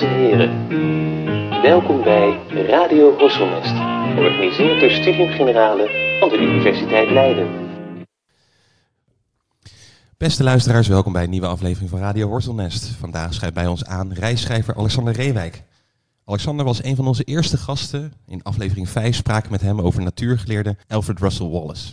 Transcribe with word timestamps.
Dames 0.00 0.14
en 0.14 0.20
heren, 0.20 1.62
welkom 1.62 2.02
bij 2.02 2.38
Radio 2.66 3.18
Horselnest, 3.18 3.74
georganiseerd 4.14 4.80
door 4.80 4.90
Studium 4.90 5.28
Generale 5.28 6.16
van 6.20 6.28
de 6.28 6.38
Universiteit 6.38 7.10
Leiden. 7.10 7.48
Beste 10.16 10.42
luisteraars, 10.42 10.88
welkom 10.88 11.12
bij 11.12 11.22
een 11.22 11.30
nieuwe 11.30 11.46
aflevering 11.46 11.90
van 11.90 11.98
Radio 11.98 12.28
Horselnest. 12.28 12.86
Vandaag 12.86 13.34
schrijft 13.34 13.54
bij 13.54 13.66
ons 13.66 13.84
aan 13.84 14.12
reisschrijver 14.12 14.76
Alexander 14.76 15.14
Reewijk. 15.14 15.62
Alexander 16.24 16.64
was 16.64 16.82
een 16.82 16.96
van 16.96 17.06
onze 17.06 17.24
eerste 17.24 17.56
gasten. 17.56 18.12
In 18.26 18.42
aflevering 18.42 18.88
5 18.88 19.16
spraken 19.16 19.50
met 19.50 19.60
hem 19.60 19.80
over 19.80 20.02
natuurgeleerde 20.02 20.76
Alfred 20.88 21.18
Russel 21.18 21.50
Wallace. 21.50 21.92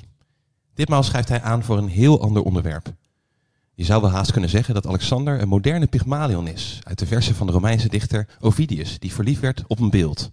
Ditmaal 0.74 1.04
schrijft 1.04 1.30
hij 1.30 1.42
aan 1.42 1.64
voor 1.64 1.78
een 1.78 1.88
heel 1.88 2.22
ander 2.22 2.44
onderwerp. 2.44 2.94
Je 3.76 3.84
zou 3.84 4.02
wel 4.02 4.12
haast 4.12 4.32
kunnen 4.32 4.50
zeggen 4.50 4.74
dat 4.74 4.88
Alexander 4.88 5.42
een 5.42 5.48
moderne 5.48 5.88
Pygmalion 5.88 6.48
is, 6.48 6.80
uit 6.84 7.00
de 7.00 7.06
verse 7.06 7.36
van 7.36 7.48
de 7.48 7.54
Romeinse 7.54 7.90
dichter 7.90 8.28
Ovidius, 8.40 9.00
die 9.00 9.14
verliefd 9.14 9.42
werd 9.42 9.64
op 9.68 9.80
een 9.80 9.90
beeld. 9.90 10.32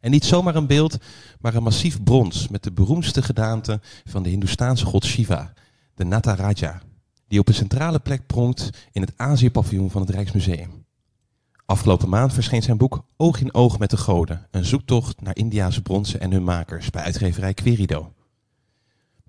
En 0.00 0.10
niet 0.10 0.24
zomaar 0.24 0.54
een 0.54 0.66
beeld, 0.66 0.98
maar 1.40 1.54
een 1.54 1.62
massief 1.62 2.02
brons 2.02 2.48
met 2.48 2.62
de 2.62 2.72
beroemdste 2.72 3.22
gedaante 3.22 3.80
van 4.04 4.22
de 4.22 4.28
Hindoestaanse 4.28 4.84
god 4.84 5.04
Shiva, 5.04 5.52
de 5.94 6.04
Nataraja, 6.04 6.82
die 7.26 7.38
op 7.38 7.48
een 7.48 7.54
centrale 7.54 7.98
plek 7.98 8.26
pronkt 8.26 8.70
in 8.92 9.00
het 9.00 9.12
Azië-paviljoen 9.16 9.90
van 9.90 10.00
het 10.00 10.10
Rijksmuseum. 10.10 10.86
Afgelopen 11.66 12.08
maand 12.08 12.32
verscheen 12.32 12.62
zijn 12.62 12.76
boek 12.76 13.04
Oog 13.16 13.40
in 13.40 13.54
Oog 13.54 13.78
met 13.78 13.90
de 13.90 13.96
Goden, 13.96 14.46
een 14.50 14.64
zoektocht 14.64 15.20
naar 15.20 15.36
Indiase 15.36 15.82
bronzen 15.82 16.20
en 16.20 16.32
hun 16.32 16.44
makers 16.44 16.90
bij 16.90 17.02
uitgeverij 17.02 17.54
Querido. 17.54 18.12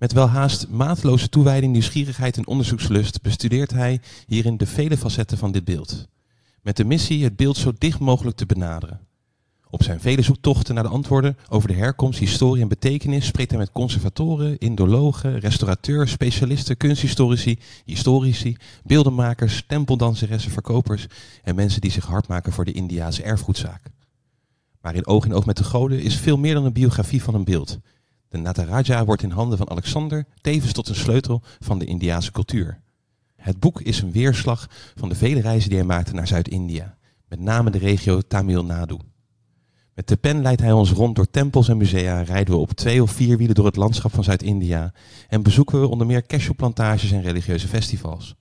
Met 0.00 0.12
welhaast 0.12 0.68
mateloze 0.68 1.28
toewijding, 1.28 1.72
nieuwsgierigheid 1.72 2.36
en 2.36 2.46
onderzoekslust 2.46 3.22
bestudeert 3.22 3.70
hij 3.70 4.00
hierin 4.26 4.56
de 4.56 4.66
vele 4.66 4.96
facetten 4.96 5.38
van 5.38 5.52
dit 5.52 5.64
beeld. 5.64 6.08
Met 6.62 6.76
de 6.76 6.84
missie 6.84 7.24
het 7.24 7.36
beeld 7.36 7.56
zo 7.56 7.72
dicht 7.78 7.98
mogelijk 7.98 8.36
te 8.36 8.46
benaderen. 8.46 9.00
Op 9.70 9.82
zijn 9.82 10.00
vele 10.00 10.22
zoektochten 10.22 10.74
naar 10.74 10.84
de 10.84 10.90
antwoorden 10.90 11.36
over 11.48 11.68
de 11.68 11.74
herkomst, 11.74 12.18
historie 12.18 12.62
en 12.62 12.68
betekenis 12.68 13.26
spreekt 13.26 13.50
hij 13.50 13.58
met 13.58 13.72
conservatoren, 13.72 14.58
indologen, 14.58 15.38
restaurateurs, 15.38 16.10
specialisten, 16.10 16.76
kunsthistorici, 16.76 17.58
historici, 17.84 18.56
beeldenmakers, 18.84 19.64
tempeldanseressen, 19.66 20.50
verkopers 20.50 21.06
en 21.42 21.54
mensen 21.54 21.80
die 21.80 21.90
zich 21.90 22.06
hard 22.06 22.28
maken 22.28 22.52
voor 22.52 22.64
de 22.64 22.72
Indiase 22.72 23.22
erfgoedzaak. 23.22 23.82
Maar 24.80 24.94
in 24.94 25.06
Oog 25.06 25.24
in 25.24 25.34
Oog 25.34 25.46
met 25.46 25.56
de 25.56 25.64
Goden 25.64 26.02
is 26.02 26.16
veel 26.16 26.38
meer 26.38 26.54
dan 26.54 26.64
een 26.64 26.72
biografie 26.72 27.22
van 27.22 27.34
een 27.34 27.44
beeld. 27.44 27.78
De 28.30 28.38
Nataraja 28.38 29.04
wordt 29.04 29.22
in 29.22 29.30
handen 29.30 29.58
van 29.58 29.70
Alexander 29.70 30.26
tevens 30.40 30.72
tot 30.72 30.88
een 30.88 30.94
sleutel 30.94 31.42
van 31.58 31.78
de 31.78 31.84
Indiase 31.84 32.32
cultuur. 32.32 32.80
Het 33.36 33.60
boek 33.60 33.80
is 33.80 34.00
een 34.00 34.12
weerslag 34.12 34.68
van 34.94 35.08
de 35.08 35.14
vele 35.14 35.40
reizen 35.40 35.68
die 35.68 35.78
hij 35.78 35.86
maakte 35.86 36.14
naar 36.14 36.26
Zuid-India, 36.26 36.96
met 37.28 37.40
name 37.40 37.70
de 37.70 37.78
regio 37.78 38.20
Tamil 38.20 38.64
Nadu. 38.64 38.96
Met 39.94 40.08
de 40.08 40.16
pen 40.16 40.42
leidt 40.42 40.60
hij 40.60 40.72
ons 40.72 40.90
rond 40.90 41.16
door 41.16 41.30
tempels 41.30 41.68
en 41.68 41.76
musea, 41.76 42.22
rijden 42.22 42.54
we 42.54 42.60
op 42.60 42.72
twee 42.72 43.02
of 43.02 43.10
vier 43.10 43.36
wielen 43.36 43.54
door 43.54 43.66
het 43.66 43.76
landschap 43.76 44.14
van 44.14 44.24
Zuid-India 44.24 44.92
en 45.28 45.42
bezoeken 45.42 45.80
we 45.80 45.88
onder 45.88 46.06
meer 46.06 46.26
cashewplantages 46.26 47.10
en 47.10 47.22
religieuze 47.22 47.68
festivals. 47.68 48.34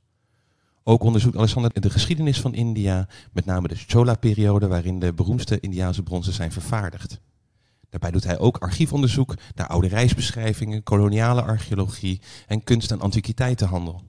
Ook 0.84 1.04
onderzoekt 1.04 1.38
Alexander 1.38 1.82
de 1.82 1.90
geschiedenis 1.90 2.42
van 2.42 2.54
India, 2.54 3.08
met 3.32 3.46
name 3.46 3.68
de 3.68 3.76
Chola-periode 3.76 4.68
waarin 4.68 5.00
de 5.00 5.14
beroemdste 5.14 5.60
Indiase 5.60 6.04
bronzen 6.04 6.34
zijn 6.34 6.52
vervaardigd. 6.52 7.20
Daarbij 7.90 8.12
doet 8.12 8.24
hij 8.24 8.40
ook 8.40 8.58
archiefonderzoek 8.58 9.36
naar 9.56 9.68
oude 9.68 9.88
reisbeschrijvingen, 9.88 10.84
koloniale 10.84 11.42
archeologie 11.42 12.22
en 12.48 12.64
kunst- 12.64 12.92
en 12.92 13.02
antiquiteitenhandel. 13.02 14.04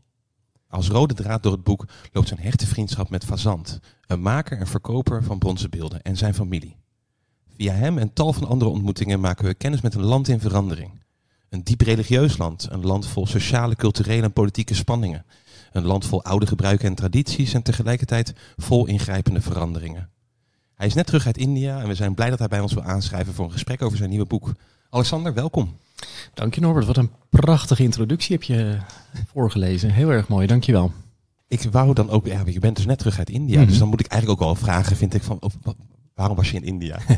Als 0.68 0.88
rode 0.88 1.14
draad 1.14 1.42
door 1.42 1.52
het 1.52 1.64
boek 1.64 1.84
loopt 2.12 2.28
zijn 2.28 2.40
hechte 2.40 2.66
vriendschap 2.66 3.10
met 3.10 3.24
Fazant, 3.24 3.80
een 4.06 4.22
maker 4.22 4.58
en 4.58 4.66
verkoper 4.66 5.24
van 5.24 5.38
bronzen 5.38 5.70
beelden 5.70 6.02
en 6.02 6.16
zijn 6.16 6.34
familie. 6.34 6.76
Via 7.56 7.72
hem 7.72 7.98
en 7.98 8.12
tal 8.12 8.32
van 8.32 8.48
andere 8.48 8.70
ontmoetingen 8.70 9.20
maken 9.20 9.44
we 9.44 9.54
kennis 9.54 9.80
met 9.80 9.94
een 9.94 10.04
land 10.04 10.28
in 10.28 10.40
verandering. 10.40 11.02
Een 11.48 11.64
diep 11.64 11.80
religieus 11.80 12.36
land, 12.36 12.66
een 12.70 12.86
land 12.86 13.06
vol 13.06 13.26
sociale, 13.26 13.76
culturele 13.76 14.22
en 14.22 14.32
politieke 14.32 14.74
spanningen. 14.74 15.24
Een 15.72 15.84
land 15.84 16.06
vol 16.06 16.24
oude 16.24 16.46
gebruiken 16.46 16.88
en 16.88 16.94
tradities 16.94 17.54
en 17.54 17.62
tegelijkertijd 17.62 18.32
vol 18.56 18.86
ingrijpende 18.86 19.40
veranderingen. 19.40 20.10
Hij 20.80 20.88
is 20.88 20.94
net 20.94 21.06
terug 21.06 21.26
uit 21.26 21.38
India 21.38 21.80
en 21.80 21.88
we 21.88 21.94
zijn 21.94 22.14
blij 22.14 22.30
dat 22.30 22.38
hij 22.38 22.48
bij 22.48 22.60
ons 22.60 22.72
wil 22.72 22.82
aanschrijven 22.82 23.34
voor 23.34 23.44
een 23.44 23.52
gesprek 23.52 23.82
over 23.82 23.96
zijn 23.96 24.10
nieuwe 24.10 24.26
boek. 24.26 24.52
Alexander, 24.90 25.34
welkom. 25.34 25.76
Dank 26.34 26.54
je 26.54 26.60
Norbert, 26.60 26.86
wat 26.86 26.96
een 26.96 27.10
prachtige 27.28 27.82
introductie 27.82 28.32
heb 28.32 28.42
je 28.42 28.78
voorgelezen. 29.32 29.90
Heel 29.90 30.10
erg 30.10 30.28
mooi, 30.28 30.46
dankjewel. 30.46 30.92
Ik 31.48 31.62
wou 31.70 31.94
dan 31.94 32.10
ook, 32.10 32.26
ja, 32.26 32.42
je 32.46 32.58
bent 32.58 32.76
dus 32.76 32.86
net 32.86 32.98
terug 32.98 33.18
uit 33.18 33.30
India, 33.30 33.58
Mhm. 33.58 33.68
dus 33.68 33.78
dan 33.78 33.88
moet 33.88 34.00
ik 34.00 34.06
eigenlijk 34.06 34.40
ook 34.40 34.46
wel 34.46 34.56
vragen, 34.56 34.96
vind 34.96 35.14
ik, 35.14 35.22
van 35.22 35.40
waarom 36.14 36.36
was 36.36 36.50
je 36.50 36.56
in 36.56 36.64
India? 36.64 36.98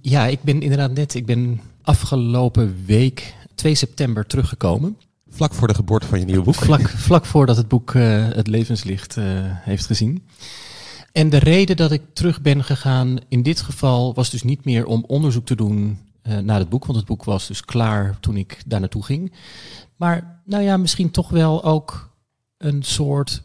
Ja, 0.00 0.26
ik 0.26 0.42
ben 0.42 0.60
inderdaad 0.60 0.92
net, 0.92 1.14
ik 1.14 1.26
ben 1.26 1.60
afgelopen 1.82 2.76
week 2.86 3.34
2 3.54 3.74
september 3.74 4.26
teruggekomen. 4.26 4.96
Vlak 5.30 5.54
voor 5.54 5.68
de 5.68 5.74
geboorte 5.74 6.06
van 6.06 6.18
je 6.18 6.24
nieuwe 6.24 6.42
boek. 6.42 6.54
Vlak, 6.54 6.88
vlak 6.88 7.24
voordat 7.24 7.56
het 7.56 7.68
boek 7.68 7.94
eh, 7.94 8.28
het 8.28 8.46
levenslicht 8.46 9.16
eh, 9.16 9.24
heeft 9.42 9.86
gezien. 9.86 10.22
En 11.18 11.30
de 11.30 11.38
reden 11.38 11.76
dat 11.76 11.92
ik 11.92 12.02
terug 12.12 12.40
ben 12.40 12.64
gegaan 12.64 13.18
in 13.28 13.42
dit 13.42 13.60
geval 13.60 14.14
was 14.14 14.30
dus 14.30 14.42
niet 14.42 14.64
meer 14.64 14.86
om 14.86 15.04
onderzoek 15.06 15.46
te 15.46 15.56
doen 15.56 15.98
eh, 16.22 16.38
naar 16.38 16.58
het 16.58 16.68
boek, 16.68 16.84
want 16.84 16.98
het 16.98 17.06
boek 17.06 17.24
was 17.24 17.46
dus 17.46 17.64
klaar 17.64 18.20
toen 18.20 18.36
ik 18.36 18.62
daar 18.66 18.80
naartoe 18.80 19.04
ging. 19.04 19.32
Maar 19.96 20.40
nou 20.44 20.62
ja, 20.62 20.76
misschien 20.76 21.10
toch 21.10 21.28
wel 21.28 21.64
ook 21.64 22.16
een 22.58 22.82
soort, 22.82 23.42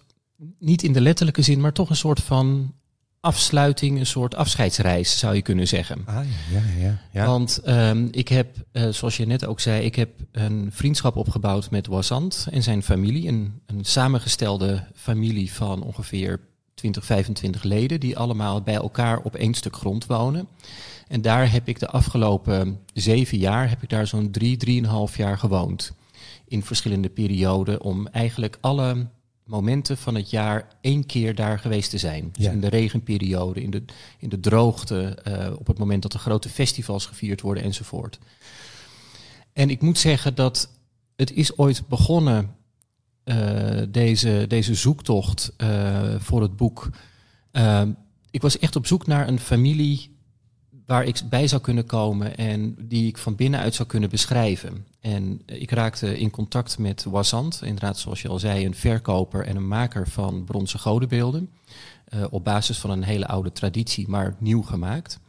niet 0.59 0.83
in 0.83 0.93
de 0.93 1.01
letterlijke 1.01 1.41
zin, 1.41 1.61
maar 1.61 1.73
toch 1.73 1.89
een 1.89 1.95
soort 1.95 2.19
van 2.19 2.73
afsluiting, 3.19 3.99
een 3.99 4.05
soort 4.05 4.35
afscheidsreis 4.35 5.19
zou 5.19 5.35
je 5.35 5.41
kunnen 5.41 5.67
zeggen. 5.67 6.01
Ah, 6.05 6.15
ja, 6.51 6.59
ja, 6.59 6.85
ja. 6.85 6.99
ja. 7.11 7.25
Want 7.25 7.57
ehm, 7.57 8.07
ik 8.11 8.27
heb, 8.27 8.55
eh, 8.71 8.89
zoals 8.89 9.17
je 9.17 9.25
net 9.25 9.45
ook 9.45 9.59
zei, 9.59 9.85
ik 9.85 9.95
heb 9.95 10.09
een 10.31 10.69
vriendschap 10.71 11.15
opgebouwd 11.15 11.69
met 11.69 11.87
Wazant 11.87 12.47
en 12.51 12.63
zijn 12.63 12.83
familie. 12.83 13.27
Een, 13.27 13.61
een 13.65 13.85
samengestelde 13.85 14.83
familie 14.93 15.53
van 15.53 15.83
ongeveer 15.83 16.39
20, 16.83 17.05
25 17.05 17.63
leden, 17.63 17.99
die 17.99 18.17
allemaal 18.17 18.61
bij 18.61 18.73
elkaar 18.73 19.19
op 19.21 19.35
één 19.35 19.53
stuk 19.53 19.75
grond 19.75 20.05
wonen. 20.05 20.47
En 21.07 21.21
daar 21.21 21.51
heb 21.51 21.67
ik 21.67 21.79
de 21.79 21.87
afgelopen 21.87 22.79
zeven 22.93 23.37
jaar, 23.37 23.69
heb 23.69 23.83
ik 23.83 23.89
daar 23.89 24.07
zo'n 24.07 24.31
drie, 24.31 24.57
drieënhalf 24.57 25.17
jaar 25.17 25.37
gewoond. 25.37 25.91
In 26.47 26.63
verschillende 26.63 27.09
perioden 27.09 27.81
om 27.81 28.07
eigenlijk 28.07 28.57
alle 28.61 29.07
momenten 29.45 29.97
van 29.97 30.15
het 30.15 30.29
jaar 30.29 30.67
één 30.81 31.05
keer 31.05 31.35
daar 31.35 31.59
geweest 31.59 31.89
te 31.89 31.97
zijn. 31.97 32.29
Dus 32.31 32.45
Ja. 32.45 32.51
in 32.51 32.61
de 32.61 32.69
regenperiode, 32.69 33.61
in 33.61 33.69
de, 33.69 33.83
in 34.19 34.29
de 34.29 34.39
droogte, 34.39 35.03
eh, 35.23 35.53
op 35.59 35.67
het 35.67 35.77
moment 35.77 36.01
dat 36.01 36.11
de 36.11 36.17
grote 36.19 36.49
festivals 36.49 37.05
gevierd 37.05 37.41
worden 37.41 37.63
enzovoort. 37.63 38.19
En 39.53 39.69
ik 39.69 39.81
moet 39.81 39.97
zeggen 39.97 40.35
dat 40.35 40.69
het 41.15 41.31
is 41.31 41.57
ooit 41.57 41.87
begonnen, 41.87 42.55
deze, 43.89 44.45
deze 44.47 44.75
zoektocht 44.75 45.53
eh, 45.57 46.15
voor 46.17 46.41
het 46.41 46.55
boek. 46.55 46.89
Eh, 47.51 47.81
ik 48.31 48.41
was 48.41 48.59
echt 48.59 48.75
op 48.75 48.87
zoek 48.87 49.07
naar 49.07 49.27
een 49.27 49.39
familie 49.39 50.11
waar 50.85 51.03
ik 51.03 51.21
bij 51.29 51.47
zou 51.47 51.61
kunnen 51.61 51.85
komen 51.85 52.37
en 52.37 52.75
die 52.79 53.07
ik 53.07 53.17
van 53.17 53.35
binnenuit 53.35 53.75
zou 53.75 53.87
kunnen 53.87 54.09
beschrijven. 54.09 54.85
En 54.99 55.41
ik 55.45 55.71
raakte 55.71 56.19
in 56.19 56.29
contact 56.29 56.77
met 56.77 57.03
Wazant, 57.03 57.61
inderdaad 57.63 57.97
zoals 57.97 58.21
je 58.21 58.27
al 58.27 58.39
zei, 58.39 58.65
een 58.65 58.75
verkoper 58.75 59.45
en 59.45 59.55
een 59.55 59.67
maker 59.67 60.07
van 60.07 60.43
bronzen 60.43 60.79
godenbeelden. 60.79 61.49
eh, 62.05 62.23
op 62.29 62.43
basis 62.43 62.77
van 62.77 62.89
een 62.89 63.03
hele 63.03 63.27
oude 63.27 63.51
traditie, 63.51 64.07
maar 64.07 64.35
nieuw 64.39 64.61
gemaakt. 64.61 65.19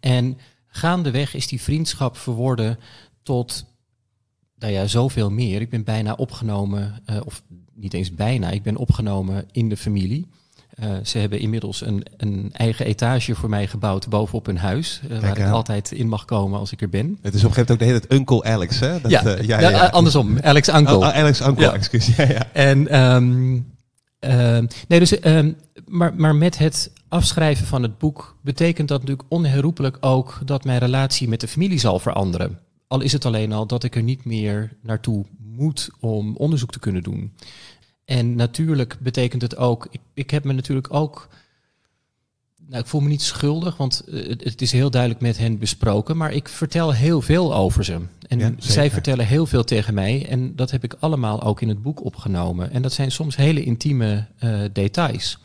En 0.00 0.38
gaandeweg 0.66 1.34
is 1.34 1.46
die 1.46 1.62
vriendschap 1.62 2.16
verworden 2.16 2.78
tot, 3.22 3.64
nou 4.58 4.72
ja, 4.72 4.86
zoveel 4.86 5.30
meer. 5.30 5.60
Ik 5.60 5.70
ben 5.70 5.84
bijna 5.84 6.12
opgenomen, 6.12 7.00
eh, 7.04 7.16
of 7.24 7.42
niet 7.74 7.94
eens 7.94 8.14
bijna, 8.14 8.50
ik 8.50 8.62
ben 8.62 8.76
opgenomen 8.76 9.44
in 9.52 9.68
de 9.68 9.76
familie. 9.76 10.26
Eh, 10.74 10.88
ze 11.02 11.18
hebben 11.18 11.38
inmiddels 11.38 11.80
een, 11.86 12.06
een 12.16 12.50
eigen 12.52 12.86
etage 12.86 13.34
voor 13.34 13.48
mij 13.48 13.66
gebouwd 13.66 14.08
bovenop 14.08 14.46
hun 14.46 14.58
huis, 14.58 15.00
eh, 15.10 15.18
waar 15.18 15.38
ik 15.38 15.46
altijd 15.48 15.92
in 15.92 16.08
mag 16.08 16.24
komen 16.24 16.58
als 16.58 16.72
ik 16.72 16.80
er 16.82 16.88
ben. 16.88 17.18
Het 17.22 17.34
is 17.34 17.44
op 17.44 17.48
een 17.48 17.54
gegeven 17.54 17.54
moment 17.54 17.70
ook 17.70 17.78
de 17.78 17.84
hele 17.84 18.00
tijd 18.00 18.12
Uncle 18.12 18.42
Alex, 18.52 18.80
hè? 18.80 19.00
Dat, 19.00 19.10
ja, 19.10 19.20
ja, 19.20 19.60
nou, 19.60 19.72
ja. 19.74 19.86
eh, 19.86 19.92
andersom, 19.92 20.38
Alex 20.40 20.68
Uncle. 20.68 20.94
Oh, 20.96 21.00
oh, 21.00 21.16
Alex 21.16 21.40
Uncle, 21.40 21.64
Ja. 21.64 21.72
excuus. 21.72 22.06
Ja, 22.16 22.24
ja. 22.28 22.46
En, 22.52 22.88
ehm, 22.88 23.58
ehm, 24.18 24.66
nee, 24.88 24.98
dus, 24.98 25.18
ehm, 25.20 25.52
maar, 25.86 26.14
maar 26.14 26.34
met 26.36 26.58
het 26.58 26.90
afschrijven 27.08 27.66
van 27.66 27.82
het 27.82 27.98
boek 27.98 28.36
betekent 28.42 28.88
dat 28.88 29.00
natuurlijk 29.00 29.28
onherroepelijk 29.28 29.96
ook 30.00 30.40
dat 30.44 30.64
mijn 30.64 30.78
relatie 30.78 31.28
met 31.28 31.40
de 31.40 31.48
familie 31.48 31.78
zal 31.78 31.98
veranderen. 31.98 32.58
Al 32.94 33.00
is 33.00 33.12
het 33.12 33.24
alleen 33.24 33.52
al 33.52 33.66
dat 33.66 33.84
ik 33.84 33.96
er 33.96 34.02
niet 34.02 34.24
meer 34.24 34.76
naartoe 34.80 35.24
moet 35.38 35.90
om 36.00 36.36
onderzoek 36.36 36.72
te 36.72 36.78
kunnen 36.78 37.02
doen. 37.02 37.32
En 38.04 38.34
natuurlijk 38.34 38.96
betekent 39.00 39.42
het 39.42 39.56
ook, 39.56 39.86
ik, 39.90 40.00
ik 40.14 40.30
heb 40.30 40.44
me 40.44 40.52
natuurlijk 40.52 40.94
ook, 40.94 41.28
nou 42.66 42.80
ik 42.80 42.86
voel 42.86 43.00
me 43.00 43.08
niet 43.08 43.22
schuldig, 43.22 43.76
want 43.76 44.00
eh, 44.00 44.28
het, 44.28 44.62
is 44.62 44.72
heel 44.72 44.90
duidelijk 44.90 45.20
met 45.20 45.38
hen 45.38 45.58
besproken, 45.58 46.16
maar 46.16 46.32
ik 46.32 46.48
vertel 46.48 46.92
heel 46.92 47.20
veel 47.20 47.54
over 47.54 47.84
ze. 47.84 48.00
En 48.28 48.38
Ja, 48.38 48.52
zij 48.58 48.90
vertellen 48.90 49.26
heel 49.26 49.46
veel 49.46 49.64
tegen 49.64 49.94
mij 49.94 50.26
en 50.28 50.56
dat 50.56 50.70
heb 50.70 50.84
ik 50.84 50.96
allemaal 50.98 51.42
ook 51.42 51.60
in 51.60 51.68
het 51.68 51.82
boek 51.82 52.04
opgenomen. 52.04 52.70
En 52.70 52.82
dat 52.82 52.92
zijn 52.92 53.12
soms 53.12 53.36
hele 53.36 53.64
intieme 53.64 54.26
eh, 54.38 54.60
details. 54.72 55.38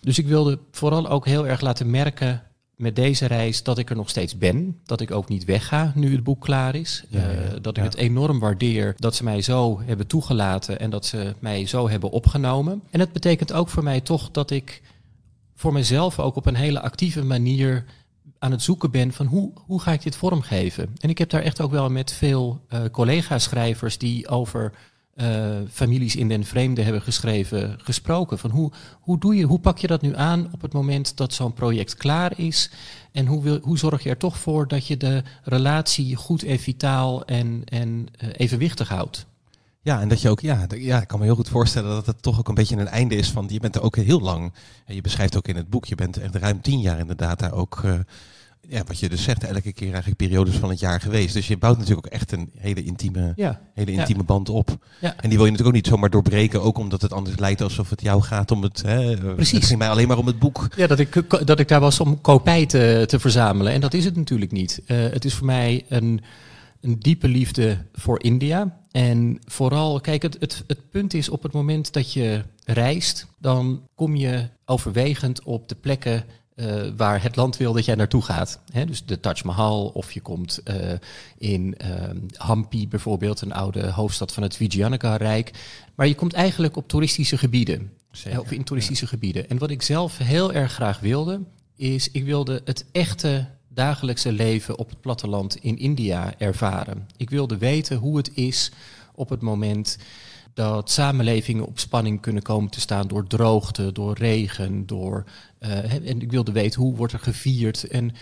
Dus 0.00 0.18
ik 0.18 0.26
wilde 0.26 0.58
vooral 0.70 1.08
ook 1.08 1.26
heel 1.26 1.46
erg 1.46 1.60
laten 1.60 1.90
merken 1.90 2.42
met 2.82 2.96
deze 2.96 3.26
reis 3.26 3.62
dat 3.62 3.78
ik 3.78 3.90
er 3.90 3.96
nog 3.96 4.08
steeds 4.08 4.38
ben. 4.38 4.80
Dat 4.84 5.00
ik 5.00 5.10
ook 5.10 5.28
niet 5.28 5.44
wegga 5.44 5.92
nu 5.94 6.12
het 6.12 6.22
boek 6.24 6.40
klaar 6.40 6.74
is. 6.74 7.04
Ja, 7.08 7.20
ja, 7.20 7.26
Eh, 7.28 7.50
dat 7.62 7.76
ik 7.76 7.82
het 7.82 7.94
enorm 7.96 8.38
waardeer 8.38 8.94
dat 8.96 9.14
ze 9.14 9.24
mij 9.24 9.42
zo 9.42 9.80
hebben 9.84 10.06
toegelaten 10.06 10.78
en 10.80 10.90
dat 10.90 11.06
ze 11.06 11.34
mij 11.38 11.66
zo 11.66 11.88
hebben 11.88 12.10
opgenomen. 12.10 12.82
En 12.90 13.00
het 13.00 13.12
betekent 13.12 13.52
ook 13.52 13.68
voor 13.68 13.82
mij 13.82 14.00
toch 14.00 14.30
dat 14.30 14.50
ik 14.50 14.82
voor 15.54 15.72
mezelf 15.72 16.18
ook 16.18 16.36
op 16.36 16.46
een 16.46 16.54
hele 16.54 16.80
actieve 16.80 17.24
manier 17.24 17.84
aan 18.38 18.50
het 18.50 18.62
zoeken 18.62 18.90
ben 18.90 19.12
van 19.12 19.26
hoe, 19.26 19.52
hoe 19.66 19.80
ga 19.80 19.92
ik 19.92 20.02
dit 20.02 20.16
vormgeven. 20.16 20.94
En 21.00 21.08
ik 21.08 21.18
heb 21.18 21.30
daar 21.30 21.42
echt 21.42 21.60
ook 21.60 21.70
wel 21.70 21.90
met 21.90 22.12
veel 22.12 22.60
eh, 22.68 22.80
collega-schrijvers 22.92 23.98
die 23.98 24.28
over 24.28 24.72
eh, 25.22 25.56
families 25.70 26.16
in 26.16 26.28
den 26.28 26.44
vreemde 26.44 26.82
hebben 26.82 27.02
geschreven, 27.02 27.78
gesproken. 27.78 28.38
Van 28.38 28.50
hoe, 28.50 28.70
hoe, 29.00 29.18
doe 29.18 29.34
je, 29.34 29.44
hoe 29.44 29.60
pak 29.60 29.78
je 29.78 29.86
dat 29.86 30.02
nu 30.02 30.16
aan 30.16 30.48
op 30.52 30.62
het 30.62 30.72
moment 30.72 31.16
dat 31.16 31.32
zo'n 31.32 31.52
project 31.52 31.96
klaar 31.96 32.38
is? 32.38 32.70
En 33.12 33.26
hoe, 33.26 33.42
wil, 33.42 33.58
hoe 33.62 33.78
zorg 33.78 34.02
je 34.02 34.10
er 34.10 34.16
toch 34.16 34.38
voor 34.38 34.68
dat 34.68 34.86
je 34.86 34.96
de 34.96 35.22
relatie 35.42 36.16
goed 36.16 36.42
en 36.42 36.58
vitaal 36.58 37.24
en, 37.24 37.62
en 37.64 38.06
eh, 38.18 38.28
evenwichtig 38.32 38.88
houdt? 38.88 39.26
Ja, 39.82 40.00
en 40.00 40.08
dat 40.08 40.20
je 40.20 40.28
ook, 40.28 40.40
ja, 40.40 40.66
ja, 40.76 41.00
ik 41.00 41.08
kan 41.08 41.18
me 41.18 41.24
heel 41.24 41.34
goed 41.34 41.48
voorstellen 41.48 41.90
dat 41.90 42.06
het 42.06 42.22
toch 42.22 42.38
ook 42.38 42.48
een 42.48 42.54
beetje 42.54 42.76
een 42.76 42.88
einde 42.88 43.14
is 43.14 43.30
van, 43.30 43.46
je 43.48 43.60
bent 43.60 43.76
er 43.76 43.82
ook 43.82 43.96
heel 43.96 44.20
lang. 44.20 44.52
En 44.84 44.94
je 44.94 45.00
beschrijft 45.00 45.36
ook 45.36 45.48
in 45.48 45.56
het 45.56 45.70
boek, 45.70 45.84
je 45.84 45.94
bent 45.94 46.16
echt 46.16 46.34
ruim 46.34 46.60
tien 46.60 46.80
jaar 46.80 46.98
inderdaad 46.98 47.38
daar 47.38 47.52
ook, 47.52 47.80
eh, 47.84 47.94
ja, 48.68 48.82
wat 48.86 48.98
je 48.98 49.08
dus 49.08 49.22
zegt, 49.22 49.44
elke 49.44 49.72
keer 49.72 49.86
eigenlijk 49.88 50.16
periodes 50.16 50.54
van 50.54 50.68
het 50.70 50.80
jaar 50.80 51.00
geweest. 51.00 51.34
Dus 51.34 51.46
je 51.48 51.56
bouwt 51.56 51.78
natuurlijk 51.78 52.06
ook 52.06 52.12
echt 52.12 52.32
een 52.32 52.50
hele 52.58 52.82
intieme, 52.82 53.32
Ja, 53.36 53.60
hele 53.74 53.92
Ja. 53.92 53.98
intieme 53.98 54.22
band 54.22 54.48
op. 54.48 54.76
Ja. 55.00 55.16
En 55.16 55.28
die 55.28 55.38
wil 55.38 55.44
je 55.46 55.50
natuurlijk 55.50 55.68
ook 55.68 55.82
niet 55.82 55.86
zomaar 55.86 56.10
doorbreken, 56.10 56.62
ook 56.62 56.78
omdat 56.78 57.02
het 57.02 57.12
anders 57.12 57.38
lijkt 57.38 57.60
alsof 57.60 57.90
het 57.90 58.00
jou 58.00 58.22
gaat 58.22 58.50
om 58.50 58.62
het, 58.62 58.82
hè, 58.82 59.12
eh, 59.16 59.34
Precies. 59.34 59.52
Het 59.58 59.64
ging 59.64 59.78
mij 59.78 59.88
alleen 59.88 60.08
maar 60.08 60.18
om 60.18 60.26
het 60.26 60.38
boek. 60.38 60.68
Ja, 60.76 60.86
dat 60.86 60.98
ik, 60.98 61.22
dat 61.46 61.58
ik 61.60 61.68
daar 61.68 61.80
was 61.80 62.00
om 62.00 62.20
kopij 62.20 62.66
te, 62.66 63.04
te 63.06 63.18
verzamelen. 63.20 63.72
En 63.72 63.80
dat 63.80 63.94
is 63.94 64.04
het 64.04 64.16
natuurlijk 64.16 64.52
niet. 64.52 64.80
Eh, 64.86 64.96
het 64.98 65.24
is 65.24 65.34
voor 65.34 65.46
mij 65.46 65.84
een, 65.88 66.20
een 66.80 66.98
diepe 66.98 67.28
liefde 67.28 67.78
voor 67.92 68.22
India. 68.22 68.80
En 68.90 69.38
vooral, 69.44 70.00
kijk, 70.00 70.22
het, 70.22 70.36
het, 70.40 70.64
het 70.66 70.90
punt 70.90 71.14
is 71.14 71.28
op 71.28 71.42
het 71.42 71.52
moment 71.52 71.92
dat 71.92 72.12
je 72.12 72.42
reist, 72.64 73.26
dan 73.38 73.82
kom 73.94 74.16
je 74.16 74.48
overwegend 74.64 75.42
op 75.42 75.68
de 75.68 75.74
plekken 75.74 76.24
eh, 76.54 76.82
waar 76.96 77.22
het 77.22 77.36
land 77.36 77.56
wil 77.56 77.72
dat 77.72 77.84
jij 77.84 77.94
naartoe 77.94 78.22
gaat. 78.22 78.60
Hè, 78.72 78.84
dus 78.84 79.04
de 79.04 79.20
Taj 79.20 79.40
Mahal, 79.44 79.86
of 79.86 80.12
je 80.12 80.20
komt 80.20 80.60
eh, 80.64 80.92
in 81.38 81.74
eh, 81.78 81.90
Hampi 82.36 82.88
bijvoorbeeld, 82.88 83.40
een 83.40 83.52
oude 83.52 83.90
hoofdstad 83.90 84.32
van 84.32 84.42
het 84.42 84.56
Vijayanagara-rijk. 84.56 85.50
Maar 85.94 86.06
je 86.06 86.14
komt 86.14 86.32
eigenlijk 86.32 86.76
op 86.76 86.88
toeristische 86.88 87.38
gebieden. 87.38 87.92
Zeker, 88.10 88.40
Of 88.40 88.50
in 88.50 88.64
toeristische 88.64 89.06
gebieden. 89.06 89.48
En 89.48 89.58
wat 89.58 89.70
ik 89.70 89.82
zelf 89.82 90.18
heel 90.18 90.52
erg 90.52 90.72
graag 90.72 91.00
wilde, 91.00 91.40
is 91.76 92.10
ik 92.10 92.24
wilde 92.24 92.62
het 92.64 92.84
echte 92.92 93.48
dagelijkse 93.68 94.32
leven 94.32 94.78
op 94.78 94.88
het 94.90 95.00
platteland 95.00 95.56
in 95.56 95.78
India 95.78 96.34
ervaren. 96.38 97.08
Ik 97.16 97.30
wilde 97.30 97.58
weten 97.58 97.96
hoe 97.96 98.16
het 98.16 98.30
is 98.34 98.72
op 99.14 99.28
het 99.28 99.40
moment 99.40 99.98
dat 100.54 100.90
samenlevingen 100.90 101.66
op 101.66 101.78
spanning 101.78 102.20
kunnen 102.20 102.42
komen 102.42 102.70
te 102.70 102.80
staan 102.80 103.08
door 103.08 103.26
droogte, 103.26 103.92
door 103.92 104.14
regen, 104.18 104.86
door. 104.86 105.24
eh, 105.58 105.92
en 105.92 106.20
ik 106.20 106.30
wilde 106.30 106.52
weten 106.52 106.80
hoe 106.80 106.96
wordt 106.96 107.12
er 107.12 107.18
gevierd. 107.18 107.84
En 107.84 108.14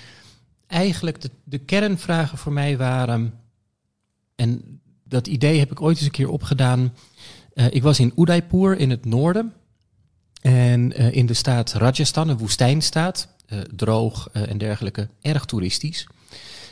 eigenlijk 0.66 1.20
de, 1.20 1.30
de 1.44 1.58
kernvragen 1.58 2.38
voor 2.38 2.52
mij 2.52 2.76
waren. 2.76 3.34
En 4.36 4.80
dat 5.04 5.26
idee 5.26 5.58
heb 5.58 5.70
ik 5.70 5.80
ooit 5.80 5.96
eens 5.96 6.06
een 6.06 6.10
keer 6.12 6.30
opgedaan. 6.30 6.94
Eh, 7.54 7.66
ik 7.70 7.82
was 7.82 8.00
in 8.00 8.12
Udaipur 8.16 8.78
in 8.78 8.90
het 8.90 9.04
noorden. 9.04 9.52
En 10.40 10.92
eh, 10.92 11.12
in 11.12 11.26
de 11.26 11.34
staat 11.34 11.72
Rajasthan, 11.72 12.28
een 12.28 12.38
woestijnstaat, 12.38 13.28
droog 13.76 14.28
en 14.32 14.58
dergelijke, 14.58 15.08
erg 15.20 15.44
toeristisch. 15.44 16.06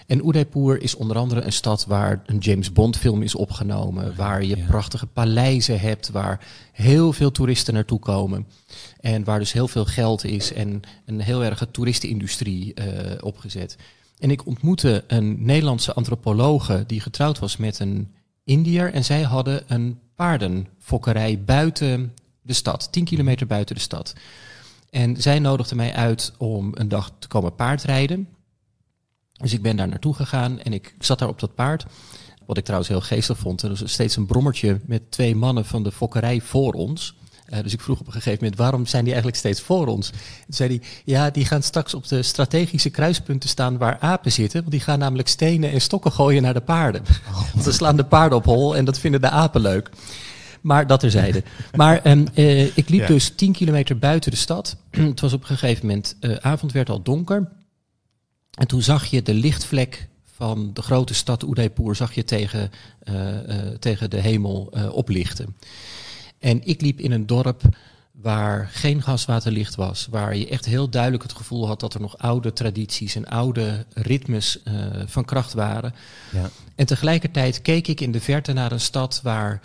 En 0.08 0.28
Udaipur 0.28 0.82
is 0.82 0.94
onder 0.94 1.16
andere 1.16 1.40
een 1.40 1.52
stad 1.52 1.86
waar 1.86 2.22
een 2.26 2.38
James 2.38 2.72
Bond 2.72 2.96
film 2.96 3.22
is 3.22 3.34
opgenomen, 3.34 4.16
waar 4.16 4.44
je 4.44 4.56
ja. 4.56 4.66
prachtige 4.66 5.06
paleizen 5.06 5.80
hebt, 5.80 6.10
waar 6.10 6.46
heel 6.72 7.12
veel 7.12 7.30
toeristen 7.30 7.74
naartoe 7.74 7.98
komen. 7.98 8.46
En 9.00 9.24
waar 9.24 9.38
dus 9.38 9.52
heel 9.52 9.68
veel 9.68 9.84
geld 9.84 10.24
is 10.24 10.52
en 10.52 10.80
een 11.04 11.20
heel 11.20 11.44
erge 11.44 11.70
toeristenindustrie 11.70 12.74
eh, 12.74 13.24
opgezet. 13.24 13.76
En 14.18 14.30
ik 14.30 14.46
ontmoette 14.46 15.04
een 15.06 15.44
Nederlandse 15.44 15.94
antropologe 15.94 16.84
die 16.86 17.00
getrouwd 17.00 17.38
was 17.38 17.56
met 17.56 17.78
een 17.78 18.14
Indiër. 18.44 18.92
En 18.92 19.04
zij 19.04 19.22
hadden 19.22 19.62
een 19.66 19.98
paardenfokkerij 20.14 21.42
buiten 21.44 22.14
de 22.42 22.52
stad, 22.52 22.88
10 22.92 23.04
kilometer 23.04 23.46
buiten 23.46 23.74
de 23.74 23.80
stad. 23.80 24.14
En 24.90 25.22
zij 25.22 25.38
nodigde 25.38 25.74
mij 25.74 25.92
uit 25.92 26.32
om 26.38 26.70
een 26.74 26.88
dag 26.88 27.12
te 27.18 27.28
komen 27.28 27.54
paardrijden. 27.54 28.28
Dus 29.38 29.52
ik 29.52 29.62
ben 29.62 29.76
daar 29.76 29.88
naartoe 29.88 30.14
gegaan 30.14 30.60
en 30.60 30.72
ik 30.72 30.94
zat 30.98 31.18
daar 31.18 31.28
op 31.28 31.40
dat 31.40 31.54
paard. 31.54 31.84
Wat 32.46 32.56
ik 32.56 32.64
trouwens 32.64 32.90
heel 32.90 33.00
geestig 33.00 33.38
vond. 33.38 33.62
Er 33.62 33.68
was 33.68 33.82
steeds 33.92 34.16
een 34.16 34.26
brommertje 34.26 34.80
met 34.86 35.10
twee 35.10 35.36
mannen 35.36 35.64
van 35.64 35.82
de 35.82 35.92
fokkerij 35.92 36.40
voor 36.40 36.72
ons. 36.72 37.14
Eh, 37.46 37.62
dus 37.62 37.72
ik 37.72 37.80
vroeg 37.80 38.00
op 38.00 38.06
een 38.06 38.12
gegeven 38.12 38.38
moment, 38.40 38.58
waarom 38.60 38.86
zijn 38.86 39.02
die 39.04 39.12
eigenlijk 39.12 39.42
steeds 39.42 39.60
voor 39.60 39.86
ons? 39.86 40.10
Toen 40.10 40.18
zei 40.48 40.68
hij, 40.68 40.80
ja, 41.04 41.30
die 41.30 41.44
gaan 41.44 41.62
straks 41.62 41.94
op 41.94 42.08
de 42.08 42.22
strategische 42.22 42.90
kruispunten 42.90 43.48
staan 43.48 43.78
waar 43.78 43.96
apen 44.00 44.32
zitten. 44.32 44.60
Want 44.60 44.72
die 44.72 44.80
gaan 44.80 44.98
namelijk 44.98 45.28
stenen 45.28 45.70
en 45.72 45.80
stokken 45.80 46.12
gooien 46.12 46.42
naar 46.42 46.54
de 46.54 46.60
paarden. 46.60 47.02
Want 47.52 47.64
ze 47.64 47.72
slaan 47.72 47.96
de 47.96 48.04
paarden 48.04 48.38
op 48.38 48.44
hol 48.44 48.76
en 48.76 48.84
dat 48.84 48.98
vinden 48.98 49.20
de 49.20 49.30
apen 49.30 49.60
leuk. 49.60 49.90
Maar 50.60 50.86
dat 50.86 51.00
terzijde. 51.00 51.42
Maar 51.76 52.02
ehm, 52.02 52.26
eh, 52.34 52.76
ik 52.76 52.88
liep 52.88 53.00
Ja. 53.00 53.06
dus 53.06 53.32
10 53.36 53.52
kilometer 53.52 53.98
buiten 53.98 54.30
de 54.30 54.36
stad. 54.36 54.76
Het 54.90 55.20
was 55.20 55.32
op 55.32 55.40
een 55.40 55.46
gegeven 55.46 55.86
moment, 55.86 56.16
eh 56.20 56.36
avond 56.40 56.72
werd 56.72 56.90
al 56.90 57.02
donker. 57.02 57.48
En 58.58 58.66
toen 58.66 58.82
zag 58.82 59.04
je 59.04 59.22
de 59.22 59.34
lichtvlek 59.34 60.08
van 60.24 60.70
de 60.72 60.82
grote 60.82 61.14
stad 61.14 61.42
Udaipur 61.42 61.94
zag 61.94 62.14
je 62.14 62.24
tegen, 62.24 62.70
eh, 62.98 63.68
eh, 63.68 63.78
tegen 63.78 64.10
de 64.10 64.20
hemel 64.20 64.68
eh, 64.72 64.94
oplichten. 64.94 65.56
En 66.38 66.66
ik 66.66 66.80
liep 66.80 67.00
in 67.00 67.12
een 67.12 67.26
dorp 67.26 67.62
waar 68.12 68.68
geen 68.72 69.02
gaswaterlicht 69.02 69.74
was, 69.74 70.06
waar 70.10 70.36
je 70.36 70.48
echt 70.48 70.64
heel 70.64 70.88
duidelijk 70.88 71.22
het 71.22 71.32
gevoel 71.32 71.66
had 71.66 71.80
dat 71.80 71.94
er 71.94 72.00
nog 72.00 72.18
oude 72.18 72.52
tradities 72.52 73.14
en 73.14 73.26
oude 73.26 73.86
ritmes 73.94 74.58
van 75.06 75.24
kracht 75.24 75.52
waren. 75.52 75.94
Ja. 76.32 76.50
En 76.74 76.86
tegelijkertijd 76.86 77.62
keek 77.62 77.88
ik 77.88 78.00
in 78.00 78.12
de 78.12 78.20
verte 78.20 78.52
naar 78.52 78.72
een 78.72 78.80
stad 78.80 79.20
waar 79.22 79.60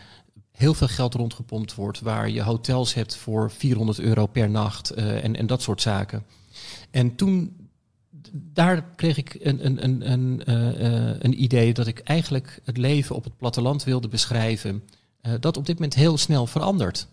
heel 0.52 0.74
veel 0.74 0.88
geld 0.88 1.14
rondgepompt 1.14 1.76
wordt, 1.76 2.00
waar 2.00 2.30
je 2.30 2.42
hotels 2.42 2.94
hebt 2.94 3.16
voor 3.16 3.52
400 3.52 4.00
euro 4.00 4.26
per 4.26 4.50
nacht 4.50 4.90
en, 4.90 5.36
en 5.36 5.48
dat 5.48 5.62
soort 5.62 5.82
zaken. 5.82 6.24
En 6.92 7.16
toen, 7.16 7.63
daar 8.32 8.86
kreeg 8.96 9.18
ik 9.18 9.38
een, 9.42 9.66
een, 9.66 9.84
een, 9.84 10.12
een, 10.12 10.44
eh, 10.46 11.10
eh, 11.10 11.16
een 11.20 11.44
idee 11.44 11.74
dat 11.74 11.88
ik 11.88 12.00
eigenlijk 12.00 12.60
het 12.64 12.78
leven 12.78 13.16
op 13.16 13.24
het 13.24 13.38
platteland 13.38 13.84
wilde 13.84 14.08
beschrijven, 14.08 14.84
eh, 15.22 15.34
dat 15.40 15.58
op 15.58 15.66
dit 15.66 15.76
moment 15.76 15.94
heel 15.94 16.18
snel 16.18 16.48
verandert. 16.48 17.08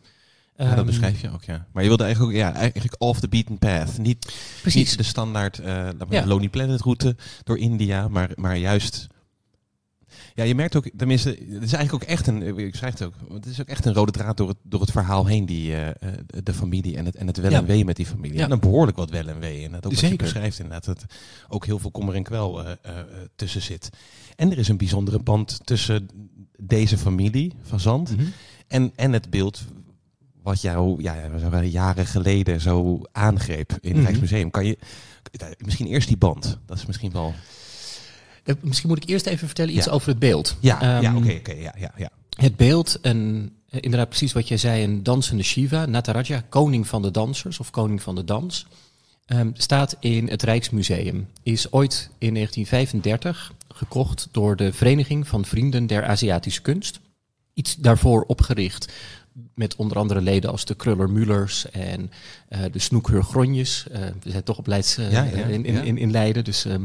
Ja, 0.57 0.69
dat 0.69 0.77
Ehm, 0.77 0.87
beschrijf 0.87 1.21
je 1.21 1.33
ook, 1.33 1.45
ja. 1.45 1.67
Maar 1.73 1.83
je 1.83 1.89
wilde 1.89 2.05
eigenlijk 2.05 2.33
ook, 2.33 2.39
ja, 2.39 2.53
eigenlijk 2.55 2.95
off 2.99 3.21
the 3.21 3.29
beaten 3.29 3.59
path. 3.59 3.99
Niet, 3.99 4.33
Precies. 4.61 4.89
niet 4.89 4.97
de 4.99 5.03
standaard 5.03 5.57
Ja. 5.57 5.93
zeggen, 6.09 6.29
Lonely 6.29 6.49
Planet 6.49 6.81
route 6.81 7.17
door 7.45 7.59
India, 7.59 8.09
maar, 8.09 8.31
maar 8.35 8.57
juist... 8.57 9.07
Ja, 10.35 10.45
je 10.45 10.55
merkt 10.55 10.77
ook, 10.77 10.89
tenminste, 10.97 11.29
het 11.29 11.63
is 11.63 11.73
eigenlijk 11.73 11.93
ook 11.93 12.03
echt 12.03 12.27
een, 12.27 12.59
ik 12.59 12.75
schrijf 12.75 12.93
het 12.99 13.03
ook, 13.03 13.15
het 13.33 13.47
is 13.47 13.61
ook 13.61 13.67
echt 13.67 13.85
een 13.85 13.93
rode 13.95 14.13
draad 14.13 14.37
door 14.37 14.49
het, 14.49 14.57
door 14.63 14.81
het 14.81 14.91
verhaal 14.91 15.27
heen, 15.27 15.47
die, 15.47 15.73
eh, 15.73 15.89
eh, 15.89 15.95
de 16.43 16.55
familie 16.55 16.97
en 16.97 17.05
het, 17.05 17.17
en 17.17 17.27
het 17.27 17.37
wel 17.37 17.51
Ja. 17.51 17.59
en 17.59 17.67
wee 17.67 17.85
met 17.85 17.97
die 17.97 18.07
familie. 18.07 18.37
Ja. 18.37 18.43
En 18.43 18.49
dan 18.49 18.59
behoorlijk 18.61 18.97
wat 18.97 19.11
wel 19.11 19.27
en 19.29 19.39
wee. 19.41 19.65
En 19.65 19.71
dat 19.73 19.87
ook 19.87 19.93
wat 19.93 20.01
je 20.01 20.07
Zeker. 20.07 20.17
beschrijft 20.25 20.59
inderdaad, 20.59 20.85
dat 20.85 21.05
ook 21.49 21.67
heel 21.67 21.79
veel 21.79 21.91
kommer 21.91 22.15
en 22.15 22.23
kwel 22.23 22.65
eh, 22.65 22.73
eh, 22.83 22.99
eh, 22.99 23.05
tussen 23.37 23.63
zit. 23.63 23.89
En 24.37 24.51
er 24.51 24.59
is 24.59 24.69
een 24.69 24.77
bijzondere 24.79 25.19
band 25.19 25.61
tussen 25.67 26.09
deze 26.59 26.99
familie 26.99 27.53
van 27.63 27.81
Zand 27.81 28.17
Mhm. 28.17 28.25
en, 28.69 28.93
en 28.97 29.13
het 29.13 29.31
beeld 29.31 29.61
wat 30.43 30.61
jou 30.61 31.03
ja, 31.03 31.17
jaren 31.63 32.07
geleden 32.07 32.61
zo 32.61 33.01
aangreep 33.13 33.71
in 33.73 33.79
het 33.89 33.93
Mhm. 33.97 34.05
Rijksmuseum. 34.05 34.51
Kan 34.51 34.67
je 34.67 34.79
misschien 35.59 35.87
eerst 35.87 36.09
die 36.09 36.17
band? 36.17 36.59
Dat 36.67 36.77
is 36.77 36.87
misschien 36.87 37.13
wel. 37.13 37.35
Eh, 38.45 38.55
Misschien 38.61 38.89
moet 38.89 39.03
ik 39.03 39.09
eerst 39.09 39.27
even 39.27 39.47
vertellen 39.47 39.77
iets 39.77 39.85
Ja. 39.87 39.93
over 39.93 40.09
het 40.09 40.19
beeld. 40.19 40.57
Ja, 40.61 40.79
ja, 40.81 41.03
Ehm, 41.03 41.17
oké, 41.17 41.53
ja, 41.53 41.75
ja, 41.79 41.93
ja. 41.97 42.11
Het 42.37 42.57
beeld, 42.57 42.99
een, 43.03 43.53
eh, 43.69 43.79
inderdaad 43.83 44.09
precies 44.09 44.33
wat 44.33 44.49
jij 44.49 44.57
zei, 44.57 44.85
een 44.85 45.03
dansende 45.03 45.43
Shiva, 45.43 45.87
Nataraja, 45.87 46.43
koning 46.49 46.87
van 46.87 47.03
de 47.03 47.11
dansers 47.11 47.59
of 47.61 47.71
koning 47.71 48.03
van 48.03 48.15
de 48.15 48.25
dans, 48.25 48.67
ehm, 49.27 49.51
staat 49.55 49.97
in 50.01 50.29
het 50.29 50.43
Rijksmuseum. 50.43 51.29
Is 51.43 51.73
ooit 51.73 52.11
in 52.19 52.33
1935 52.33 53.53
gekocht 53.69 54.29
door 54.31 54.57
de 54.57 54.73
Vereniging 54.73 55.29
van 55.29 55.45
Vrienden 55.45 55.87
der 55.87 56.05
Aziatische 56.05 56.63
Kunst. 56.63 57.01
Iets 57.55 57.77
daarvoor 57.77 58.23
opgericht 58.27 58.93
met 59.55 59.77
onder 59.77 59.97
andere 59.97 60.21
leden 60.21 60.51
als 60.51 60.65
de 60.65 60.75
Kruller 60.75 61.11
Mullers 61.11 61.71
en 61.71 62.11
eh, 62.49 62.61
de 62.73 62.79
Snoekheur 62.79 63.23
Gronjes. 63.23 63.87
We 64.23 64.31
zijn 64.31 64.43
toch 64.43 64.59
op 64.59 64.67
Leids 64.67 64.95
Ja, 64.97 65.09
ja, 65.11 65.23
in, 65.25 65.65
in, 65.65 65.99
in 65.99 66.11
Leiden. 66.11 66.45
Dus, 66.45 66.65
ehm, 66.65 66.85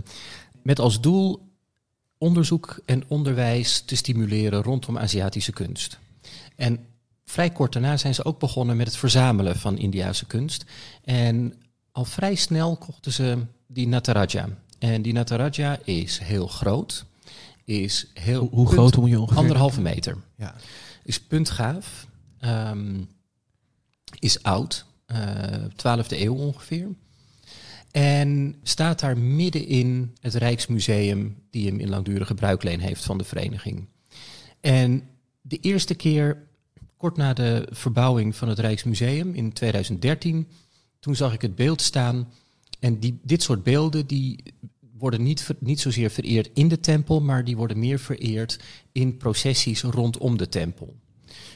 met 0.64 0.80
als 0.80 1.02
doel 1.02 1.45
onderzoek 2.26 2.80
en 2.86 3.04
onderwijs 3.08 3.82
te 3.82 3.96
stimuleren 3.96 4.62
rondom 4.64 4.98
Aziatische 4.98 5.52
kunst. 5.52 6.00
En 6.56 6.80
vrij 7.26 7.50
kort 7.50 7.74
daarna 7.74 7.98
zijn 7.98 8.14
ze 8.14 8.26
ook 8.26 8.40
begonnen 8.40 8.78
met 8.78 8.88
het 8.88 8.96
verzamelen 8.98 9.56
van 9.56 9.78
Indiase 9.78 10.26
kunst. 10.26 10.66
En 11.04 11.54
al 11.92 12.06
vrij 12.06 12.36
snel 12.36 12.78
kochten 12.78 13.12
ze 13.14 13.38
die 13.68 13.88
Nataraja. 13.88 14.48
En 14.80 15.02
die 15.02 15.14
Nataraja 15.14 15.80
is 15.84 16.18
heel 16.20 16.48
groot. 16.48 17.06
Is 17.66 18.08
heel 18.14 18.40
Hoe, 18.40 18.50
hoe 18.50 18.64
punt- 18.66 18.78
groot 18.78 18.96
moet 18.98 19.10
je 19.10 19.20
ongeveer? 19.20 19.38
Anderhalve 19.42 19.82
meter. 19.82 20.18
Ja. 20.38 20.56
Is 21.04 21.20
puntgaaf. 21.22 22.08
ehm, 22.40 23.02
is 24.20 24.44
oud. 24.44 24.86
eh 25.06 25.64
12e 25.76 26.20
eeuw 26.20 26.36
ongeveer. 26.36 26.88
En 27.96 28.56
staat 28.64 29.00
daar 29.00 29.18
midden 29.18 29.68
in 29.68 30.16
het 30.20 30.34
Rijksmuseum, 30.34 31.36
die 31.50 31.68
hem 31.68 31.80
in 31.80 31.90
langdurige 31.90 32.34
bruikleen 32.34 32.80
heeft 32.80 33.06
van 33.06 33.18
de 33.18 33.24
vereniging. 33.24 33.88
En 34.62 35.04
de 35.42 35.58
eerste 35.58 35.96
keer, 35.96 36.48
kort 36.98 37.18
na 37.18 37.34
de 37.34 37.68
verbouwing 37.72 38.36
van 38.36 38.50
het 38.50 38.60
Rijksmuseum 38.60 39.34
in 39.34 39.54
2013, 39.54 40.48
toen 41.00 41.16
zag 41.16 41.34
ik 41.34 41.42
het 41.42 41.56
beeld 41.56 41.82
staan. 41.82 42.32
En 42.80 43.00
die, 43.00 43.20
dit 43.24 43.44
soort 43.44 43.64
beelden 43.64 44.08
die 44.08 44.44
worden 44.98 45.24
niet, 45.24 45.48
niet 45.60 45.80
zozeer 45.80 46.10
vereerd 46.10 46.50
in 46.54 46.68
de 46.68 46.80
tempel, 46.80 47.22
maar 47.22 47.44
die 47.44 47.58
worden 47.58 47.80
meer 47.80 48.00
vereerd 48.00 48.60
in 48.92 49.18
processies 49.18 49.82
rondom 49.82 50.38
de 50.38 50.50
tempel. 50.50 50.96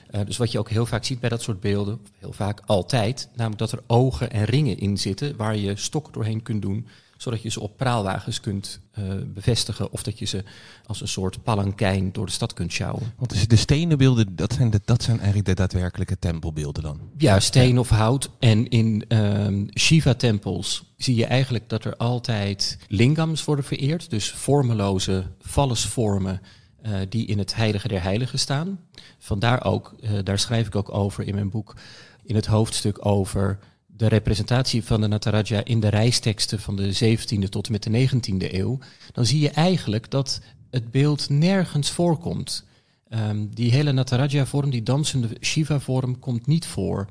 Eh, 0.09 0.21
dus 0.25 0.37
wat 0.37 0.51
je 0.51 0.59
ook 0.59 0.69
heel 0.69 0.85
vaak 0.85 1.05
ziet 1.05 1.19
bij 1.19 1.29
dat 1.29 1.41
soort 1.41 1.59
beelden, 1.59 1.99
heel 2.19 2.33
vaak 2.33 2.61
altijd, 2.65 3.29
namelijk 3.35 3.59
dat 3.59 3.71
er 3.71 3.83
ogen 3.87 4.31
en 4.31 4.43
ringen 4.43 4.77
in 4.79 4.97
zitten 4.97 5.35
waar 5.35 5.57
je 5.57 5.75
stok 5.75 6.13
doorheen 6.13 6.41
kunt 6.41 6.61
doen, 6.61 6.87
zodat 7.17 7.41
je 7.41 7.49
ze 7.49 7.59
op 7.59 7.77
praalwagens 7.77 8.39
kunt 8.39 8.79
eh, 8.91 9.03
bevestigen 9.33 9.91
of 9.91 10.03
dat 10.03 10.19
je 10.19 10.25
ze 10.25 10.43
als 10.85 11.01
een 11.01 11.07
soort 11.07 11.43
palankijn 11.43 12.11
door 12.11 12.25
de 12.25 12.31
stad 12.31 12.53
kunt 12.53 12.71
sjouwen. 12.71 13.13
Want 13.17 13.31
dus 13.31 13.47
de 13.47 13.55
stenen 13.55 13.97
beelden, 13.97 14.35
dat 14.35 14.53
zijn, 14.53 14.69
de, 14.69 14.81
dat 14.85 15.03
zijn 15.03 15.17
eigenlijk 15.17 15.47
de 15.47 15.53
daadwerkelijke 15.53 16.19
tempelbeelden 16.19 16.83
dan. 16.83 16.99
Ja, 17.17 17.39
steen 17.39 17.79
of 17.79 17.89
hout. 17.89 18.29
En 18.39 18.69
in 18.69 19.05
ehm, 19.07 19.65
Shiva-tempels 19.79 20.83
zie 20.97 21.15
je 21.15 21.25
eigenlijk 21.25 21.69
dat 21.69 21.85
er 21.85 21.95
altijd 21.97 22.77
lingams 22.87 23.43
worden 23.43 23.65
vereerd. 23.65 24.09
Dus 24.09 24.31
vormeloze 24.31 25.25
vallesvormen 25.41 26.41
eh, 26.81 26.99
die 27.09 27.25
in 27.25 27.37
het 27.37 27.55
heilige 27.55 27.87
der 27.87 28.01
heiligen 28.01 28.39
staan. 28.39 28.79
Vandaar 29.17 29.63
ook, 29.63 29.95
eh, 30.01 30.11
daar 30.23 30.39
schrijf 30.39 30.67
ik 30.67 30.75
ook 30.75 30.93
over 30.93 31.27
in 31.27 31.35
mijn 31.35 31.49
boek, 31.49 31.75
in 32.23 32.35
het 32.35 32.45
hoofdstuk 32.45 33.05
over 33.05 33.59
de 33.85 34.07
representatie 34.07 34.83
van 34.83 35.01
de 35.01 35.07
Nataraja 35.07 35.63
in 35.63 35.79
de 35.79 35.87
reisteksten 35.87 36.59
van 36.59 36.75
de 36.75 36.93
17e 36.93 37.49
tot 37.49 37.65
en 37.65 37.71
met 37.71 37.83
de 37.83 37.89
19e 37.89 38.53
eeuw. 38.53 38.79
Dan 39.11 39.25
zie 39.25 39.39
je 39.39 39.49
eigenlijk 39.49 40.11
dat 40.11 40.41
het 40.69 40.91
beeld 40.91 41.29
nergens 41.29 41.91
voorkomt. 41.91 42.65
Ehm, 43.09 43.47
die 43.49 43.71
hele 43.71 43.91
Nataraja-vorm, 43.91 44.69
die 44.69 44.83
dansende 44.83 45.29
Shiva-vorm, 45.41 46.19
komt 46.19 46.47
niet 46.47 46.65
voor. 46.65 47.09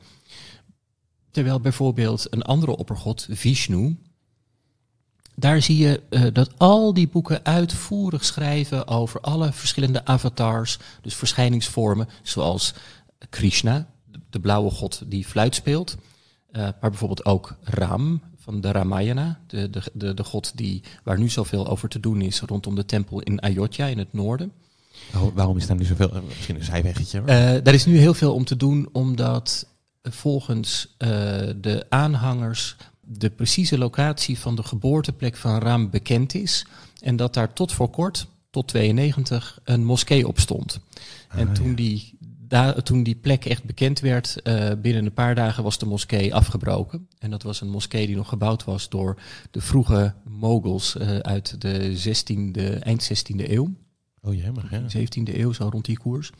Terwijl 1.30 1.60
bijvoorbeeld 1.60 2.26
een 2.30 2.42
andere 2.42 2.76
oppergod, 2.76 3.26
Vishnu, 3.30 3.96
daar 5.38 5.62
zie 5.62 5.76
je 5.76 6.00
eh, 6.10 6.22
dat 6.32 6.50
al 6.56 6.94
die 6.94 7.08
boeken 7.08 7.44
uitvoerig 7.44 8.24
schrijven 8.24 8.86
over 8.88 9.20
alle 9.20 9.52
verschillende 9.52 10.04
avatars, 10.04 10.78
dus 11.02 11.14
verschijningsvormen, 11.14 12.08
zoals 12.22 12.74
Krishna, 13.30 13.86
de- 14.30 14.40
blauwe 14.40 14.70
god 14.70 15.02
die 15.06 15.24
fluit 15.24 15.54
speelt, 15.54 15.96
eh, 16.50 16.62
maar 16.62 16.90
bijvoorbeeld 16.90 17.24
ook 17.24 17.56
Ram 17.62 18.20
van 18.38 18.60
de 18.60 18.70
Ramayana, 18.72 19.38
de, 19.46 19.70
de, 19.70 19.82
de, 19.92 20.14
de 20.14 20.24
god 20.24 20.52
die, 20.56 20.82
waar 21.04 21.18
nu 21.18 21.28
zoveel 21.28 21.68
over 21.68 21.88
te 21.88 22.00
doen 22.00 22.20
is 22.20 22.40
rondom 22.40 22.74
de 22.74 22.84
tempel 22.84 23.20
in 23.20 23.40
Ayodhya 23.40 23.86
in 23.86 23.98
het 23.98 24.12
noorden. 24.12 24.52
Waarom- 25.12 25.34
Waarom 25.34 25.56
is 25.56 25.66
daar 25.66 25.76
nu 25.76 25.84
zoveel? 25.84 26.10
eh, 26.14 26.20
Misschien 26.26 26.56
een 26.56 26.64
zijweggetje. 26.64 27.18
Eh, 27.20 27.24
daar 27.62 27.74
is 27.74 27.86
nu 27.86 27.98
heel 27.98 28.14
veel 28.14 28.34
om 28.34 28.44
te 28.44 28.56
doen, 28.56 28.88
omdat 28.92 29.66
volgens 30.02 30.94
de 31.56 31.86
aanhangers 31.88 32.76
de 33.10 33.30
precieze 33.30 33.78
locatie 33.78 34.38
van 34.38 34.56
de 34.56 34.62
geboorteplek 34.62 35.36
van 35.36 35.58
Ram 35.60 35.90
bekend 35.90 36.34
is. 36.34 36.66
En 37.00 37.16
dat 37.16 37.34
daar 37.34 37.52
tot 37.52 37.72
voor 37.72 37.90
kort, 37.90 38.26
tot 38.50 38.68
92, 38.68 39.58
een 39.64 39.84
moskee 39.84 40.28
op 40.28 40.38
stond. 40.38 40.80
en 41.28 41.48
Ah, 41.48 41.54
toen, 41.54 41.68
ja. 41.68 41.74
die, 41.74 42.16
da- 42.48 42.72
toen 42.72 43.02
die 43.02 43.14
plek 43.14 43.44
echt 43.44 43.64
bekend 43.64 44.00
werd, 44.00 44.42
eh, 44.42 44.70
binnen 44.82 45.04
een 45.04 45.12
paar 45.12 45.34
dagen 45.34 45.62
was 45.62 45.78
de 45.78 45.86
moskee 45.86 46.34
afgebroken. 46.34 47.08
En 47.18 47.30
dat 47.30 47.42
was 47.42 47.60
een 47.60 47.70
moskee 47.70 48.06
die 48.06 48.16
nog 48.16 48.28
gebouwd 48.28 48.64
was 48.64 48.88
door 48.88 49.20
de 49.50 49.60
vroege 49.60 50.14
moguls 50.28 50.96
eh, 50.96 51.18
uit 51.18 51.60
de 51.60 51.96
16e, 51.96 52.78
eind 52.82 53.02
16e 53.02 53.50
eeuw. 53.50 53.74
Oh 54.22 54.34
jemig, 54.34 54.70
ja. 54.70 54.82
17e 54.88 55.38
eeuw, 55.38 55.52
zo 55.52 55.68
rond 55.72 55.84
die 55.84 55.98
koers. 55.98 56.30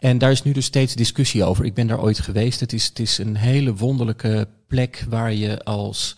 En 0.00 0.18
daar 0.18 0.30
is 0.30 0.42
nu 0.42 0.52
dus 0.52 0.64
steeds 0.64 0.94
discussie 0.94 1.44
over. 1.44 1.64
Ik 1.64 1.74
ben 1.74 1.86
daar 1.86 2.00
ooit 2.00 2.18
geweest. 2.18 2.60
Het 2.60 2.72
is, 2.72 2.84
het 2.86 2.98
is 2.98 3.18
een 3.18 3.36
hele 3.36 3.74
wonderlijke 3.74 4.48
plek 4.66 5.04
waar 5.08 5.32
je 5.32 5.64
als 5.64 6.14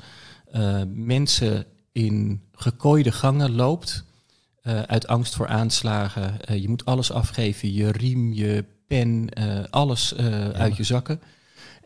eh, 0.53 0.83
mensen 0.95 1.67
in 1.93 2.43
gekooide 2.53 3.13
gangen 3.13 3.55
loopt. 3.55 4.05
eh, 4.63 4.83
uit 4.83 5.07
angst 5.07 5.35
voor 5.35 5.47
aanslagen. 5.47 6.45
Eh, 6.45 6.61
je 6.63 6.69
moet 6.69 6.85
alles 6.85 7.13
afgeven. 7.13 7.73
Je 7.73 7.93
riem, 7.93 8.33
je 8.33 8.65
pen, 8.87 9.29
alles 9.71 10.15
uit 10.53 10.77
je 10.77 10.83
zakken. 10.83 11.21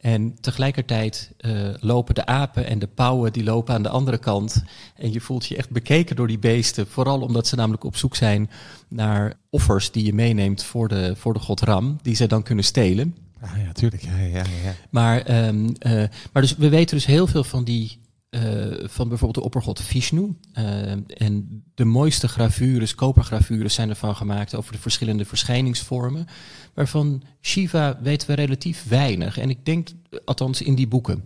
En 0.00 0.36
tegelijkertijd 0.40 1.32
eh, 1.38 1.68
lopen 1.80 2.14
de 2.14 2.26
apen 2.26 2.66
en 2.66 2.78
de 2.78 2.86
pauwen 2.86 3.32
die 3.32 3.44
lopen 3.44 3.74
aan 3.74 3.82
de 3.82 3.88
andere 3.88 4.18
kant. 4.18 4.64
En 4.96 5.12
je 5.12 5.20
voelt 5.20 5.46
je 5.46 5.56
echt 5.56 5.70
bekeken 5.70 6.16
door 6.16 6.26
die 6.26 6.38
beesten. 6.38 6.86
Vooral 6.86 7.20
omdat 7.20 7.46
ze 7.46 7.56
namelijk 7.56 7.84
op 7.84 7.96
zoek 7.96 8.16
zijn 8.16 8.50
naar 8.88 9.34
offers 9.50 9.90
die 9.90 10.04
je 10.04 10.14
meeneemt 10.14 10.64
voor 10.64 10.88
de, 10.88 11.14
voor 11.16 11.32
de 11.32 11.40
god 11.40 11.60
Ram. 11.60 11.98
Die 12.02 12.14
ze 12.14 12.26
dan 12.26 12.42
kunnen 12.42 12.64
stelen. 12.64 13.16
Ah, 13.40 13.62
ja, 13.64 13.72
tuurlijk. 13.72 14.02
Ja, 14.02 14.16
ja, 14.18 14.44
ja. 14.64 14.74
Maar, 14.90 15.20
ehm, 15.20 15.68
eh, 15.78 15.92
maar 16.32 16.42
dus, 16.42 16.56
we 16.56 16.68
weten 16.68 16.96
dus 16.96 17.06
heel 17.06 17.26
veel 17.26 17.44
van 17.44 17.64
die. 17.64 17.98
Eh, 18.36 18.88
van 18.88 19.08
bijvoorbeeld 19.08 19.34
de 19.34 19.42
oppergod 19.42 19.80
Vishnu. 19.80 20.36
Eh, 20.52 20.90
en 21.06 21.64
de 21.74 21.84
mooiste 21.84 22.28
gravures, 22.28 22.94
kopergravures, 22.94 23.74
zijn 23.74 23.88
ervan 23.88 24.16
gemaakt 24.16 24.54
over 24.54 24.72
de 24.72 24.78
verschillende 24.78 25.24
verschijningsvormen. 25.24 26.26
Waarvan 26.74 27.22
Shiva 27.40 27.98
weten 28.02 28.28
we 28.28 28.34
relatief 28.34 28.84
weinig. 28.88 29.38
En 29.38 29.50
ik 29.50 29.64
denk, 29.64 29.88
althans 30.24 30.62
in 30.62 30.74
die 30.74 30.88
boeken. 30.88 31.24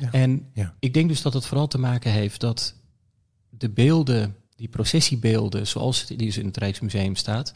Ja. 0.00 0.10
En 0.12 0.46
Ja. 0.52 0.74
ik 0.78 0.94
denk 0.94 1.08
dus 1.08 1.22
dat 1.22 1.32
het 1.32 1.46
vooral 1.46 1.66
te 1.66 1.78
maken 1.78 2.10
heeft 2.10 2.40
dat 2.40 2.74
de 3.50 3.70
beelden, 3.70 4.36
die 4.56 4.68
processiebeelden, 4.68 5.66
zoals 5.66 6.06
die 6.06 6.16
dus 6.16 6.38
in 6.38 6.46
het 6.46 6.56
Rijksmuseum 6.56 7.16
staat, 7.16 7.52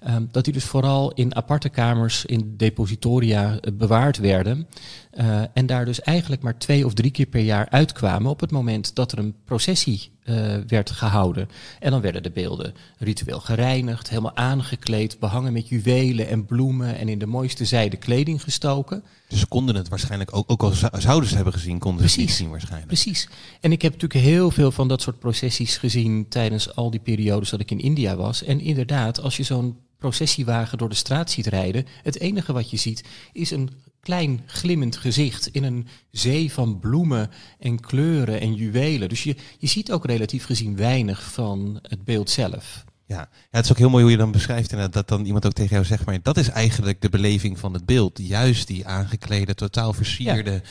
ehm, 0.00 0.24
dat 0.30 0.44
die 0.44 0.52
dus 0.52 0.64
vooral 0.64 1.12
in 1.12 1.34
aparte 1.34 1.68
kamers, 1.68 2.24
in 2.24 2.54
depositoria 2.56 3.58
eh, 3.60 3.72
bewaard 3.72 4.18
werden. 4.18 4.68
Eh, 5.14 5.42
en 5.52 5.66
daar 5.66 5.84
dus 5.84 6.00
eigenlijk 6.00 6.42
maar 6.42 6.58
twee 6.58 6.86
of 6.86 6.94
drie 6.94 7.10
keer 7.10 7.26
per 7.26 7.40
jaar 7.40 7.68
uitkwamen 7.70 8.30
op 8.30 8.40
het 8.40 8.50
moment 8.50 8.94
dat 8.94 9.12
er 9.12 9.18
een 9.18 9.34
processie 9.44 10.10
eh, 10.22 10.56
werd 10.66 10.90
gehouden. 10.90 11.48
En 11.80 11.90
dan 11.90 12.00
werden 12.00 12.22
de 12.22 12.30
beelden 12.30 12.74
ritueel 12.98 13.40
gereinigd, 13.40 14.08
helemaal 14.08 14.36
aangekleed, 14.36 15.18
behangen 15.18 15.52
met 15.52 15.68
juwelen 15.68 16.28
en 16.28 16.44
bloemen 16.46 16.96
en 16.98 17.08
in 17.08 17.18
de 17.18 17.26
mooiste 17.26 17.64
zijde 17.64 17.96
kleding 17.96 18.42
gestoken. 18.42 19.04
Dus 19.28 19.38
ze 19.40 19.46
konden 19.46 19.74
het 19.74 19.88
waarschijnlijk 19.88 20.36
ook, 20.36 20.50
ook 20.50 20.62
al 20.62 20.70
zou- 20.70 21.00
zouden 21.00 21.28
ze 21.28 21.34
hebben 21.34 21.52
gezien, 21.52 21.78
konden 21.78 22.00
ze 22.00 22.06
het 22.06 22.16
niet 22.16 22.24
Precies. 22.26 22.42
zien 22.42 22.50
waarschijnlijk. 22.50 22.86
Precies. 22.86 23.28
En 23.60 23.72
ik 23.72 23.82
heb 23.82 23.92
natuurlijk 23.92 24.24
heel 24.24 24.50
veel 24.50 24.70
van 24.72 24.88
dat 24.88 25.02
soort 25.02 25.18
processies 25.18 25.76
gezien 25.76 26.28
tijdens 26.28 26.74
al 26.74 26.90
die 26.90 27.00
periodes 27.00 27.50
dat 27.50 27.60
ik 27.60 27.70
in 27.70 27.80
India 27.80 28.16
was. 28.16 28.42
En 28.42 28.60
inderdaad, 28.60 29.20
als 29.20 29.36
je 29.36 29.42
zo'n 29.42 29.76
processiewagen 30.04 30.78
door 30.78 30.88
de 30.88 30.94
straat 30.94 31.30
ziet 31.30 31.46
rijden, 31.46 31.86
het 32.02 32.20
enige 32.20 32.52
wat 32.52 32.70
je 32.70 32.76
ziet 32.76 33.04
is 33.32 33.50
een 33.50 33.70
klein 34.00 34.42
glimmend 34.46 34.96
gezicht 34.96 35.46
in 35.46 35.64
een 35.64 35.86
zee 36.10 36.52
van 36.52 36.78
bloemen 36.78 37.30
en 37.58 37.80
kleuren 37.80 38.40
en 38.40 38.54
juwelen. 38.54 39.08
Dus 39.08 39.22
je, 39.22 39.36
je 39.58 39.66
ziet 39.66 39.92
ook 39.92 40.06
relatief 40.06 40.44
gezien 40.44 40.76
weinig 40.76 41.22
van 41.22 41.78
het 41.82 42.04
beeld 42.04 42.30
zelf. 42.30 42.84
Ja. 43.06 43.16
ja, 43.16 43.28
het 43.50 43.64
is 43.64 43.70
ook 43.70 43.78
heel 43.78 43.90
mooi 43.90 44.02
hoe 44.02 44.12
je 44.12 44.18
dan 44.18 44.32
beschrijft 44.32 44.72
en 44.72 44.90
dat 44.90 45.08
dan 45.08 45.24
iemand 45.24 45.46
ook 45.46 45.52
tegen 45.52 45.72
jou 45.74 45.84
zegt, 45.84 46.04
maar 46.04 46.18
dat 46.22 46.36
is 46.36 46.48
eigenlijk 46.48 47.00
de 47.00 47.08
beleving 47.08 47.58
van 47.58 47.72
het 47.72 47.86
beeld. 47.86 48.18
Juist 48.22 48.66
die 48.66 48.86
aangeklede, 48.86 49.54
totaal 49.54 49.92
versierde. 49.92 50.62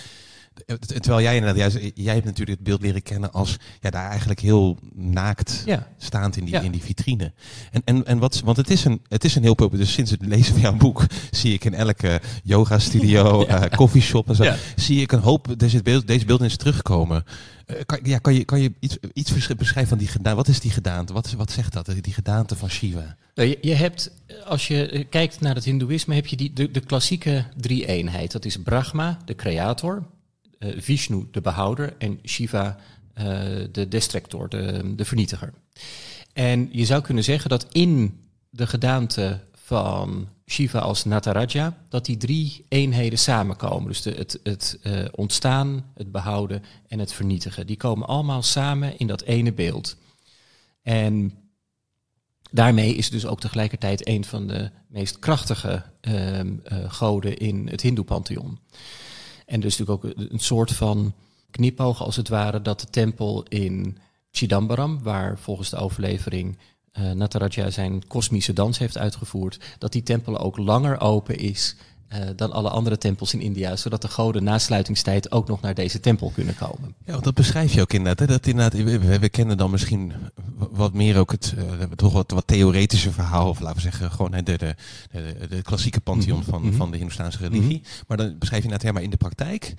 Terwijl 0.87 1.21
jij 1.21 1.35
inderdaad, 1.35 1.57
juist, 1.73 1.91
jij 1.95 2.13
hebt 2.13 2.25
natuurlijk 2.25 2.57
het 2.57 2.67
beeld 2.67 2.81
leren 2.81 3.01
kennen 3.01 3.31
als 3.31 3.57
ja, 3.81 3.89
daar 3.89 4.09
eigenlijk 4.09 4.39
heel 4.39 4.77
naakt 4.93 5.61
Ja. 5.65 5.87
staand 5.97 6.37
in 6.37 6.43
die, 6.45 6.53
Ja. 6.53 6.61
in 6.61 6.71
die 6.71 6.81
vitrine. 6.81 7.31
En, 7.71 7.81
en, 7.85 8.05
en 8.05 8.17
wat, 8.17 8.41
want 8.45 8.57
het 8.57 8.69
is 8.69 8.85
een, 8.85 9.01
het 9.07 9.23
is 9.23 9.35
een 9.35 9.43
heel 9.43 9.53
populair, 9.53 9.85
dus 9.85 9.93
sinds 9.93 10.11
het 10.11 10.25
lezen 10.25 10.51
van 10.53 10.61
jouw 10.61 10.75
boek 10.77 11.05
zie 11.31 11.53
ik 11.53 11.65
in 11.65 11.73
elke 11.73 12.21
yoga 12.43 12.79
studio, 12.79 13.41
Ja. 13.47 13.61
eh 13.69 13.77
coffeeshop 13.77 14.29
en 14.29 14.35
zo, 14.35 14.53
zie 14.75 15.01
ik 15.01 15.11
een 15.11 15.19
hoop 15.19 15.53
deze, 15.57 15.81
beeld, 15.81 16.07
deze 16.07 16.25
beelden 16.25 16.45
eens 16.47 16.57
terugkomen. 16.57 17.23
Eh, 17.65 17.75
kan, 17.85 17.99
ja, 18.03 18.17
kan 18.17 18.33
je, 18.33 18.43
kan 18.45 18.61
je 18.61 18.73
iets, 18.79 18.97
iets 19.13 19.33
besch- 19.33 19.55
beschrijven 19.57 19.89
van 19.89 19.97
die 19.97 20.07
gedaante? 20.07 20.35
Wat 20.37 20.47
is 20.47 20.59
die 20.59 20.71
gedaante? 20.71 21.13
Wat, 21.13 21.31
wat 21.31 21.51
zegt 21.51 21.73
dat, 21.73 21.89
die 22.01 22.13
gedaante 22.13 22.55
van 22.55 22.69
Shiva? 22.69 23.15
Nou, 23.35 23.49
je, 23.49 23.57
je 23.61 23.73
hebt, 23.73 24.11
als 24.45 24.67
je 24.67 24.89
eh, 24.89 25.03
kijkt 25.09 25.39
naar 25.39 25.55
het 25.55 25.63
Hindoeïsme, 25.63 26.15
heb 26.15 26.27
je 26.27 26.35
die, 26.35 26.53
de, 26.53 26.71
de 26.71 26.79
klassieke 26.79 27.45
drie-eenheid. 27.57 28.31
Dat 28.31 28.45
is 28.45 28.57
Brahma, 28.57 29.17
de 29.25 29.35
creator, 29.35 29.95
eh, 29.97 30.03
Vishnu, 30.77 31.27
de 31.31 31.41
behouder, 31.41 31.95
en 31.97 32.19
Shiva, 32.25 32.77
eh, 33.13 33.25
de 33.71 33.87
destructor, 33.87 34.49
de, 34.49 34.95
de 34.95 35.05
vernietiger. 35.05 35.53
En 36.33 36.69
je 36.71 36.85
zou 36.85 37.01
kunnen 37.01 37.23
zeggen 37.23 37.49
dat 37.49 37.65
in 37.71 38.19
de 38.49 38.67
gedaante 38.67 39.39
van 39.53 40.27
Shiva 40.45 40.79
als 40.79 41.03
Nataraja, 41.03 41.77
dat 41.89 42.05
die 42.05 42.17
drie 42.17 42.65
eenheden 42.67 43.19
samenkomen. 43.19 43.87
Dus 43.87 44.01
de, 44.01 44.11
het, 44.11 44.39
het 44.43 44.79
uh, 44.83 45.05
ontstaan, 45.11 45.85
het 45.93 46.11
behouden 46.11 46.63
en 46.87 46.99
het 46.99 47.13
vernietigen. 47.13 47.67
Die 47.67 47.77
komen 47.77 48.07
allemaal 48.07 48.43
samen 48.43 48.97
in 48.97 49.07
dat 49.07 49.21
ene 49.21 49.53
beeld. 49.53 49.97
En 50.81 51.33
daarmee 52.51 52.95
is 52.95 53.09
dus 53.09 53.25
ook 53.25 53.39
tegelijkertijd 53.39 54.07
een 54.07 54.25
van 54.25 54.47
de 54.47 54.69
meest 54.87 55.19
krachtige 55.19 55.83
uh, 56.01 56.39
goden 56.87 57.37
in 57.37 57.67
het 57.67 57.81
Hindoe-pantheon. 57.81 58.59
En 59.45 59.59
dus 59.59 59.77
natuurlijk 59.77 60.05
ook 60.05 60.29
een 60.31 60.39
soort 60.39 60.71
van 60.71 61.13
knipoog 61.51 62.03
als 62.03 62.15
het 62.15 62.29
ware 62.29 62.61
dat 62.61 62.79
de 62.79 62.89
tempel 62.89 63.43
in 63.43 63.97
Chidambaram, 64.31 65.03
waar 65.03 65.39
volgens 65.39 65.69
de 65.69 65.77
overlevering 65.77 66.57
uh, 66.99 67.11
Nataraja 67.11 67.69
zijn 67.69 68.07
kosmische 68.07 68.53
dans 68.53 68.77
heeft 68.77 68.97
uitgevoerd, 68.97 69.59
dat 69.77 69.91
die 69.91 70.03
tempel 70.03 70.37
ook 70.37 70.57
langer 70.57 70.99
open 70.99 71.37
is 71.37 71.75
dan 72.35 72.51
alle 72.51 72.69
andere 72.69 72.97
tempels 72.97 73.33
in 73.33 73.41
India, 73.41 73.75
zodat 73.75 74.01
de 74.01 74.07
goden 74.07 74.43
na 74.43 74.59
sluitingstijd 74.59 75.31
ook 75.31 75.47
nog 75.47 75.61
naar 75.61 75.73
deze 75.73 75.99
tempel 75.99 76.31
kunnen 76.33 76.55
komen. 76.55 76.95
Ja, 77.05 77.11
want 77.11 77.23
dat 77.23 77.33
beschrijf 77.33 77.73
je 77.73 77.81
ook 77.81 77.93
inderdaad. 77.93 78.19
Hè? 78.19 78.33
Dat 78.33 78.47
inderdaad 78.47 78.73
we, 78.83 79.19
we, 79.19 79.29
kennen 79.29 79.57
dan 79.57 79.71
misschien 79.71 80.13
wat 80.55 80.93
meer 80.93 81.17
ook 81.17 81.31
het 81.31 81.53
uh, 81.57 81.83
toch 81.95 82.13
wat, 82.13 82.31
wat 82.31 82.47
theoretische 82.47 83.11
verhaal, 83.11 83.49
of 83.49 83.59
laten 83.59 83.75
we 83.75 83.81
zeggen 83.81 84.11
gewoon 84.11 84.31
de, 84.31 84.43
de, 84.43 84.75
de, 85.11 85.47
de 85.49 85.61
klassieke 85.61 86.01
pantheon 86.01 86.37
mm 86.37 86.43
-hmm. 86.43 86.53
van, 86.53 86.61
-hmm. 86.61 86.73
van 86.73 86.91
de 86.91 86.97
Hindoestaanse 86.97 87.37
religie. 87.37 87.61
Mm 87.63 87.69
-hmm. 87.69 88.03
Maar 88.07 88.17
dan 88.17 88.37
beschrijf 88.37 88.63
je 88.63 88.69
inderdaad, 88.69 88.93
maar 88.93 89.03
in 89.03 89.09
de 89.09 89.17
praktijk 89.17 89.73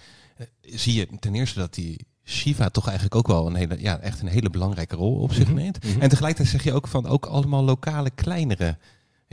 zie 0.63 0.95
je 0.95 1.09
ten 1.21 1.35
eerste 1.35 1.59
dat 1.59 1.75
die 1.75 2.07
Shiva 2.25 2.69
toch 2.69 2.85
eigenlijk 2.87 3.15
ook 3.15 3.27
wel 3.27 3.47
een 3.47 3.55
hele, 3.55 3.81
ja, 3.81 3.99
echt 3.99 4.21
een 4.21 4.29
hele 4.29 4.51
belangrijke 4.51 4.97
rol 4.97 5.15
op 5.15 5.33
zich 5.33 5.53
neemt. 5.53 5.85
Mm 5.85 5.93
-hmm. 5.93 6.01
En 6.01 6.09
tegelijkertijd 6.09 6.49
zeg 6.49 6.65
je 6.65 6.73
ook 6.73 6.89
van 6.89 7.07
ook 7.07 7.27
allemaal 7.27 7.65
lokale 7.65 8.11
kleinere. 8.11 8.77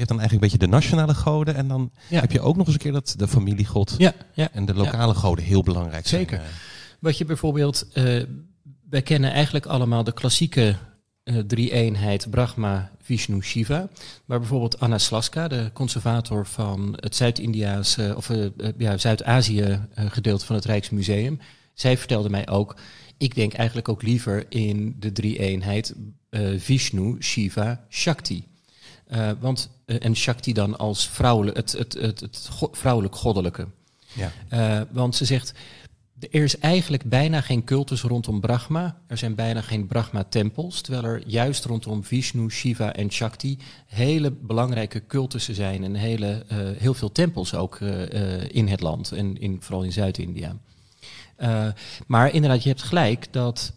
Hebt 0.01 0.13
dan 0.13 0.19
eigenlijk 0.19 0.53
een 0.53 0.59
beetje 0.59 0.71
de 0.71 0.81
nationale 0.81 1.13
goden 1.13 1.55
en 1.55 1.67
dan 1.67 1.91
ja. 2.09 2.19
heb 2.19 2.31
je 2.31 2.41
ook 2.41 2.55
nog 2.55 2.65
eens 2.65 2.75
een 2.75 2.81
keer 2.81 2.91
dat 2.91 3.13
de 3.17 3.27
familiegod 3.27 3.95
ja, 3.97 4.13
ja, 4.33 4.49
en 4.51 4.65
de 4.65 4.73
lokale 4.73 5.13
goden 5.13 5.43
heel 5.43 5.63
belangrijk 5.63 6.07
Zeker. 6.07 6.37
zijn. 6.37 6.51
Wat 6.99 7.17
je 7.17 7.25
bijvoorbeeld, 7.25 7.87
uh, 7.93 8.23
wij 8.89 9.01
kennen 9.01 9.31
eigenlijk 9.31 9.65
allemaal 9.65 10.03
de 10.03 10.13
klassieke 10.13 10.75
uh, 11.23 11.37
drie-eenheid 11.37 12.29
Brahma, 12.29 12.91
Vishnu, 13.01 13.41
Shiva. 13.41 13.87
Maar 14.25 14.39
bijvoorbeeld 14.39 14.79
Anna 14.79 14.97
Slaska, 14.97 15.47
de 15.47 15.69
conservator 15.73 16.45
van 16.45 16.97
het 16.99 17.15
Zuid-Indiaanse 17.15 18.13
of 18.17 18.29
uh, 18.29 18.45
ja, 18.77 18.97
Zuid-Azië 18.97 19.79
gedeelte 19.95 20.45
van 20.45 20.55
het 20.55 20.65
Rijksmuseum, 20.65 21.39
zij 21.73 21.97
vertelde 21.97 22.29
mij 22.29 22.49
ook, 22.49 22.75
ik 23.17 23.35
denk 23.35 23.53
eigenlijk 23.53 23.89
ook 23.89 24.01
liever 24.01 24.45
in 24.49 24.95
de 24.99 25.11
drie-eenheid 25.11 25.95
Vishnu, 26.57 27.15
Shiva, 27.19 27.85
Shakti. 27.89 28.49
Uh, 29.13 29.31
want, 29.39 29.69
uh, 29.85 29.95
en 29.99 30.15
Shakti 30.15 30.53
dan 30.53 30.77
als 30.77 31.09
vrouwelijk, 31.09 31.57
het, 31.57 31.71
het, 31.71 31.93
het, 31.93 32.19
het 32.19 32.47
go 32.51 32.69
vrouwelijk-goddelijke. 32.71 33.67
Ja. 34.13 34.87
want 34.91 35.15
ze 35.15 35.25
zegt, 35.25 35.53
er 36.19 36.43
is 36.43 36.57
eigenlijk 36.57 37.03
bijna 37.03 37.41
geen 37.41 37.63
cultus 37.63 38.01
rondom 38.01 38.39
Brahma. 38.39 39.01
Er 39.07 39.17
zijn 39.17 39.35
bijna 39.35 39.61
geen 39.61 39.87
Brahma-tempels. 39.87 40.81
Terwijl 40.81 41.03
er 41.03 41.27
juist 41.27 41.65
rondom 41.65 42.03
Vishnu, 42.03 42.49
Shiva 42.49 42.93
en 42.93 43.11
Shakti 43.11 43.57
hele 43.87 44.31
belangrijke 44.31 45.07
cultussen 45.07 45.55
zijn. 45.55 45.83
En 45.83 45.95
hele, 45.95 46.45
heel 46.77 46.93
veel 46.93 47.11
tempels 47.11 47.53
ook 47.53 47.79
in 48.47 48.67
het 48.67 48.81
land. 48.81 49.11
En 49.11 49.37
in, 49.37 49.57
vooral 49.61 49.83
in 49.83 49.91
Zuid-India. 49.91 50.55
Maar 52.07 52.33
inderdaad, 52.33 52.63
je 52.63 52.69
hebt 52.69 52.83
gelijk 52.83 53.33
dat 53.33 53.73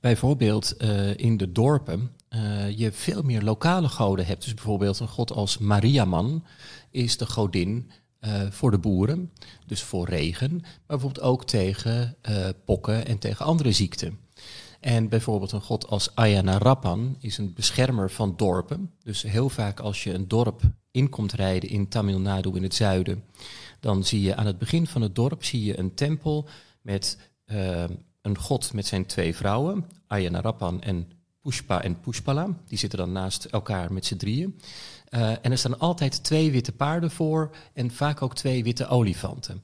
bijvoorbeeld 0.00 0.76
in 1.16 1.36
de 1.36 1.52
dorpen 1.52 2.15
uh, 2.36 2.78
je 2.78 2.92
veel 2.92 3.22
meer 3.22 3.42
lokale 3.42 3.88
goden 3.88 4.26
hebt. 4.26 4.44
Dus 4.44 4.54
bijvoorbeeld 4.54 5.00
een 5.00 5.08
god 5.08 5.32
als 5.32 5.58
Mariaman 5.58 6.44
is 6.90 7.16
de 7.16 7.26
godin 7.26 7.90
voor 8.50 8.70
de 8.70 8.78
boeren, 8.78 9.32
dus 9.66 9.82
voor 9.82 10.08
regen, 10.08 10.50
maar 10.60 10.82
bijvoorbeeld 10.86 11.24
ook 11.24 11.44
tegen 11.44 12.16
pokken 12.64 13.06
en 13.06 13.18
tegen 13.18 13.44
andere 13.44 13.72
ziekten. 13.72 14.18
En 14.80 15.08
bijvoorbeeld 15.08 15.52
een 15.52 15.60
god 15.60 15.86
als 15.86 16.14
Ayana 16.14 16.58
Rappan 16.58 17.16
is 17.18 17.38
een 17.38 17.52
beschermer 17.54 18.10
van 18.10 18.34
dorpen. 18.36 18.92
Dus 19.02 19.22
heel 19.22 19.48
vaak 19.48 19.80
als 19.80 20.04
je 20.04 20.14
een 20.14 20.28
dorp 20.28 20.62
inkomt 20.90 21.32
rijden 21.32 21.70
in 21.70 21.88
Tamil 21.88 22.20
Nadu 22.20 22.50
in 22.54 22.62
het 22.62 22.74
zuiden, 22.74 23.24
dan 23.80 24.04
zie 24.04 24.20
je 24.20 24.34
aan 24.34 24.46
het 24.46 24.58
begin 24.58 24.86
van 24.86 25.02
het 25.02 25.14
dorp 25.14 25.44
zie 25.44 25.64
je 25.64 25.78
een 25.78 25.94
tempel 25.94 26.48
met 26.82 27.18
uh, 27.46 27.84
een 28.22 28.38
god 28.38 28.72
met 28.72 28.86
zijn 28.86 29.06
twee 29.06 29.36
vrouwen, 29.36 29.86
Ayanarappan 30.06 30.82
en 30.82 31.10
Pushpa 31.46 31.82
en 31.82 32.00
Pushpala. 32.00 32.48
Die 32.68 32.78
zitten 32.78 32.98
dan 32.98 33.12
naast 33.12 33.44
elkaar 33.44 33.92
met 33.92 34.06
z'n 34.06 34.16
drieën. 34.16 34.60
Uh, 35.10 35.30
en 35.30 35.50
er 35.50 35.58
staan 35.58 35.78
altijd 35.78 36.24
twee 36.24 36.50
witte 36.50 36.72
paarden 36.72 37.10
voor 37.10 37.50
en 37.72 37.90
vaak 37.90 38.22
ook 38.22 38.34
twee 38.34 38.62
witte 38.62 38.86
olifanten. 38.86 39.62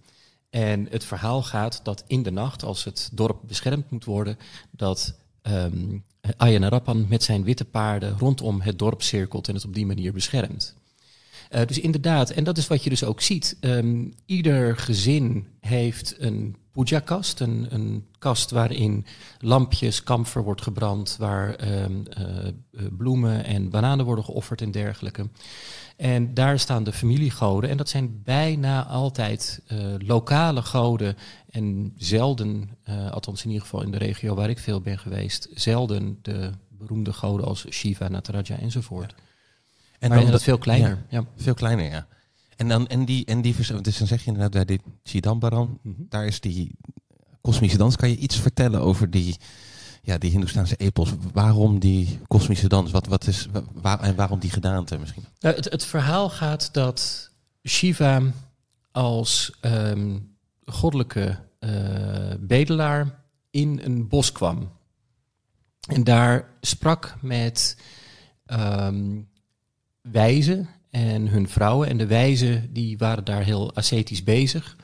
En 0.51 0.87
het 0.91 1.05
verhaal 1.05 1.43
gaat 1.43 1.81
dat 1.83 2.05
in 2.07 2.23
de 2.23 2.31
nacht, 2.31 2.63
als 2.63 2.85
het 2.85 3.11
dorp 3.13 3.41
beschermd 3.47 3.91
moet 3.91 4.05
worden, 4.05 4.39
dat 4.71 5.15
um, 5.43 6.05
Ayanarappan 6.37 7.07
met 7.09 7.23
zijn 7.23 7.45
witte 7.45 7.65
paarden 7.65 8.19
rondom 8.19 8.61
het 8.61 8.79
dorp 8.79 9.03
cirkelt 9.03 9.49
en 9.49 9.55
het 9.55 9.65
op 9.65 9.75
die 9.75 9.87
manier 9.87 10.13
beschermt. 10.13 10.75
Uh, 11.51 11.67
dus 11.67 11.79
inderdaad, 11.79 12.31
en 12.31 12.45
dat 12.45 12.59
is 12.59 12.67
wat 12.67 12.85
je 12.85 12.91
dus 12.91 13.05
ook 13.05 13.21
ziet. 13.21 13.57
Um, 13.61 14.15
ieder 14.27 14.77
gezin 14.77 15.47
heeft 15.61 16.15
een 16.19 16.57
puja-kast, 16.73 17.41
een, 17.41 17.67
een, 17.71 18.07
kast 18.19 18.51
waarin 18.51 19.07
lampjes, 19.39 20.03
kamfer 20.03 20.43
wordt 20.43 20.63
gebrand, 20.63 21.17
waar 21.19 21.83
um, 21.83 22.03
uh, 22.19 22.87
bloemen 22.97 23.45
en 23.45 23.71
bananen 23.71 24.05
worden 24.05 24.25
geofferd 24.25 24.61
en 24.61 24.71
dergelijke. 24.71 25.29
En 25.97 26.35
daar 26.35 26.59
staan 26.59 26.85
de 26.85 26.93
familiegoden. 26.93 27.71
En 27.71 27.77
dat 27.77 27.89
zijn 27.89 28.23
bijna 28.25 28.87
altijd 28.87 29.63
uh, 29.73 29.95
lokale 29.99 30.63
goden. 30.63 31.17
En 31.51 31.93
zelden, 31.97 32.71
uh, 32.89 33.11
althans 33.11 33.45
in 33.45 33.51
ieder 33.51 33.63
geval 33.63 33.83
in 33.83 33.91
de 33.91 33.99
regio 33.99 34.35
waar 34.35 34.51
ik 34.51 34.59
veel 34.59 34.81
ben 34.81 34.99
geweest, 34.99 35.49
zelden 35.55 36.19
de 36.23 36.51
beroemde 36.69 37.13
goden 37.13 37.47
als 37.47 37.67
Shiva, 37.71 38.09
Nataraja 38.09 38.59
enzovoort. 38.59 39.15
Ja. 39.17 39.23
En 39.99 40.09
maar 40.09 40.21
dan 40.21 40.31
dat 40.31 40.43
veel 40.43 40.59
kleiner. 40.59 41.05
Ja, 41.09 41.19
ja, 41.19 41.27
Veel 41.37 41.55
kleiner, 41.55 41.85
ja. 41.85 42.07
En 42.57 42.69
dan, 42.69 42.87
en 42.87 43.05
die, 43.05 43.25
en 43.25 43.43
die, 43.43 43.55
dus 43.81 43.99
dan 43.99 44.07
zeg 44.07 44.21
je 44.21 44.27
inderdaad 44.27 44.53
bij 44.53 44.65
dit 44.65 44.81
Chidambaran, 45.03 45.79
mm 45.83 45.95
-hmm. 45.97 46.07
daar 46.09 46.27
is 46.27 46.41
die 46.41 46.71
kosmische 47.41 47.77
dans. 47.79 47.97
Kan 47.97 48.09
je 48.09 48.17
iets 48.17 48.37
vertellen 48.37 48.81
over 48.81 49.11
die, 49.11 49.37
ja, 50.03 50.19
die 50.19 50.31
Hindoestaanse 50.31 50.77
epos? 50.77 51.13
Waarom 51.33 51.79
die 51.79 52.19
kosmische 52.27 52.69
dans? 52.69 52.91
Wat, 52.91 53.07
wat 53.07 53.27
is, 53.27 53.49
waar, 53.73 54.01
en 54.01 54.15
waarom 54.15 54.39
die 54.39 54.51
gedaante 54.51 54.99
misschien? 54.99 55.25
Nou, 55.41 55.55
het, 55.55 55.71
het 55.71 55.85
verhaal 55.85 56.31
gaat 56.31 56.73
dat 56.73 57.31
Shiva 57.65 58.23
als 58.91 59.53
um, 59.61 60.37
goddelijke 60.65 61.39
uh, 61.61 61.71
bedelaar 62.41 63.25
in 63.51 63.81
een 63.85 64.09
bos 64.09 64.33
kwam. 64.33 64.71
En 65.89 66.05
daar 66.05 66.49
sprak 66.61 67.15
met 67.21 67.77
um, 68.47 69.29
wijzen 70.01 70.69
en 70.93 71.29
hun 71.29 71.49
vrouwen. 71.49 71.89
En 71.89 71.97
de 71.97 72.07
wijzen 72.07 72.73
die 72.73 72.99
waren 72.99 73.25
daar 73.25 73.43
heel 73.43 73.75
ascetisch 73.75 74.25
bezig. 74.25 74.77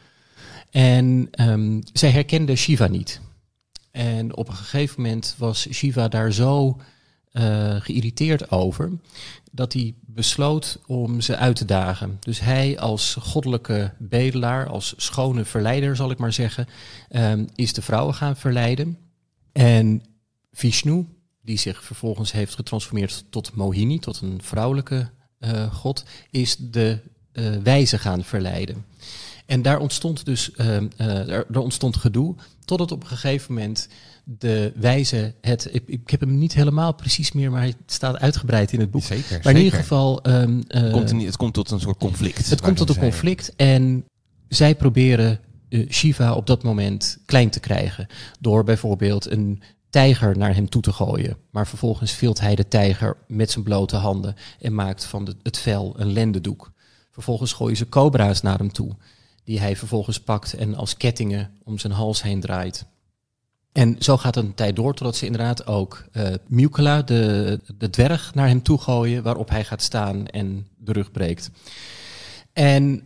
En 0.70 1.28
um, 1.40 1.80
zij 1.92 2.10
herkende 2.10 2.56
Shiva 2.56 2.86
niet. 2.86 3.20
En 3.90 4.36
op 4.36 4.48
een 4.48 4.54
gegeven 4.54 5.02
moment 5.02 5.34
was 5.38 5.68
Shiva 5.72 6.08
daar 6.08 6.32
zo 6.32 6.80
uh, 7.32 7.76
geïrriteerd 7.80 8.50
over 8.50 8.92
dat 9.52 9.72
hij 9.72 9.94
besloot 10.00 10.80
om 10.86 11.20
ze 11.20 11.36
uit 11.36 11.56
te 11.56 11.64
dagen. 11.64 12.16
Dus 12.20 12.40
hij 12.40 12.78
als 12.78 13.16
goddelijke 13.20 13.92
bedelaar, 13.98 14.68
als 14.68 14.94
schone 14.96 15.44
verleider 15.44 15.96
zal 15.96 16.10
ik 16.10 16.18
maar 16.18 16.32
zeggen, 16.32 16.66
um, 17.10 17.46
is 17.54 17.72
de 17.72 17.82
vrouwen 17.82 18.14
gaan 18.14 18.36
verleiden. 18.36 18.98
En 19.52 20.02
Vishnu, 20.52 21.06
die 21.42 21.58
zich 21.58 21.84
vervolgens 21.84 22.32
heeft 22.32 22.54
getransformeerd 22.54 23.24
tot 23.30 23.54
Mohini, 23.54 23.98
tot 23.98 24.20
een 24.20 24.38
vrouwelijke 24.42 25.10
uh, 25.40 25.72
God, 25.72 26.04
is 26.30 26.56
de 26.56 26.98
uh, 27.32 27.56
wijze 27.62 27.98
gaan 27.98 28.24
verleiden. 28.24 28.84
En 29.46 29.62
daar 29.62 29.78
ontstond 29.78 30.24
dus 30.24 30.50
uh, 30.56 30.76
er, 30.96 31.46
er, 31.52 31.58
ontstond 31.58 31.96
gedoe, 31.96 32.34
totdat 32.64 32.92
op 32.92 33.02
een 33.02 33.08
gegeven 33.08 33.54
moment 33.54 33.88
de 34.24 34.72
wijze 34.76 35.34
het. 35.40 35.68
Ik, 35.72 35.82
ik, 35.86 36.10
heb 36.10 36.20
hem 36.20 36.38
niet 36.38 36.54
helemaal 36.54 36.94
precies 36.94 37.32
meer, 37.32 37.50
maar 37.50 37.60
hij 37.60 37.74
staat 37.86 38.18
uitgebreid 38.18 38.72
in 38.72 38.80
het 38.80 38.90
boek. 38.90 39.02
Zeker. 39.02 39.30
Maar 39.30 39.42
zeker. 39.42 39.50
in 39.50 39.64
ieder 39.64 39.78
geval. 39.78 40.26
Um, 40.26 40.66
komt 40.92 41.10
het 41.22 41.36
komt 41.36 41.54
tot 41.54 41.70
een 41.70 41.80
soort 41.80 41.98
conflict. 41.98 42.50
Het 42.50 42.60
komt 42.60 42.76
tot 42.76 42.88
een 42.88 42.98
conflict 42.98 43.52
en 43.56 44.04
zij 44.48 44.74
proberen 44.74 45.40
Shiva 45.88 46.34
op 46.34 46.46
dat 46.46 46.62
moment 46.62 47.18
klein 47.26 47.50
te 47.50 47.60
krijgen. 47.60 48.06
Door 48.40 48.64
bijvoorbeeld 48.64 49.30
een 49.30 49.62
tijger 49.98 50.38
naar 50.38 50.54
hem 50.54 50.68
toe 50.68 50.82
te 50.82 50.92
gooien. 50.92 51.36
Maar 51.50 51.66
vervolgens 51.66 52.12
vilt 52.12 52.40
hij 52.40 52.54
de 52.54 52.68
tijger 52.68 53.16
met 53.26 53.50
zijn 53.50 53.64
blote 53.64 53.96
handen 53.96 54.34
en 54.60 54.74
maakt 54.74 55.04
van 55.04 55.24
de, 55.24 55.36
het 55.42 55.58
vel 55.58 55.94
een 55.96 56.12
lendendoek. 56.12 56.72
Vervolgens 57.10 57.52
gooien 57.52 57.76
ze 57.76 57.88
cobra's 57.88 58.42
naar 58.42 58.58
hem 58.58 58.72
toe, 58.72 58.96
die 59.44 59.60
hij 59.60 59.76
vervolgens 59.76 60.20
pakt 60.20 60.54
en 60.54 60.74
als 60.74 60.96
kettingen 60.96 61.50
om 61.64 61.78
zijn 61.78 61.92
hals 61.92 62.22
heen 62.22 62.40
draait. 62.40 62.86
En 63.72 63.96
zo 63.98 64.16
gaat 64.16 64.34
het 64.34 64.44
een 64.44 64.54
tijd 64.54 64.76
door 64.76 64.94
totdat 64.94 65.16
ze 65.16 65.26
inderdaad 65.26 65.66
ook 65.66 66.04
uh, 66.12 66.28
Mukela, 66.46 67.02
de, 67.02 67.60
de 67.78 67.90
dwerg, 67.90 68.34
naar 68.34 68.48
hem 68.48 68.62
toe 68.62 68.78
gooien, 68.78 69.22
waarop 69.22 69.48
hij 69.48 69.64
gaat 69.64 69.82
staan 69.82 70.26
en 70.26 70.66
de 70.76 70.92
rug 70.92 71.10
breekt. 71.10 71.50
En 72.52 73.02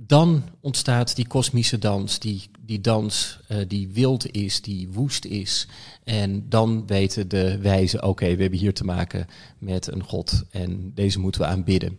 dan 0.00 0.42
ontstaat 0.60 1.16
die 1.16 1.26
kosmische 1.26 1.78
dans, 1.78 2.18
die, 2.18 2.50
die 2.60 2.80
dans 2.80 3.38
uh, 3.48 3.58
die 3.68 3.88
wild 3.92 4.30
is, 4.30 4.60
die 4.60 4.88
woest 4.88 5.24
is. 5.24 5.68
En 6.04 6.48
dan 6.48 6.86
weten 6.86 7.28
de 7.28 7.58
wijzen, 7.58 8.02
oké, 8.02 8.34
we 8.34 8.42
hebben 8.42 8.58
hier 8.58 8.74
te 8.74 8.84
maken 8.84 9.26
met 9.58 9.92
een 9.92 10.02
god 10.02 10.44
en 10.50 10.92
deze 10.94 11.20
moeten 11.20 11.40
we 11.40 11.46
aanbidden. 11.46 11.98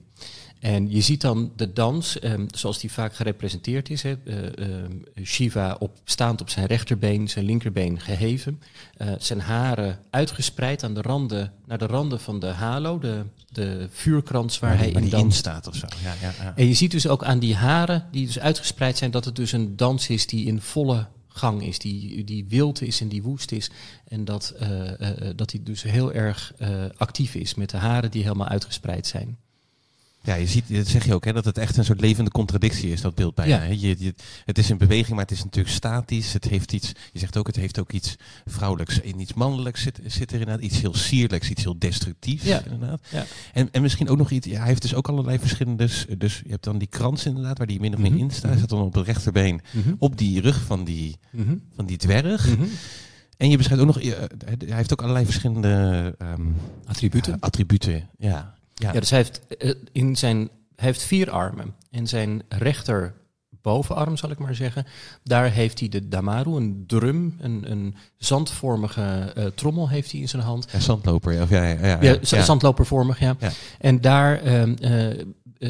En 0.59 0.91
je 0.91 1.01
ziet 1.01 1.21
dan 1.21 1.51
de 1.55 1.73
dans, 1.73 2.23
um, 2.23 2.45
zoals 2.55 2.79
die 2.79 2.91
vaak 2.91 3.15
gerepresenteerd 3.15 3.89
is. 3.89 4.03
Hè, 4.03 4.15
uh, 4.25 5.23
Shiva 5.23 5.75
op, 5.79 5.97
staand 6.03 6.41
op 6.41 6.49
zijn 6.49 6.65
rechterbeen, 6.65 7.29
zijn 7.29 7.45
linkerbeen 7.45 7.99
geheven. 7.99 8.61
Uh, 8.97 9.11
zijn 9.17 9.39
haren 9.39 9.99
uitgespreid 10.09 10.83
aan 10.83 10.93
de 10.93 11.01
randen, 11.01 11.53
naar 11.65 11.77
de 11.77 11.85
randen 11.85 12.19
van 12.19 12.39
de 12.39 12.47
halo, 12.47 12.99
de, 12.99 13.25
de 13.51 13.87
vuurkrans 13.91 14.59
waar, 14.59 14.77
hij 14.77 14.89
in, 14.89 15.09
dans. 15.09 15.37
staat 15.37 15.67
of 15.67 15.75
zo. 15.75 15.87
Ja, 16.03 16.13
ja, 16.21 16.33
ja. 16.43 16.53
En 16.55 16.67
je 16.67 16.73
ziet 16.73 16.91
dus 16.91 17.07
ook 17.07 17.23
aan 17.23 17.39
die 17.39 17.55
haren, 17.55 18.05
die 18.11 18.25
dus 18.25 18.39
uitgespreid 18.39 18.97
zijn, 18.97 19.11
dat 19.11 19.25
het 19.25 19.35
dus 19.35 19.51
een 19.51 19.75
dans 19.75 20.09
is 20.09 20.27
die 20.27 20.45
in 20.45 20.61
volle 20.61 21.07
gang 21.27 21.63
is, 21.63 21.79
die, 21.79 22.23
die 22.23 22.45
wild 22.47 22.81
is 22.81 23.01
en 23.01 23.07
die 23.07 23.23
woest 23.23 23.51
is. 23.51 23.71
En 24.07 24.25
dat, 24.25 24.55
dat 25.35 25.51
hij 25.51 25.63
dus 25.63 25.83
heel 25.83 26.13
erg 26.13 26.53
actief 26.97 27.35
is 27.35 27.55
met 27.55 27.69
de 27.69 27.77
haren 27.77 28.11
die 28.11 28.23
helemaal 28.23 28.47
uitgespreid 28.47 29.07
zijn. 29.07 29.37
Ja, 30.21 30.35
je 30.35 30.47
ziet, 30.47 30.63
dat 30.67 30.87
zeg 30.87 31.05
je 31.05 31.13
ook, 31.13 31.25
hè, 31.25 31.33
dat 31.33 31.45
het 31.45 31.57
echt 31.57 31.77
een 31.77 31.85
soort 31.85 32.01
levende 32.01 32.31
contradictie 32.31 32.91
is, 32.91 33.01
dat 33.01 33.15
beeld 33.15 33.35
bijna. 33.35 33.55
Ja. 33.55 33.61
Hè? 33.61 33.67
Je, 33.67 33.95
je, 33.99 34.13
het 34.45 34.57
is 34.57 34.69
in 34.69 34.77
beweging, 34.77 35.09
maar 35.09 35.25
het 35.25 35.31
is 35.31 35.43
natuurlijk 35.43 35.75
statisch. 35.75 36.33
Het 36.33 36.45
heeft 36.45 36.73
iets, 36.73 36.91
je 37.11 37.19
zegt 37.19 37.37
ook, 37.37 37.47
het 37.47 37.55
heeft 37.55 37.79
ook 37.79 37.91
iets 37.91 38.15
vrouwelijks. 38.45 38.99
In 38.99 39.19
iets 39.19 39.33
mannelijks 39.33 39.81
zit, 39.81 39.99
zit 40.05 40.31
er 40.31 40.39
inderdaad 40.39 40.63
iets 40.63 40.81
heel 40.81 40.95
sierlijks, 40.95 41.49
iets 41.49 41.63
heel 41.63 41.79
destructiefs. 41.79 42.43
Ja. 42.43 42.63
Inderdaad. 42.63 43.01
Ja. 43.11 43.25
En, 43.53 43.71
en 43.71 43.81
misschien 43.81 44.09
ook 44.09 44.17
nog 44.17 44.31
iets, 44.31 44.47
ja, 44.47 44.57
hij 44.57 44.67
heeft 44.67 44.81
dus 44.81 44.93
ook 44.93 45.09
allerlei 45.09 45.39
verschillende, 45.39 45.83
dus, 45.83 46.05
dus 46.17 46.41
je 46.43 46.49
hebt 46.49 46.63
dan 46.63 46.77
die 46.77 46.87
krans 46.87 47.25
inderdaad, 47.25 47.57
waar 47.57 47.67
die 47.67 47.79
min 47.79 47.93
of 47.93 47.99
meer 47.99 48.11
mm 48.11 48.17
-hmm. 48.17 48.25
in 48.25 48.31
staat. 48.31 48.49
Hij 48.49 48.57
staat 48.57 48.69
dan 48.69 48.81
op 48.81 48.93
het 48.93 49.05
rechterbeen, 49.05 49.61
mm 49.71 49.81
-hmm. 49.81 49.95
op 49.99 50.17
die 50.17 50.41
rug 50.41 50.61
van 50.61 50.83
die, 50.83 51.17
mm 51.31 51.45
-hmm. 51.45 51.61
van 51.75 51.85
die 51.85 51.97
dwerg. 51.97 52.47
En 53.37 53.49
je 53.49 53.57
beschrijft 53.57 53.81
ook 53.83 53.95
nog, 53.95 54.03
hij 54.03 54.75
heeft 54.75 54.91
ook 54.91 55.01
allerlei 55.01 55.25
verschillende 55.25 56.15
um, 56.21 56.55
attributen. 56.85 57.33
Uh, 57.33 57.39
attributen, 57.39 58.09
ja. 58.17 58.57
Ja. 58.79 58.93
ja, 58.93 58.99
dus 58.99 59.09
hij 59.09 59.19
heeft, 59.19 59.41
in 59.91 60.15
zijn, 60.15 60.37
hij 60.75 60.85
heeft 60.85 61.03
vier 61.03 61.29
armen. 61.29 61.75
En 61.91 62.07
zijn 62.07 62.41
rechter 62.47 63.13
bovenarm, 63.61 64.17
zal 64.17 64.31
ik 64.31 64.37
maar 64.37 64.55
zeggen, 64.55 64.85
daar 65.23 65.51
heeft 65.51 65.79
hij 65.79 65.89
de 65.89 66.07
damaru, 66.07 66.55
een 66.55 66.83
drum, 66.87 67.35
een, 67.39 67.71
een 67.71 67.95
zandvormige 68.17 69.33
uh, 69.37 69.45
trommel 69.45 69.89
heeft 69.89 70.11
hij 70.11 70.21
in 70.21 70.29
zijn 70.29 70.41
hand. 70.41 70.67
Ja, 70.71 70.79
zandloper, 70.79 71.33
ja. 71.33 71.45
ja, 71.49 71.63
ja, 71.63 71.87
ja, 71.87 72.01
ja, 72.01 72.17
ja. 72.21 72.43
zandlopervormig, 72.43 73.19
ja. 73.19 73.35
ja. 73.39 73.51
En 73.79 74.01
daar, 74.01 74.43
uh, 74.43 74.65
uh, 74.65 75.25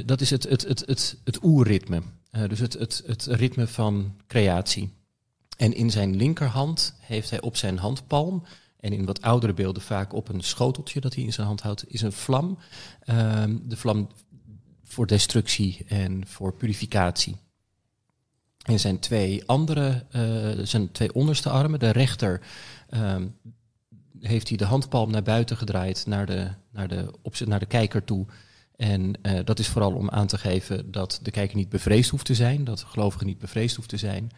dat 0.06 0.22
is 0.22 0.30
het, 0.30 0.43
het, 0.43 0.62
het, 0.67 0.84
het, 0.86 1.17
het 1.24 1.43
oerritme. 1.43 2.02
dus 2.48 2.60
het, 2.60 2.74
het, 2.74 3.04
het 3.06 3.26
ritme 3.26 3.67
van 3.67 4.15
creatie. 4.28 4.93
En 5.58 5.74
in 5.74 5.91
zijn 5.91 6.15
linkerhand 6.15 6.95
heeft 7.00 7.30
hij 7.30 7.41
op 7.41 7.56
zijn 7.58 7.78
handpalm 7.78 8.43
en 8.80 8.94
in 8.94 9.06
wat 9.06 9.22
oudere 9.22 9.54
beelden 9.54 9.82
vaak 9.82 10.13
op 10.13 10.30
een 10.30 10.42
schoteltje 10.42 11.00
dat 11.00 11.13
hij 11.13 11.24
in 11.24 11.34
zijn 11.34 11.48
hand 11.48 11.62
houdt, 11.62 11.84
is 11.88 12.02
een 12.02 12.12
vlam. 12.12 12.58
Um, 13.06 13.63
de 13.70 13.78
vlam 13.78 14.10
voor 14.84 15.08
destructie 15.08 15.86
en 15.88 16.28
voor 16.28 16.54
purificatie. 16.54 17.36
En 18.65 18.80
zijn 18.80 19.00
twee 19.00 19.46
andere, 19.46 20.06
uh, 20.12 20.65
zijn 20.65 20.92
twee 20.92 21.13
onderste 21.13 21.50
armen, 21.50 21.80
de 21.80 21.89
rechter, 21.89 22.42
um, 22.89 23.36
heeft 24.20 24.48
hij 24.48 24.58
de 24.58 24.65
handpalm 24.65 25.12
naar 25.12 25.24
buiten 25.24 25.58
gedraaid, 25.58 26.06
naar 26.08 26.26
de, 26.26 26.52
naar 26.72 26.88
de, 26.88 27.13
op, 27.22 27.39
naar 27.39 27.60
de 27.60 27.65
kijker 27.65 28.04
toe. 28.04 28.26
En 28.76 29.13
uh, 29.22 29.39
dat 29.44 29.60
is 29.60 29.68
vooral 29.68 29.94
om 29.94 30.10
aan 30.10 30.28
te 30.28 30.38
geven 30.38 30.92
dat 30.92 31.20
de 31.24 31.32
kijker 31.32 31.58
niet 31.58 31.70
bevreesd 31.70 32.10
hoeft 32.10 32.26
te 32.26 32.36
zijn, 32.36 32.63
dat 32.63 32.80
de 32.80 32.86
gelovige 32.86 33.26
niet 33.26 33.39
bevreesd 33.39 33.76
hoeft 33.76 33.89
te 33.89 33.98
zijn. 33.98 34.32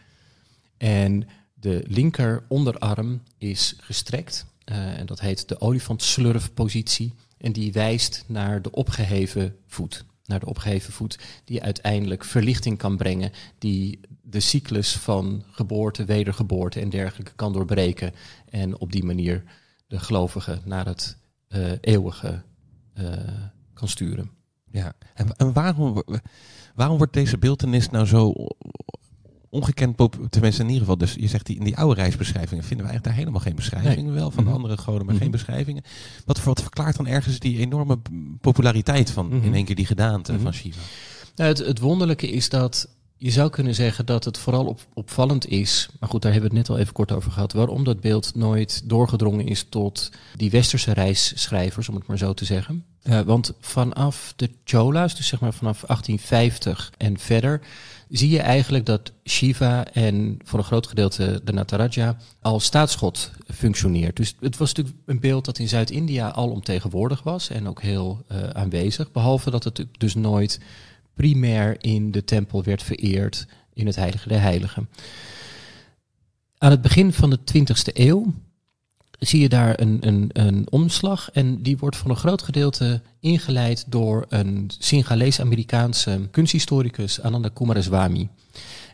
En 0.76 1.28
de 1.62 1.84
linker 1.86 2.44
onderarm 2.48 3.22
is 3.38 3.76
gestrekt. 3.78 4.46
Uh, 4.64 4.98
en 4.98 5.06
dat 5.06 5.20
heet 5.20 5.48
de 5.48 5.60
olifantslurfpositie. 5.60 7.14
En 7.38 7.52
die 7.52 7.72
wijst 7.72 8.24
naar 8.26 8.62
de 8.62 8.70
opgeheven 8.70 9.56
voet. 9.66 10.04
Naar 10.24 10.40
de 10.40 10.46
opgeheven 10.46 10.92
voet 10.92 11.18
die 11.44 11.62
uiteindelijk 11.62 12.24
verlichting 12.24 12.78
kan 12.78 12.96
brengen. 12.96 13.32
Die 13.58 14.00
de 14.22 14.40
cyclus 14.40 14.96
van 14.96 15.44
geboorte, 15.50 16.04
wedergeboorte 16.04 16.80
en 16.80 16.90
dergelijke 16.90 17.32
kan 17.34 17.52
doorbreken. 17.52 18.12
En 18.50 18.78
op 18.78 18.92
die 18.92 19.04
manier 19.04 19.42
de 19.86 20.00
gelovige 20.00 20.60
naar 20.64 20.86
het 20.86 21.16
uh, 21.48 21.72
eeuwige 21.80 22.42
uh, 23.00 23.12
kan 23.74 23.88
sturen. 23.88 24.30
Ja, 24.70 24.92
en, 25.14 25.36
en 25.36 25.52
waarom, 25.52 26.02
waarom 26.74 26.98
wordt 26.98 27.12
deze 27.12 27.38
beeldenis 27.38 27.90
nou 27.90 28.06
zo 28.06 28.34
ongekend, 29.52 29.96
tenminste 30.30 30.60
in 30.62 30.66
ieder 30.68 30.80
geval, 30.82 30.98
dus 30.98 31.14
je 31.14 31.28
zegt 31.28 31.46
die, 31.46 31.56
in 31.56 31.64
die 31.64 31.76
oude 31.76 32.00
reisbeschrijvingen 32.00 32.64
vinden 32.64 32.86
we 32.86 32.92
eigenlijk 32.92 33.04
daar 33.04 33.14
helemaal 33.14 33.40
geen 33.40 33.54
beschrijvingen 33.54 34.04
nee. 34.12 34.20
wel 34.20 34.30
van 34.30 34.42
Mhm. 34.42 34.52
de 34.52 34.58
andere 34.58 34.76
goden, 34.76 35.06
maar 35.06 35.14
geen 35.14 35.30
beschrijvingen. 35.30 35.82
Wat, 36.24 36.42
wat 36.44 36.60
verklaart 36.62 36.96
dan 36.96 37.06
ergens 37.06 37.38
die 37.38 37.58
enorme 37.58 37.98
populariteit 38.40 39.10
van 39.10 39.26
Mhm. 39.26 39.44
in 39.46 39.54
één 39.54 39.64
keer 39.64 39.74
die 39.76 39.86
gedaante 39.86 40.38
van 40.38 40.52
Shiva? 40.54 40.80
Nou, 41.36 41.48
het, 41.48 41.58
het 41.58 41.78
wonderlijke 41.78 42.30
is 42.30 42.48
dat 42.48 42.88
je 43.22 43.30
zou 43.30 43.50
kunnen 43.50 43.74
zeggen 43.74 44.06
dat 44.06 44.24
het 44.24 44.38
vooral 44.38 44.66
op, 44.66 44.80
opvallend 44.94 45.48
is, 45.48 45.88
maar 46.00 46.08
goed, 46.08 46.22
daar 46.22 46.32
hebben 46.32 46.50
we 46.50 46.56
het 46.56 46.66
net 46.66 46.76
al 46.76 46.82
even 46.82 46.94
kort 46.94 47.12
over 47.12 47.30
gehad, 47.30 47.52
waarom 47.52 47.84
dat 47.84 48.00
beeld 48.00 48.34
nooit 48.34 48.82
doorgedrongen 48.84 49.46
is 49.46 49.66
tot 49.68 50.10
die 50.36 50.50
westerse 50.50 50.92
reisschrijvers, 50.92 51.88
om 51.88 51.94
het 51.94 52.06
maar 52.06 52.18
zo 52.18 52.34
te 52.34 52.44
zeggen. 52.44 52.84
Uh, 53.02 53.20
want 53.20 53.52
vanaf 53.60 54.32
de 54.36 54.50
Chola's, 54.64 55.16
dus 55.16 55.26
zeg 55.26 55.40
maar 55.40 55.52
vanaf 55.52 55.80
1850 55.80 56.92
en 56.96 57.18
verder, 57.18 57.60
zie 58.08 58.30
je 58.30 58.40
eigenlijk 58.40 58.86
dat 58.86 59.12
Shiva 59.24 59.84
en 59.84 60.38
voor 60.44 60.58
een 60.58 60.64
groot 60.64 60.86
gedeelte 60.86 61.40
de 61.44 61.52
Nataraja 61.52 62.16
als 62.40 62.64
staatsgod 62.64 63.30
functioneert. 63.54 64.16
Dus 64.16 64.34
het 64.40 64.56
was 64.56 64.68
natuurlijk 64.72 64.96
een 65.06 65.20
beeld 65.20 65.44
dat 65.44 65.58
in 65.58 65.68
Zuid-India 65.68 66.28
al 66.28 66.50
omtegenwoordig 66.50 67.22
was 67.22 67.48
en 67.48 67.68
ook 67.68 67.82
heel 67.82 68.24
uh, 68.32 68.48
aanwezig, 68.48 69.12
behalve 69.12 69.50
dat 69.50 69.64
het 69.64 69.86
dus 69.98 70.14
nooit 70.14 70.60
primair 71.14 71.76
in 71.84 72.10
de 72.10 72.24
tempel 72.24 72.62
werd 72.62 72.82
vereerd 72.82 73.46
in 73.72 73.86
het 73.86 73.96
Heilige 73.96 74.28
der 74.28 74.40
Heiligen. 74.40 74.88
Aan 76.58 76.70
het 76.70 76.82
begin 76.82 77.12
van 77.12 77.30
de 77.30 77.38
20e 77.38 77.92
eeuw 77.92 78.32
zie 79.18 79.40
je 79.40 79.48
daar 79.48 79.80
een, 79.80 79.98
een, 80.00 80.30
een 80.32 80.66
omslag 80.70 81.30
en 81.30 81.62
die 81.62 81.78
wordt 81.78 81.96
voor 81.96 82.10
een 82.10 82.16
groot 82.16 82.42
gedeelte 82.42 83.02
ingeleid 83.20 83.84
door 83.88 84.26
een 84.28 84.70
Singalees-Amerikaanse 84.78 86.28
kunsthistoricus 86.30 87.20
Ananda 87.20 87.48
Kumaraswamy. 87.48 88.28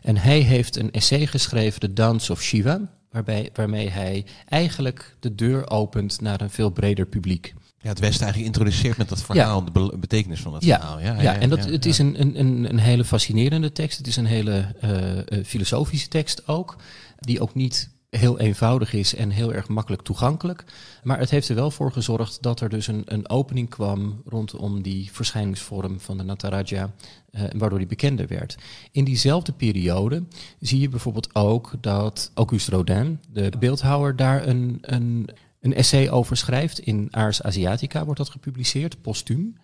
En 0.01 0.17
hij 0.17 0.39
heeft 0.39 0.75
een 0.75 0.91
essay 0.91 1.27
geschreven, 1.27 1.79
The 1.79 1.93
Dance 1.93 2.31
of 2.31 2.41
Shiva, 2.41 2.81
waarbij, 3.11 3.49
waarmee 3.53 3.89
hij 3.89 4.25
eigenlijk 4.47 5.15
de 5.19 5.35
deur 5.35 5.69
opent 5.69 6.21
naar 6.21 6.41
een 6.41 6.49
veel 6.49 6.69
breder 6.69 7.05
publiek. 7.05 7.53
Ja, 7.81 7.89
het 7.89 7.99
Westen 7.99 8.23
eigenlijk 8.23 8.55
introduceert 8.55 8.97
met 8.97 9.09
dat 9.09 9.21
verhaal 9.21 9.63
ja. 9.65 9.71
de 9.89 9.97
betekenis 9.97 10.41
van 10.41 10.51
dat 10.51 10.63
ja. 10.63 10.79
verhaal. 10.79 10.99
Ja, 10.99 11.13
ja, 11.13 11.21
ja 11.21 11.35
en 11.35 11.49
dat, 11.49 11.65
het 11.65 11.85
is 11.85 11.97
een, 11.97 12.21
een, 12.21 12.69
een 12.69 12.79
hele 12.79 13.05
fascinerende 13.05 13.71
tekst. 13.71 13.97
Het 13.97 14.07
is 14.07 14.15
een 14.15 14.25
hele 14.25 14.75
uh, 14.83 15.43
filosofische 15.45 16.07
tekst 16.07 16.47
ook, 16.47 16.75
die 17.19 17.41
ook 17.41 17.53
niet 17.53 17.89
heel 18.09 18.39
eenvoudig 18.39 18.93
is 18.93 19.15
en 19.15 19.29
heel 19.29 19.53
erg 19.53 19.67
makkelijk 19.67 20.01
toegankelijk. 20.01 20.63
Maar 21.03 21.19
het 21.19 21.29
heeft 21.29 21.49
er 21.49 21.55
wel 21.55 21.71
voor 21.71 21.91
gezorgd 21.91 22.41
dat 22.41 22.61
er 22.61 22.69
dus 22.69 22.87
een, 22.87 23.03
een 23.05 23.29
opening 23.29 23.69
kwam 23.69 24.21
rondom 24.25 24.81
die 24.81 25.09
verschijningsvorm 25.11 25.99
van 25.99 26.17
de 26.17 26.23
Nataraja, 26.23 26.91
uh, 27.31 27.41
waardoor 27.57 27.77
die 27.77 27.87
bekender 27.87 28.27
werd. 28.27 28.57
In 28.91 29.03
diezelfde 29.03 29.51
periode 29.51 30.23
zie 30.59 30.79
je 30.79 30.89
bijvoorbeeld 30.89 31.35
ook 31.35 31.73
dat 31.81 32.31
Auguste 32.33 32.71
Rodin, 32.71 33.19
de 33.31 33.51
beeldhouwer, 33.59 34.15
daar 34.15 34.47
een, 34.47 34.77
een, 34.81 35.29
een 35.59 35.73
essay 35.73 36.09
over 36.09 36.37
schrijft. 36.37 36.79
In 36.79 37.07
Ars 37.11 37.43
Asiatica 37.43 38.03
wordt 38.05 38.19
dat 38.19 38.29
gepubliceerd, 38.29 39.01
postuum, 39.01 39.55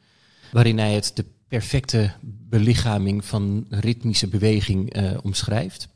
waarin 0.52 0.78
hij 0.78 0.94
het 0.94 1.12
de 1.14 1.26
perfecte 1.48 2.12
belichaming 2.22 3.26
van 3.26 3.66
ritmische 3.70 4.28
beweging 4.28 4.98
uh, 4.98 5.12
omschrijft. 5.24 5.88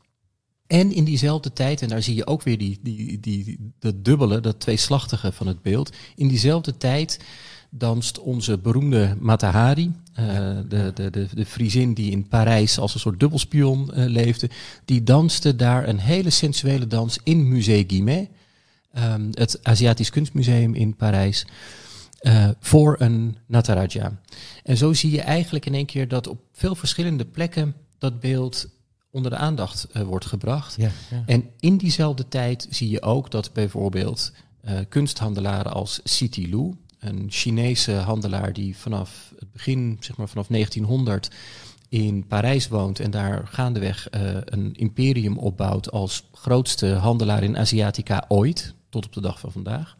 En 0.66 0.92
in 0.92 1.04
diezelfde 1.04 1.52
tijd, 1.52 1.82
en 1.82 1.88
daar 1.88 2.02
zie 2.02 2.14
je 2.14 2.26
ook 2.26 2.42
weer 2.42 2.58
die, 2.58 2.78
die, 2.82 3.20
die, 3.20 3.72
dat 3.78 4.04
dubbele, 4.04 4.40
dat 4.40 4.60
tweeslachtige 4.60 5.32
van 5.32 5.46
het 5.46 5.62
beeld. 5.62 5.96
In 6.14 6.28
diezelfde 6.28 6.76
tijd 6.76 7.20
danst 7.70 8.18
onze 8.18 8.58
beroemde 8.58 9.16
Matahari, 9.18 9.92
uh, 10.20 10.26
de, 10.68 10.90
de, 10.94 11.10
de, 11.10 11.28
de 11.34 11.92
die 11.92 12.10
in 12.10 12.28
Parijs 12.28 12.78
als 12.78 12.94
een 12.94 13.00
soort 13.00 13.20
dubbelspion 13.20 13.90
uh, 13.94 14.06
leefde. 14.06 14.50
Die 14.84 15.02
danste 15.02 15.56
daar 15.56 15.88
een 15.88 15.98
hele 15.98 16.30
sensuele 16.30 16.86
dans 16.86 17.18
in 17.22 17.48
Musée 17.48 17.84
Guimet, 17.86 18.28
um, 18.98 19.28
het 19.32 19.58
Aziatisch 19.62 20.10
Kunstmuseum 20.10 20.74
in 20.74 20.96
Parijs. 20.96 21.46
Uh, 22.22 22.48
voor 22.60 22.96
een 22.98 23.36
Nataraja. 23.46 24.20
En 24.62 24.76
zo 24.76 24.92
zie 24.92 25.10
je 25.10 25.20
eigenlijk 25.20 25.66
in 25.66 25.74
één 25.74 25.86
keer 25.86 26.08
dat 26.08 26.26
op 26.26 26.40
veel 26.52 26.74
verschillende 26.74 27.24
plekken 27.24 27.74
dat 27.98 28.20
beeld 28.20 28.68
onder 29.10 29.30
de 29.30 29.36
aandacht 29.36 29.84
eh, 29.92 30.02
wordt 30.02 30.26
gebracht. 30.26 30.74
Ja, 30.76 30.90
ja. 31.10 31.22
En 31.26 31.50
in 31.60 31.76
diezelfde 31.76 32.28
tijd 32.28 32.66
zie 32.70 32.90
je 32.90 33.02
ook 33.02 33.30
dat 33.30 33.52
bijvoorbeeld 33.52 34.32
eh, 34.60 34.78
kunsthandelaren 34.88 35.72
als 35.72 36.00
City 36.04 36.46
Lu, 36.50 36.74
een 36.98 37.26
Chinese 37.28 37.92
handelaar 37.92 38.52
die 38.52 38.76
vanaf 38.76 39.32
het 39.38 39.52
begin, 39.52 39.96
zeg 40.00 40.16
maar 40.16 40.28
vanaf 40.28 40.46
1900, 40.46 41.30
in 41.88 42.26
Parijs 42.26 42.68
woont 42.68 43.00
en 43.00 43.10
daar 43.10 43.46
gaandeweg 43.46 44.08
eh, 44.08 44.20
een 44.44 44.74
imperium 44.74 45.38
opbouwt 45.38 45.90
als 45.90 46.28
grootste 46.32 46.86
handelaar 46.86 47.42
in 47.42 47.58
Aziatica 47.58 48.24
ooit, 48.28 48.74
tot 48.90 49.06
op 49.06 49.12
de 49.12 49.20
dag 49.20 49.40
van 49.40 49.52
vandaag. 49.52 49.96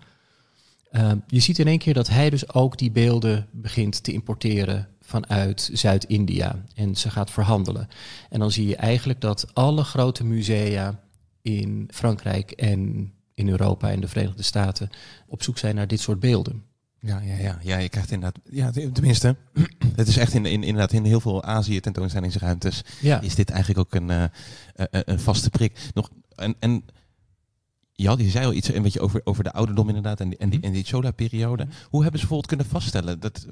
Uh, 0.93 1.13
je 1.27 1.41
ziet 1.41 1.59
in 1.59 1.67
één 1.67 1.79
keer 1.79 1.95
dat 1.95 2.09
hij 2.09 2.31
dus 2.31 2.53
ook 2.53 2.79
die 2.79 2.91
beelden 2.91 3.47
begint 3.51 4.03
te 4.03 4.13
importeren 4.13 4.89
vanuit 5.01 5.71
Zuid-India. 5.73 6.65
En 6.75 6.97
ze 6.97 7.11
gaat 7.11 7.31
verhandelen. 7.31 7.89
En 8.31 8.39
dan 8.39 8.51
zie 8.51 8.67
je 8.67 8.77
eigenlijk 8.77 9.21
dat 9.21 9.55
alle 9.55 9.85
grote 9.85 10.25
musea 10.25 11.01
in 11.43 11.89
Frankrijk 11.93 12.51
en 12.51 13.13
in 13.35 13.49
Europa 13.49 13.91
en 13.91 14.01
de 14.01 14.09
Verenigde 14.09 14.43
Staten 14.43 14.91
op 15.27 15.43
zoek 15.43 15.59
zijn 15.59 15.75
naar 15.75 15.87
dit 15.87 16.01
soort 16.01 16.21
beelden. 16.21 16.63
Ja, 17.01 17.21
ja, 17.21 17.37
ja, 17.37 17.59
ja, 17.63 17.79
je 17.79 17.89
krijgt 17.89 18.11
inderdaad, 18.11 18.43
ja, 18.51 18.71
tenminste, 18.71 19.37
het 19.97 20.09
is 20.09 20.17
echt 20.17 20.35
in, 20.35 20.47
in, 20.47 20.63
inderdaad 20.63 20.93
in 20.93 21.05
heel 21.05 21.21
veel 21.21 21.45
Azië 21.45 21.81
tentoonstellingsruimtes 21.81 22.85
Ja, 23.01 23.21
is 23.21 23.35
dit 23.35 23.51
eigenlijk 23.51 23.81
ook 23.81 23.95
een, 23.95 24.11
eh, 24.11 24.25
eh, 24.75 24.87
een 24.91 25.21
vaste 25.21 25.51
prik. 25.51 25.79
Nog, 25.95 26.11
en, 26.35 26.55
en 26.59 26.85
je, 28.01 28.09
had, 28.09 28.19
je 28.21 28.31
zei 28.31 28.47
al 28.47 28.53
iets 28.53 28.73
een 28.73 28.83
beetje 28.83 29.01
over, 29.01 29.21
over 29.25 29.45
de 29.45 29.53
ouderdom 29.53 29.89
inderdaad 29.89 30.21
en 30.21 30.29
die, 30.29 30.39
en 30.39 30.51
die, 30.51 30.61
en 30.61 30.73
die 30.73 30.85
Chola-periode. 30.85 31.67
Hoe 31.91 32.03
hebben 32.03 32.21
ze 32.21 32.27
bijvoorbeeld 32.27 32.47
kunnen 32.47 32.67
vaststellen 32.67 33.21
dat 33.21 33.47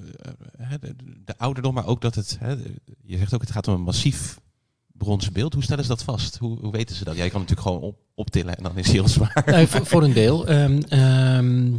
eh, 0.58 0.70
de, 0.80 0.94
de 1.24 1.38
ouderdom, 1.38 1.74
maar 1.74 1.86
ook 1.86 2.00
dat 2.00 2.14
het, 2.14 2.36
hè, 2.40 2.50
je 3.02 3.16
zegt 3.16 3.34
ook 3.34 3.40
het 3.40 3.50
gaat 3.50 3.68
om 3.68 3.74
een 3.74 3.80
massief 3.80 4.38
bronzen 4.92 5.32
beeld. 5.32 5.54
Hoe 5.54 5.62
stellen 5.62 5.84
ze 5.84 5.90
dat 5.90 6.02
vast? 6.02 6.36
Hoe, 6.36 6.58
hoe 6.58 6.72
weten 6.72 6.96
ze 6.96 7.04
dat? 7.04 7.16
Jij 7.16 7.30
kan 7.30 7.40
natuurlijk 7.40 7.68
gewoon 7.68 7.82
op, 7.82 7.96
optillen 8.14 8.56
en 8.56 8.62
dan 8.62 8.76
is 8.76 8.86
het 8.86 8.94
heel 8.94 9.08
zwaar. 9.08 9.42
Nee, 9.46 9.66
voor, 9.66 9.86
voor 9.86 10.02
een 10.02 10.12
deel. 10.12 10.46
Ehm, 10.46 10.80
ehm, 10.88 11.72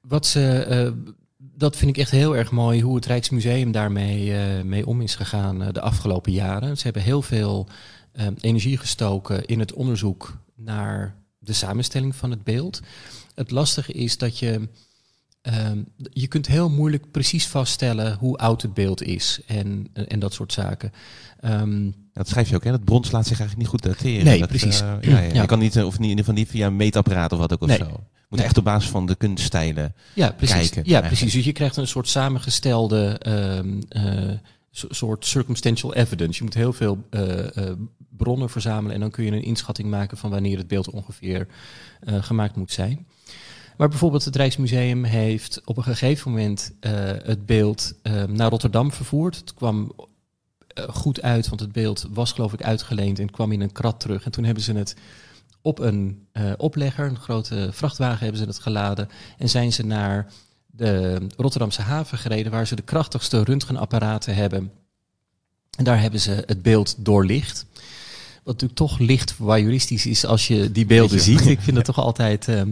wat 0.00 0.26
ze, 0.26 0.50
eh, 0.50 0.92
dat 1.36 1.76
vind 1.76 1.90
ik 1.90 1.98
echt 1.98 2.10
heel 2.10 2.36
erg 2.36 2.50
mooi 2.50 2.82
hoe 2.82 2.94
het 2.94 3.06
Rijksmuseum 3.06 3.72
daarmee 3.72 4.34
eh, 4.34 4.62
mee 4.62 4.86
om 4.86 5.00
is 5.00 5.14
gegaan 5.14 5.72
de 5.72 5.80
afgelopen 5.80 6.32
jaren. 6.32 6.76
Ze 6.76 6.84
hebben 6.84 7.02
heel 7.02 7.22
veel 7.22 7.66
ehm, 8.12 8.34
energie 8.40 8.78
gestoken 8.78 9.46
in 9.46 9.58
het 9.58 9.72
onderzoek 9.72 10.38
naar 10.54 11.14
de 11.46 11.52
samenstelling 11.52 12.16
van 12.16 12.30
het 12.30 12.44
beeld. 12.44 12.80
Het 13.34 13.50
lastige 13.50 13.92
is 13.92 14.18
dat 14.18 14.38
je. 14.38 14.68
ehm, 15.42 15.78
je 16.12 16.26
kunt 16.26 16.46
heel 16.46 16.70
moeilijk 16.70 17.10
precies 17.10 17.46
vaststellen 17.46 18.14
hoe 18.16 18.36
oud 18.36 18.62
het 18.62 18.74
beeld 18.74 19.02
is 19.02 19.40
en, 19.46 19.86
en 19.92 20.18
dat 20.18 20.34
soort 20.34 20.52
zaken. 20.52 20.92
Ehm, 21.40 21.90
Dat 22.12 22.28
schrijf 22.28 22.48
je 22.48 22.54
ook, 22.56 22.64
hè? 22.64 22.70
Dat 22.70 22.84
brons 22.84 23.10
laat 23.10 23.26
zich 23.26 23.38
eigenlijk 23.40 23.58
niet 23.58 23.80
goed 23.80 23.82
dateren. 23.92 24.24
Nee, 24.24 24.38
Dat, 24.38 24.48
precies. 24.48 24.80
eh, 24.80 24.94
ja, 25.00 25.18
ja. 25.20 25.32
Ja. 25.32 25.40
Je 25.40 25.46
kan 25.46 25.58
niet, 25.58 25.76
eh, 25.76 25.86
of 25.86 25.92
niet, 25.92 26.02
in 26.02 26.08
ieder 26.08 26.24
geval 26.24 26.40
niet 26.40 26.48
via 26.50 26.66
een 26.66 26.76
meetapparaat 26.76 27.32
of 27.32 27.38
wat 27.38 27.52
ook 27.52 27.60
of 27.62 27.68
Nee. 27.68 27.76
zo. 27.76 27.84
Je 27.84 27.92
moet 28.28 28.38
Nee. 28.38 28.48
echt 28.48 28.58
op 28.58 28.64
basis 28.64 28.90
van 28.90 29.06
de 29.06 29.14
kunststijlen. 29.14 29.94
Ja, 30.14 30.30
precies. 30.30 30.54
kijken, 30.56 30.76
ja, 30.76 30.82
eigenlijk. 30.82 31.06
precies. 31.06 31.32
Dus 31.32 31.44
je 31.44 31.52
krijgt 31.52 31.76
een 31.76 31.86
soort 31.88 32.08
samengestelde 32.08 33.18
ehm, 33.18 33.80
eh, 33.88 34.30
soort 34.76 35.26
circumstantial 35.26 35.94
evidence. 35.94 36.38
Je 36.38 36.44
moet 36.44 36.54
heel 36.54 36.72
veel 36.72 36.98
eh, 37.10 37.56
eh, 37.56 37.76
bronnen 38.16 38.50
verzamelen 38.50 38.94
en 38.94 39.00
dan 39.00 39.10
kun 39.10 39.24
je 39.24 39.30
een 39.30 39.42
inschatting 39.42 39.90
maken 39.90 40.16
van 40.16 40.30
wanneer 40.30 40.58
het 40.58 40.68
beeld 40.68 40.90
ongeveer 40.90 41.46
eh, 42.00 42.22
gemaakt 42.22 42.56
moet 42.56 42.72
zijn. 42.72 43.06
Maar 43.76 43.88
bijvoorbeeld 43.88 44.24
het 44.24 44.36
Rijksmuseum 44.36 45.04
heeft 45.04 45.60
op 45.64 45.76
een 45.76 45.82
gegeven 45.82 46.30
moment 46.30 46.74
het 47.22 47.46
beeld 47.46 47.94
eh, 48.02 48.24
naar 48.24 48.50
Rotterdam 48.50 48.92
vervoerd. 48.92 49.36
Het 49.36 49.54
kwam 49.54 49.92
goed 50.88 51.22
uit, 51.22 51.48
want 51.48 51.60
het 51.60 51.72
beeld 51.72 52.06
was 52.10 52.32
geloof 52.32 52.52
ik 52.52 52.62
uitgeleend 52.62 53.18
en 53.18 53.30
kwam 53.30 53.52
in 53.52 53.60
een 53.60 53.72
krat 53.72 54.00
terug. 54.00 54.24
En 54.24 54.30
toen 54.30 54.44
hebben 54.44 54.62
ze 54.62 54.72
het 54.72 54.96
op 55.62 55.78
een 55.78 56.28
oplegger, 56.56 57.06
een 57.06 57.18
grote 57.18 57.68
vrachtwagen, 57.72 58.18
hebben 58.18 58.40
ze 58.40 58.46
het 58.46 58.58
geladen. 58.58 59.08
En 59.38 59.48
zijn 59.48 59.72
ze 59.72 59.86
naar 59.86 60.32
de 60.76 61.26
Rotterdamse 61.36 61.82
haven 61.82 62.18
gereden, 62.18 62.52
waar 62.52 62.66
ze 62.66 62.76
de 62.76 62.82
krachtigste 62.82 63.44
röntgenapparaten 63.44 64.34
hebben. 64.34 64.72
En 65.76 65.84
daar 65.84 66.00
hebben 66.00 66.20
ze 66.20 66.42
het 66.46 66.62
beeld 66.62 66.94
doorlicht. 66.98 67.66
Wat 68.34 68.54
natuurlijk 68.54 68.74
toch 68.74 68.98
licht 68.98 69.32
voyeuristisch 69.32 70.06
is 70.06 70.24
als 70.24 70.46
je 70.46 70.72
die 70.72 70.86
beelden 70.86 71.20
ziet. 71.20 71.46
Ik 71.46 71.60
vind 71.60 71.76
dat 71.76 71.84
toch 71.84 71.98
altijd... 71.98 72.48
ehm, 72.48 72.70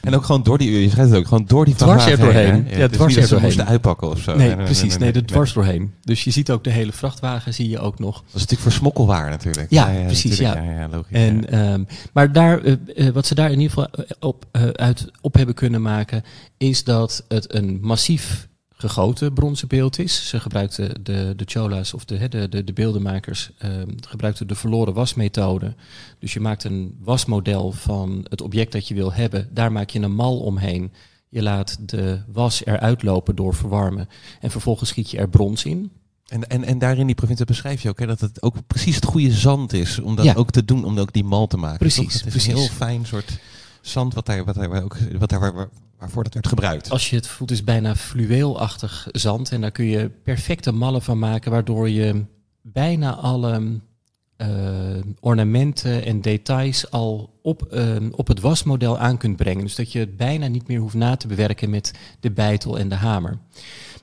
En 0.00 0.14
ook 0.14 0.24
gewoon 0.24 0.42
door 0.42 0.58
die, 0.58 0.80
je 0.82 0.90
schrijft 0.90 1.10
het 1.10 1.18
ook, 1.20 1.26
gewoon 1.28 1.44
door 1.46 1.64
die 1.64 1.74
Dwars 1.74 2.06
er 2.06 2.18
doorheen. 2.18 2.52
heen? 2.52 2.78
Ja, 2.78 2.84
is 2.84 2.90
dwars 2.90 3.14
dat 3.14 3.22
er 3.22 3.28
ze 3.28 3.34
doorheen. 3.34 3.42
moesten 3.42 3.66
uitpakken 3.66 4.08
of 4.10 4.20
zo. 4.20 4.36
nee, 4.36 4.56
precies. 4.56 4.96
Nee, 4.98 5.12
de 5.12 5.18
Dat 5.18 5.28
dwars 5.28 5.52
doorheen. 5.52 5.92
Dus 6.02 6.24
je 6.24 6.30
ziet 6.30 6.50
ook 6.50 6.64
de 6.64 6.70
hele 6.70 6.92
vrachtwagen, 6.92 7.54
zie 7.54 7.68
je 7.68 7.78
ook 7.78 7.98
nog. 7.98 8.22
is 8.26 8.32
natuurlijk 8.32 8.60
voor 8.60 8.72
smokkelwaar 8.72 9.30
natuurlijk. 9.30 9.66
Ja, 9.70 9.84
precies, 10.06 10.38
ja. 10.38 10.56
ja, 10.56 10.62
ja, 10.80 10.88
logisch. 10.88 11.16
En, 11.16 11.40
ja. 11.40 11.46
ehm, 11.72 11.84
maar 12.12 12.32
daar, 12.32 12.62
eh, 12.62 12.74
eh, 12.96 13.14
wat 13.14 13.26
ze 13.26 13.34
daar 13.34 13.50
in 13.50 13.60
ieder 13.60 13.68
geval 13.68 14.04
eh, 14.04 14.10
op, 14.20 14.44
eh, 14.52 14.62
uit 14.68 15.10
op 15.20 15.34
hebben 15.34 15.54
kunnen 15.54 15.82
maken, 15.82 16.22
is 16.56 16.84
dat 16.84 17.24
het 17.28 17.54
een 17.54 17.78
massief 17.82 18.47
gegoten 18.78 19.32
bronzen 19.32 19.68
beeld 19.68 19.98
is. 19.98 20.28
Ze 20.28 20.40
gebruikten 20.40 21.04
de, 21.04 21.32
de 21.36 21.44
chola's 21.46 21.94
of 21.94 22.04
de, 22.04 22.28
de, 22.28 22.48
de, 22.48 22.64
de 22.64 22.72
beeldenmakers 22.72 23.50
ehm, 23.58 23.88
gebruikten 24.08 24.46
de 24.46 24.54
verloren 24.54 24.94
wasmethode. 24.94 25.74
Dus 26.18 26.32
je 26.32 26.40
maakt 26.40 26.64
een 26.64 26.96
wasmodel 27.02 27.72
van 27.72 28.26
het 28.28 28.40
object 28.40 28.72
dat 28.72 28.88
je 28.88 28.94
wil 28.94 29.12
hebben. 29.12 29.48
Daar 29.52 29.72
maak 29.72 29.90
je 29.90 30.00
een 30.00 30.14
mal 30.14 30.38
omheen. 30.38 30.92
Je 31.28 31.42
laat 31.42 31.78
de 31.88 32.20
was 32.32 32.64
eruit 32.64 33.02
lopen 33.02 33.36
door 33.36 33.54
verwarmen. 33.54 34.08
En 34.40 34.50
vervolgens 34.50 34.88
schiet 34.90 35.10
je 35.10 35.18
er 35.18 35.28
brons 35.28 35.64
in. 35.64 35.90
En, 36.26 36.48
en, 36.48 36.64
en 36.64 36.78
daar 36.78 36.98
in 36.98 37.06
die 37.06 37.14
provincie 37.14 37.46
beschrijf 37.46 37.82
je 37.82 37.88
ook 37.88 37.98
hè, 37.98 38.06
dat 38.06 38.20
het 38.20 38.42
ook 38.42 38.56
precies 38.66 38.94
het 38.94 39.04
goede 39.04 39.32
zand 39.32 39.72
is 39.72 39.98
om 39.98 40.16
dat 40.16 40.24
Ja. 40.24 40.34
ook 40.34 40.50
te 40.50 40.64
doen, 40.64 40.84
om 40.84 40.98
ook 40.98 41.12
die 41.12 41.24
mal 41.24 41.46
te 41.46 41.56
maken. 41.56 41.78
Precies, 41.78 41.96
toch? 42.12 42.12
Het 42.12 42.26
is 42.26 42.30
precies. 42.30 42.52
een 42.52 42.58
heel 42.58 42.68
fijn 42.68 43.06
soort 43.06 43.38
zand 43.80 44.14
wat 44.14 44.26
daar, 44.26 44.44
wat 44.44 44.54
daar, 44.54 44.82
ook, 44.82 44.96
wat 45.18 45.28
daar 45.28 45.40
waar- 45.40 45.68
waarvoor 45.98 46.24
dat 46.24 46.34
werd 46.34 46.48
gebruikt. 46.48 46.90
Als 46.90 47.10
je 47.10 47.16
het 47.16 47.26
voelt, 47.26 47.50
is 47.50 47.64
bijna 47.64 47.96
fluweelachtig 47.96 49.08
zand. 49.12 49.52
En 49.52 49.60
daar 49.60 49.70
kun 49.70 49.84
je 49.84 50.10
perfecte 50.10 50.72
mallen 50.72 51.02
van 51.02 51.18
maken, 51.18 51.50
waardoor 51.50 51.88
je 51.88 52.24
bijna 52.62 53.14
alle 53.14 53.80
ornamenten 55.20 56.04
en 56.04 56.20
details 56.20 56.90
al 56.90 57.38
op, 57.42 57.62
eh, 57.62 57.96
op 58.10 58.28
het 58.28 58.40
wasmodel 58.40 58.98
aan 58.98 59.16
kunt 59.16 59.36
brengen. 59.36 59.64
Dus 59.64 59.74
dat 59.74 59.92
je 59.92 59.98
het 59.98 60.16
bijna 60.16 60.46
niet 60.46 60.68
meer 60.68 60.80
hoeft 60.80 60.94
na 60.94 61.16
te 61.16 61.26
bewerken 61.26 61.70
met 61.70 61.92
de 62.20 62.30
bijtel 62.30 62.78
en 62.78 62.88
de 62.88 62.94
hamer. 62.94 63.38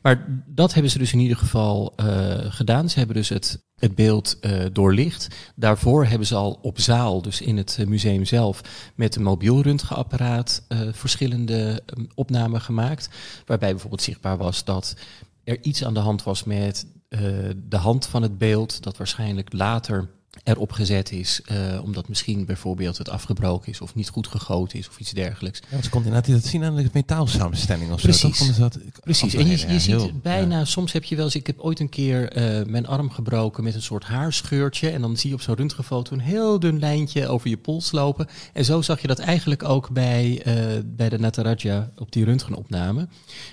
Maar 0.01 0.43
dat 0.45 0.73
hebben 0.73 0.91
ze 0.91 0.97
dus 0.97 1.13
in 1.13 1.19
ieder 1.19 1.37
geval 1.37 1.93
eh, 1.95 2.05
gedaan. 2.37 2.89
Ze 2.89 2.97
hebben 2.97 3.15
dus 3.15 3.29
het, 3.29 3.65
het 3.75 3.95
beeld 3.95 4.39
eh, 4.39 4.65
doorlicht. 4.73 5.27
Daarvoor 5.55 6.05
hebben 6.05 6.27
ze 6.27 6.35
al 6.35 6.59
op 6.61 6.79
zaal, 6.79 7.21
dus 7.21 7.41
in 7.41 7.57
het 7.57 7.77
eh, 7.79 7.87
museum 7.87 8.25
zelf, 8.25 8.61
met 8.95 9.15
een 9.15 9.23
mobiel 9.23 9.61
röntgenapparaat 9.61 10.65
eh, 10.67 10.79
verschillende 10.91 11.81
eh, 11.85 12.03
opnamen 12.15 12.61
gemaakt. 12.61 13.09
Waarbij 13.45 13.71
bijvoorbeeld 13.71 14.01
zichtbaar 14.01 14.37
was 14.37 14.63
dat 14.63 14.95
er 15.43 15.57
iets 15.61 15.85
aan 15.85 15.93
de 15.93 15.99
hand 15.99 16.23
was 16.23 16.43
met 16.43 16.85
eh, 17.09 17.21
de 17.55 17.77
hand 17.77 18.05
van 18.05 18.21
het 18.21 18.37
beeld, 18.37 18.83
dat 18.83 18.97
waarschijnlijk 18.97 19.53
later 19.53 20.09
erop 20.43 20.71
gezet 20.71 21.11
is, 21.11 21.41
eh, 21.45 21.57
omdat 21.83 22.07
misschien 22.07 22.45
bijvoorbeeld 22.45 22.97
het 22.97 23.09
afgebroken 23.09 23.71
is 23.71 23.81
of 23.81 23.95
niet 23.95 24.09
goed 24.09 24.27
gegoten 24.27 24.79
is 24.79 24.87
of 24.87 24.99
iets 24.99 25.11
dergelijks. 25.11 25.61
Ja, 25.69 25.81
ze 25.81 25.89
komt 25.89 26.05
inderdaad 26.05 26.31
dat 26.31 26.45
zien 26.45 26.63
aan 26.63 26.75
de 26.75 26.89
metaalsamenstelling 26.93 27.91
of 27.91 27.99
zo. 27.99 28.07
Precies. 28.07 28.37
ze 28.37 28.59
dat 28.59 28.79
Precies, 29.01 29.33
en 29.33 29.47
je, 29.47 29.57
je 29.57 29.67
ja, 29.67 29.79
ziet 29.79 29.85
heel- 29.85 30.11
bijna, 30.21 30.65
soms 30.65 30.91
heb 30.91 31.03
je 31.03 31.15
wel 31.15 31.25
eens, 31.25 31.35
ik 31.35 31.47
heb 31.47 31.59
ooit 31.59 31.79
een 31.79 31.89
keer 31.89 32.29
eh, 32.31 32.65
mijn 32.65 32.87
arm 32.87 33.09
gebroken 33.09 33.63
met 33.63 33.75
een 33.75 33.81
soort 33.81 34.03
haarscheurtje. 34.03 34.89
En 34.89 35.01
dan 35.01 35.17
zie 35.17 35.29
je 35.29 35.35
op 35.35 35.41
zo'n 35.41 35.55
röntgenfoto 35.55 36.13
een 36.13 36.19
heel 36.19 36.59
dun 36.59 36.79
lijntje 36.79 37.27
over 37.27 37.49
je 37.49 37.57
pols 37.57 37.91
lopen. 37.91 38.27
En 38.53 38.65
zo 38.65 38.81
zag 38.81 39.01
je 39.01 39.07
dat 39.07 39.19
eigenlijk 39.19 39.63
ook 39.63 39.89
bij, 39.89 40.41
eh, 40.43 40.55
bij 40.85 41.09
de 41.09 41.19
Nataraja 41.19 41.89
op 41.97 42.11
die 42.11 42.25
röntgenopname. 42.25 43.07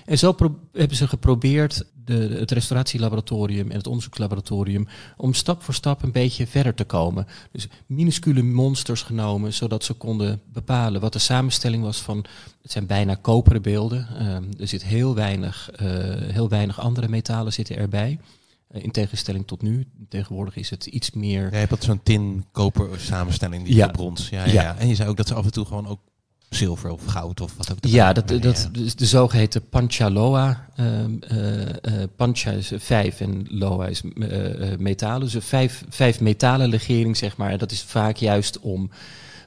En 0.05 0.17
zo 0.17 0.35
hebben 0.73 0.97
ze 0.97 1.07
geprobeerd, 1.07 1.85
de, 2.05 2.13
het 2.39 2.51
restauratielaboratorium 2.51 3.69
en 3.71 3.77
het 3.77 3.87
onderzoekslaboratorium, 3.87 4.87
om 5.17 5.33
stap 5.33 5.63
voor 5.63 5.73
stap 5.73 6.03
een 6.03 6.11
beetje 6.11 6.47
verder 6.47 6.73
te 6.73 6.83
komen. 6.83 7.27
Dus 7.51 7.67
minuscule 7.85 8.41
monsters 8.43 9.01
genomen, 9.01 9.53
zodat 9.53 9.83
ze 9.83 9.93
konden 9.93 10.41
bepalen 10.53 11.01
wat 11.01 11.13
de 11.13 11.19
samenstelling 11.19 11.83
was 11.83 11.97
van 12.01 12.25
het 12.61 12.71
zijn 12.71 12.85
bijna 12.85 13.15
koperen 13.15 13.61
beelden. 13.61 14.07
Ehm, 14.17 14.43
er 14.59 14.67
zit 14.67 14.83
heel 14.83 15.15
weinig, 15.15 15.71
eh, 15.71 15.87
heel 16.31 16.49
weinig 16.49 16.79
andere 16.79 17.07
metalen 17.07 17.53
zitten 17.53 17.75
erbij. 17.77 18.19
Eh, 18.67 18.83
in 18.83 18.91
tegenstelling 18.91 19.47
tot 19.47 19.61
nu. 19.61 19.87
Tegenwoordig 20.09 20.55
is 20.55 20.69
het 20.69 20.85
iets 20.85 21.11
meer. 21.11 21.41
Ja, 21.43 21.49
je 21.49 21.55
hebt 21.55 21.69
dat 21.69 21.83
zo'n 21.83 22.03
tin 22.03 22.45
koper 22.51 22.99
samenstelling 22.99 23.65
die 23.65 23.75
Ja. 23.75 23.87
brons. 23.87 24.29
Ja, 24.29 24.45
ja, 24.45 24.51
Ja. 24.53 24.61
ja. 24.61 24.77
En 24.77 24.87
je 24.87 24.95
zei 24.95 25.09
ook 25.09 25.17
dat 25.17 25.27
ze 25.27 25.33
af 25.33 25.45
en 25.45 25.51
toe 25.51 25.65
gewoon 25.65 25.87
ook 25.87 25.99
zilver 26.53 26.89
of 26.89 27.05
goud 27.05 27.41
of 27.41 27.57
wat 27.57 27.71
ook. 27.71 27.77
Ja, 27.81 28.13
dat, 28.13 28.27
dat 28.27 28.69
ja. 28.73 28.81
is 28.83 28.95
de 28.95 29.05
zogeheten 29.05 29.69
Panchaloa. 29.69 30.67
ehm 30.75 31.11
eh, 31.19 31.69
eh, 31.69 32.09
pancha 32.15 32.51
is 32.51 32.71
vijf 32.75 33.19
en 33.19 33.45
Loa 33.49 33.87
is 33.87 34.01
eh, 34.19 34.71
eh, 34.71 34.79
metalen. 34.79 35.21
Dus 35.21 35.33
een 35.33 35.41
vijf, 35.41 35.83
vijf 35.89 36.19
metalen 36.19 36.69
legering, 36.69 37.17
zeg 37.17 37.37
maar. 37.37 37.57
Dat 37.57 37.71
is 37.71 37.81
vaak 37.81 38.15
juist 38.15 38.59
om 38.59 38.89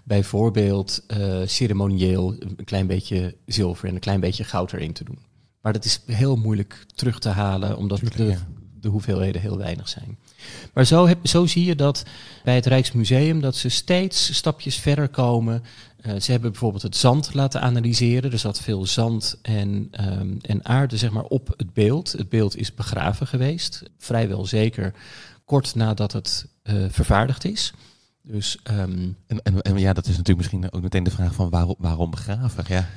bijvoorbeeld 0.05 1.03
eh, 1.07 1.41
ceremonieel 1.45 2.37
een 2.39 2.65
klein 2.65 2.87
beetje 2.87 3.35
zilver 3.47 3.89
en 3.89 3.95
een 3.95 4.01
klein 4.01 4.21
beetje 4.21 4.45
goud 4.45 4.73
erin 4.73 4.93
te 4.93 5.05
doen. 5.05 5.19
Maar 5.61 5.73
dat 5.73 5.85
is 5.85 6.01
heel 6.07 6.37
moeilijk 6.37 6.87
terug 6.95 7.19
te 7.19 7.29
halen, 7.29 7.77
omdat 7.77 7.99
Tuurlijk, 7.99 8.17
de, 8.17 8.25
ja. 8.25 8.47
de 8.81 8.89
hoeveelheden 8.89 9.41
heel 9.41 9.59
weinig 9.59 9.89
zijn. 9.89 10.19
Maar 10.75 10.85
zo, 10.85 11.07
heb, 11.07 11.27
zo 11.27 11.47
zie 11.47 11.65
je 11.65 11.75
dat 11.75 12.05
bij 12.45 12.55
het 12.55 12.67
Rijksmuseum 12.67 13.41
dat 13.41 13.57
ze 13.57 13.69
steeds 13.69 14.35
stapjes 14.35 14.77
verder 14.77 15.09
komen. 15.09 15.63
Uh, 16.07 16.21
ze 16.21 16.31
hebben 16.31 16.51
bijvoorbeeld 16.51 16.83
het 16.83 16.97
zand 16.97 17.35
laten 17.35 17.61
analyseren. 17.61 18.33
Er 18.33 18.39
zat 18.39 18.61
veel 18.61 18.87
zand 18.87 19.39
en, 19.43 19.91
um, 20.21 20.39
en 20.41 20.65
aarde 20.65 20.97
zeg 20.97 21.11
maar, 21.11 21.25
op 21.25 21.55
het 21.57 21.73
beeld. 21.73 22.13
Het 22.13 22.29
beeld 22.29 22.57
is 22.57 22.75
begraven 22.75 23.27
geweest, 23.27 23.83
vrijwel 23.99 24.47
zeker 24.47 24.95
kort 25.45 25.75
nadat 25.75 26.13
het 26.13 26.47
uh, 26.63 26.85
vervaardigd 26.91 27.45
is. 27.45 27.73
Dus, 28.23 28.59
um, 28.71 29.17
en, 29.27 29.43
en, 29.43 29.63
en, 29.63 29.79
ja, 29.79 29.93
dat 29.93 30.05
is 30.05 30.17
natuurlijk 30.17 30.39
misschien 30.39 30.73
ook 30.73 30.83
meteen 30.83 31.05
de 31.05 31.11
vraag 31.11 31.35
van 31.35 31.51
waarom, 31.51 31.75
waarom 31.79 32.11
begraven? 32.11 32.65
Ja. 32.69 32.89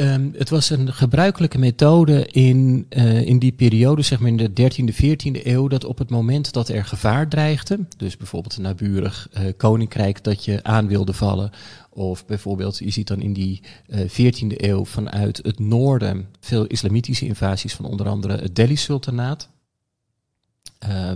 Um, 0.00 0.34
het 0.36 0.50
was 0.50 0.70
een 0.70 0.92
gebruikelijke 0.92 1.58
methode 1.58 2.26
in, 2.26 2.86
uh, 2.90 3.20
in 3.20 3.38
die 3.38 3.52
periode, 3.52 4.02
zeg 4.02 4.18
maar 4.18 4.28
in 4.28 4.36
de 4.36 4.50
13e, 4.50 4.94
14e 4.94 5.46
eeuw, 5.46 5.68
dat 5.68 5.84
op 5.84 5.98
het 5.98 6.10
moment 6.10 6.52
dat 6.52 6.68
er 6.68 6.84
gevaar 6.84 7.28
dreigde, 7.28 7.78
dus 7.96 8.16
bijvoorbeeld 8.16 8.56
een 8.56 8.62
naburig 8.62 9.28
uh, 9.32 9.42
koninkrijk 9.56 10.24
dat 10.24 10.44
je 10.44 10.62
aan 10.62 10.86
wilde 10.86 11.12
vallen, 11.12 11.50
of 11.90 12.26
bijvoorbeeld, 12.26 12.78
je 12.78 12.90
ziet 12.90 13.06
dan 13.06 13.20
in 13.20 13.32
die 13.32 13.60
uh, 13.88 14.00
14e 14.00 14.56
eeuw 14.56 14.84
vanuit 14.84 15.40
het 15.42 15.58
noorden 15.58 16.28
veel 16.40 16.66
islamitische 16.66 17.26
invasies 17.26 17.74
van 17.74 17.84
onder 17.84 18.08
andere 18.08 18.36
het 18.36 18.56
Delhi-sultanaat. 18.56 19.48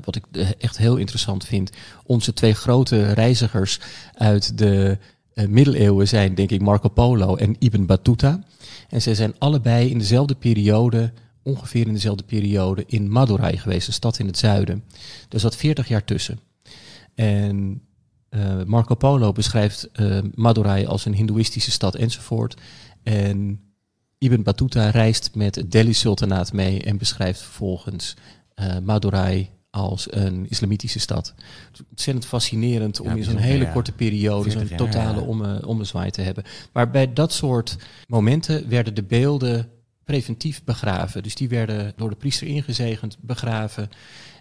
Wat 0.04 0.16
ik 0.16 0.24
echt 0.58 0.78
heel 0.78 0.96
interessant 0.96 1.44
vind. 1.44 1.70
Onze 2.04 2.32
twee 2.32 2.54
grote 2.54 3.12
reizigers 3.12 3.80
uit 4.14 4.58
de 4.58 4.98
middeleeuwen 5.34 6.08
zijn, 6.08 6.34
denk 6.34 6.50
ik, 6.50 6.60
Marco 6.60 6.88
Polo 6.88 7.36
en 7.36 7.56
Ibn 7.58 7.84
Battuta. 7.84 8.40
En 8.92 9.02
zij 9.02 9.14
zijn 9.14 9.34
allebei 9.38 9.90
in 9.90 9.98
dezelfde 9.98 10.34
periode, 10.34 11.12
ongeveer 11.42 11.86
in 11.86 11.92
dezelfde 11.92 12.24
periode, 12.24 12.84
in 12.86 13.10
Madurai 13.10 13.56
geweest, 13.56 13.86
een 13.86 13.92
stad 13.92 14.18
in 14.18 14.26
het 14.26 14.38
zuiden. 14.38 14.84
Er 15.28 15.40
zat 15.40 15.56
40 15.56 15.88
jaar 15.88 16.04
tussen. 16.04 16.40
En 17.14 17.82
uh, 18.30 18.62
Marco 18.62 18.94
Polo 18.94 19.32
beschrijft 19.32 19.90
Madurai 20.34 20.86
als 20.86 21.04
een 21.04 21.14
hindoeïstische 21.14 21.70
stad 21.70 21.94
enzovoort. 21.94 22.56
En 23.02 23.60
Ibn 24.18 24.42
Battuta 24.42 24.90
reist 24.90 25.34
met 25.34 25.54
het 25.54 25.70
Delhi-sultanaat 25.70 26.52
mee 26.52 26.82
en 26.82 26.98
beschrijft 26.98 27.40
vervolgens 27.40 28.16
uh, 28.56 28.78
Madurai 28.78 29.50
als 29.72 30.12
een 30.12 30.46
islamitische 30.48 30.98
stad. 30.98 31.34
Ontzettend 31.90 32.26
fascinerend 32.26 33.00
om 33.00 33.08
ja, 33.08 33.14
in 33.14 33.24
zo'n 33.24 33.36
hele 33.36 33.64
ja. 33.64 33.72
korte 33.72 33.92
periode 33.92 34.50
zo'n 34.50 34.68
totale 34.76 35.20
ja, 35.20 35.26
om, 35.26 35.42
ommezwaai 35.42 36.10
te 36.10 36.20
hebben. 36.20 36.44
Maar 36.72 36.90
bij 36.90 37.12
dat 37.12 37.32
soort 37.32 37.76
momenten 38.06 38.68
werden 38.68 38.94
de 38.94 39.02
beelden 39.02 39.68
preventief 40.04 40.64
begraven. 40.64 41.22
Dus 41.22 41.34
die 41.34 41.48
werden 41.48 41.92
door 41.96 42.10
de 42.10 42.16
priester 42.16 42.46
ingezegend, 42.46 43.16
begraven. 43.20 43.88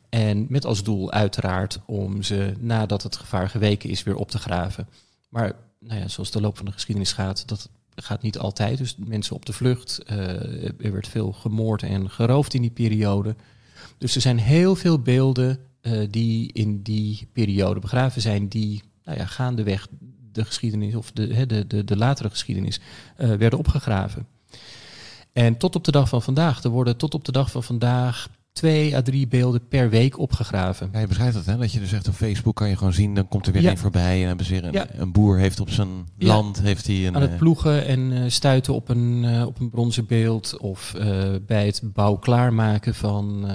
En 0.10 0.46
met 0.50 0.66
als 0.66 0.84
doel 0.84 1.12
uiteraard 1.12 1.80
om 1.86 2.24
ze 2.24 2.54
nadat 2.60 3.04
het 3.04 3.16
gevaar 3.16 3.50
geweken 3.50 3.90
is 3.90 4.04
weer 4.04 4.16
op 4.16 4.32
te 4.32 4.40
graven. 4.40 4.88
Maar 5.30 5.56
nou 5.80 6.00
ja, 6.00 6.08
zoals 6.08 6.32
de 6.32 6.42
loop 6.42 6.58
van 6.58 6.66
de 6.66 6.72
geschiedenis 6.72 7.14
gaat, 7.14 7.48
dat 7.48 7.70
gaat 7.96 8.22
niet 8.22 8.38
altijd. 8.38 8.78
Dus 8.78 8.96
mensen 8.98 9.36
op 9.36 9.46
de 9.46 9.54
vlucht. 9.54 10.02
Uh, 10.12 10.18
er 10.64 10.92
werd 10.92 11.08
veel 11.08 11.32
gemoord 11.32 11.84
en 11.84 12.10
geroofd 12.10 12.54
in 12.54 12.62
die 12.62 12.72
periode. 12.72 13.36
Dus 14.02 14.16
er 14.16 14.22
zijn 14.22 14.40
heel 14.40 14.76
veel 14.76 15.00
beelden 15.00 15.60
uh, 15.82 16.08
die 16.10 16.54
in 16.54 16.82
die 16.82 17.28
periode 17.34 17.80
begraven 17.80 18.22
zijn, 18.22 18.48
die 18.48 18.82
nou 19.04 19.18
ja, 19.18 19.26
gaandeweg 19.26 19.88
de 20.32 20.46
geschiedenis 20.46 20.96
of 20.96 21.12
de, 21.12 21.46
de, 21.46 21.68
de, 21.68 21.84
de 21.84 21.98
latere 21.98 22.30
geschiedenis 22.30 22.80
uh, 22.80 23.34
werden 23.34 23.60
opgegraven. 23.60 24.28
En 25.34 25.58
tot 25.58 25.76
op 25.76 25.84
de 25.84 25.92
dag 25.92 26.10
van 26.10 26.22
vandaag, 26.22 26.64
er 26.64 26.70
worden 26.70 26.98
tot 26.98 27.14
op 27.14 27.26
de 27.26 27.32
dag 27.32 27.52
van 27.52 27.64
vandaag 27.64 28.30
twee 28.52 28.96
à 28.96 29.02
drie 29.02 29.28
beelden 29.28 29.68
per 29.68 29.90
week 29.90 30.20
opgegraven. 30.20 30.90
Ja, 30.94 31.00
je 31.00 31.08
beschrijft 31.08 31.34
dat, 31.34 31.46
hè? 31.46 31.58
Dat 31.58 31.72
je 31.72 31.80
dus 31.80 31.92
echt 31.92 32.08
op 32.08 32.14
Facebook 32.14 32.56
kan 32.56 32.70
je 32.70 32.78
gewoon 32.78 32.94
zien, 32.94 33.16
dan 33.16 33.28
komt 33.28 33.48
er 33.48 33.54
weer 33.54 33.62
ja. 33.62 33.72
een 33.72 33.78
voorbij. 33.78 34.28
En 34.28 34.38
een, 34.40 34.72
ja. 34.72 34.88
een 34.94 35.12
boer 35.12 35.38
heeft 35.38 35.60
op 35.60 35.70
zijn 35.70 35.90
ja. 36.18 36.28
land 36.28 36.62
heeft 36.62 36.88
hij 36.88 37.08
een. 37.08 37.16
Aan 37.16 37.22
het 37.22 37.38
ploegen 37.38 37.86
en 37.86 38.00
uh, 38.00 38.24
stuiten 38.28 38.74
op 38.74 38.90
een, 38.90 39.24
uh, 39.24 39.46
op 39.46 39.60
een 39.60 39.70
bronzen 39.70 40.06
beeld. 40.06 40.58
Of 40.58 40.94
uh, 40.98 41.36
bij 41.46 41.66
het 41.66 41.82
bouw 41.84 42.16
klaarmaken 42.16 42.96
van, 42.96 43.48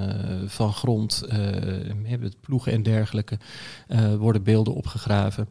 van 0.47 0.73
grond, 0.73 1.23
het 2.09 2.41
ploegen 2.41 2.73
en 2.73 2.83
dergelijke, 2.83 3.39
worden 4.19 4.43
beelden 4.43 4.75
opgegraven. 4.75 5.49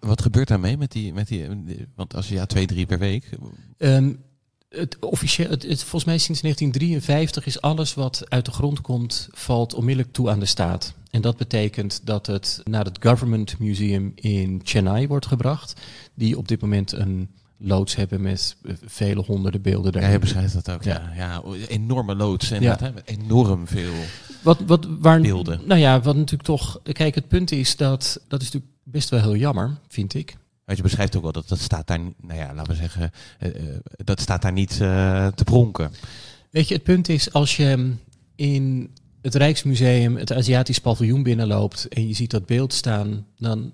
Wat 0.00 0.22
gebeurt 0.22 0.48
daarmee 0.48 0.76
met 0.76 0.92
die, 0.92 1.12
met 1.12 1.28
die, 1.28 1.48
want 1.94 2.14
als 2.14 2.28
je 2.28 2.34
ja, 2.34 2.46
twee, 2.46 2.66
drie 2.66 2.86
per 2.86 2.98
week. 2.98 3.30
Um, 3.78 4.18
het, 4.72 4.96
officieel, 5.00 5.50
het, 5.50 5.62
het, 5.62 5.80
volgens 5.80 6.04
mij 6.04 6.18
sinds 6.18 6.40
1953 6.40 7.46
is 7.46 7.60
alles 7.60 7.94
wat 7.94 8.22
uit 8.28 8.44
de 8.44 8.50
grond 8.50 8.80
komt, 8.80 9.28
valt 9.32 9.74
onmiddellijk 9.74 10.14
toe 10.14 10.30
aan 10.30 10.38
de 10.38 10.46
staat. 10.46 10.94
En 11.10 11.20
dat 11.20 11.36
betekent 11.36 12.00
dat 12.04 12.26
het 12.26 12.60
naar 12.64 12.84
het 12.84 12.98
Government 13.00 13.58
Museum 13.58 14.12
in 14.14 14.60
Chennai 14.64 15.06
wordt 15.08 15.26
gebracht, 15.26 15.80
die 16.14 16.38
op 16.38 16.48
dit 16.48 16.60
moment 16.60 16.92
een 16.92 17.28
loods 17.56 17.94
hebben 17.94 18.20
met 18.20 18.56
vele 18.84 19.22
honderden 19.22 19.62
beelden. 19.62 20.00
Ja, 20.00 20.08
je 20.08 20.18
beschrijft 20.18 20.54
dat 20.54 20.70
ook. 20.70 20.82
Ja, 20.82 21.12
ja. 21.16 21.42
ja 21.44 21.66
enorme 21.68 22.14
loods 22.14 22.50
en 22.50 22.62
ja. 22.62 22.76
dat, 22.76 22.92
enorm 23.04 23.66
veel 23.66 23.92
wat, 24.42 24.60
wat, 24.66 24.86
waar, 24.98 25.20
beelden. 25.20 25.60
Nou 25.64 25.80
ja, 25.80 26.00
wat 26.00 26.16
natuurlijk 26.16 26.42
toch. 26.42 26.80
Kijk, 26.92 27.14
het 27.14 27.28
punt 27.28 27.50
is 27.52 27.76
dat 27.76 28.20
dat 28.28 28.40
is 28.40 28.50
natuurlijk 28.50 28.72
best 28.82 29.08
wel 29.08 29.20
heel 29.20 29.36
jammer, 29.36 29.78
vind 29.88 30.14
ik. 30.14 30.36
Want 30.64 30.78
je 30.78 30.82
beschrijft 30.82 31.16
ook 31.16 31.22
wel 31.22 31.32
dat 31.32 31.48
dat 31.48 31.58
staat 31.58 31.86
daar, 31.86 32.00
nou 32.00 32.38
ja, 32.38 32.54
laten 32.54 32.72
we 32.72 32.78
zeggen, 32.78 33.10
uh, 33.40 33.76
dat 34.04 34.20
staat 34.20 34.42
daar 34.42 34.52
niet 34.52 34.78
uh, 34.82 35.26
te 35.26 35.44
pronken. 35.44 35.92
Weet 36.50 36.68
je, 36.68 36.74
het 36.74 36.82
punt 36.82 37.08
is 37.08 37.32
als 37.32 37.56
je 37.56 37.94
in 38.34 38.90
het 39.22 39.34
Rijksmuseum 39.34 40.16
het 40.16 40.32
Aziatisch 40.32 40.78
paviljoen 40.78 41.22
binnenloopt 41.22 41.88
en 41.88 42.08
je 42.08 42.14
ziet 42.14 42.30
dat 42.30 42.46
beeld 42.46 42.72
staan, 42.72 43.26
dan 43.38 43.72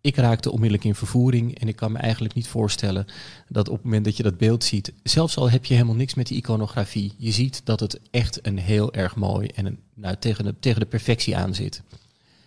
ik 0.00 0.16
raakte 0.16 0.50
onmiddellijk 0.50 0.84
in 0.84 0.94
vervoering 0.94 1.58
en 1.58 1.68
ik 1.68 1.76
kan 1.76 1.92
me 1.92 1.98
eigenlijk 1.98 2.34
niet 2.34 2.48
voorstellen 2.48 3.06
dat 3.48 3.68
op 3.68 3.74
het 3.74 3.84
moment 3.84 4.04
dat 4.04 4.16
je 4.16 4.22
dat 4.22 4.38
beeld 4.38 4.64
ziet, 4.64 4.92
zelfs 5.02 5.36
al 5.36 5.50
heb 5.50 5.64
je 5.64 5.74
helemaal 5.74 5.94
niks 5.94 6.14
met 6.14 6.26
die 6.26 6.36
iconografie, 6.36 7.12
je 7.16 7.30
ziet 7.30 7.60
dat 7.64 7.80
het 7.80 8.00
echt 8.10 8.46
een 8.46 8.58
heel 8.58 8.92
erg 8.92 9.16
mooi 9.16 9.48
en 9.48 9.66
een, 9.66 9.78
nou, 9.94 10.16
tegen, 10.18 10.56
tegen 10.60 10.80
de 10.80 10.86
perfectie 10.86 11.36
aan 11.36 11.54
zit. 11.54 11.82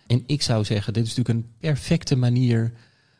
En 0.06 0.22
ik 0.26 0.42
zou 0.42 0.64
zeggen, 0.64 0.92
dit 0.92 1.06
is 1.06 1.14
natuurlijk 1.14 1.38
een 1.38 1.52
perfecte 1.58 2.16
manier 2.16 2.72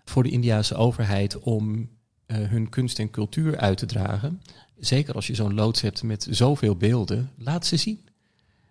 voor 0.04 0.22
de 0.22 0.30
Indiaanse 0.30 0.74
overheid 0.74 1.38
om 1.38 1.90
uh, 2.26 2.36
hun 2.48 2.68
kunst 2.68 2.98
en 2.98 3.10
cultuur 3.10 3.56
uit 3.58 3.78
te 3.78 3.86
dragen. 3.86 4.42
Zeker 4.78 5.14
als 5.14 5.26
je 5.26 5.34
zo'n 5.34 5.54
loods 5.54 5.80
hebt 5.80 6.02
met 6.02 6.26
zoveel 6.30 6.76
beelden, 6.76 7.30
laat 7.36 7.66
ze 7.66 7.76
zien. 7.76 8.08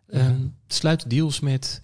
Uh, 0.10 0.30
sluit 0.68 1.10
deals 1.10 1.40
met, 1.40 1.80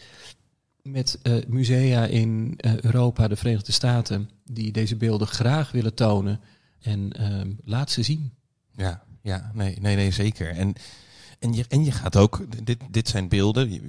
met 0.82 1.20
uh, 1.24 1.46
musea 1.48 2.06
in 2.06 2.54
Europa, 2.82 3.28
de 3.28 3.36
Verenigde 3.36 3.72
Staten, 3.72 4.30
die 4.44 4.72
deze 4.72 4.96
beelden 4.96 5.28
graag 5.28 5.72
willen 5.72 5.94
tonen. 5.94 6.40
En 6.80 7.12
ehm, 7.12 7.52
laat 7.64 7.92
ze 7.92 8.04
zien. 8.04 8.34
Ja, 8.76 9.04
ja 9.22 9.52
nee, 9.54 9.78
nee, 9.82 9.96
nee 9.96 10.12
zeker. 10.12 10.50
En, 10.50 10.74
en, 11.40 11.54
je, 11.54 11.66
en 11.68 11.84
je 11.84 11.92
gaat 11.92 12.16
ook, 12.16 12.46
dit, 12.64 12.80
dit 12.92 13.08
zijn 13.08 13.30
beelden, 13.30 13.82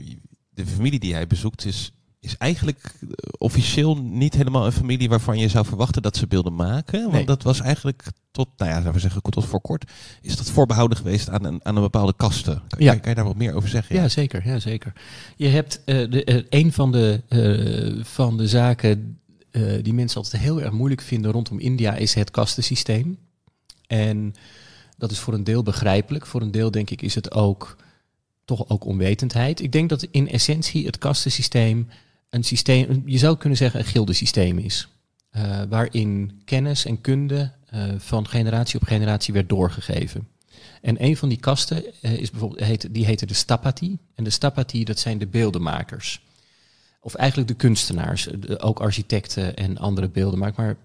de 0.50 0.66
familie 0.66 1.00
die 1.00 1.14
hij 1.14 1.26
bezoekt 1.26 1.64
is 1.64 1.92
is 2.20 2.36
eigenlijk 2.36 2.94
eh, 3.00 3.08
officieel 3.38 3.96
niet 3.96 4.34
helemaal 4.34 4.66
een 4.66 4.72
familie 4.72 5.08
waarvan 5.08 5.38
je 5.38 5.48
zou 5.48 5.66
verwachten 5.66 6.02
dat 6.02 6.16
ze 6.16 6.26
beelden 6.26 6.54
maken. 6.54 7.00
Want 7.00 7.12
nee. 7.12 7.24
dat 7.24 7.42
was 7.42 7.60
eigenlijk 7.60 8.02
tot, 8.30 8.48
nou 8.56 8.70
ja, 8.70 8.80
zou 8.80 8.94
we 8.94 9.00
zeggen, 9.00 9.22
tot 9.22 9.44
voor 9.44 9.60
kort, 9.60 9.90
is 10.20 10.36
dat 10.36 10.50
voorbehouden 10.50 10.96
geweest 10.96 11.28
aan 11.28 11.44
een, 11.44 11.60
aan 11.62 11.76
een 11.76 11.82
bepaalde 11.82 12.14
kasten. 12.16 12.62
Kan, 12.68 12.84
ja. 12.84 12.94
kan 12.94 13.08
je 13.08 13.16
daar 13.16 13.24
wat 13.24 13.36
meer 13.36 13.54
over 13.54 13.68
zeggen? 13.68 13.96
Ja, 13.96 14.08
zeker. 14.08 14.46
Ja, 14.46 14.58
zeker. 14.58 14.92
Je 15.36 15.48
hebt 15.48 15.80
uh, 15.86 16.10
de, 16.10 16.26
uh, 16.26 16.42
een 16.48 16.72
van 16.72 16.92
de, 16.92 17.22
uh, 17.28 18.04
van 18.04 18.36
de 18.36 18.48
zaken 18.48 19.14
die 19.82 19.94
mensen 19.94 20.22
altijd 20.22 20.42
heel 20.42 20.62
erg 20.62 20.72
moeilijk 20.72 21.00
vinden 21.00 21.30
rondom 21.30 21.58
India 21.58 21.94
is 21.94 22.14
het 22.14 22.30
kastensysteem. 22.30 23.18
En 23.86 24.34
dat 24.96 25.10
is 25.10 25.18
voor 25.18 25.34
een 25.34 25.44
deel 25.44 25.62
begrijpelijk. 25.62 26.26
Voor 26.26 26.40
een 26.40 26.50
deel 26.50 26.70
denk 26.70 26.90
ik 26.90 27.02
is 27.02 27.14
het 27.14 27.32
ook 27.32 27.76
toch 28.44 28.68
ook 28.68 28.84
onwetendheid. 28.84 29.60
Ik 29.60 29.72
denk 29.72 29.88
dat 29.88 30.02
in 30.10 30.28
essentie 30.28 30.86
het 30.86 30.98
kastensysteem 30.98 31.88
een 32.30 32.44
systeem, 32.44 33.02
je 33.06 33.18
zou 33.18 33.36
kunnen 33.36 33.58
zeggen 33.58 33.80
een 33.80 33.86
gildesysteem 33.86 34.58
is. 34.58 34.88
Uh, 35.36 35.62
waarin 35.68 36.40
kennis 36.44 36.84
en 36.84 37.00
kunde 37.00 37.52
uh, 37.74 37.84
van 37.98 38.28
generatie 38.28 38.80
op 38.80 38.86
generatie 38.86 39.34
werd 39.34 39.48
doorgegeven. 39.48 40.28
En 40.82 41.04
een 41.04 41.16
van 41.16 41.28
die 41.28 41.38
kasten 41.38 41.84
uh, 42.02 42.12
is 42.12 42.30
bijvoorbeeld, 42.30 42.64
heet, 42.64 42.94
die 42.94 43.04
heette 43.04 43.26
de 43.26 43.34
Stapati. 43.34 43.98
En 44.14 44.24
de 44.24 44.30
Stapati, 44.30 44.84
dat 44.84 44.98
zijn 44.98 45.18
de 45.18 45.26
beeldenmakers. 45.26 46.20
Of 47.00 47.14
eigenlijk 47.14 47.48
de 47.48 47.56
kunstenaars, 47.56 48.28
ook 48.58 48.80
architecten 48.80 49.56
en 49.56 49.78
andere 49.78 50.08
beeldenmakers. 50.08 50.56
Maar 50.56 50.76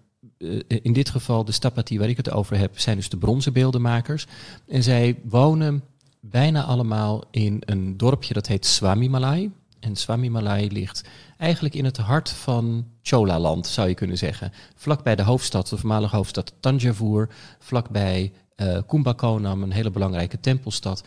in 0.67 0.93
dit 0.93 1.09
geval, 1.09 1.45
de 1.45 1.51
Stapati 1.51 1.99
waar 1.99 2.09
ik 2.09 2.17
het 2.17 2.31
over 2.31 2.57
heb, 2.57 2.79
zijn 2.79 2.95
dus 2.95 3.09
de 3.09 3.17
bronzen 3.17 3.53
beeldenmakers. 3.53 4.27
En 4.67 4.83
zij 4.83 5.19
wonen 5.23 5.83
bijna 6.19 6.63
allemaal 6.63 7.23
in 7.31 7.61
een 7.65 7.97
dorpje 7.97 8.33
dat 8.33 8.47
heet 8.47 8.65
Swamimalai. 8.65 9.51
En 9.85 9.95
Swamimalai 9.95 10.71
ligt 10.71 11.03
eigenlijk 11.37 11.75
in 11.75 11.85
het 11.85 11.97
hart 11.97 12.29
van 12.29 12.85
Chola-land, 13.01 13.67
zou 13.67 13.87
je 13.87 13.93
kunnen 13.93 14.17
zeggen. 14.17 14.51
Vlakbij 14.75 15.15
de 15.15 15.23
hoofdstad, 15.23 15.69
de 15.69 15.77
voormalige 15.77 16.15
hoofdstad 16.15 16.53
Tanjavur, 16.59 17.29
vlakbij 17.59 18.31
uh, 18.57 18.77
Kumbakonam, 18.87 19.63
een 19.63 19.71
hele 19.71 19.91
belangrijke 19.91 20.39
tempelstad. 20.39 21.03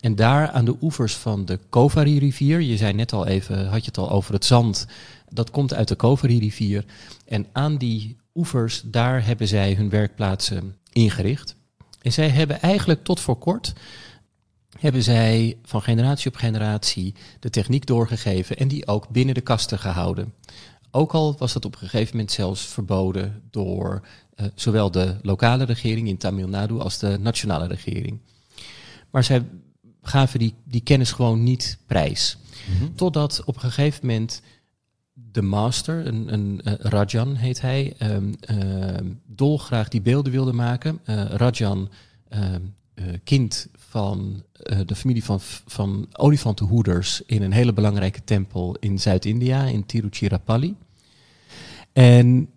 En 0.00 0.14
daar 0.14 0.50
aan 0.50 0.64
de 0.64 0.76
oevers 0.80 1.14
van 1.14 1.44
de 1.44 1.58
Kovari-rivier, 1.68 2.60
je 2.60 2.76
zei 2.76 2.92
net 2.92 3.12
al 3.12 3.26
even, 3.26 3.68
had 3.68 3.80
je 3.80 3.86
het 3.86 3.98
al 3.98 4.10
over 4.10 4.34
het 4.34 4.44
zand, 4.44 4.86
dat 5.28 5.50
komt 5.50 5.74
uit 5.74 5.88
de 5.88 5.94
Kovari-rivier. 5.94 6.84
En 7.24 7.46
aan 7.52 7.76
die 7.76 8.16
oevers, 8.34 8.82
daar 8.84 9.26
hebben 9.26 9.48
zij 9.48 9.74
hun 9.74 9.88
werkplaatsen 9.88 10.76
ingericht. 10.92 11.54
En 12.02 12.12
zij 12.12 12.28
hebben 12.28 12.60
eigenlijk 12.60 13.04
tot 13.04 13.20
voor 13.20 13.38
kort, 13.38 13.72
hebben 14.80 15.02
zij 15.02 15.58
van 15.62 15.82
generatie 15.82 16.30
op 16.30 16.36
generatie 16.36 17.14
de 17.40 17.50
techniek 17.50 17.86
doorgegeven 17.86 18.56
en 18.56 18.68
die 18.68 18.86
ook 18.86 19.08
binnen 19.08 19.34
de 19.34 19.40
kasten 19.40 19.78
gehouden. 19.78 20.34
Ook 20.90 21.12
al 21.12 21.36
was 21.38 21.52
dat 21.52 21.64
op 21.64 21.72
een 21.72 21.78
gegeven 21.78 22.16
moment 22.16 22.32
zelfs 22.32 22.66
verboden 22.66 23.42
door 23.50 24.02
uh, 24.36 24.46
zowel 24.54 24.90
de 24.90 25.16
lokale 25.22 25.64
regering 25.64 26.08
in 26.08 26.16
Tamil 26.16 26.48
Nadu 26.48 26.78
als 26.78 26.98
de 26.98 27.18
nationale 27.20 27.66
regering. 27.66 28.18
Maar 29.10 29.24
zij 29.24 29.44
gaven 30.02 30.38
die, 30.38 30.54
die 30.64 30.80
kennis 30.80 31.12
gewoon 31.12 31.42
niet 31.42 31.78
prijs. 31.86 32.38
Mm 32.68 32.76
-hmm. 32.76 32.94
Totdat 32.94 33.42
op 33.44 33.54
een 33.54 33.60
gegeven 33.60 34.06
moment 34.06 34.42
de 35.12 35.42
master, 35.42 36.06
een, 36.06 36.32
een 36.32 36.60
uh, 36.64 36.72
Rajan 36.78 37.34
heet 37.34 37.60
hij, 37.60 37.94
um, 38.02 38.34
uh, 38.50 38.94
dolgraag 39.26 39.88
die 39.88 40.00
beelden 40.00 40.32
wilde 40.32 40.52
maken. 40.52 41.00
Uh, 41.06 41.24
Rajan, 41.24 41.90
kind 43.24 43.68
van 43.76 44.42
de 44.62 44.94
familie 44.94 45.24
van, 45.24 45.38
van 45.66 46.06
olifantenhoeders 46.12 47.22
in 47.26 47.42
een 47.42 47.52
hele 47.52 47.72
belangrijke 47.72 48.24
tempel 48.24 48.76
in 48.80 48.98
Zuid-India, 48.98 49.64
in 49.64 49.86
Tiruchirappalli. 49.86 50.76
En 51.92 52.50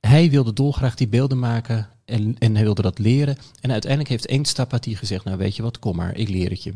hij 0.00 0.30
wilde 0.30 0.52
dolgraag 0.52 0.94
die 0.94 1.08
beelden 1.08 1.38
maken 1.38 1.88
en, 2.04 2.36
en 2.38 2.54
hij 2.54 2.64
wilde 2.64 2.82
dat 2.82 2.98
leren. 2.98 3.36
En 3.60 3.70
uiteindelijk 3.70 4.10
heeft 4.10 4.26
één 4.26 4.44
Stapati 4.44 4.96
gezegd, 4.96 5.24
nou 5.24 5.36
weet 5.36 5.56
je 5.56 5.62
wat, 5.62 5.78
kom 5.78 5.96
maar, 5.96 6.16
ik 6.16 6.28
leer 6.28 6.50
het 6.50 6.62
je. 6.62 6.74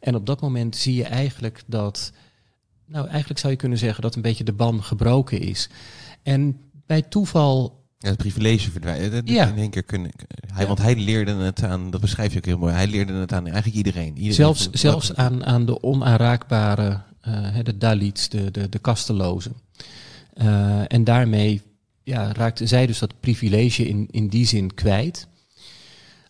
En 0.00 0.14
op 0.14 0.26
dat 0.26 0.40
moment 0.40 0.76
zie 0.76 0.94
je 0.94 1.04
eigenlijk 1.04 1.62
dat, 1.66 2.12
nou 2.86 3.08
eigenlijk 3.08 3.40
zou 3.40 3.52
je 3.52 3.58
kunnen 3.58 3.78
zeggen 3.78 4.02
dat 4.02 4.14
een 4.14 4.22
beetje 4.22 4.44
de 4.44 4.52
ban 4.52 4.82
gebroken 4.82 5.40
is. 5.40 5.68
En 6.22 6.60
bij 6.86 7.02
toeval 7.02 7.83
ja, 8.04 8.10
het 8.10 8.18
privilege 8.18 8.70
verdwijnt. 8.70 9.28
Ja. 9.28 9.46
In 9.46 9.56
één 9.56 9.70
keer 9.70 9.82
kunnen, 9.82 10.10
hij, 10.52 10.66
Want 10.66 10.78
hij 10.78 10.96
leerde 10.96 11.34
het 11.34 11.62
aan, 11.62 11.90
dat 11.90 12.00
beschrijf 12.00 12.32
je 12.32 12.38
ook 12.38 12.44
heel 12.44 12.58
mooi, 12.58 12.72
hij 12.72 12.86
leerde 12.86 13.12
het 13.12 13.32
aan 13.32 13.46
eigenlijk 13.46 13.76
iedereen. 13.76 14.08
iedereen 14.08 14.34
zelfs 14.34 14.70
zelfs 14.70 15.14
aan, 15.14 15.44
aan 15.44 15.66
de 15.66 15.82
onaanraakbare, 15.82 17.00
uh, 17.28 17.58
de 17.62 17.78
Dalits, 17.78 18.28
de, 18.28 18.50
de, 18.50 18.68
de 18.68 18.78
kastelozen. 18.78 19.52
Uh, 20.34 20.92
en 20.92 21.04
daarmee 21.04 21.62
ja, 22.02 22.32
raakte 22.32 22.66
zij 22.66 22.86
dus 22.86 22.98
dat 22.98 23.20
privilege 23.20 23.88
in, 23.88 24.08
in 24.10 24.28
die 24.28 24.46
zin 24.46 24.74
kwijt. 24.74 25.26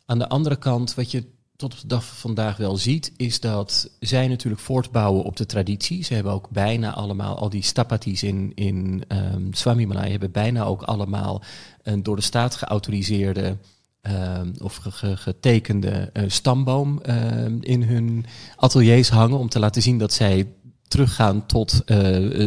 Aan 0.07 0.18
de 0.18 0.29
andere 0.29 0.57
kant, 0.57 0.95
wat 0.95 1.11
je 1.11 1.25
tot 1.57 1.73
op 1.73 1.81
de 1.81 1.87
dag 1.87 2.05
van 2.05 2.17
vandaag 2.17 2.57
wel 2.57 2.77
ziet, 2.77 3.13
is 3.17 3.41
dat 3.41 3.91
zij 4.01 4.29
natuurlijk 4.29 4.63
voortbouwen 4.63 5.25
op 5.25 5.37
de 5.37 5.47
traditie. 5.47 6.05
Ze 6.05 6.15
hebben 6.15 6.33
ook 6.33 6.51
bijna 6.51 6.95
allemaal, 6.95 7.39
al 7.39 7.51
die 7.51 7.63
stapatis 7.63 8.23
in, 8.23 8.53
in 8.55 9.05
um, 9.09 9.53
Swami 9.53 9.87
Malaya 9.87 10.11
hebben 10.11 10.31
bijna 10.31 10.65
ook 10.65 10.83
allemaal 10.83 11.43
een 11.83 12.03
door 12.03 12.17
de 12.17 12.23
staat 12.23 12.55
geautoriseerde 12.55 13.57
um, 14.03 14.55
of 14.63 14.77
ge, 14.77 15.17
getekende 15.17 16.11
uh, 16.13 16.25
stamboom 16.27 17.01
um, 17.07 17.59
in 17.63 17.83
hun 17.83 18.27
ateliers 18.57 19.09
hangen 19.09 19.39
om 19.39 19.49
te 19.49 19.59
laten 19.59 19.83
zien 19.83 19.99
dat 19.99 20.13
zij 20.13 20.47
teruggaan 20.95 21.47
tot 21.47 21.82
uh, 21.86 21.97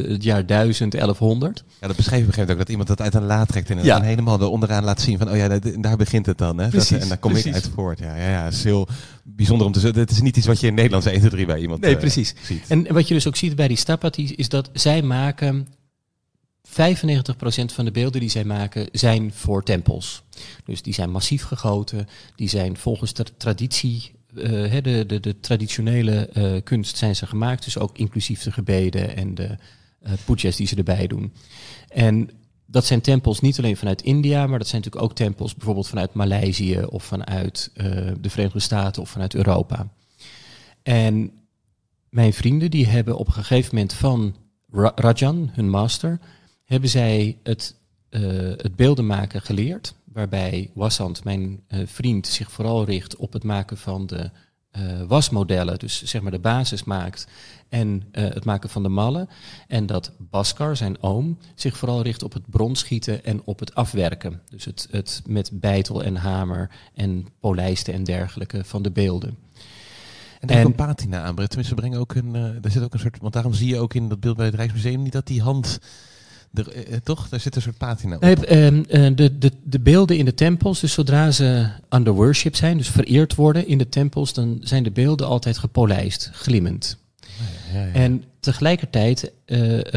het 0.09 0.23
jaar 0.23 0.45
1000, 0.45 0.91
1100. 0.91 1.63
Ja, 1.81 1.87
dat 1.87 1.95
beschrijf 1.95 2.21
je 2.21 2.27
op 2.27 2.27
een 2.27 2.33
gegeven 2.33 2.39
moment 2.39 2.51
ook, 2.51 2.57
dat 2.57 2.69
iemand 2.69 2.87
dat 2.87 3.01
uit 3.01 3.13
een 3.13 3.23
la 3.25 3.45
trekt 3.45 3.69
en 3.69 3.83
Ja. 3.83 4.01
helemaal 4.01 4.39
er 4.39 4.47
onderaan 4.47 4.83
laat 4.83 5.01
zien 5.01 5.17
van, 5.17 5.29
oh 5.29 5.35
ja, 5.35 5.47
dat- 5.47 5.75
daar 5.79 5.97
begint 5.97 6.25
het 6.25 6.37
dan. 6.37 6.57
Hè? 6.57 6.67
Precies, 6.69 6.89
dat, 6.89 7.01
en 7.01 7.07
daar 7.07 7.17
kom 7.17 7.31
precies. 7.31 7.49
ik 7.49 7.53
uit 7.55 7.69
voort. 7.75 7.99
Ja, 7.99 8.15
ja, 8.15 8.29
ja, 8.29 8.43
het 8.43 8.53
is 8.53 8.63
heel 8.63 8.87
bijzonder 9.23 9.65
om 9.67 9.73
te 9.73 9.79
zeggen. 9.79 9.99
Het 9.99 10.11
is 10.11 10.21
niet 10.21 10.37
iets 10.37 10.47
wat 10.47 10.59
je 10.59 10.67
in 10.67 10.73
Nederland 10.73 11.05
1, 11.05 11.17
2, 11.19 11.29
3 11.29 11.45
bij 11.45 11.59
iemand 11.59 11.81
Nee, 11.81 11.93
eh, 11.93 11.99
precies. 11.99 12.33
ziet. 12.43 12.63
En 12.67 12.93
wat 12.93 13.07
je 13.07 13.13
dus 13.13 13.27
ook 13.27 13.35
ziet 13.35 13.55
bij 13.55 13.67
die 13.67 13.77
stapatis 13.77 14.31
is 14.31 14.49
dat 14.49 14.69
zij 14.73 15.01
maken 15.01 15.67
95% 16.63 17.73
van 17.73 17.85
de 17.85 17.91
beelden 17.91 18.19
die 18.21 18.29
zij 18.29 18.43
maken 18.43 18.87
zijn 18.91 19.31
voor 19.33 19.63
tempels. 19.63 20.23
Dus 20.65 20.81
die 20.81 20.93
zijn 20.93 21.09
massief 21.11 21.43
gegoten, 21.43 22.07
die 22.35 22.49
zijn 22.49 22.77
volgens 22.77 23.13
de 23.13 23.25
traditie, 23.37 24.11
eh, 24.39 24.83
de, 24.83 25.05
de, 25.05 25.19
de 25.19 25.39
traditionele 25.39 26.27
eh, 26.27 26.63
kunst 26.63 26.97
zijn 26.97 27.15
ze 27.15 27.25
gemaakt, 27.27 27.63
dus 27.63 27.77
ook 27.77 27.97
inclusief 27.97 28.43
de 28.43 28.51
gebeden 28.51 29.15
en 29.15 29.35
de 29.35 29.57
eh 30.01 30.13
pujas 30.25 30.55
die 30.55 30.67
ze 30.67 30.75
erbij 30.75 31.07
doen. 31.07 31.33
En 31.89 32.29
dat 32.65 32.85
zijn 32.85 33.01
tempels 33.01 33.39
niet 33.39 33.57
alleen 33.57 33.77
vanuit 33.77 34.01
India, 34.01 34.47
maar 34.47 34.59
dat 34.59 34.67
zijn 34.67 34.81
natuurlijk 34.81 35.11
ook 35.11 35.17
tempels 35.17 35.55
bijvoorbeeld 35.55 35.87
vanuit 35.87 36.13
Maleisië 36.13 36.79
of 36.81 37.03
vanuit 37.03 37.71
de 38.21 38.29
Verenigde 38.29 38.59
Staten 38.59 39.01
of 39.01 39.09
vanuit 39.09 39.35
Europa. 39.35 39.87
En 40.83 41.31
mijn 42.09 42.33
vrienden 42.33 42.71
die 42.71 42.87
hebben 42.87 43.17
op 43.17 43.27
een 43.27 43.33
gegeven 43.33 43.75
moment 43.75 43.93
van 43.93 44.35
Ra- 44.71 44.91
Rajan, 44.95 45.49
hun 45.53 45.69
master, 45.69 46.19
hebben 46.63 46.89
zij 46.89 47.37
het, 47.43 47.75
het 48.57 48.75
beelden 48.75 49.05
maken 49.05 49.41
geleerd. 49.41 49.95
Waarbij 50.13 50.71
Wassant, 50.73 51.23
mijn 51.23 51.63
eh, 51.67 51.79
vriend, 51.85 52.27
zich 52.27 52.51
vooral 52.51 52.85
richt 52.85 53.15
op 53.15 53.33
het 53.33 53.43
maken 53.43 53.77
van 53.77 54.05
de 54.05 54.31
eh, 54.71 55.01
wasmodellen. 55.07 55.79
Dus 55.79 56.03
zeg 56.03 56.21
maar 56.21 56.31
de 56.31 56.39
basis 56.39 56.83
maakt 56.83 57.27
en 57.69 58.03
eh, 58.11 58.23
het 58.23 58.45
maken 58.45 58.69
van 58.69 58.83
de 58.83 58.89
mallen. 58.89 59.29
En 59.67 59.85
dat 59.85 60.11
Baskar, 60.17 60.75
zijn 60.75 61.01
oom, 61.01 61.37
zich 61.55 61.77
vooral 61.77 62.01
richt 62.01 62.23
op 62.23 62.33
het 62.33 62.49
bronschieten 62.49 63.23
en 63.23 63.41
op 63.43 63.59
het 63.59 63.75
afwerken. 63.75 64.41
Dus 64.49 64.65
het, 64.65 64.87
het 64.91 65.21
met 65.25 65.49
bijtel 65.53 66.03
en 66.03 66.15
hamer 66.15 66.69
en 66.93 67.25
polijsten 67.39 67.93
en 67.93 68.03
dergelijke 68.03 68.63
van 68.63 68.81
de 68.81 68.91
beelden. 68.91 69.37
En 70.39 70.47
denk 70.47 70.59
En- 70.59 70.65
een 70.65 70.75
patina 70.75 71.21
aan. 71.21 71.35
Tenminste, 71.35 71.75
brengen 71.75 71.99
ook 71.99 72.15
een, 72.15 72.35
er 72.35 72.71
zit 72.71 72.83
ook 72.83 72.93
een 72.93 72.99
soort, 72.99 73.19
want 73.19 73.33
daarom 73.33 73.53
zie 73.53 73.67
je 73.67 73.79
ook 73.79 73.93
in 73.93 74.09
dat 74.09 74.19
beeld 74.19 74.37
bij 74.37 74.45
het 74.45 74.55
Rijksmuseum 74.55 75.01
niet 75.01 75.11
dat 75.11 75.27
die 75.27 75.41
hand, 75.41 75.79
eh, 76.53 76.93
eh, 76.93 76.99
toch? 77.03 77.29
Daar 77.29 77.39
zit 77.39 77.55
een 77.55 77.61
soort 77.61 77.77
patina 77.77 78.15
op. 78.15 78.21
Nee, 78.21 78.35
ehm, 78.35 78.83
eh, 78.89 79.15
de, 79.15 79.37
de, 79.37 79.51
de 79.63 79.79
beelden 79.79 80.17
in 80.17 80.25
de 80.25 80.33
tempels, 80.33 80.79
dus 80.79 80.93
zodra 80.93 81.31
ze 81.31 81.69
under 81.89 82.13
worship 82.13 82.55
zijn, 82.55 82.77
dus 82.77 82.89
vereerd 82.89 83.35
worden 83.35 83.67
in 83.67 83.77
de 83.77 83.89
tempels, 83.89 84.33
dan 84.33 84.57
zijn 84.61 84.83
de 84.83 84.91
beelden 84.91 85.27
altijd 85.27 85.57
gepolijst, 85.57 86.29
glimmend. 86.33 86.97
Ja, 87.73 87.85
ja. 87.85 87.91
En 87.93 88.23
tegelijkertijd, 88.39 89.31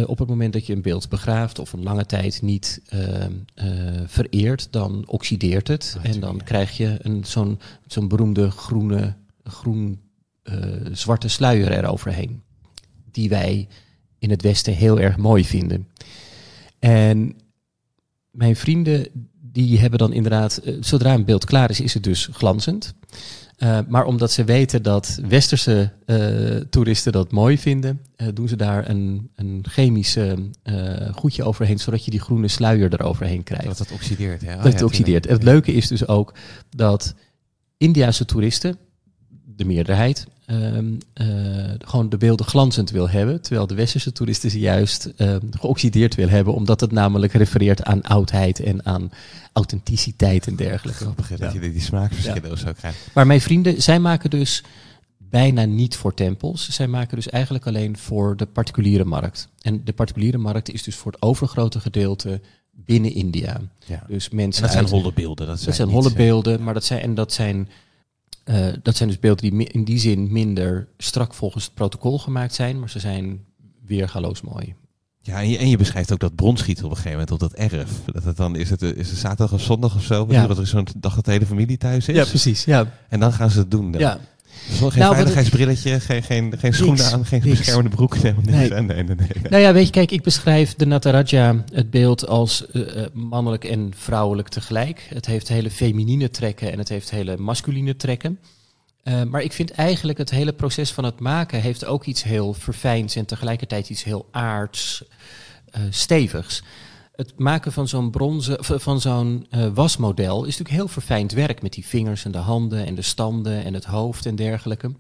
op 0.07 0.19
het 0.19 0.29
moment 0.29 0.53
dat 0.53 0.67
je 0.67 0.73
een 0.73 0.83
beeld 0.83 1.09
begraaft 1.09 1.59
of 1.59 1.73
een 1.73 1.83
lange 1.83 2.07
tijd 2.07 2.43
niet 2.43 2.81
ehm, 2.89 3.33
eh, 3.55 3.67
vereert, 4.07 4.69
dan 4.71 5.05
oxideert 5.07 5.69
het. 5.69 5.97
Ah, 5.99 6.11
en 6.11 6.21
dan 6.21 6.35
ja. 6.37 6.45
krijg 6.45 6.77
je 6.77 6.97
een, 7.03 7.25
zo'n, 7.25 7.61
zo'n 7.87 8.09
beroemde 8.09 8.51
groene, 8.51 9.15
groen-zwarte 9.45 11.29
sluier 11.29 11.73
eroverheen. 11.73 12.43
Die 13.11 13.29
wij 13.29 13.69
in 14.19 14.31
het 14.31 14.43
Westen 14.43 14.75
heel 14.75 15.01
erg 15.01 15.17
mooi 15.17 15.45
vinden. 15.45 15.89
En 16.81 17.37
mijn 18.31 18.57
vrienden, 18.57 19.07
die 19.41 19.79
hebben 19.79 19.99
dan 19.99 20.13
inderdaad, 20.13 20.57
eh, 20.57 20.75
zodra 20.81 21.15
een 21.15 21.25
beeld 21.25 21.45
klaar 21.45 21.71
is, 21.71 21.81
is 21.81 21.95
het 21.95 22.03
dus 22.03 22.29
glanzend. 22.33 22.95
Eh, 23.61 23.79
maar 23.89 24.05
omdat 24.05 24.33
ze 24.33 24.45
weten 24.45 24.83
dat 24.83 25.21
westerse 25.29 25.93
eh, 26.07 26.57
toeristen 26.57 27.13
dat 27.13 27.33
mooi 27.33 27.59
vinden, 27.59 28.01
doen 28.35 28.49
ze 28.49 28.57
daar 28.57 28.89
een, 28.89 29.31
een 29.35 29.65
chemische 29.69 30.37
eh, 30.63 31.15
goedje 31.15 31.45
overheen, 31.45 31.79
zodat 31.79 32.05
je 32.05 32.11
die 32.11 32.21
groene 32.21 32.49
sluier 32.49 32.93
eroverheen 32.93 33.43
krijgt. 33.43 33.67
dat 33.67 33.79
het 33.79 33.93
oxideert. 33.93 34.43
Ja. 34.43 34.49
Oh, 34.49 34.57
dat 34.57 34.67
ja, 34.67 34.73
het 34.73 34.83
oxideert. 34.83 35.27
En 35.27 35.33
het 35.33 35.43
leuke 35.43 35.73
is 35.73 35.89
dus 35.89 36.07
ook 36.07 36.35
dat 36.77 37.15
Indiase 37.77 38.25
toeristen, 38.25 38.77
de 39.57 39.65
meerderheid, 39.65 40.27
ehm, 40.51 40.93
eh, 41.13 41.27
gewoon 41.79 42.09
de 42.09 42.17
beelden 42.17 42.47
glanzend 42.47 42.91
wil 42.91 43.09
hebben. 43.09 43.41
Terwijl 43.43 43.67
de 43.67 43.75
westerse 43.75 44.13
toeristen 44.13 44.51
ze 44.51 44.59
juist 44.59 45.13
ehm, 45.17 45.41
geoxideerd 45.51 46.15
wil 46.15 46.29
hebben. 46.29 46.55
Omdat 46.55 46.81
het 46.81 46.93
namelijk 46.93 47.33
refereert 47.33 47.83
aan 47.85 48.03
oudheid 48.03 48.61
en 48.61 48.87
aan 48.87 49.11
authenticiteit 49.53 50.47
en 50.47 50.57
dergelijke. 50.57 51.03
Grappig 51.03 51.29
dat 51.29 51.39
Ja. 51.39 51.61
je 51.61 51.73
die 51.73 51.81
smaakverschillen 51.81 52.51
of 52.51 52.59
zo 52.59 52.73
krijgt. 52.73 52.99
Maar 53.15 53.27
mijn 53.27 53.41
vrienden, 53.41 53.83
zij 53.83 53.99
maken 53.99 54.31
dus 54.31 54.63
bijna 55.19 55.65
niet 55.65 55.97
voor 55.97 56.15
tempels. 56.15 56.69
Zij 56.71 56.87
maken 56.87 57.17
dus 57.17 57.29
eigenlijk 57.29 57.67
alleen 57.67 57.97
voor 57.97 58.37
de 58.37 58.47
particuliere 58.47 59.05
markt. 59.05 59.49
En 59.63 59.85
de 59.85 59.93
particuliere 59.93 60.39
markt 60.39 60.71
is 60.73 60.83
dus 60.83 60.95
voor 60.97 61.13
het 61.13 61.23
overgrote 61.23 61.81
gedeelte 61.81 62.41
binnen 62.71 63.15
India. 63.15 63.61
Ja. 63.87 64.05
Dus 64.09 64.29
En 64.29 64.37
mensen 64.37 64.63
dat 64.63 64.73
zijn 64.73 64.89
holle 64.89 65.13
beelden. 65.13 65.47
Dat 65.47 65.57
zijn, 65.57 65.67
dat 65.67 65.77
zijn 65.77 65.89
holle 65.89 66.09
eh, 66.11 66.17
beelden, 66.17 66.63
maar 66.63 66.75
dat 66.75 66.85
zijn, 66.85 67.01
en 67.01 67.15
dat 67.15 67.33
zijn, 67.33 67.69
eh, 68.51 68.67
dat 68.83 68.97
zijn 68.97 69.09
dus 69.09 69.19
beelden 69.19 69.51
die 69.51 69.69
in 69.69 69.85
die 69.85 69.99
zin 69.99 70.33
minder 70.33 70.89
strak 70.99 71.35
volgens 71.35 71.65
het 71.65 71.75
protocol 71.75 72.19
gemaakt 72.19 72.55
zijn, 72.55 72.79
maar 72.79 72.91
ze 72.91 72.99
zijn 72.99 73.45
weergaloos 73.87 74.41
mooi. 74.41 74.75
Ja, 75.23 75.41
en 75.41 75.49
je, 75.49 75.59
en 75.59 75.69
je 75.69 75.77
beschrijft 75.77 76.13
ook 76.13 76.21
dat 76.21 76.35
bronschieten 76.35 76.85
op 76.85 76.91
een 76.91 76.97
gegeven 76.97 77.19
moment 77.19 77.31
op 77.31 77.41
dat 77.41 77.53
erf. 77.53 77.91
Dat 78.07 78.25
het 78.25 78.37
dan 78.37 78.57
is 78.57 78.71
het, 78.71 78.83
eh, 78.83 78.97
is 78.97 79.11
het 79.11 79.19
zaterdag 79.19 79.53
of 79.53 79.63
zondag 79.63 79.95
of 79.95 80.03
zo. 80.03 80.27
Ja. 80.29 80.41
Ja. 80.41 80.47
Dat 80.47 80.59
er 80.59 80.67
zo'n 80.67 80.87
dag 80.97 81.15
dat 81.15 81.25
de 81.25 81.31
hele 81.31 81.47
familie 81.47 81.77
thuis 81.77 82.09
is. 82.09 82.29
precies. 82.29 82.65
Ja, 82.65 82.93
En 83.09 83.21
dan 83.21 83.33
gaan 83.33 83.51
ze 83.51 83.59
het 83.59 83.71
doen. 83.71 83.91
Dan. 83.91 84.01
ja. 84.01 84.19
Geen 84.69 84.99
Nou, 84.99 85.15
veiligheidsbrilletje, 85.15 86.01
geen, 86.01 86.23
geen, 86.23 86.55
geen 86.59 86.75
schoenen 86.75 86.97
Niks, 86.97 87.13
aan, 87.13 87.25
geen 87.27 87.41
niks. 87.45 87.59
beschermende 87.59 87.97
broek. 87.97 88.23
Nee. 88.23 88.35
Nee, 88.43 88.71
nee, 88.71 88.83
nee. 88.83 89.05
nee. 89.05 89.17
Nou 89.51 89.63
ja, 89.63 89.73
weet 89.73 89.87
je, 89.87 89.93
kijk, 89.93 90.11
ik 90.11 90.23
beschrijf 90.23 90.75
de 90.75 90.87
Nataraja, 90.87 91.65
het 91.73 91.91
beeld, 91.91 92.27
als 92.27 92.67
eh, 92.67 93.03
eh, 93.03 93.07
mannelijk 93.13 93.65
en 93.65 93.93
vrouwelijk 93.97 94.49
tegelijk. 94.49 95.07
Het 95.09 95.27
heeft 95.27 95.49
hele 95.49 95.71
feminine 95.71 96.31
trekken 96.31 96.73
en 96.73 96.79
het 96.79 96.89
heeft 96.89 97.11
hele 97.11 97.37
masculine 97.37 97.97
trekken. 97.97 98.39
Eh, 99.03 99.23
maar 99.23 99.43
ik 99.43 99.53
vind 99.53 99.71
eigenlijk 99.71 100.19
het 100.19 100.31
hele 100.31 100.53
proces 100.53 100.91
van 100.91 101.05
het 101.05 101.21
maken 101.21 101.61
heeft 101.61 101.85
ook 101.85 102.05
iets 102.05 102.23
heel 102.23 102.53
verfijns 102.53 103.17
en 103.17 103.27
tegelijkertijd 103.27 103.91
iets 103.91 104.05
heel 104.05 104.29
aards, 104.31 105.05
stevigs. 105.91 106.63
Het 107.21 107.39
maken 107.39 107.73
van 107.73 107.89
zo'n 107.89 108.11
bronzen, 108.11 108.65
van 108.65 109.01
zo'n 109.01 109.47
eh, 109.51 109.67
wasmodel 109.75 110.39
is 110.39 110.47
natuurlijk 110.59 110.71
heel 110.77 110.89
verfijnd 110.89 111.33
werk 111.33 111.63
met 111.63 111.73
die 111.73 111.87
vingers 111.87 112.25
en 112.25 112.33
de 112.33 112.39
handen 112.39 112.87
en 112.87 112.95
de 112.95 113.03
standen 113.03 113.65
en 113.65 113.75
het 113.75 113.85
hoofd 113.85 114.27
en 114.27 114.37
dergelijke. 114.37 114.93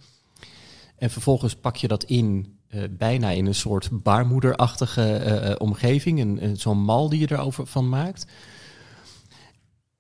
En 0.99 1.11
vervolgens 1.11 1.55
pak 1.57 1.77
je 1.77 1.89
dat 1.89 2.05
in 2.05 2.57
eh, 2.69 2.83
bijna 2.91 3.31
in 3.31 3.47
een 3.47 3.55
soort 3.55 3.89
baarmoederachtige 3.93 5.13
eh, 5.17 5.55
omgeving, 5.59 6.21
een- 6.21 6.57
zo'n 6.57 6.79
mal 6.79 7.09
die 7.09 7.21
je 7.21 7.33
erover 7.33 7.67
van 7.67 7.89
maakt. 7.89 8.27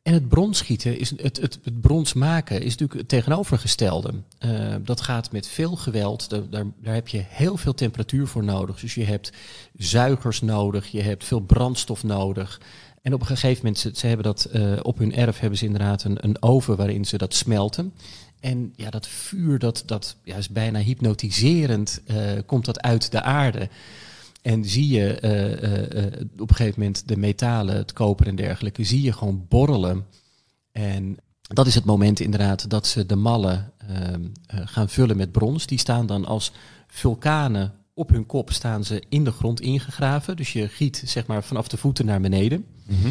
En 0.02 0.12
het 0.12 0.28
bronschieten, 0.28 0.98
is, 0.98 1.10
het, 1.10 1.40
het, 1.40 1.58
het 1.62 1.80
brons 1.80 2.12
maken, 2.12 2.56
is 2.62 2.70
natuurlijk 2.70 2.98
het 2.98 3.08
tegenovergestelde. 3.08 4.12
Eh, 4.38 4.74
dat 4.82 5.00
gaat 5.00 5.32
met 5.32 5.46
veel 5.48 5.76
geweld. 5.76 6.28
Da- 6.30 6.42
Daar, 6.50 6.64
daar 6.82 6.94
heb 6.94 7.08
je 7.08 7.24
heel 7.28 7.56
veel 7.56 7.74
temperatuur 7.74 8.26
voor 8.26 8.44
nodig. 8.44 8.80
Dus 8.80 8.94
je 8.94 9.04
hebt 9.04 9.32
zuigers 9.76 10.40
nodig, 10.40 10.86
je 10.86 11.02
hebt 11.02 11.24
veel 11.24 11.40
brandstof 11.40 12.02
nodig. 12.02 12.60
En 13.02 13.14
op 13.14 13.20
een 13.20 13.26
gegeven 13.26 13.56
moment, 13.56 13.78
ze, 13.78 13.90
ze 13.94 14.06
hebben 14.06 14.24
dat 14.26 14.44
eh, 14.44 14.72
op 14.82 14.98
hun 14.98 15.14
erf 15.14 15.38
hebben 15.38 15.58
ze 15.58 15.64
inderdaad 15.64 16.04
een, 16.04 16.24
een 16.24 16.42
oven 16.42 16.76
waarin 16.76 17.04
ze 17.04 17.18
dat 17.18 17.34
smelten. 17.34 17.92
En 18.40 18.72
ja, 18.76 18.90
dat 18.90 19.06
vuur, 19.08 19.58
dat, 19.58 19.82
dat 19.86 20.16
ja, 20.24 20.36
is 20.36 20.48
bijna 20.48 20.78
hypnotiserend, 20.78 22.02
eh, 22.06 22.16
komt 22.46 22.64
dat 22.64 22.80
uit 22.80 23.10
de 23.10 23.22
aarde. 23.22 23.68
En 24.42 24.64
zie 24.64 24.88
je 24.88 25.14
eh, 25.14 25.62
eh, 25.62 26.04
eh, 26.04 26.12
op 26.38 26.50
een 26.50 26.56
gegeven 26.56 26.80
moment 26.80 27.08
de 27.08 27.16
metalen, 27.16 27.76
het 27.76 27.92
koper 27.92 28.26
en 28.26 28.36
dergelijke, 28.36 28.84
zie 28.84 29.02
je 29.02 29.12
gewoon 29.12 29.46
borrelen. 29.48 30.06
En 30.72 31.18
dat 31.54 31.66
is 31.66 31.74
het 31.74 31.84
moment 31.84 32.20
inderdaad 32.20 32.70
dat 32.70 32.86
ze 32.86 33.06
de 33.06 33.16
mallen 33.16 33.72
ehm, 33.88 34.24
eh, 34.46 34.60
gaan 34.64 34.88
vullen 34.88 35.16
met 35.16 35.32
brons. 35.32 35.66
Die 35.66 35.78
staan 35.78 36.06
dan 36.06 36.24
als 36.24 36.52
vulkanen 36.86 37.72
op 37.94 38.10
hun 38.10 38.26
kop 38.26 38.52
staan 38.52 38.84
ze 38.84 39.02
in 39.08 39.24
de 39.24 39.32
grond 39.32 39.60
ingegraven. 39.60 40.36
Dus 40.36 40.52
je 40.52 40.68
giet 40.68 41.02
zeg 41.04 41.26
maar 41.26 41.44
vanaf 41.44 41.68
de 41.68 41.76
voeten 41.76 42.06
naar 42.06 42.20
beneden. 42.20 42.64
Mhm. 42.86 43.10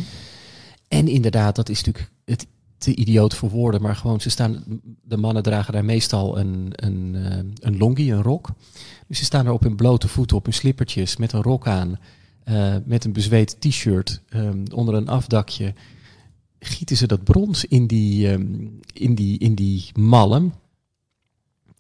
En 0.88 1.08
inderdaad, 1.08 1.56
dat 1.56 1.70
is 1.70 1.84
natuurlijk 1.84 2.12
het 2.26 2.48
te 2.80 2.96
idioot 2.96 3.36
voor 3.36 3.50
woorden, 3.50 3.82
maar 3.82 3.96
gewoon 3.96 4.22
ze 4.22 4.30
staan, 4.30 4.64
de 5.04 5.18
mannen 5.18 5.44
dragen 5.44 5.74
daar 5.74 5.86
meestal 5.86 6.40
een, 6.40 6.72
een, 6.72 7.16
eh, 7.16 7.38
een 7.60 7.78
longie, 7.78 8.12
een 8.12 8.24
rok. 8.24 8.50
Dus 9.08 9.18
ze 9.18 9.24
staan 9.24 9.46
er 9.46 9.52
op 9.52 9.64
hun 9.64 9.76
blote 9.76 10.08
voeten, 10.08 10.38
op 10.38 10.44
hun 10.44 10.54
slippertjes, 10.54 11.18
met 11.18 11.32
een 11.34 11.42
rok 11.42 11.68
aan, 11.68 12.00
eh, 12.44 12.76
met 12.86 13.06
een 13.06 13.14
bezweet 13.14 13.56
t-shirt 13.62 14.22
ehm, 14.30 14.66
onder 14.74 14.96
een 14.96 15.08
afdakje. 15.08 15.74
Gieten 16.60 16.98
ze 16.98 17.08
dat 17.08 17.24
brons 17.24 17.66
in 17.66 17.88
die, 17.88 18.32
ehm, 18.32 18.68
in 18.94 19.16
die, 19.16 19.40
in 19.40 19.56
die 19.56 19.86
mallen. 19.94 20.54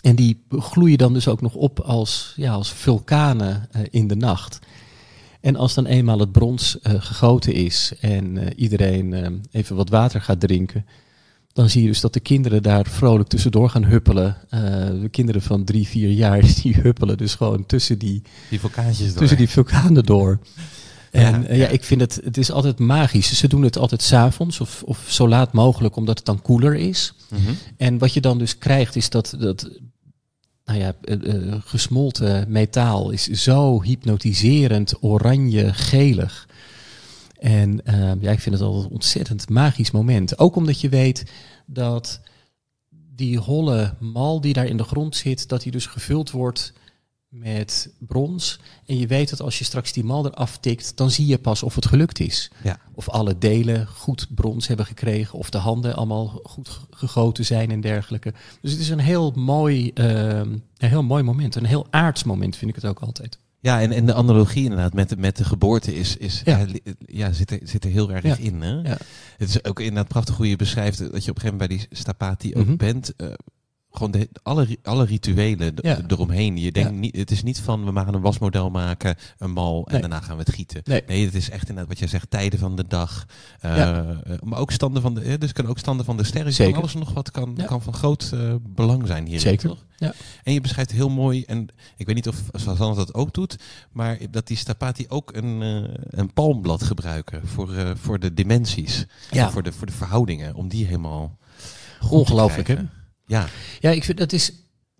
En 0.01 0.15
die 0.15 0.41
gloeien 0.49 0.97
dan 0.97 1.13
dus 1.13 1.27
ook 1.27 1.41
nog 1.41 1.55
op 1.55 1.79
als, 1.79 2.33
ja, 2.35 2.51
als 2.53 2.73
vulkanen 2.73 3.67
eh, 3.71 3.81
in 3.89 4.07
de 4.07 4.15
nacht. 4.15 4.59
En 5.41 5.55
als 5.55 5.73
dan 5.73 5.85
eenmaal 5.85 6.19
het 6.19 6.31
brons 6.31 6.79
eh, 6.79 6.93
gegoten 6.97 7.53
is 7.53 7.91
en 7.99 8.37
eh, 8.37 8.47
iedereen 8.55 9.13
eh, 9.13 9.31
even 9.51 9.75
wat 9.75 9.89
water 9.89 10.21
gaat 10.21 10.39
drinken, 10.39 10.85
dan 11.53 11.69
zie 11.69 11.81
je 11.81 11.87
dus 11.87 12.01
dat 12.01 12.13
de 12.13 12.19
kinderen 12.19 12.63
daar 12.63 12.85
vrolijk 12.89 13.29
tussendoor 13.29 13.69
gaan 13.69 13.83
huppelen. 13.85 14.37
De 15.01 15.07
kinderen 15.11 15.41
van 15.41 15.63
drie, 15.63 15.87
vier 15.87 16.09
jaar, 16.11 16.41
die 16.61 16.73
huppelen 16.75 17.17
dus 17.17 17.35
gewoon 17.35 17.65
tussen 17.65 17.97
die, 17.97 18.21
Die 18.49 18.59
vulkaantjes 18.59 19.07
door. 19.07 19.17
tussen 19.17 19.37
die 19.37 19.49
vulkanen 19.49 20.03
door. 20.03 20.39
Ja, 21.11 21.19
En 21.19 21.41
ja, 21.41 21.53
ja. 21.53 21.67
ik 21.67 21.83
vind 21.83 22.01
het, 22.01 22.21
het 22.23 22.37
is 22.37 22.51
altijd 22.51 22.79
magisch. 22.79 23.37
Ze 23.37 23.47
doen 23.47 23.61
het 23.61 23.77
altijd 23.77 24.01
s'avonds 24.01 24.59
of, 24.59 24.83
of 24.85 25.05
zo 25.07 25.27
laat 25.27 25.53
mogelijk, 25.53 25.95
omdat 25.95 26.17
het 26.17 26.25
dan 26.25 26.41
koeler 26.41 26.75
is. 26.75 27.13
Mhm. 27.29 27.51
En 27.77 27.97
wat 27.97 28.13
je 28.13 28.21
dan 28.21 28.37
dus 28.37 28.57
krijgt 28.57 28.95
is 28.95 29.09
dat, 29.09 29.35
dat 29.39 29.69
nou 30.69 30.81
ja, 30.81 30.93
eh, 31.01 31.33
eh, 31.33 31.61
gesmolten 31.65 32.51
metaal 32.51 33.11
is 33.11 33.23
zo 33.23 33.81
hypnotiserend 33.81 35.03
oranje-gelig. 35.03 36.47
En 37.39 37.85
eh, 37.85 38.11
ja, 38.19 38.31
ik 38.31 38.39
vind 38.39 38.55
het 38.55 38.63
altijd 38.63 38.85
een 38.85 38.91
ontzettend 38.91 39.49
magisch 39.49 39.91
moment. 39.91 40.39
Ook 40.39 40.55
omdat 40.55 40.81
je 40.81 40.89
weet 40.89 41.31
dat 41.65 42.21
die 43.15 43.37
holle 43.37 43.93
mal 43.99 44.41
die 44.41 44.53
daar 44.53 44.65
in 44.65 44.77
de 44.77 44.83
grond 44.83 45.15
zit, 45.15 45.47
dat 45.47 45.61
die 45.61 45.71
dus 45.71 45.85
gevuld 45.85 46.31
wordt 46.31 46.73
met 47.29 47.93
brons. 47.99 48.59
En 48.85 48.97
je 48.97 49.07
weet 49.07 49.29
dat 49.29 49.41
als 49.41 49.57
je 49.59 49.63
straks 49.65 49.93
die 49.93 50.03
mal 50.03 50.25
eraf 50.25 50.57
tikt, 50.57 50.97
dan 50.97 51.11
zie 51.11 51.25
je 51.27 51.37
pas 51.37 51.63
of 51.63 51.75
het 51.75 51.85
gelukt 51.85 52.19
is. 52.19 52.51
Ja. 52.63 52.79
Of 52.93 53.09
alle 53.09 53.37
delen 53.37 53.87
goed 53.87 54.27
brons 54.35 54.67
hebben 54.67 54.85
gekregen, 54.85 55.39
of 55.39 55.49
de 55.49 55.57
handen 55.57 55.95
allemaal 55.95 56.39
goed 56.43 56.69
ge- 56.69 56.85
gegoten 56.89 57.45
zijn 57.45 57.71
en 57.71 57.81
dergelijke. 57.81 58.33
Dus 58.61 58.71
het 58.71 58.79
is 58.79 58.89
een 58.89 58.99
heel 58.99 59.31
mooi, 59.35 59.91
ehm, 59.93 60.49
een 60.77 60.89
heel 60.89 61.03
mooi 61.03 61.23
moment. 61.23 61.55
Een 61.55 61.65
heel 61.65 61.87
aards 61.89 62.23
moment 62.23 62.55
vind 62.55 62.69
ik 62.69 62.75
het 62.81 62.85
ook 62.85 62.99
altijd. 62.99 63.37
Ja, 63.61 63.81
en, 63.81 63.91
en 63.91 64.05
de 64.05 64.13
analogie 64.13 64.63
inderdaad 64.63 64.93
met 64.93 65.09
de, 65.09 65.17
met 65.17 65.37
de 65.37 65.43
geboorte 65.43 65.95
is, 65.95 66.17
is 66.17 66.41
Ja. 66.45 66.57
ja. 66.57 66.65
li- 66.65 66.81
ja, 67.05 67.31
zit, 67.31 67.51
er, 67.51 67.59
zit 67.63 67.83
er 67.83 67.89
heel 67.91 68.11
erg 68.11 68.23
Ja. 68.23 68.35
in. 68.37 68.61
Hè? 68.61 68.71
Ja. 68.73 68.97
Het 69.37 69.49
is 69.49 69.63
ook 69.63 69.79
inderdaad 69.79 70.07
prachtig 70.07 70.35
hoe 70.37 70.49
je 70.49 70.55
beschrijft 70.55 70.97
dat 70.97 71.25
je 71.25 71.31
op 71.31 71.35
een 71.35 71.41
gegeven 71.41 71.51
moment 71.51 71.67
bij 71.67 71.77
die 71.77 71.87
stapati 71.91 72.55
ook 72.55 72.65
Mhm. 72.65 72.75
bent. 72.75 73.15
eh, 73.15 73.27
gewoon 73.91 74.11
de, 74.11 74.29
alle, 74.43 74.77
alle 74.83 75.05
rituelen 75.05 75.73
Ja. 75.81 75.99
eromheen. 76.07 76.57
Je 76.57 76.71
denkt 76.71 76.89
Ja. 76.89 76.95
niet, 76.95 77.15
het 77.15 77.31
is 77.31 77.43
niet 77.43 77.59
van 77.59 77.85
we 77.93 77.99
gaan 77.99 78.13
een 78.13 78.21
wasmodel 78.21 78.69
maken, 78.69 79.15
een 79.37 79.51
mal 79.51 79.85
en 79.85 79.91
Nee. 79.91 80.01
daarna 80.01 80.19
gaan 80.21 80.35
we 80.37 80.43
het 80.43 80.53
gieten. 80.53 80.81
Nee. 80.85 81.25
het 81.25 81.35
is 81.35 81.49
echt 81.49 81.61
inderdaad 81.61 81.87
wat 81.87 81.99
jij 81.99 82.07
zegt, 82.07 82.29
tijden 82.29 82.59
van 82.59 82.75
de 82.75 82.87
dag. 82.87 83.25
eh, 83.59 83.77
Ja. 83.77 84.21
eh, 84.23 84.33
maar 84.43 84.59
ook 84.59 84.71
standen 84.71 85.01
van 85.01 85.13
de, 85.13 85.21
eh, 85.21 85.37
dus 85.39 85.51
kan 85.53 85.67
ook 85.67 85.79
standen 85.79 86.05
van 86.05 86.17
de 86.17 86.23
sterren. 86.23 86.53
Zeker. 86.53 86.73
Van 86.73 86.81
alles 86.81 86.93
nog 86.95 87.13
wat 87.13 87.31
kan, 87.31 87.57
kan 87.65 87.81
van 87.81 87.93
groot 87.93 88.33
belang 88.61 89.07
zijn 89.07 89.27
hier. 89.27 89.39
Zeker. 89.39 89.69
Toch? 89.69 89.85
Ja. 89.97 90.13
En 90.43 90.53
je 90.53 90.61
beschrijft 90.61 90.91
heel 90.91 91.09
mooi, 91.09 91.43
en 91.43 91.67
ik 91.97 92.05
weet 92.05 92.15
niet 92.15 92.27
of 92.27 92.43
Sazanne 92.51 92.95
dat 92.95 93.13
ook 93.13 93.33
doet, 93.33 93.55
maar 93.91 94.17
dat 94.31 94.47
die 94.47 94.57
stapati 94.57 95.05
ook 95.07 95.35
een, 95.35 95.61
een 96.09 96.33
palmblad 96.33 96.83
gebruiken 96.83 97.47
voor, 97.47 97.69
voor 98.01 98.19
de 98.19 98.33
dimensies. 98.33 99.05
Ja. 99.31 99.51
Voor, 99.51 99.63
de, 99.63 99.71
voor 99.71 99.87
de 99.87 99.93
verhoudingen, 99.93 100.55
om 100.55 100.67
die 100.67 100.85
helemaal 100.85 101.37
Ongelooflijk, 102.09 102.67
hè? 102.67 102.75
Ja, 103.29 103.47
Ja, 103.79 103.89
ik 103.89 104.03
vind 104.03 104.17
dat 104.17 104.33
is 104.33 104.51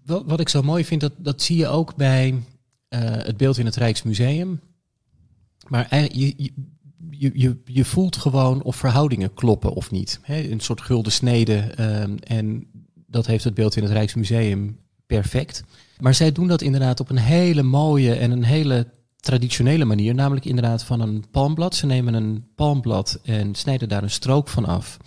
wel, 0.05 0.25
wat 0.25 0.39
ik 0.39 0.49
zo 0.49 0.61
mooi 0.61 0.85
vind, 0.85 1.01
dat, 1.01 1.13
dat 1.17 1.41
zie 1.41 1.57
je 1.57 1.67
ook 1.67 1.95
bij 1.95 2.43
eh, 2.87 2.99
het 3.01 3.37
beeld 3.37 3.57
in 3.57 3.65
het 3.65 3.75
Rijksmuseum. 3.75 4.59
Maar 5.67 5.87
ei- 5.89 6.09
je, 6.13 6.33
je, 6.37 7.31
je, 7.33 7.57
je, 7.65 7.85
voelt 7.85 8.15
gewoon 8.17 8.61
of 8.63 8.75
verhoudingen 8.75 9.33
kloppen 9.33 9.73
of 9.73 9.91
niet. 9.91 10.19
Een 10.25 10.59
soort 10.59 10.81
gulden 10.81 11.11
snede. 11.11 11.55
ehm, 11.55 12.15
en 12.23 12.67
dat 13.07 13.25
heeft 13.25 13.43
het 13.43 13.53
beeld 13.53 13.75
in 13.75 13.83
het 13.83 13.91
Rijksmuseum 13.91 14.79
perfect. 15.05 15.63
Maar 15.99 16.13
zij 16.13 16.31
doen 16.31 16.47
dat 16.47 16.61
inderdaad 16.61 16.99
op 16.99 17.09
een 17.09 17.17
hele 17.17 17.63
mooie 17.63 18.13
en 18.13 18.31
een 18.31 18.43
hele 18.43 18.87
traditionele 19.19 19.85
manier. 19.85 20.15
Namelijk 20.15 20.45
inderdaad 20.45 20.83
van 20.83 21.01
een 21.01 21.25
palmblad. 21.31 21.75
Ze 21.75 21.85
nemen 21.85 22.13
een 22.13 22.45
palmblad 22.55 23.19
en 23.23 23.55
snijden 23.55 23.89
daar 23.89 24.03
een 24.03 24.09
strook 24.11 24.47
van 24.47 24.65
af. 24.65 24.97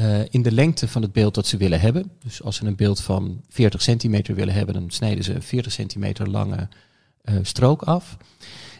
Eh, 0.00 0.20
in 0.30 0.42
de 0.42 0.52
lengte 0.52 0.88
van 0.88 1.02
het 1.02 1.12
beeld 1.12 1.34
dat 1.34 1.46
ze 1.46 1.56
willen 1.56 1.80
hebben. 1.80 2.10
Dus 2.24 2.42
als 2.42 2.56
ze 2.56 2.66
een 2.66 2.76
beeld 2.76 3.00
van 3.00 3.40
40 3.48 3.82
centimeter 3.82 4.34
willen 4.34 4.54
hebben, 4.54 4.74
dan 4.74 4.90
snijden 4.90 5.24
ze 5.24 5.34
een 5.34 5.42
40 5.42 5.72
centimeter 5.72 6.30
lange 6.30 6.68
eh, 7.22 7.34
strook 7.42 7.82
af. 7.82 8.16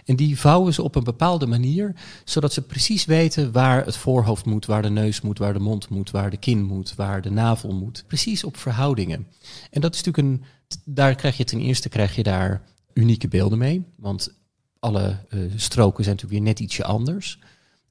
En 0.05 0.17
die 0.17 0.39
vouwen 0.39 0.75
ze 0.75 0.83
op 0.83 0.95
een 0.95 1.05
bepaalde 1.05 1.47
manier, 1.47 1.95
zodat 2.25 2.53
ze 2.53 2.63
precies 2.63 3.05
weten 3.05 3.53
waar 3.53 3.85
het 3.85 3.97
voorhoofd 3.97 4.45
moet, 4.45 4.67
waar 4.67 4.83
de 4.83 4.91
neus 4.91 5.21
moet, 5.21 5.39
waar 5.39 5.53
de 5.53 5.59
mond 5.59 5.89
moet, 5.89 6.11
waar 6.11 6.31
de 6.31 6.37
kin 6.37 6.65
moet, 6.65 6.95
waar 6.95 7.23
de 7.23 7.31
navel 7.31 7.75
moet. 7.75 8.05
Precies 8.07 8.45
op 8.45 8.57
verhoudingen. 8.57 9.27
En 9.71 9.81
dat 9.81 9.95
is 9.95 10.03
natuurlijk 10.03 10.43
een. 10.43 10.45
Daar 10.85 11.15
krijg 11.15 11.37
je 11.37 11.45
ten 11.45 11.61
eerste 11.61 11.89
krijg 11.89 12.15
je 12.15 12.23
daar 12.23 12.63
unieke 12.93 13.29
beelden 13.29 13.59
mee. 13.59 13.85
Want 13.97 14.35
alle 14.79 15.27
eh, 15.29 15.39
stroken 15.57 16.05
zijn 16.05 16.17
natuurlijk 16.17 16.43
weer 16.43 16.53
net 16.53 16.61
ietsje 16.61 16.85
anders. 16.85 17.39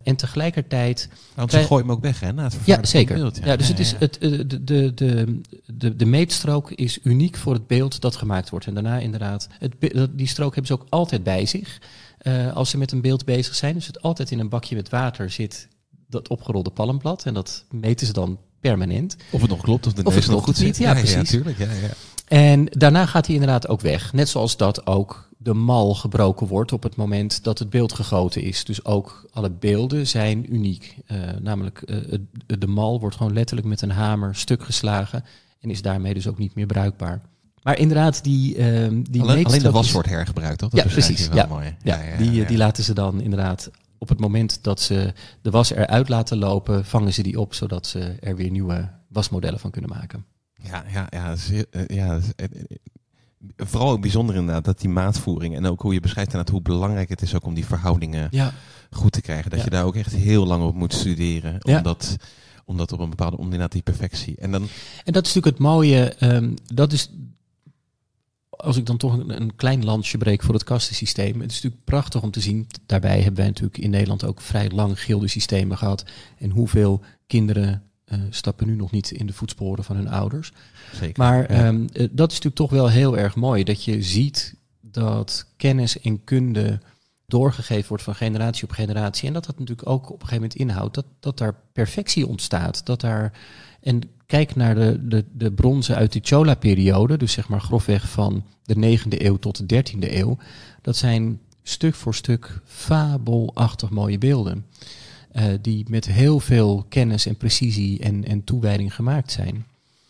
En 0.04 0.16
tegelijkertijd 0.16 1.10
want 1.36 1.52
ze 1.52 1.64
gooien 1.64 1.86
hem 1.86 1.96
ook 1.96 2.02
weg 2.02 2.20
hè, 2.20 2.34
na 2.34 2.44
het 2.44 2.58
ja, 2.66 2.86
zeker. 2.86 3.16
beeld. 3.16 3.40
ja. 3.44 3.56
dus 3.56 3.68
Ja, 3.68 3.72
het 3.74 3.80
is 3.80 3.92
ja. 3.92 3.98
Het, 4.00 4.18
eh, 4.18 4.30
de, 4.30 4.64
de, 4.64 4.94
de, 4.94 5.42
de, 5.66 5.96
de 5.96 6.06
meetstrook 6.06 6.72
is 6.72 7.00
uniek 7.04 7.38
voor 7.38 7.54
het 7.54 7.68
beeld 7.68 8.02
dat 8.02 8.16
gemaakt 8.16 8.50
wordt. 8.50 8.66
En 8.66 8.74
daarna 8.74 8.98
inderdaad, 8.98 9.48
het, 9.60 9.74
die 10.12 10.28
strook 10.28 10.56
hebben 10.56 10.78
ze 10.78 10.82
ook 10.82 10.88
altijd 10.90 11.24
bij 11.24 11.46
zich 11.46 11.82
eh, 12.18 12.54
als 12.54 12.70
ze 12.70 12.78
met 12.78 12.92
een 12.92 13.02
beeld 13.02 13.26
bezig 13.26 13.56
zijn. 13.56 13.74
Dus 13.74 13.88
het 13.88 14.02
altijd 14.02 14.32
in 14.32 14.40
een 14.40 14.50
bakje 14.50 14.76
met 14.76 14.90
water 14.90 15.30
zit 15.30 15.68
dat 16.08 16.28
opgerolde 16.28 16.70
palmblad. 16.70 17.26
En 17.26 17.34
dat 17.34 17.66
meten 17.72 18.08
ze 18.08 18.14
dan 18.14 18.40
permanent. 18.60 19.16
Of 19.32 19.42
het 19.42 19.50
nog 19.50 19.62
klopt, 19.62 19.88
of 19.88 19.94
de 19.94 20.04
Of 20.04 20.14
neus 20.14 20.24
het 20.24 20.34
nog 20.34 20.44
goed 20.44 20.58
zit. 20.58 20.78
ja, 20.78 20.94
precies. 20.94 21.30
tuurlijk. 21.30 21.58
Ja, 21.58 21.72
ja. 21.72 21.90
En 22.30 22.66
daarna 22.66 23.06
gaat 23.06 23.26
hij 23.26 23.36
inderdaad 23.36 23.68
ook 23.68 23.82
weg. 23.82 24.14
Net 24.14 24.30
zoals 24.30 24.58
dat 24.58 24.88
ook 24.88 25.30
de 25.38 25.54
mal 25.54 25.96
gebroken 25.96 26.48
wordt 26.48 26.72
op 26.72 26.84
het 26.84 26.96
moment 26.96 27.44
dat 27.44 27.60
het 27.60 27.70
beeld 27.70 27.94
gegoten 27.94 28.42
is. 28.42 28.64
Dus 28.64 28.86
ook 28.86 29.26
alle 29.32 29.50
beelden 29.50 30.08
zijn 30.08 30.54
uniek. 30.54 30.98
Eh, 31.06 31.18
namelijk, 31.42 31.82
eh, 31.82 31.98
de 32.60 32.68
mal 32.68 33.00
wordt 33.00 33.16
gewoon 33.16 33.34
letterlijk 33.34 33.68
met 33.68 33.82
een 33.82 33.92
hamer 33.92 34.36
stuk 34.36 34.64
geslagen. 34.64 35.24
En 35.60 35.70
is 35.70 35.82
daarmee 35.82 36.14
dus 36.14 36.28
ook 36.28 36.38
niet 36.38 36.56
meer 36.56 36.66
bruikbaar. 36.66 37.22
Maar 37.62 37.78
inderdaad, 37.78 38.24
die, 38.24 38.56
ehm, 38.56 39.02
die 39.10 39.22
alleen, 39.22 39.46
alleen 39.46 39.62
de 39.62 39.72
was 39.72 39.92
wordt 39.92 40.10
hergebruikt, 40.10 40.60
toch? 40.60 40.70
Dat 40.70 40.84
Ja, 40.84 40.92
precies, 40.92 41.28
wel 41.28 41.38
ja. 41.38 41.46
mooi. 41.46 41.76
Ja, 41.84 42.00
die, 42.18 42.46
die 42.46 42.58
laten 42.58 42.84
ze 42.84 42.94
dan 42.94 43.22
inderdaad 43.22 43.72
op 43.98 44.10
het 44.10 44.20
moment 44.20 44.60
dat 44.62 44.82
ze 44.82 45.14
de 45.42 45.50
was 45.50 45.72
eruit 45.72 46.10
laten 46.10 46.38
lopen, 46.38 46.86
vangen 46.86 47.14
ze 47.14 47.24
die 47.24 47.40
op, 47.40 47.54
zodat 47.54 47.88
ze 47.88 48.16
er 48.20 48.36
weer 48.36 48.50
nieuwe 48.52 48.90
wasmodellen 49.08 49.60
van 49.60 49.72
kunnen 49.72 49.90
maken. 49.90 50.26
Ja, 50.64 50.84
ja, 50.94 51.08
ja, 51.10 51.36
eh, 51.72 51.86
ja 51.88 52.20
eh, 52.36 52.46
eh, 52.46 52.78
vooral 53.58 53.92
ook 53.92 54.02
bijzonder 54.02 54.36
inderdaad 54.36 54.66
dat 54.66 54.80
die 54.80 54.90
maatvoering 54.90 55.56
en 55.56 55.66
ook 55.66 55.82
hoe 55.82 55.94
je 55.94 56.00
beschrijft 56.00 56.30
inderdaad 56.32 56.54
hoe 56.54 56.62
belangrijk 56.64 57.10
het 57.10 57.22
is 57.22 57.36
ook 57.36 57.46
om 57.46 57.54
die 57.54 57.66
verhoudingen 57.66 58.28
Ja, 58.32 58.54
goed 58.92 59.12
te 59.12 59.22
krijgen. 59.22 59.50
Dat 59.50 59.60
Ja. 59.60 59.66
je 59.66 59.72
daar 59.72 59.86
ook 59.86 59.96
echt 59.96 60.14
heel 60.16 60.46
lang 60.46 60.64
op 60.64 60.76
moet 60.76 60.94
studeren, 60.94 61.56
Ja. 61.60 61.78
omdat, 61.78 62.16
omdat 62.66 62.92
op 62.92 63.00
een 63.00 63.10
bepaalde, 63.10 63.38
om 63.38 63.44
inderdaad 63.44 63.72
die 63.72 63.82
perfectie. 63.82 64.36
En 64.38 64.52
dan, 64.52 64.62
En 65.04 65.14
dat 65.14 65.26
is 65.26 65.34
natuurlijk 65.34 65.46
het 65.46 65.66
mooie. 65.68 66.14
ehm, 66.14 66.54
dat 66.74 66.94
is, 66.94 67.10
als 68.50 68.78
ik 68.78 68.86
dan 68.86 68.98
toch 68.98 69.14
een, 69.18 69.42
een 69.42 69.56
klein 69.56 69.86
landje 69.86 70.18
breek 70.18 70.44
voor 70.44 70.54
het 70.54 70.64
kastensysteem. 70.64 71.40
Het 71.42 71.50
is 71.52 71.56
natuurlijk 71.56 71.84
prachtig 71.84 72.22
om 72.22 72.32
te 72.32 72.40
zien. 72.40 72.68
Daarbij 72.86 73.16
hebben 73.18 73.36
wij 73.36 73.48
natuurlijk 73.48 73.78
in 73.78 73.90
Nederland 73.90 74.24
ook 74.26 74.42
vrij 74.42 74.70
lang 74.70 75.02
gildesystemen 75.02 75.78
gehad. 75.78 76.04
En 76.38 76.50
hoeveel 76.50 77.02
kinderen 77.28 77.84
eh, 78.10 78.20
stappen 78.30 78.68
nu 78.68 78.76
nog 78.76 78.92
niet 78.92 79.12
in 79.12 79.26
de 79.26 79.34
voetsporen 79.34 79.84
van 79.84 79.96
hun 79.96 80.10
ouders. 80.10 80.52
zeker. 80.94 81.14
Maar 81.24 81.38
Ja. 81.38 81.48
ehm, 81.48 81.88
eh, 81.94 82.08
dat 82.12 82.32
is 82.32 82.36
natuurlijk 82.40 82.56
toch 82.56 82.70
wel 82.70 82.90
heel 82.90 83.18
erg 83.18 83.36
mooi. 83.36 83.64
Dat 83.64 83.84
je 83.84 84.02
ziet 84.02 84.56
dat 84.82 85.46
kennis 85.58 86.00
en 86.02 86.24
kunde 86.24 86.80
doorgegeven 87.28 87.88
wordt 87.88 88.04
van 88.04 88.16
generatie 88.16 88.64
op 88.64 88.72
generatie. 88.72 89.28
En 89.28 89.34
dat 89.34 89.46
dat 89.46 89.60
natuurlijk 89.60 89.90
ook 89.90 90.04
op 90.06 90.22
een 90.22 90.28
gegeven 90.28 90.42
moment 90.42 90.56
inhoudt 90.60 90.96
dat, 90.96 91.06
dat 91.20 91.38
daar 91.38 91.56
perfectie 91.74 92.28
ontstaat. 92.28 92.86
Dat 92.86 93.02
daar, 93.02 93.32
en 93.82 94.02
kijk 94.26 94.56
naar 94.56 94.76
de, 94.76 95.08
de, 95.08 95.26
de 95.34 95.52
bronzen 95.52 95.96
uit 95.96 96.14
de 96.14 96.20
Chola-periode, 96.24 97.18
dus 97.18 97.32
zeg 97.32 97.48
maar 97.50 97.62
grofweg 97.62 98.10
van 98.10 98.44
de 98.64 98.98
9e 99.00 99.22
eeuw 99.22 99.38
tot 99.38 99.70
de 99.70 99.84
13e 99.84 100.14
eeuw. 100.14 100.38
Dat 100.82 100.96
zijn 100.96 101.40
stuk 101.64 101.96
voor 101.96 102.16
stuk 102.16 102.62
fabelachtig 102.66 103.90
mooie 103.90 104.18
beelden. 104.18 104.66
Eh, 105.32 105.44
die 105.62 105.86
met 105.90 106.06
heel 106.06 106.40
veel 106.40 106.86
kennis 106.90 107.26
en 107.26 107.36
precisie 107.36 108.00
en, 108.00 108.26
en 108.26 108.44
toewijding 108.44 108.96
gemaakt 108.96 109.32
zijn. 109.32 109.66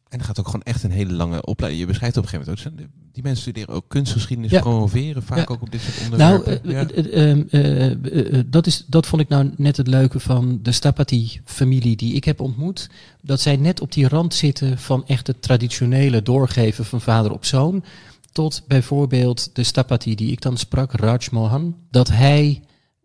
En 0.10 0.20
er 0.20 0.26
gaat 0.26 0.40
ook 0.40 0.46
gewoon 0.46 0.62
echt 0.64 0.84
een 0.84 0.92
hele 0.92 1.14
lange 1.14 1.46
opleiding. 1.46 1.82
Je 1.84 1.88
beschrijft 1.90 2.18
op 2.18 2.24
een 2.24 2.30
gegeven 2.30 2.54
moment 2.66 2.82
ook, 2.82 2.88
die 3.14 3.24
mensen 3.24 3.42
studeren 3.42 3.74
ook 3.76 3.86
kunstgeschiedenis, 3.88 4.52
Ja. 4.52 4.60
promoveren 4.60 5.24
vaak 5.24 5.38
Ja. 5.38 5.46
ook 5.54 5.62
op 5.62 5.72
dit 5.72 5.82
soort 5.82 6.18
Nou, 6.18 6.38
onderwerpen. 6.38 7.50
eh, 7.52 8.40
dat, 8.46 8.68
is, 8.68 8.84
dat 8.88 9.06
vond 9.08 9.22
ik 9.22 9.28
nou 9.30 9.52
net 9.58 9.78
het 9.78 9.88
leuke 9.88 10.20
van 10.20 10.60
de 10.62 10.72
Stapati-familie 10.72 11.96
die 11.96 12.14
ik 12.14 12.24
heb 12.24 12.40
ontmoet. 12.40 12.90
Dat 13.22 13.42
zij 13.42 13.56
net 13.56 13.82
op 13.82 13.92
die 13.92 14.08
rand 14.08 14.34
zitten 14.34 14.78
van 14.78 15.08
echt 15.08 15.28
het 15.28 15.42
traditionele 15.42 16.22
doorgeven 16.22 16.86
van 16.86 17.02
vader 17.02 17.32
op 17.32 17.46
zoon. 17.46 17.84
Tot 18.32 18.64
bijvoorbeeld 18.68 19.50
de 19.56 19.64
Stapati 19.64 20.16
die 20.16 20.32
ik 20.32 20.42
dan 20.42 20.58
sprak, 20.58 20.92
Raj 20.92 21.20
Mohan. 21.32 21.76
Dat 21.92 22.08
hij 22.08 22.62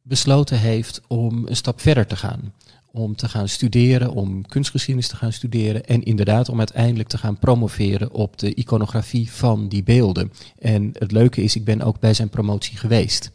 besloten 0.07 0.59
heeft 0.59 1.00
om 1.07 1.46
een 1.46 1.57
stap 1.57 1.80
verder 1.80 2.07
te 2.07 2.16
gaan. 2.16 2.52
Om 2.90 3.16
te 3.16 3.28
gaan 3.28 3.48
studeren, 3.48 4.11
om 4.12 4.46
kunstgeschiedenis 4.46 5.09
te 5.09 5.16
gaan 5.16 5.32
studeren. 5.32 5.86
En 5.86 6.02
inderdaad 6.02 6.48
om 6.48 6.59
uiteindelijk 6.59 7.09
te 7.09 7.18
gaan 7.18 7.38
promoveren 7.38 8.12
op 8.12 8.38
de 8.38 8.55
iconografie 8.55 9.30
van 9.30 9.68
die 9.68 9.82
beelden. 9.82 10.32
En 10.59 10.90
het 10.98 11.12
leuke 11.12 11.42
is, 11.42 11.57
ik 11.57 11.64
ben 11.64 11.82
ook 11.82 12.00
bij 12.00 12.14
zijn 12.14 12.28
promotie 12.28 12.76
geweest. 12.76 13.30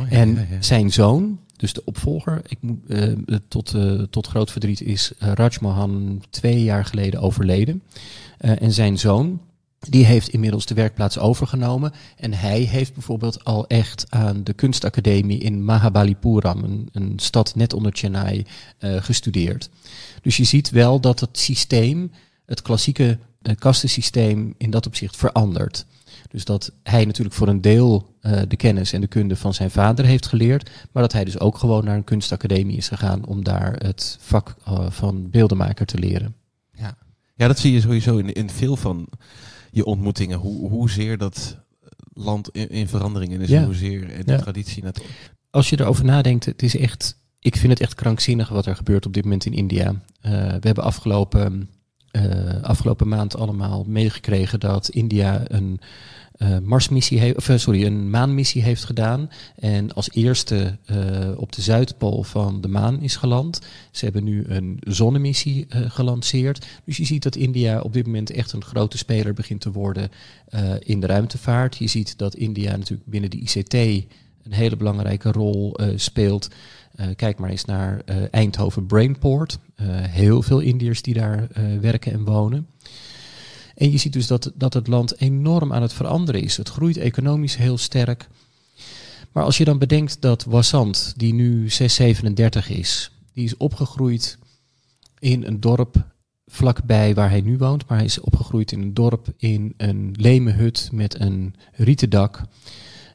Oh, 0.00 0.10
ja, 0.10 0.16
En 0.16 0.34
ja, 0.34 0.46
ja. 0.50 0.62
zijn 0.62 0.92
zoon, 0.92 1.38
dus 1.56 1.72
de 1.72 1.84
opvolger, 1.84 2.42
ik 2.46 2.58
moet, 2.60 2.78
eh, 2.88 3.12
tot, 3.48 3.74
eh, 3.74 4.02
tot 4.10 4.26
groot 4.26 4.50
verdriet 4.50 4.80
is 4.80 5.12
eh, 5.18 5.32
Raj 5.32 5.56
Mohan 5.60 6.22
twee 6.30 6.62
jaar 6.62 6.84
geleden 6.84 7.20
overleden. 7.20 7.82
En 8.38 8.72
zijn 8.72 8.98
zoon, 8.98 9.40
die 9.88 10.04
heeft 10.04 10.28
inmiddels 10.28 10.66
de 10.66 10.74
werkplaats 10.74 11.18
overgenomen. 11.18 11.92
En 12.16 12.32
hij 12.32 12.60
heeft 12.60 12.94
bijvoorbeeld 12.94 13.44
al 13.44 13.66
echt 13.66 14.06
aan 14.08 14.44
de 14.44 14.52
kunstacademie 14.52 15.38
in 15.38 15.64
Mahabalipuram, 15.64 16.64
een, 16.64 16.88
een 16.92 17.12
stad 17.16 17.54
net 17.54 17.72
onder 17.72 17.92
Chennai, 17.94 18.44
eh, 18.78 18.96
gestudeerd. 19.02 19.70
Dus 20.22 20.36
je 20.36 20.44
ziet 20.44 20.70
wel 20.70 21.00
dat 21.00 21.20
het 21.20 21.38
systeem, 21.38 22.10
het 22.46 22.62
klassieke 22.62 23.18
eh, 23.42 23.54
kastensysteem, 23.58 24.54
in 24.58 24.70
dat 24.70 24.86
opzicht 24.86 25.16
verandert. 25.16 25.86
Dus 26.30 26.44
dat 26.44 26.72
hij 26.82 27.04
natuurlijk 27.04 27.36
voor 27.36 27.48
een 27.48 27.60
deel 27.60 28.14
eh, 28.20 28.42
de 28.48 28.56
kennis 28.56 28.92
en 28.92 29.00
de 29.00 29.06
kunde 29.06 29.36
van 29.36 29.54
zijn 29.54 29.70
vader 29.70 30.04
heeft 30.04 30.26
geleerd, 30.26 30.70
maar 30.92 31.02
dat 31.02 31.12
hij 31.12 31.24
dus 31.24 31.40
ook 31.40 31.58
gewoon 31.58 31.84
naar 31.84 31.96
een 31.96 32.04
kunstacademie 32.04 32.76
is 32.76 32.88
gegaan 32.88 33.26
om 33.26 33.44
daar 33.44 33.72
het 33.72 34.18
vak 34.20 34.56
van 34.88 35.30
beeldenmaker 35.30 35.86
te 35.86 35.98
leren. 35.98 36.34
Ja. 36.72 36.96
ja, 37.34 37.46
dat 37.46 37.58
zie 37.58 37.72
je 37.72 37.80
sowieso 37.80 38.16
in, 38.16 38.32
in 38.32 38.50
veel 38.50 38.76
van 38.76 39.08
je 39.74 39.84
ontmoetingen. 39.84 40.38
Hoe, 40.38 40.68
hoezeer 40.70 41.18
dat 41.18 41.58
land 42.12 42.48
in, 42.50 42.68
in 42.68 42.88
veranderingen 42.88 43.40
is. 43.40 43.48
Ja. 43.48 43.64
Hoezeer 43.64 44.10
en 44.10 44.24
de 44.24 44.32
Ja. 44.32 44.38
traditie. 44.38 44.82
Net, 44.82 45.02
Als 45.50 45.70
je 45.70 45.80
erover 45.80 46.04
nadenkt, 46.04 46.44
het 46.44 46.62
is 46.62 46.76
echt, 46.76 47.16
ik 47.40 47.56
vind 47.56 47.72
het 47.72 47.80
echt 47.80 47.94
krankzinnig 47.94 48.48
wat 48.48 48.66
er 48.66 48.76
gebeurt 48.76 49.06
op 49.06 49.12
dit 49.14 49.22
moment 49.24 49.46
in 49.46 49.52
India. 49.52 49.94
Eh, 50.20 50.30
we 50.32 50.60
hebben 50.66 50.84
afgelopen, 50.84 51.68
eh, 52.10 52.62
afgelopen 52.62 53.08
maand 53.08 53.36
allemaal 53.36 53.84
meegekregen 53.86 54.60
dat 54.60 54.88
India 54.88 55.42
een 55.44 55.80
eh, 56.34 56.58
Marsmissie 56.58 57.34
eh, 57.34 57.56
sorry, 57.58 57.84
een 57.84 58.10
maanmissie 58.10 58.62
heeft 58.62 58.84
gedaan. 58.84 59.30
En 59.56 59.92
als 59.92 60.10
eerste 60.10 60.78
eh, 60.84 61.30
op 61.36 61.52
de 61.52 61.62
Zuidpool 61.62 62.22
van 62.22 62.60
de 62.60 62.68
maan 62.68 63.00
is 63.00 63.16
geland. 63.16 63.60
Ze 63.90 64.04
hebben 64.04 64.24
nu 64.24 64.44
een 64.48 64.78
zonnemissie 64.80 65.66
gelanceerd. 65.68 66.66
Dus 66.84 66.96
je 66.96 67.04
ziet 67.04 67.22
dat 67.22 67.36
India 67.36 67.80
op 67.80 67.92
dit 67.92 68.06
moment 68.06 68.30
echt 68.30 68.52
een 68.52 68.64
grote 68.64 68.98
speler 68.98 69.34
begint 69.34 69.60
te 69.60 69.72
worden 69.72 70.10
in 70.78 71.00
de 71.00 71.06
ruimtevaart. 71.06 71.76
Je 71.76 71.86
ziet 71.86 72.18
dat 72.18 72.34
India 72.34 72.76
natuurlijk 72.76 73.08
binnen 73.08 73.30
de 73.30 73.38
ICT 73.38 73.74
een 73.74 74.52
hele 74.52 74.76
belangrijke 74.76 75.32
rol 75.32 75.76
speelt. 75.96 76.48
Kijk 77.16 77.38
maar 77.38 77.50
eens 77.50 77.64
naar 77.64 78.02
Eindhoven 78.30 78.86
Brainport. 78.86 79.58
Heel 80.08 80.42
veel 80.42 80.60
Indiërs 80.60 81.02
die 81.02 81.14
daar 81.14 81.48
werken 81.80 82.12
en 82.12 82.24
wonen. 82.24 82.66
En 83.74 83.90
je 83.90 83.98
ziet 83.98 84.12
dus 84.12 84.26
dat, 84.26 84.52
dat 84.54 84.74
het 84.74 84.86
land 84.86 85.20
enorm 85.20 85.72
aan 85.72 85.82
het 85.82 85.92
veranderen 85.92 86.42
is. 86.42 86.56
Het 86.56 86.68
groeit 86.68 86.96
economisch 86.96 87.56
heel 87.56 87.78
sterk. 87.78 88.28
Maar 89.32 89.44
als 89.44 89.56
je 89.56 89.64
dan 89.64 89.78
bedenkt 89.78 90.20
dat 90.20 90.44
Wassant, 90.44 91.14
die 91.16 91.34
nu 91.34 91.70
637 91.70 92.68
is, 92.68 93.10
die 93.32 93.44
is 93.44 93.56
opgegroeid 93.56 94.38
in 95.18 95.44
een 95.44 95.60
dorp 95.60 96.12
vlakbij 96.46 97.14
waar 97.14 97.30
hij 97.30 97.40
nu 97.40 97.58
woont. 97.58 97.88
Maar 97.88 97.96
hij 97.96 98.06
is 98.06 98.20
opgegroeid 98.20 98.72
in 98.72 98.82
een 98.82 98.94
dorp 98.94 99.26
in 99.36 99.74
een 99.76 100.14
leme 100.18 100.50
hut 100.50 100.88
met 100.92 101.20
een 101.20 101.54
rieten 101.72 102.10
dak. 102.10 102.42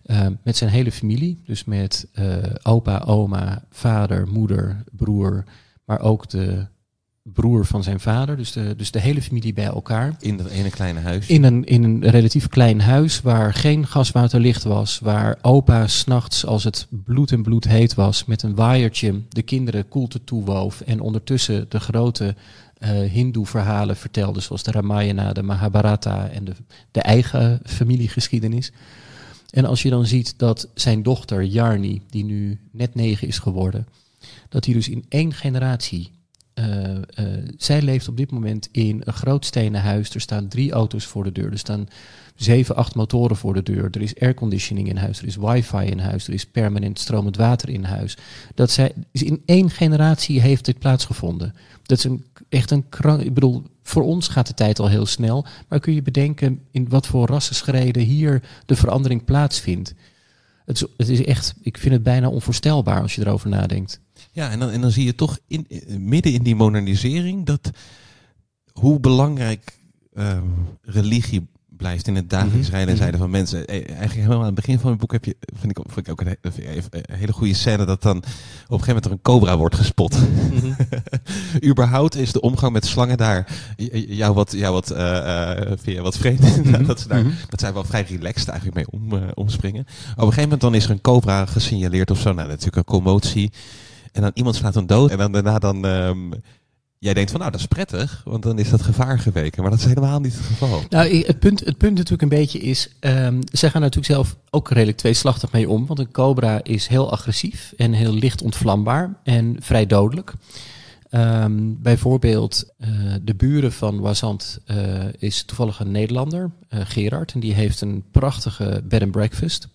Uh, 0.05 0.27
met 0.43 0.57
zijn 0.57 0.69
hele 0.69 0.91
familie. 0.91 1.41
Dus 1.45 1.63
met 1.63 2.07
uh, 2.13 2.37
opa, 2.63 2.99
oma, 2.99 3.65
vader, 3.69 4.27
moeder, 4.27 4.83
broer. 4.91 5.43
Maar 5.85 5.99
ook 5.99 6.29
de 6.29 6.67
broer 7.33 7.65
van 7.65 7.83
zijn 7.83 7.99
vader. 7.99 8.37
Dus 8.37 8.51
de, 8.51 8.73
dus 8.77 8.91
de 8.91 8.99
hele 8.99 9.21
familie 9.21 9.53
bij 9.53 9.65
elkaar. 9.65 10.15
in 10.19 10.37
dat 10.37 10.47
ene 10.47 10.69
kleine 10.69 10.99
huis. 10.99 11.27
In 11.27 11.43
een, 11.43 11.63
in 11.65 11.83
een 11.83 12.09
relatief 12.09 12.47
klein 12.47 12.81
huis 12.81 13.21
waar 13.21 13.53
geen 13.53 13.87
gaswaterlicht 13.87 14.63
was. 14.63 14.99
Waar 14.99 15.37
opa 15.41 15.87
s'nachts 15.87 16.45
als 16.45 16.63
het 16.63 16.87
bloed 16.89 17.31
en 17.31 17.43
bloed 17.43 17.67
heet 17.67 17.93
was. 17.93 18.25
Met 18.25 18.41
een 18.41 18.55
waaiertje 18.55 19.21
de 19.29 19.41
kinderen 19.41 19.87
koelte 19.87 20.23
toewoof. 20.23 20.81
En 20.81 20.99
ondertussen 20.99 21.65
de 21.69 21.79
grote 21.79 22.35
uh, 22.79 22.89
hindoe-verhalen 23.11 23.95
vertelde. 23.95 24.39
Zoals 24.39 24.63
de 24.63 24.71
Ramayana, 24.71 25.33
de 25.33 25.43
Mahabharata 25.43 26.29
en 26.29 26.45
de, 26.45 26.53
de 26.91 27.01
eigen 27.01 27.59
familiegeschiedenis. 27.63 28.71
En 29.49 29.65
als 29.65 29.81
je 29.81 29.89
dan 29.89 30.05
ziet 30.05 30.33
dat 30.37 30.67
zijn 30.73 31.03
dochter 31.03 31.43
Jarni, 31.43 32.01
die 32.09 32.23
nu 32.23 32.59
net 32.71 32.95
negen 32.95 33.27
is 33.27 33.39
geworden, 33.39 33.87
dat 34.49 34.65
hij 34.65 34.73
dus 34.73 34.89
in 34.89 35.05
één 35.09 35.33
generatie, 35.33 36.11
uh, 36.59 37.25
uh, 37.25 37.47
zij 37.57 37.81
leeft 37.81 38.07
op 38.07 38.17
dit 38.17 38.31
moment 38.31 38.69
in 38.71 39.01
een 39.05 39.13
groot 39.13 39.45
stenen 39.45 39.81
huis. 39.81 40.09
Er 40.09 40.21
staan 40.21 40.47
drie 40.47 40.71
auto's 40.71 41.05
voor 41.05 41.23
de 41.23 41.31
deur, 41.31 41.51
er 41.51 41.59
staan 41.59 41.87
zeven, 42.35 42.75
acht 42.75 42.95
motoren 42.95 43.35
voor 43.35 43.53
de 43.53 43.63
deur. 43.63 43.87
Er 43.91 44.01
is 44.01 44.19
airconditioning 44.19 44.89
in 44.89 44.97
huis, 44.97 45.19
er 45.19 45.27
is 45.27 45.35
wifi 45.35 45.85
in 45.85 45.99
huis, 45.99 46.27
er 46.27 46.33
is 46.33 46.45
permanent 46.45 46.99
stromend 46.99 47.37
water 47.37 47.69
in 47.69 47.83
huis. 47.83 48.17
Dat 48.55 48.71
zij, 48.71 48.93
dus 49.11 49.23
in 49.23 49.41
één 49.45 49.69
generatie 49.69 50.41
heeft 50.41 50.65
dit 50.65 50.79
plaatsgevonden. 50.79 51.53
Dat 51.83 51.97
is 51.97 52.03
een, 52.03 52.25
echt 52.49 52.71
een 52.71 52.89
krank, 52.89 53.21
ik 53.21 53.33
bedoel, 53.33 53.63
voor 53.83 54.03
ons 54.03 54.27
gaat 54.27 54.47
de 54.47 54.53
tijd 54.53 54.79
al 54.79 54.87
heel 54.87 55.05
snel, 55.05 55.45
maar 55.67 55.79
kun 55.79 55.93
je 55.93 56.01
bedenken 56.01 56.61
in 56.71 56.89
wat 56.89 57.07
voor 57.07 57.27
rassenschreden 57.27 58.03
hier 58.03 58.43
de 58.65 58.75
verandering 58.75 59.25
plaatsvindt. 59.25 59.93
Het 60.65 60.75
is, 60.75 60.85
het 60.97 61.09
is 61.09 61.25
echt, 61.25 61.53
ik 61.61 61.77
vind 61.77 61.93
het 61.93 62.03
bijna 62.03 62.29
onvoorstelbaar 62.29 63.01
als 63.01 63.15
je 63.15 63.21
erover 63.21 63.49
nadenkt. 63.49 63.99
Ja, 64.31 64.51
en 64.51 64.59
dan, 64.59 64.69
en 64.69 64.81
dan 64.81 64.91
zie 64.91 65.05
je 65.05 65.15
toch 65.15 65.39
in, 65.47 65.67
midden 65.97 66.33
in 66.33 66.43
die 66.43 66.55
modernisering 66.55 67.45
dat 67.45 67.71
hoe 68.73 68.99
belangrijk 68.99 69.79
um, 70.13 70.53
religie 70.81 71.47
blijft 71.79 72.07
in 72.07 72.15
het 72.15 72.29
dagelijks 72.29 72.67
Mhm, 72.67 72.75
rijden 72.75 72.89
en 72.89 72.93
mhm. 72.93 73.03
zijde 73.03 73.17
van 73.17 73.29
mensen. 73.29 73.67
Eh, 73.67 73.75
Eigenlijk 73.75 74.13
helemaal 74.13 74.39
aan 74.39 74.45
het 74.45 74.55
begin 74.55 74.79
van 74.79 74.89
het 74.89 74.99
boek 74.99 75.11
heb 75.11 75.25
je, 75.25 75.35
vind 75.39 75.77
ik, 75.77 75.83
vind 75.87 76.07
ik 76.07 76.11
ook 76.11 76.21
een, 76.21 76.37
hele 77.11 77.33
goede 77.33 77.53
scène 77.53 77.85
dat 77.85 78.01
dan 78.01 78.17
op 78.17 78.23
een 78.23 78.79
gegeven 78.79 78.87
moment 78.87 79.05
er 79.05 79.11
een 79.11 79.21
cobra 79.21 79.57
wordt 79.57 79.75
gespot. 79.75 80.17
Mhm. 80.51 80.71
Überhaupt 81.69 82.15
is 82.15 82.31
de 82.31 82.41
omgang 82.41 82.73
met 82.73 82.85
slangen 82.85 83.17
daar 83.17 83.47
jou 84.07 84.33
wat, 84.33 84.51
jou 84.51 84.73
wat, 84.73 84.91
eh, 84.91 85.51
eh, 85.51 85.67
vind 85.67 85.95
je 85.95 86.01
wat 86.01 86.17
vreemd. 86.17 86.37
Mhm, 86.59 86.85
dat, 86.85 86.99
ze 86.99 87.07
daar, 87.07 87.23
mhm. 87.23 87.33
dat 87.49 87.59
zij 87.59 87.73
wel 87.73 87.83
vrij 87.83 88.05
relaxed 88.09 88.47
eigenlijk 88.47 88.77
mee 88.77 89.01
om, 89.01 89.13
eh, 89.13 89.27
omspringen. 89.33 89.81
Op 89.81 89.87
een 90.17 90.23
gegeven 90.23 90.41
moment 90.41 90.61
dan 90.61 90.75
is 90.75 90.83
er 90.85 90.91
een 90.91 91.01
cobra 91.01 91.45
gesignaleerd 91.45 92.11
of 92.11 92.19
zo. 92.19 92.33
Nou, 92.33 92.47
natuurlijk 92.47 92.75
een 92.75 92.83
commotie. 92.83 93.51
En 94.11 94.21
dan 94.21 94.31
iemand 94.33 94.55
slaat 94.55 94.73
hem 94.73 94.85
dood. 94.85 95.11
En 95.11 95.17
dan 95.17 95.31
daarna 95.31 95.59
dan... 95.59 95.85
ehm, 95.85 96.31
jij 96.99 97.13
denkt 97.13 97.31
van 97.31 97.39
nou, 97.39 97.51
dat 97.51 97.59
is 97.59 97.65
prettig. 97.65 98.21
Want 98.25 98.43
dan 98.43 98.59
is 98.59 98.69
dat 98.69 98.81
gevaar 98.81 99.19
geweken. 99.19 99.61
Maar 99.61 99.71
dat 99.71 99.79
is 99.79 99.85
helemaal 99.85 100.19
niet 100.19 100.33
het 100.33 100.45
geval. 100.45 100.81
Nou, 100.89 101.23
het 101.25 101.39
punt, 101.39 101.59
het 101.59 101.77
punt 101.77 101.95
natuurlijk 101.95 102.21
een 102.21 102.37
beetje 102.37 102.59
is, 102.59 102.89
ehm 102.99 103.41
zij 103.51 103.69
gaan 103.69 103.81
natuurlijk 103.81 104.13
zelf 104.13 104.35
ook 104.49 104.69
redelijk 104.69 104.97
tweeslachtig 104.97 105.51
mee 105.51 105.69
om. 105.69 105.85
Want 105.85 105.99
een 105.99 106.11
cobra 106.11 106.63
is 106.63 106.87
heel 106.87 107.11
agressief 107.11 107.73
en 107.77 107.93
heel 107.93 108.13
licht 108.13 108.41
ontvlambaar 108.41 109.19
en 109.23 109.55
vrij 109.59 109.85
dodelijk. 109.85 110.33
Ehm, 111.09 111.73
bijvoorbeeld 111.77 112.73
eh, 112.77 112.89
de 113.21 113.35
buren 113.35 113.71
van 113.71 113.99
Wazant 113.99 114.59
eh, 114.65 115.13
is 115.17 115.43
toevallig 115.43 115.79
een 115.79 115.91
Nederlander, 115.91 116.51
eh, 116.67 116.79
Gerard. 116.83 117.33
En 117.33 117.39
die 117.39 117.53
heeft 117.53 117.81
een 117.81 118.03
prachtige 118.11 118.81
bed 118.85 119.01
and 119.01 119.11
breakfast. 119.11 119.67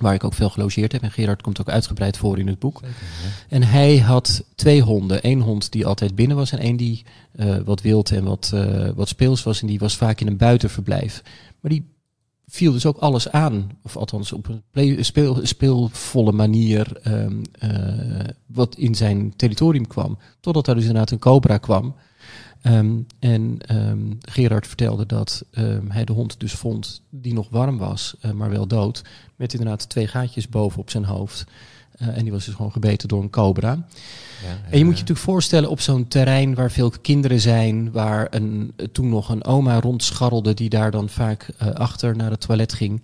Waar 0.00 0.14
ik 0.14 0.24
ook 0.24 0.34
veel 0.34 0.48
gelogeerd 0.50 0.92
heb. 0.92 1.02
En 1.02 1.10
Gerard 1.10 1.42
komt 1.42 1.60
ook 1.60 1.68
uitgebreid 1.68 2.16
voor 2.16 2.38
in 2.38 2.46
het 2.46 2.58
boek. 2.58 2.80
En 3.48 3.62
hij 3.62 3.98
had 3.98 4.44
twee 4.54 4.80
honden. 4.82 5.18
Eén 5.22 5.40
hond 5.40 5.72
die 5.72 5.86
altijd 5.86 6.14
binnen 6.14 6.36
was 6.36 6.52
en 6.52 6.58
één 6.58 6.76
die 6.76 7.02
eh, 7.32 7.56
wat 7.64 7.80
wild 7.82 8.10
en 8.10 8.24
wat, 8.24 8.50
eh, 8.54 8.88
wat 8.94 9.08
speels 9.08 9.42
was. 9.42 9.60
En 9.60 9.66
die 9.66 9.78
was 9.78 9.96
vaak 9.96 10.20
in 10.20 10.26
een 10.26 10.36
buitenverblijf. 10.36 11.22
Maar 11.60 11.70
die 11.70 11.92
viel 12.46 12.72
dus 12.72 12.86
ook 12.86 12.96
alles 12.96 13.30
aan. 13.30 13.70
Of 13.82 13.96
althans 13.96 14.32
op 14.32 14.48
een 14.48 14.62
play- 14.70 15.02
speel, 15.02 15.38
speelvolle 15.42 16.32
manier. 16.32 16.96
ehm, 17.02 17.42
eh, 17.58 17.70
wat 18.46 18.76
in 18.76 18.94
zijn 18.94 19.32
territorium 19.36 19.86
kwam. 19.86 20.18
Totdat 20.40 20.68
er 20.68 20.74
dus 20.74 20.82
inderdaad 20.84 21.10
een 21.10 21.18
cobra 21.18 21.58
kwam. 21.58 21.94
Ehm, 22.64 22.98
en 23.18 23.56
ehm, 23.58 24.12
Gerard 24.20 24.66
vertelde 24.66 25.06
dat 25.06 25.44
ehm, 25.50 25.90
hij 25.90 26.04
de 26.04 26.12
hond 26.12 26.40
dus 26.40 26.52
vond 26.52 27.02
die 27.10 27.34
nog 27.34 27.48
warm 27.50 27.78
was, 27.78 28.14
eh, 28.20 28.30
maar 28.30 28.50
wel 28.50 28.66
dood. 28.66 29.02
Met 29.36 29.52
inderdaad 29.52 29.88
twee 29.88 30.06
gaatjes 30.06 30.48
boven 30.48 30.80
op 30.80 30.90
zijn 30.90 31.04
hoofd. 31.04 31.44
Eh, 31.98 32.16
en 32.16 32.22
die 32.22 32.32
was 32.32 32.44
dus 32.44 32.54
gewoon 32.54 32.72
gebeten 32.72 33.08
door 33.08 33.22
een 33.22 33.30
cobra. 33.30 33.70
En 34.70 34.78
je 34.78 34.84
moet 34.84 34.94
je 34.94 35.00
natuurlijk 35.00 35.18
voorstellen 35.18 35.70
op 35.70 35.80
zo'n 35.80 36.08
terrein 36.08 36.54
waar 36.54 36.70
veel 36.70 36.90
kinderen 37.02 37.40
zijn, 37.40 37.92
waar 37.92 38.26
een, 38.30 38.72
eh, 38.76 38.86
toen 38.86 39.08
nog 39.08 39.28
een 39.28 39.44
oma 39.44 39.80
rondscharrelde 39.80 40.54
die 40.54 40.68
daar 40.68 40.90
dan 40.90 41.08
vaak 41.08 41.48
eh, 41.58 41.68
achter 41.68 42.16
naar 42.16 42.30
het 42.30 42.40
toilet 42.40 42.72
ging. 42.72 43.02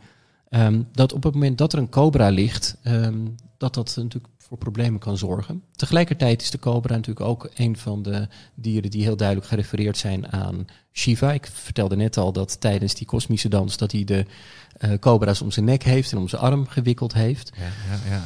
Ehm, 0.51 0.83
dat 0.93 1.13
op 1.13 1.23
het 1.23 1.35
moment 1.35 1.59
dat 1.59 1.73
er 1.73 1.79
een 1.79 1.89
cobra 1.89 2.29
ligt, 2.29 2.77
ehm, 2.83 3.27
dat 3.59 3.75
dat 3.75 3.97
natuurlijk 3.97 4.35
voor 4.39 4.59
problemen 4.59 5.01
kan 5.01 5.19
zorgen. 5.19 5.63
Tegelijkertijd 5.77 6.43
is 6.43 6.51
de 6.51 6.59
cobra 6.59 6.95
natuurlijk 6.95 7.27
ook 7.27 7.51
een 7.55 7.77
van 7.77 8.03
de 8.03 8.29
dieren 8.55 8.91
die 8.91 9.03
heel 9.03 9.17
duidelijk 9.17 9.49
gerefereerd 9.49 9.97
zijn 9.97 10.33
aan 10.33 10.67
Shiva. 10.93 11.33
Ik 11.33 11.47
vertelde 11.53 11.97
net 11.97 12.17
al 12.17 12.33
dat 12.33 12.61
tijdens 12.61 12.95
die 12.95 13.07
kosmische 13.07 13.49
dans 13.49 13.77
dat 13.77 13.93
hij 13.93 14.05
de 14.05 14.27
eh, 14.73 14.93
cobra's 14.99 15.41
om 15.41 15.51
zijn 15.51 15.65
nek 15.65 15.83
heeft 15.83 16.13
en 16.13 16.19
om 16.19 16.29
zijn 16.29 16.43
arm 16.43 16.67
gewikkeld 16.67 17.13
heeft. 17.13 17.53
Ja, 17.57 17.63
ja, 17.65 18.11
ja. 18.11 18.25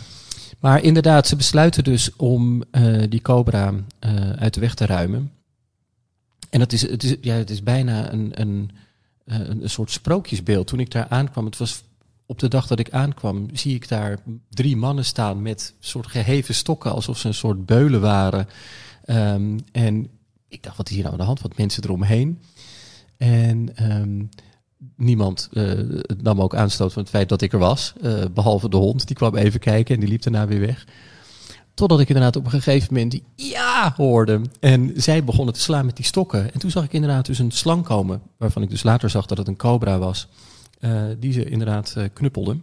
Maar 0.58 0.82
inderdaad, 0.82 1.26
ze 1.26 1.36
besluiten 1.36 1.84
dus 1.84 2.16
om 2.16 2.62
eh, 2.70 3.02
die 3.08 3.22
cobra 3.22 3.74
eh, 3.98 4.30
uit 4.30 4.54
de 4.54 4.60
weg 4.60 4.74
te 4.74 4.86
ruimen. 4.86 5.32
En 6.50 6.58
dat 6.58 6.72
is, 6.72 6.90
het, 6.90 7.02
is, 7.02 7.16
ja, 7.20 7.34
het 7.34 7.50
is 7.50 7.62
bijna 7.62 8.12
een, 8.12 8.40
een, 8.40 8.70
een, 9.24 9.62
een 9.62 9.70
soort 9.70 9.90
sprookjesbeeld. 9.90 10.66
Toen 10.66 10.80
ik 10.80 10.90
daar 10.90 11.08
aankwam, 11.08 11.44
het 11.44 11.56
was 11.56 11.84
op 12.26 12.38
de 12.38 12.48
dag 12.48 12.66
dat 12.66 12.78
ik 12.78 12.90
aankwam, 12.90 13.46
zie 13.52 13.74
ik 13.74 13.88
daar 13.88 14.18
drie 14.48 14.76
mannen 14.76 15.04
staan 15.04 15.42
met 15.42 15.74
soort 15.80 16.06
geheven 16.06 16.54
stokken, 16.54 16.92
alsof 16.92 17.18
ze 17.18 17.28
een 17.28 17.34
soort 17.34 17.66
beulen 17.66 18.00
waren. 18.00 18.48
Ehm, 19.04 19.58
en 19.72 20.08
ik 20.48 20.62
dacht, 20.62 20.76
wat 20.76 20.88
is 20.88 20.94
hier 20.94 21.02
nou 21.02 21.14
aan 21.14 21.20
de 21.20 21.26
hand? 21.26 21.40
Wat 21.40 21.56
mensen 21.56 21.84
eromheen. 21.84 22.40
En 23.16 23.76
ehm, 23.76 24.22
niemand 24.96 25.48
eh, 25.52 25.72
nam 26.22 26.40
ook 26.40 26.54
aanstoot 26.54 26.92
van 26.92 27.02
het 27.02 27.10
feit 27.10 27.28
dat 27.28 27.42
ik 27.42 27.52
er 27.52 27.58
was. 27.58 27.92
eh, 28.00 28.24
behalve 28.34 28.68
de 28.68 28.76
hond, 28.76 29.06
die 29.06 29.16
kwam 29.16 29.36
even 29.36 29.60
kijken 29.60 29.94
en 29.94 30.00
die 30.00 30.08
liep 30.08 30.22
daarna 30.22 30.46
weer 30.46 30.60
weg. 30.60 30.86
Totdat 31.74 32.00
ik 32.00 32.08
inderdaad 32.08 32.36
op 32.36 32.44
een 32.44 32.50
gegeven 32.50 32.94
moment 32.94 33.10
die 33.10 33.24
ja 33.34 33.92
hoorde. 33.96 34.40
En 34.60 34.92
zij 34.96 35.24
begonnen 35.24 35.54
te 35.54 35.60
slaan 35.60 35.86
met 35.86 35.96
die 35.96 36.04
stokken. 36.04 36.52
En 36.52 36.60
toen 36.60 36.70
zag 36.70 36.84
ik 36.84 36.92
inderdaad 36.92 37.26
dus 37.26 37.38
een 37.38 37.50
slang 37.50 37.84
komen. 37.84 38.22
Waarvan 38.36 38.62
ik 38.62 38.70
dus 38.70 38.82
later 38.82 39.10
zag 39.10 39.26
dat 39.26 39.38
het 39.38 39.48
een 39.48 39.56
cobra 39.56 39.98
was. 39.98 40.28
Eh, 40.84 41.02
die 41.18 41.32
ze 41.32 41.44
inderdaad 41.44 41.94
eh, 41.96 42.04
knuppelde. 42.12 42.56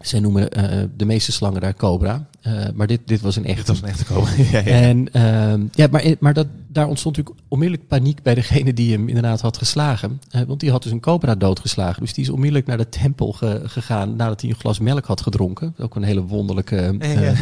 Zij 0.00 0.20
noemen 0.20 0.50
eh, 0.50 0.84
de 0.96 1.04
meeste 1.04 1.32
slangen 1.32 1.60
daar 1.60 1.74
cobra. 1.74 2.26
maar 2.74 2.86
dit, 2.86 3.00
dit 3.04 3.20
was 3.20 3.36
een 3.36 3.42
Dit 3.42 3.50
echte. 3.56 3.72
was 3.72 3.82
een 3.82 3.88
echte 3.88 4.04
cobra. 4.04 4.30
ja, 4.52 4.58
ja. 4.58 4.64
En 4.64 5.12
ehm, 5.12 5.66
ja, 5.72 5.86
maar, 5.90 6.04
maar 6.20 6.34
dat, 6.34 6.46
daar 6.68 6.86
ontstond 6.88 7.16
natuurlijk 7.16 7.44
onmiddellijk 7.48 7.88
paniek 7.88 8.22
bij 8.22 8.34
degene 8.34 8.72
die 8.74 8.92
hem 8.92 9.08
inderdaad 9.08 9.40
had 9.40 9.56
geslagen. 9.56 10.20
Want 10.46 10.60
die 10.60 10.70
had 10.70 10.82
dus 10.82 10.92
een 10.92 11.00
cobra 11.00 11.34
doodgeslagen. 11.34 12.02
Dus 12.02 12.12
die 12.14 12.24
is 12.24 12.30
onmiddellijk 12.30 12.66
naar 12.66 12.76
de 12.78 12.88
tempel 12.88 13.32
ge- 13.32 13.62
gegaan 13.64 14.16
nadat 14.16 14.40
hij 14.40 14.50
een 14.50 14.56
glas 14.56 14.78
melk 14.78 15.04
had 15.06 15.20
gedronken. 15.20 15.74
Ook 15.78 15.96
een 15.96 16.02
hele 16.02 16.22
wonderlijke. 16.22 16.96
Ja, 16.98 17.32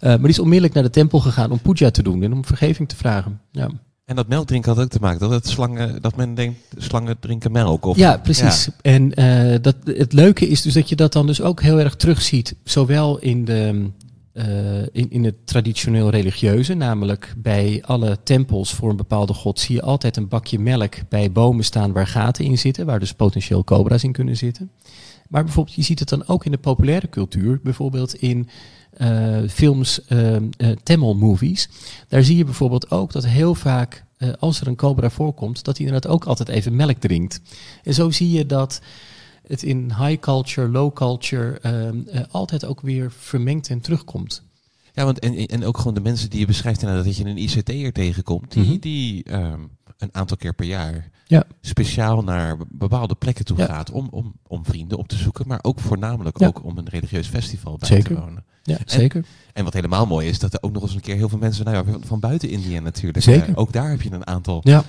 maar 0.00 0.18
die 0.18 0.28
is 0.28 0.38
onmiddellijk 0.38 0.74
naar 0.74 0.82
de 0.82 0.90
tempel 0.90 1.20
gegaan 1.20 1.50
om 1.50 1.60
puja 1.60 1.90
te 1.90 2.02
doen 2.02 2.22
en 2.22 2.32
om 2.32 2.44
vergeving 2.44 2.88
te 2.88 2.96
vragen. 2.96 3.40
Ja, 3.52 3.70
En 4.10 4.16
dat 4.16 4.28
melkdrinken 4.28 4.74
had 4.74 4.82
ook 4.82 4.90
te 4.90 4.98
maken 5.00 5.20
dat, 5.20 5.30
het 5.30 5.48
slangen, 5.48 6.02
dat 6.02 6.16
men 6.16 6.34
denkt, 6.34 6.58
slangen 6.76 7.18
drinken 7.20 7.52
melk. 7.52 7.84
Of, 7.84 7.96
ja 7.96 8.16
precies. 8.16 8.68
En 8.82 9.14
eh, 9.14 9.58
dat, 9.62 9.76
het 9.84 10.12
leuke 10.12 10.48
is 10.48 10.62
dus 10.62 10.74
dat 10.74 10.88
je 10.88 10.96
dat 10.96 11.12
dan 11.12 11.26
dus 11.26 11.40
ook 11.40 11.62
heel 11.62 11.78
erg 11.80 11.96
terugziet. 11.96 12.54
Zowel 12.64 13.18
in 13.18 13.44
de 13.44 13.90
eh, 14.32 14.82
in, 14.92 15.10
in 15.10 15.24
het 15.24 15.34
traditioneel 15.44 16.10
religieuze, 16.10 16.74
namelijk 16.74 17.34
bij 17.36 17.82
alle 17.86 18.18
tempels 18.22 18.74
voor 18.74 18.90
een 18.90 18.96
bepaalde 18.96 19.34
god, 19.34 19.60
zie 19.60 19.74
je 19.74 19.82
altijd 19.82 20.16
een 20.16 20.28
bakje 20.28 20.58
melk 20.58 20.94
bij 21.08 21.32
bomen 21.32 21.64
staan 21.64 21.92
waar 21.92 22.06
gaten 22.06 22.44
in 22.44 22.58
zitten, 22.58 22.86
waar 22.86 23.00
dus 23.00 23.14
potentieel 23.14 23.64
cobra's 23.64 24.04
in 24.04 24.12
kunnen 24.12 24.36
zitten. 24.36 24.70
Maar 25.28 25.44
bijvoorbeeld, 25.44 25.76
je 25.76 25.82
ziet 25.82 25.98
het 25.98 26.08
dan 26.08 26.26
ook 26.26 26.44
in 26.44 26.50
de 26.50 26.58
populaire 26.58 27.08
cultuur, 27.08 27.60
bijvoorbeeld 27.62 28.14
in 28.14 28.48
eh, 28.90 29.38
films, 29.48 30.04
eh, 30.04 30.36
Tamil 30.82 31.14
movies. 31.14 31.68
Daar 32.08 32.24
zie 32.24 32.36
je 32.36 32.44
bijvoorbeeld 32.44 32.90
ook 32.90 33.12
dat 33.12 33.26
heel 33.26 33.54
vaak, 33.54 34.04
als 34.38 34.60
er 34.60 34.66
een 34.66 34.76
cobra 34.76 35.10
voorkomt, 35.10 35.64
dat 35.64 35.76
hij 35.78 35.86
inderdaad 35.86 36.12
ook 36.12 36.24
altijd 36.24 36.48
even 36.48 36.76
melk 36.76 36.98
drinkt. 36.98 37.40
En 37.82 37.94
zo 37.94 38.10
zie 38.10 38.30
je 38.30 38.46
dat 38.46 38.80
het 39.46 39.62
in 39.62 39.92
high 39.98 40.20
culture, 40.20 40.68
low 40.68 40.92
culture 40.92 41.60
altijd 42.30 42.64
ook 42.64 42.80
weer 42.80 43.12
vermengd 43.12 43.68
en 43.68 43.80
terugkomt. 43.80 44.42
Ja, 44.92 45.04
want 45.04 45.18
en, 45.18 45.46
en 45.46 45.64
ook 45.64 45.76
gewoon 45.78 45.94
de 45.94 46.00
mensen 46.00 46.30
die 46.30 46.40
je 46.40 46.46
beschrijft 46.46 46.80
inderdaad, 46.82 47.04
dat 47.04 47.16
je 47.16 47.24
een 47.24 47.38
ICT'er 47.42 47.92
tegenkomt, 47.92 48.52
die, 48.52 48.62
Mhm. 48.64 48.78
die 48.78 49.22
ehm, 49.24 49.60
een 49.98 50.08
aantal 50.14 50.36
keer 50.36 50.54
per 50.54 50.66
jaar 50.66 51.10
Ja. 51.26 51.44
speciaal 51.60 52.22
naar 52.22 52.56
be- 52.56 52.64
bepaalde 52.68 53.14
plekken 53.14 53.44
toe 53.44 53.58
Ja. 53.58 53.66
gaat 53.66 53.90
om, 53.90 54.08
om, 54.10 54.32
om 54.46 54.64
vrienden 54.64 54.98
op 54.98 55.08
te 55.08 55.16
zoeken, 55.16 55.46
maar 55.48 55.58
ook 55.62 55.80
voornamelijk 55.80 56.38
Ja. 56.38 56.46
ook 56.46 56.64
om 56.64 56.78
een 56.78 56.88
religieus 56.88 57.26
festival 57.26 57.76
bij 57.78 57.88
Zeker. 57.88 58.14
te 58.14 58.20
wonen. 58.20 58.44
Ja, 58.62 58.78
zeker. 58.84 59.24
En 59.52 59.64
wat 59.64 59.72
helemaal 59.72 60.06
mooi 60.06 60.28
is, 60.28 60.38
dat 60.38 60.52
er 60.52 60.62
ook 60.62 60.72
nog 60.72 60.82
eens 60.82 60.94
een 60.94 61.00
keer 61.00 61.16
heel 61.16 61.28
veel 61.28 61.38
mensen 61.38 61.64
nou 61.64 61.76
ja, 61.76 61.84
van- 61.92 62.02
van 62.06 62.20
buiten 62.20 62.48
India 62.48 62.80
natuurlijk. 62.80 63.24
Zeker. 63.24 63.48
eh, 63.48 63.58
ook 63.58 63.72
daar 63.72 63.90
heb 63.90 64.02
je 64.02 64.12
een 64.12 64.26
aantal 64.26 64.60
Ja, 64.64 64.84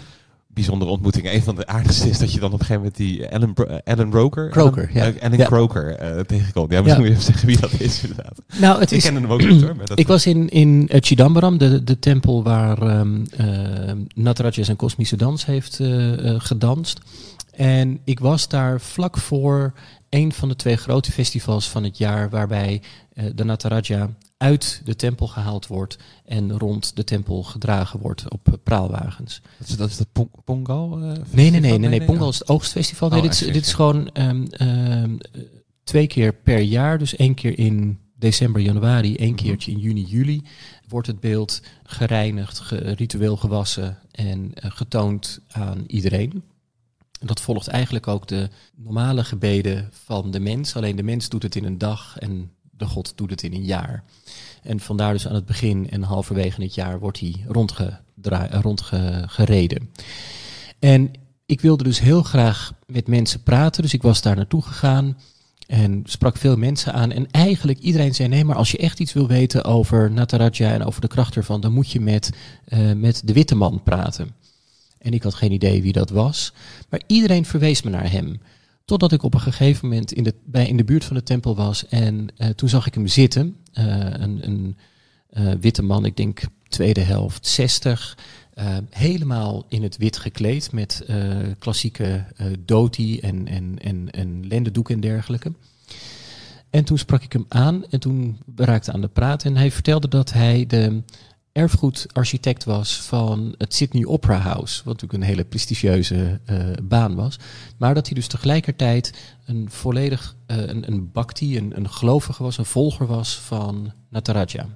bijzondere 0.47 0.91
ontmoetingen. 0.91 1.35
Een 1.35 1.43
van 1.43 1.55
de 1.55 1.67
aardigste 1.67 2.09
is 2.09 2.17
dat 2.17 2.33
je 2.33 2.39
dan 2.39 2.53
op 2.53 2.59
een 2.59 2.65
gegeven 2.65 2.81
moment 2.81 2.97
die 2.97 3.27
Ellen, 3.27 3.53
Bro- 3.53 3.65
eh, 3.65 3.77
Ellen 3.83 4.11
Roker, 4.11 4.49
Croker, 4.49 4.89
Ellen, 4.93 4.93
ja. 5.13 5.19
eh, 5.19 5.23
Ellen 5.23 5.37
Ja. 5.37 5.45
Croker 5.45 5.95
tegenkomt. 6.25 6.71
Ja, 6.71 6.81
misschien 6.81 7.03
Ja. 7.03 7.09
moet 7.09 7.21
je 7.23 7.23
even 7.23 7.23
zeggen 7.23 7.47
wie 7.47 7.59
dat 7.59 7.71
is 7.79 8.01
inderdaad. 8.01 8.41
nou, 8.59 8.79
het 8.79 8.91
Ik 8.91 8.97
is. 8.97 9.03
ken 9.03 9.15
hem 9.15 9.25
ook 9.31 9.41
niet 9.47 9.61
hoor. 9.61 9.75
Maar 9.75 9.85
dat 9.85 9.99
Ik 9.99 10.07
was 10.07 10.25
in, 10.25 10.49
in 10.49 10.89
Chidambaram, 10.89 11.57
de, 11.57 11.83
de 11.83 11.99
tempel 11.99 12.43
waar 12.43 12.81
ehm 12.81 13.25
eh, 13.37 13.91
Nataraja 14.15 14.63
zijn 14.63 14.77
kosmische 14.77 15.15
dans 15.15 15.45
heeft 15.45 15.79
gedanst. 16.37 16.99
En 17.51 17.99
ik 18.03 18.19
was 18.19 18.47
daar 18.47 18.81
vlak 18.81 19.17
voor 19.17 19.73
een 20.09 20.33
van 20.33 20.49
de 20.49 20.55
twee 20.55 20.75
grote 20.77 21.11
festivals 21.11 21.69
van 21.69 21.83
het 21.83 21.97
jaar, 21.97 22.29
waarbij 22.29 22.81
de 23.35 23.43
Nataraja 23.43 24.09
uit 24.37 24.81
de 24.83 24.95
tempel 24.95 25.27
gehaald 25.27 25.67
wordt 25.67 25.97
en 26.25 26.57
rond 26.57 26.95
de 26.95 27.03
tempel 27.03 27.43
gedragen 27.43 27.99
wordt 27.99 28.29
op 28.31 28.47
eh, 28.47 28.53
praalwagens. 28.63 29.41
Dat 29.59 29.67
is, 29.67 29.75
dat 29.75 29.89
is 29.89 29.97
dat 29.97 30.27
Pongal? 30.43 31.01
eh, 31.01 31.11
Nee, 31.31 31.49
nee, 31.51 31.59
nee, 31.59 31.77
nee, 31.77 31.89
nee. 31.89 32.05
Pongal 32.05 32.25
oh. 32.27 32.31
is 32.33 32.39
het 32.39 32.49
oogstfestival. 32.49 33.09
Nee, 33.09 33.17
Oh, 33.17 33.23
dit, 33.23 33.41
is, 33.41 33.53
dit 33.53 33.67
gewoon 33.73 34.09
ehm, 34.11 34.43
ehm, 34.49 35.15
eh, 35.31 35.41
twee 35.83 36.07
keer 36.07 36.33
per 36.33 36.59
jaar. 36.59 36.97
Dus 36.97 37.15
één 37.15 37.33
keer 37.33 37.59
in 37.59 37.99
december, 38.15 38.61
januari, 38.61 39.15
één 39.15 39.33
Mhm. 39.33 39.43
keertje 39.43 39.71
in 39.71 39.79
juni, 39.79 40.03
juli. 40.03 40.41
Wordt 40.87 41.07
het 41.07 41.19
beeld 41.19 41.61
gereinigd, 41.83 42.59
ge- 42.59 42.75
ritueel 42.93 43.37
gewassen 43.37 43.97
en 44.11 44.53
eh, 44.53 44.71
getoond 44.71 45.39
aan 45.47 45.83
iedereen. 45.87 46.43
En 47.19 47.27
dat 47.27 47.41
volgt 47.41 47.67
eigenlijk 47.67 48.07
ook 48.07 48.27
de 48.27 48.49
normale 48.75 49.23
gebeden 49.23 49.89
van 49.91 50.31
de 50.31 50.39
mens. 50.39 50.75
Alleen 50.75 50.95
de 50.95 51.03
mens 51.03 51.29
doet 51.29 51.43
het 51.43 51.55
in 51.55 51.65
een 51.65 51.77
dag 51.77 52.17
en 52.17 52.51
de 52.81 52.87
god 52.87 53.13
doet 53.15 53.29
het 53.29 53.43
in 53.43 53.53
een 53.53 53.65
jaar. 53.65 54.03
En 54.63 54.79
vandaar 54.79 55.13
dus 55.13 55.27
aan 55.27 55.35
het 55.35 55.45
begin 55.45 55.89
en 55.89 56.03
halverwege 56.03 56.61
het 56.61 56.75
jaar 56.75 56.99
wordt 56.99 57.19
hij 57.19 57.45
rondgereden. 58.61 59.89
En 60.79 61.11
ik 61.45 61.61
wilde 61.61 61.83
dus 61.83 61.99
heel 61.99 62.23
graag 62.23 62.73
met 62.85 63.07
mensen 63.07 63.43
praten, 63.43 63.81
dus 63.81 63.93
ik 63.93 64.01
was 64.01 64.21
daar 64.21 64.35
naartoe 64.35 64.61
gegaan 64.61 65.17
en 65.67 66.01
sprak 66.05 66.37
veel 66.37 66.55
mensen 66.57 66.93
aan. 66.93 67.11
En 67.11 67.31
eigenlijk 67.31 67.79
iedereen 67.79 68.15
zei: 68.15 68.29
nee, 68.29 68.45
maar 68.45 68.55
als 68.55 68.71
je 68.71 68.77
echt 68.77 68.99
iets 68.99 69.13
wil 69.13 69.27
weten 69.27 69.63
over 69.63 70.11
Nataraja 70.11 70.73
en 70.73 70.83
over 70.83 71.01
de 71.01 71.07
kracht 71.07 71.35
ervan, 71.35 71.61
dan 71.61 71.73
moet 71.73 71.91
je 71.91 71.99
met, 71.99 72.29
uh, 72.67 72.91
met 72.93 73.21
de 73.25 73.33
witte 73.33 73.55
man 73.55 73.83
praten. 73.83 74.35
En 74.97 75.13
ik 75.13 75.23
had 75.23 75.33
geen 75.33 75.51
idee 75.51 75.81
wie 75.81 75.93
dat 75.93 76.09
was, 76.09 76.53
maar 76.89 77.01
iedereen 77.07 77.45
verwees 77.45 77.81
me 77.81 77.89
naar 77.89 78.11
hem. 78.11 78.41
Totdat 78.91 79.11
ik 79.11 79.23
op 79.23 79.33
een 79.33 79.39
gegeven 79.39 79.87
moment 79.87 80.11
in 80.11 80.23
de, 80.23 80.35
bij, 80.45 80.67
in 80.67 80.77
de 80.77 80.83
buurt 80.83 81.03
van 81.03 81.15
de 81.15 81.23
tempel 81.23 81.55
was 81.55 81.87
en 81.87 82.27
uh, 82.37 82.47
toen 82.47 82.69
zag 82.69 82.87
ik 82.87 82.93
hem 82.93 83.07
zitten. 83.07 83.55
Uh, 83.73 83.85
een 84.09 84.75
een 85.29 85.59
witte 85.59 85.83
man, 85.83 86.05
ik 86.05 86.17
denk 86.17 86.41
tweede 86.67 87.01
helft 87.01 87.47
60. 87.47 88.17
Uh, 88.55 88.77
helemaal 88.89 89.65
in 89.69 89.83
het 89.83 89.97
wit 89.97 90.17
gekleed 90.17 90.71
met 90.71 91.05
klassieke 91.59 92.25
dhoti 92.65 93.19
en, 93.19 93.47
en, 93.47 93.75
en, 93.81 94.11
en 94.11 94.47
lendendoek 94.47 94.89
en 94.89 94.99
dergelijke. 94.99 95.53
En 96.69 96.83
toen 96.83 96.97
sprak 96.97 97.23
ik 97.23 97.33
hem 97.33 97.45
aan 97.47 97.85
en 97.89 97.99
toen 97.99 98.37
raakte 98.55 98.91
aan 98.91 99.01
de 99.01 99.07
praat. 99.07 99.43
En 99.43 99.57
hij 99.57 99.71
vertelde 99.71 100.07
dat 100.07 100.33
hij 100.33 100.65
de 100.67 101.01
erfgoedarchitect 101.51 102.63
was 102.63 103.01
van 103.01 103.55
het 103.57 103.73
Sydney 103.73 104.05
Opera 104.05 104.37
House. 104.37 104.81
Wat 104.83 104.93
natuurlijk 104.93 105.23
een 105.23 105.29
hele 105.29 105.43
prestigieuze 105.43 106.39
baan 106.83 107.15
was. 107.15 107.39
Maar 107.77 107.93
dat 107.93 108.05
hij 108.05 108.15
dus 108.15 108.27
tegelijkertijd 108.27 109.13
een 109.45 109.67
volledig 109.69 110.35
een, 110.45 110.91
een 110.91 111.11
bhakti, 111.11 111.57
een, 111.57 111.71
een 111.75 111.89
gelovige 111.89 112.43
was, 112.43 112.57
een 112.57 112.65
volger 112.65 113.07
was 113.07 113.35
van 113.35 113.91
Nataraja. 114.09 114.67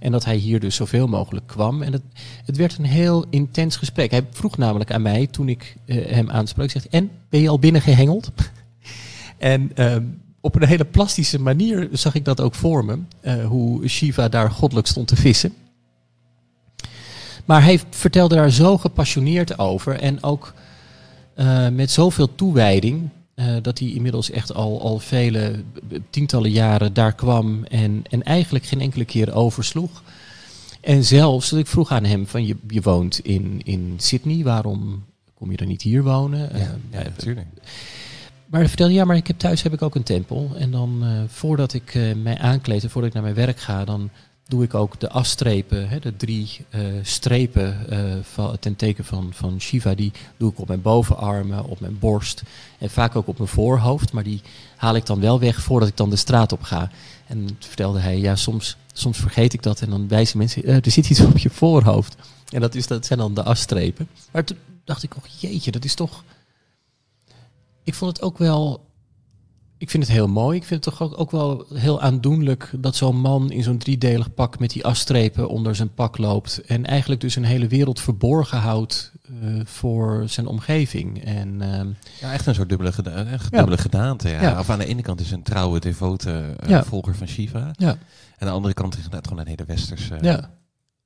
En 0.00 0.12
dat 0.12 0.24
hij 0.24 0.36
hier 0.36 0.60
dus 0.60 0.74
zoveel 0.74 1.06
mogelijk 1.06 1.46
kwam. 1.46 1.82
En 1.82 1.92
het, 1.92 2.02
het 2.44 2.56
werd 2.56 2.78
een 2.78 2.84
heel 2.84 3.26
intens 3.30 3.76
gesprek. 3.76 4.10
Hij 4.10 4.26
vroeg 4.30 4.56
namelijk 4.56 4.92
aan 4.92 5.02
mij 5.02 5.26
toen 5.26 5.48
ik 5.48 5.76
uh, 5.86 6.06
hem 6.06 6.30
aansprak. 6.30 6.70
Zegt, 6.70 6.88
en 6.88 7.10
ben 7.28 7.40
je 7.40 7.48
al 7.48 7.58
binnengehengeld? 7.58 8.30
en 9.38 9.72
uh, 9.74 9.96
op 10.40 10.54
een 10.54 10.68
hele 10.68 10.84
plastische 10.84 11.40
manier 11.40 11.88
zag 11.92 12.14
ik 12.14 12.24
dat 12.24 12.40
ook 12.40 12.54
voor 12.54 12.84
me. 12.84 12.98
Uh, 13.22 13.46
hoe 13.46 13.88
Shiva 13.88 14.28
daar 14.28 14.50
goddelijk 14.50 14.86
stond 14.86 15.08
te 15.08 15.16
vissen. 15.16 15.54
Maar 17.50 17.62
hij 17.62 17.80
vertelde 17.90 18.34
daar 18.34 18.50
zo 18.50 18.78
gepassioneerd 18.78 19.58
over. 19.58 20.00
En 20.00 20.22
ook 20.22 20.54
met 21.72 21.90
zoveel 21.90 22.34
toewijding. 22.34 23.08
Uh, 23.34 23.56
dat 23.62 23.78
hij 23.78 23.88
inmiddels 23.88 24.30
echt 24.30 24.54
al, 24.54 24.80
al 24.80 24.98
vele 24.98 25.62
tientallen 26.10 26.50
jaren 26.50 26.92
daar 26.92 27.14
kwam 27.14 27.64
en, 27.64 28.02
en 28.10 28.22
eigenlijk 28.22 28.64
geen 28.64 28.80
enkele 28.80 29.04
keer 29.04 29.34
oversloeg. 29.34 30.02
En 30.80 31.04
zelfs, 31.04 31.50
dat 31.50 31.58
ik 31.58 31.66
vroeg 31.66 31.90
aan 31.90 32.04
hem 32.04 32.26
van 32.26 32.46
je, 32.46 32.56
je 32.68 32.80
woont 32.80 33.18
in, 33.18 33.60
in 33.64 33.94
Sydney, 33.96 34.44
waarom 34.44 35.04
kom 35.34 35.50
je 35.50 35.56
dan 35.56 35.68
niet 35.68 35.82
hier 35.82 36.02
wonen? 36.02 36.40
Ja, 36.40 36.58
uh, 36.58 36.68
ja 36.90 37.02
natuurlijk. 37.02 37.46
Maar 38.46 38.60
hij 38.60 38.68
vertelde, 38.68 38.92
ja, 38.92 39.04
maar 39.04 39.16
ik 39.16 39.26
heb 39.26 39.38
thuis 39.38 39.62
heb 39.62 39.72
ik 39.72 39.82
ook 39.82 39.94
een 39.94 40.02
tempel. 40.02 40.50
En 40.56 40.70
dan 40.70 41.00
uh, 41.02 41.22
voordat 41.26 41.72
ik 41.72 41.98
mij 42.22 42.38
aankleed 42.38 42.82
en 42.82 42.90
voordat 42.90 43.10
ik 43.10 43.14
naar 43.14 43.32
mijn 43.32 43.46
werk 43.46 43.60
ga, 43.60 43.84
dan 43.84 44.10
doe 44.50 44.62
ik 44.62 44.74
ook 44.74 45.00
de 45.00 45.10
afstrepen, 45.10 45.88
hè, 45.88 45.98
de 45.98 46.16
drie 46.16 46.66
uh, 46.70 46.82
strepen 47.02 47.86
uh, 47.90 48.14
van, 48.22 48.58
ten 48.58 48.76
teken 48.76 49.04
van, 49.04 49.30
van 49.32 49.60
Shiva, 49.60 49.94
die 49.94 50.12
doe 50.36 50.50
ik 50.50 50.58
op 50.58 50.68
mijn 50.68 50.82
bovenarmen, 50.82 51.64
op 51.64 51.80
mijn 51.80 51.98
borst 51.98 52.42
en 52.78 52.90
vaak 52.90 53.16
ook 53.16 53.26
op 53.26 53.38
mijn 53.38 53.50
voorhoofd. 53.50 54.12
Maar 54.12 54.22
die 54.22 54.42
haal 54.76 54.94
ik 54.94 55.06
dan 55.06 55.20
wel 55.20 55.40
weg 55.40 55.62
voordat 55.62 55.88
ik 55.88 55.96
dan 55.96 56.10
de 56.10 56.16
straat 56.16 56.52
op 56.52 56.62
ga. 56.62 56.90
En 57.26 57.48
vertelde 57.58 57.98
hij, 57.98 58.18
ja, 58.18 58.36
soms, 58.36 58.76
soms 58.92 59.18
vergeet 59.18 59.52
ik 59.52 59.62
dat 59.62 59.80
en 59.80 59.90
dan 59.90 60.08
wijzen 60.08 60.38
mensen, 60.38 60.68
uh, 60.68 60.74
er 60.74 60.90
zit 60.90 61.10
iets 61.10 61.20
op 61.20 61.38
je 61.38 61.50
voorhoofd. 61.50 62.16
En 62.48 62.60
dat, 62.60 62.74
is, 62.74 62.86
dat 62.86 63.06
zijn 63.06 63.18
dan 63.18 63.34
de 63.34 63.42
afstrepen. 63.42 64.08
Maar 64.30 64.44
toen 64.44 64.58
dacht 64.84 65.02
ik, 65.02 65.16
oh 65.16 65.24
jeetje, 65.38 65.70
dat 65.70 65.84
is 65.84 65.94
toch... 65.94 66.24
Ik 67.84 67.94
vond 67.94 68.16
het 68.16 68.26
ook 68.26 68.38
wel 68.38 68.80
ik 69.80 69.90
vind 69.90 70.02
het 70.02 70.12
heel 70.12 70.28
mooi. 70.28 70.56
Ik 70.56 70.64
vind 70.64 70.84
het 70.84 70.94
toch 70.94 71.08
ook, 71.08 71.20
ook 71.20 71.30
wel 71.30 71.64
heel 71.74 72.00
aandoenlijk 72.00 72.70
dat 72.78 72.96
zo'n 72.96 73.20
man 73.20 73.50
in 73.50 73.62
zo'n 73.62 73.78
driedelig 73.78 74.34
pak 74.34 74.58
met 74.58 74.70
die 74.70 74.84
afstrepen 74.84 75.48
onder 75.48 75.74
zijn 75.74 75.94
pak 75.94 76.18
loopt. 76.18 76.60
En 76.66 76.86
eigenlijk 76.86 77.20
dus 77.20 77.36
een 77.36 77.44
hele 77.44 77.66
wereld 77.66 78.00
verborgen 78.00 78.58
houdt 78.58 79.12
uh, 79.42 79.60
voor 79.64 80.22
zijn 80.26 80.46
omgeving. 80.46 81.24
En, 81.24 81.48
uh, 81.60 81.80
ja, 82.20 82.32
echt 82.32 82.46
een 82.46 82.54
soort 82.54 82.68
dubbele, 82.68 82.92
geda 82.92 83.24
echt 83.24 83.52
dubbele 83.52 83.76
ja. 83.76 83.82
gedaante. 83.82 84.28
Ja. 84.28 84.42
ja. 84.42 84.58
Of 84.58 84.70
aan 84.70 84.78
de 84.78 84.86
ene 84.86 85.02
kant 85.02 85.20
is 85.20 85.30
een 85.30 85.42
trouwe, 85.42 85.80
devote 85.80 86.44
uh, 86.62 86.68
ja. 86.68 86.84
volger 86.84 87.14
van 87.14 87.28
Shiva. 87.28 87.70
Ja. 87.72 87.88
En 87.88 87.96
aan 88.38 88.46
de 88.48 88.54
andere 88.54 88.74
kant 88.74 88.98
is 88.98 89.04
het 89.10 89.26
gewoon 89.26 89.42
een 89.42 89.50
hele 89.50 89.64
westerse... 89.66 90.18
Ja. 90.20 90.50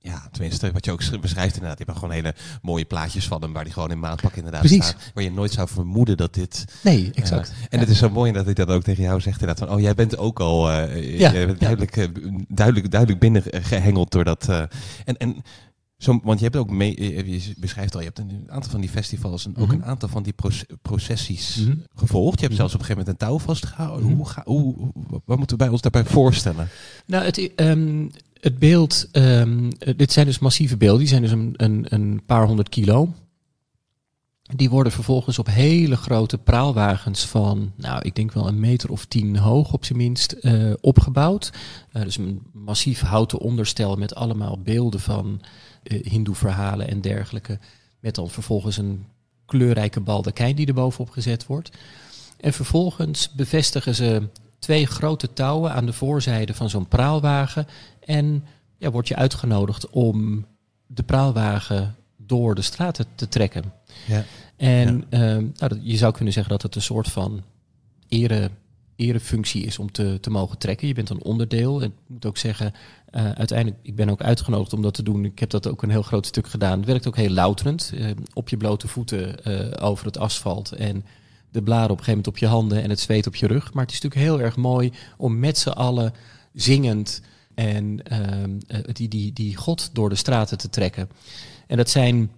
Ja, 0.07 0.29
tenminste, 0.31 0.73
wat 0.73 0.85
je 0.85 0.93
ook 0.93 1.21
beschrijft 1.21 1.55
inderdaad. 1.55 1.79
Je 1.79 1.85
hebt 1.85 1.99
gewoon 1.99 2.15
hele 2.15 2.35
mooie 2.63 2.85
plaatjes 2.85 3.27
van 3.27 3.43
hem, 3.43 3.53
waar 3.53 3.65
die 3.65 3.73
gewoon 3.73 3.91
in 3.91 3.99
maandpak 3.99 4.35
inderdaad 4.35 4.61
Precies. 4.61 4.87
staat. 4.87 5.11
Waar 5.15 5.25
je 5.25 5.31
nooit 5.31 5.53
zou 5.53 5.69
vermoeden 5.69 6.17
dat 6.17 6.35
dit... 6.35 6.65
Nee, 6.83 7.11
exact. 7.15 7.49
Uh, 7.49 7.57
en 7.57 7.67
ja. 7.71 7.79
het 7.79 7.89
is 7.89 7.99
zo 7.99 8.11
mooi 8.11 8.33
dat 8.33 8.45
hij 8.45 8.55
dat 8.55 8.69
ook 8.69 8.83
tegen 8.83 9.03
jou 9.03 9.21
zegt 9.21 9.41
inderdaad. 9.41 9.69
Van, 9.69 9.77
oh, 9.77 9.83
jij 9.83 9.95
bent 9.95 10.17
ook 10.17 10.41
al 10.41 10.71
uh, 10.71 11.19
ja. 11.19 11.33
je 11.33 11.47
bent 11.47 11.61
duidelijk, 11.61 11.97
uh, 11.97 12.07
duidelijk, 12.49 12.91
duidelijk 12.91 13.21
binnengehengeld 13.21 14.11
door 14.11 14.25
dat... 14.25 14.49
en, 15.05 15.17
en 15.17 15.43
zo, 15.99 16.21
want 16.23 16.39
je 16.39 16.45
hebt 16.45 16.57
ook 16.57 16.71
mee, 16.71 17.03
je 17.31 17.55
beschrijft 17.57 17.95
al, 17.95 18.01
je 18.01 18.07
hebt 18.07 18.19
een 18.19 18.45
aantal 18.47 18.71
van 18.71 18.81
die 18.81 18.91
festivals 18.91 19.45
en 19.45 19.51
mm 19.51 19.57
-hmm. 19.57 19.65
ook 19.65 19.73
een 19.73 19.85
aantal 19.85 20.09
van 20.09 20.23
die 20.23 20.33
proce 20.33 20.67
processies 20.83 21.57
mm 21.57 21.67
-hmm. 21.67 21.83
gevolgd. 21.95 22.41
Je 22.41 22.45
hebt 22.45 22.57
zelfs 22.57 22.75
op 22.75 22.81
een 22.81 22.87
gegeven 22.87 23.05
moment 23.07 23.23
een 23.23 23.29
touw 23.29 23.39
vastgehouden. 23.39 24.03
Mm 24.03 24.09
-hmm. 24.09 24.17
hoe, 24.17 24.29
ga, 24.29 24.43
hoe, 24.45 24.93
wat 25.25 25.39
moeten 25.39 25.57
we 25.57 25.63
bij 25.63 25.73
ons 25.73 25.81
daarbij 25.81 26.05
voorstellen? 26.05 26.69
Nou, 27.07 27.25
het, 27.25 27.51
um, 27.57 28.11
het 28.45 28.59
beeld, 28.59 29.09
um, 29.13 29.71
dit 29.97 30.13
zijn 30.13 30.27
dus 30.27 30.39
massieve 30.39 30.77
beelden, 30.77 30.99
die 30.99 31.09
zijn 31.09 31.23
dus 31.23 31.31
een, 31.31 31.55
een, 31.57 31.87
een, 31.89 32.23
paar 32.27 32.47
honderd 32.47 32.69
kilo. 32.69 33.13
Die 34.43 34.71
worden 34.71 34.93
vervolgens 34.93 35.39
op 35.39 35.47
hele 35.47 35.97
grote 35.97 36.39
praalwagens 36.39 37.27
van, 37.27 37.73
nou, 37.77 38.03
ik 38.03 38.15
denk 38.15 38.33
wel 38.33 38.49
een 38.49 38.61
meter 38.61 38.91
of 38.91 39.05
tien 39.05 39.37
hoog 39.37 39.73
op 39.73 39.85
zijn 39.85 39.99
minst, 39.99 40.37
uh, 40.41 40.73
opgebouwd. 40.81 41.53
Uh, 41.93 42.03
dus 42.03 42.17
een 42.17 42.43
massief 42.53 43.01
houten 43.01 43.39
onderstel 43.39 43.97
met 43.97 44.15
allemaal 44.15 44.59
beelden 44.59 45.01
van 45.01 45.41
uh, 45.83 46.07
hindoe-verhalen 46.07 46.89
en 46.89 47.01
dergelijke. 47.01 47.59
Met 48.01 48.15
dan 48.15 48.31
vervolgens 48.31 48.77
een 48.77 49.05
kleurrijke 49.47 50.01
baldakijn 50.01 50.57
die 50.57 50.67
er 50.67 50.75
bovenop 50.75 51.11
gezet 51.11 51.47
wordt. 51.47 51.71
En 52.41 52.53
vervolgens 52.53 53.33
bevestigen 53.33 53.95
ze 53.95 54.29
twee 54.65 54.87
grote 54.87 55.33
touwen 55.33 55.73
aan 55.73 55.87
de 55.87 55.93
voorzijde 55.93 56.55
van 56.55 56.71
zo'n 56.71 56.89
praalwagen. 56.89 57.67
En 58.05 58.45
ja, 58.77 58.91
word 58.91 59.09
je 59.09 59.17
uitgenodigd 59.17 59.91
om 59.91 60.47
de 60.87 61.03
praalwagen 61.03 61.97
door 62.17 62.55
de 62.55 62.63
straten 62.63 63.07
te 63.15 63.29
trekken. 63.29 63.73
Ja. 64.07 64.25
En 64.57 65.05
ja. 65.11 65.39
Uh, 65.39 65.47
nou, 65.57 65.81
je 65.83 65.97
zou 65.97 66.13
kunnen 66.13 66.33
zeggen 66.33 66.53
dat 66.53 66.63
het 66.63 66.75
een 66.75 66.83
soort 66.83 67.09
van 67.09 67.43
ere, 68.09 68.51
erefunctie 68.97 69.65
is 69.65 69.79
om 69.79 69.93
te, 69.93 70.19
te 70.21 70.31
mogen 70.31 70.59
trekken. 70.59 70.89
Je 70.89 70.95
bent 70.95 71.11
een 71.11 71.23
onderdeel. 71.23 71.83
En 71.83 71.87
ik 71.87 71.95
moet 72.07 72.27
ook 72.27 72.37
zeggen, 72.37 72.73
uh, 73.11 73.33
uiteindelijk, 73.33 73.79
ik 73.83 73.97
ben 73.97 74.09
ook 74.09 74.23
uitgenodigd 74.23 74.73
om 74.73 74.83
dat 74.83 74.95
te 74.95 75.03
doen. 75.03 75.25
Ik 75.25 75.39
heb 75.39 75.51
dat 75.51 75.69
ook 75.69 75.83
een 75.83 75.91
heel 75.91 76.03
groot 76.03 76.27
stuk 76.27 76.47
gedaan. 76.47 76.79
Het 76.79 76.87
werkt 76.87 77.07
ook 77.07 77.17
heel 77.17 77.31
louterend. 77.31 77.93
Uh, 77.95 78.11
op 78.33 78.49
je 78.49 78.57
blote 78.57 78.89
voeten 78.89 79.37
uh, 79.49 79.85
over 79.85 80.07
het 80.07 80.19
asfalt. 80.19 80.73
En 80.73 81.05
de 81.51 81.63
blaren 81.63 81.91
op 81.91 81.99
een 81.99 82.05
gegeven 82.05 82.11
moment 82.11 82.27
op 82.27 82.39
je 82.39 82.47
handen 82.47 82.83
en 82.83 82.91
het 82.91 83.01
zweet 83.01 83.27
op 83.27 83.35
je 83.35 83.47
rug. 83.47 83.73
Maar 83.73 83.85
het 83.85 83.93
is 83.93 84.01
natuurlijk 84.01 84.31
heel 84.31 84.41
erg 84.41 84.57
mooi 84.57 84.93
om 85.17 85.39
met 85.39 85.59
z'n 85.59 85.69
allen 85.69 86.13
zingend 86.53 87.21
en 87.55 88.01
uh, 88.13 88.81
die, 88.93 89.09
die, 89.09 89.33
die 89.33 89.57
God 89.57 89.91
door 89.93 90.09
de 90.09 90.15
straten 90.15 90.59
te 90.59 90.71
trekken. 90.71 91.09
En 91.67 91.77
dat 91.77 91.91
zijn. 91.91 92.31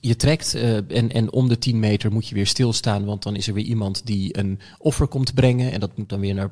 Je 0.00 0.16
trekt 0.16 0.54
uh, 0.54 0.76
en, 0.76 1.12
en 1.12 1.32
om 1.32 1.48
de 1.48 1.58
10 1.58 1.78
meter 1.78 2.12
moet 2.12 2.28
je 2.28 2.34
weer 2.34 2.46
stilstaan, 2.46 3.04
want 3.04 3.22
dan 3.22 3.36
is 3.36 3.48
er 3.48 3.54
weer 3.54 3.64
iemand 3.64 4.06
die 4.06 4.38
een 4.38 4.60
offer 4.78 5.06
komt 5.06 5.34
brengen. 5.34 5.72
En 5.72 5.80
dat 5.80 5.96
moet 5.96 6.08
dan 6.08 6.20
weer 6.20 6.34
naar 6.34 6.50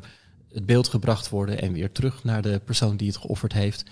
het 0.53 0.67
beeld 0.67 0.89
gebracht 0.89 1.29
worden 1.29 1.61
en 1.61 1.73
weer 1.73 1.93
terug 1.93 2.25
naar 2.25 2.43
de 2.43 2.61
persoon 2.65 2.97
die 2.97 3.09
het 3.09 3.17
geofferd 3.17 3.53
heeft. 3.53 3.85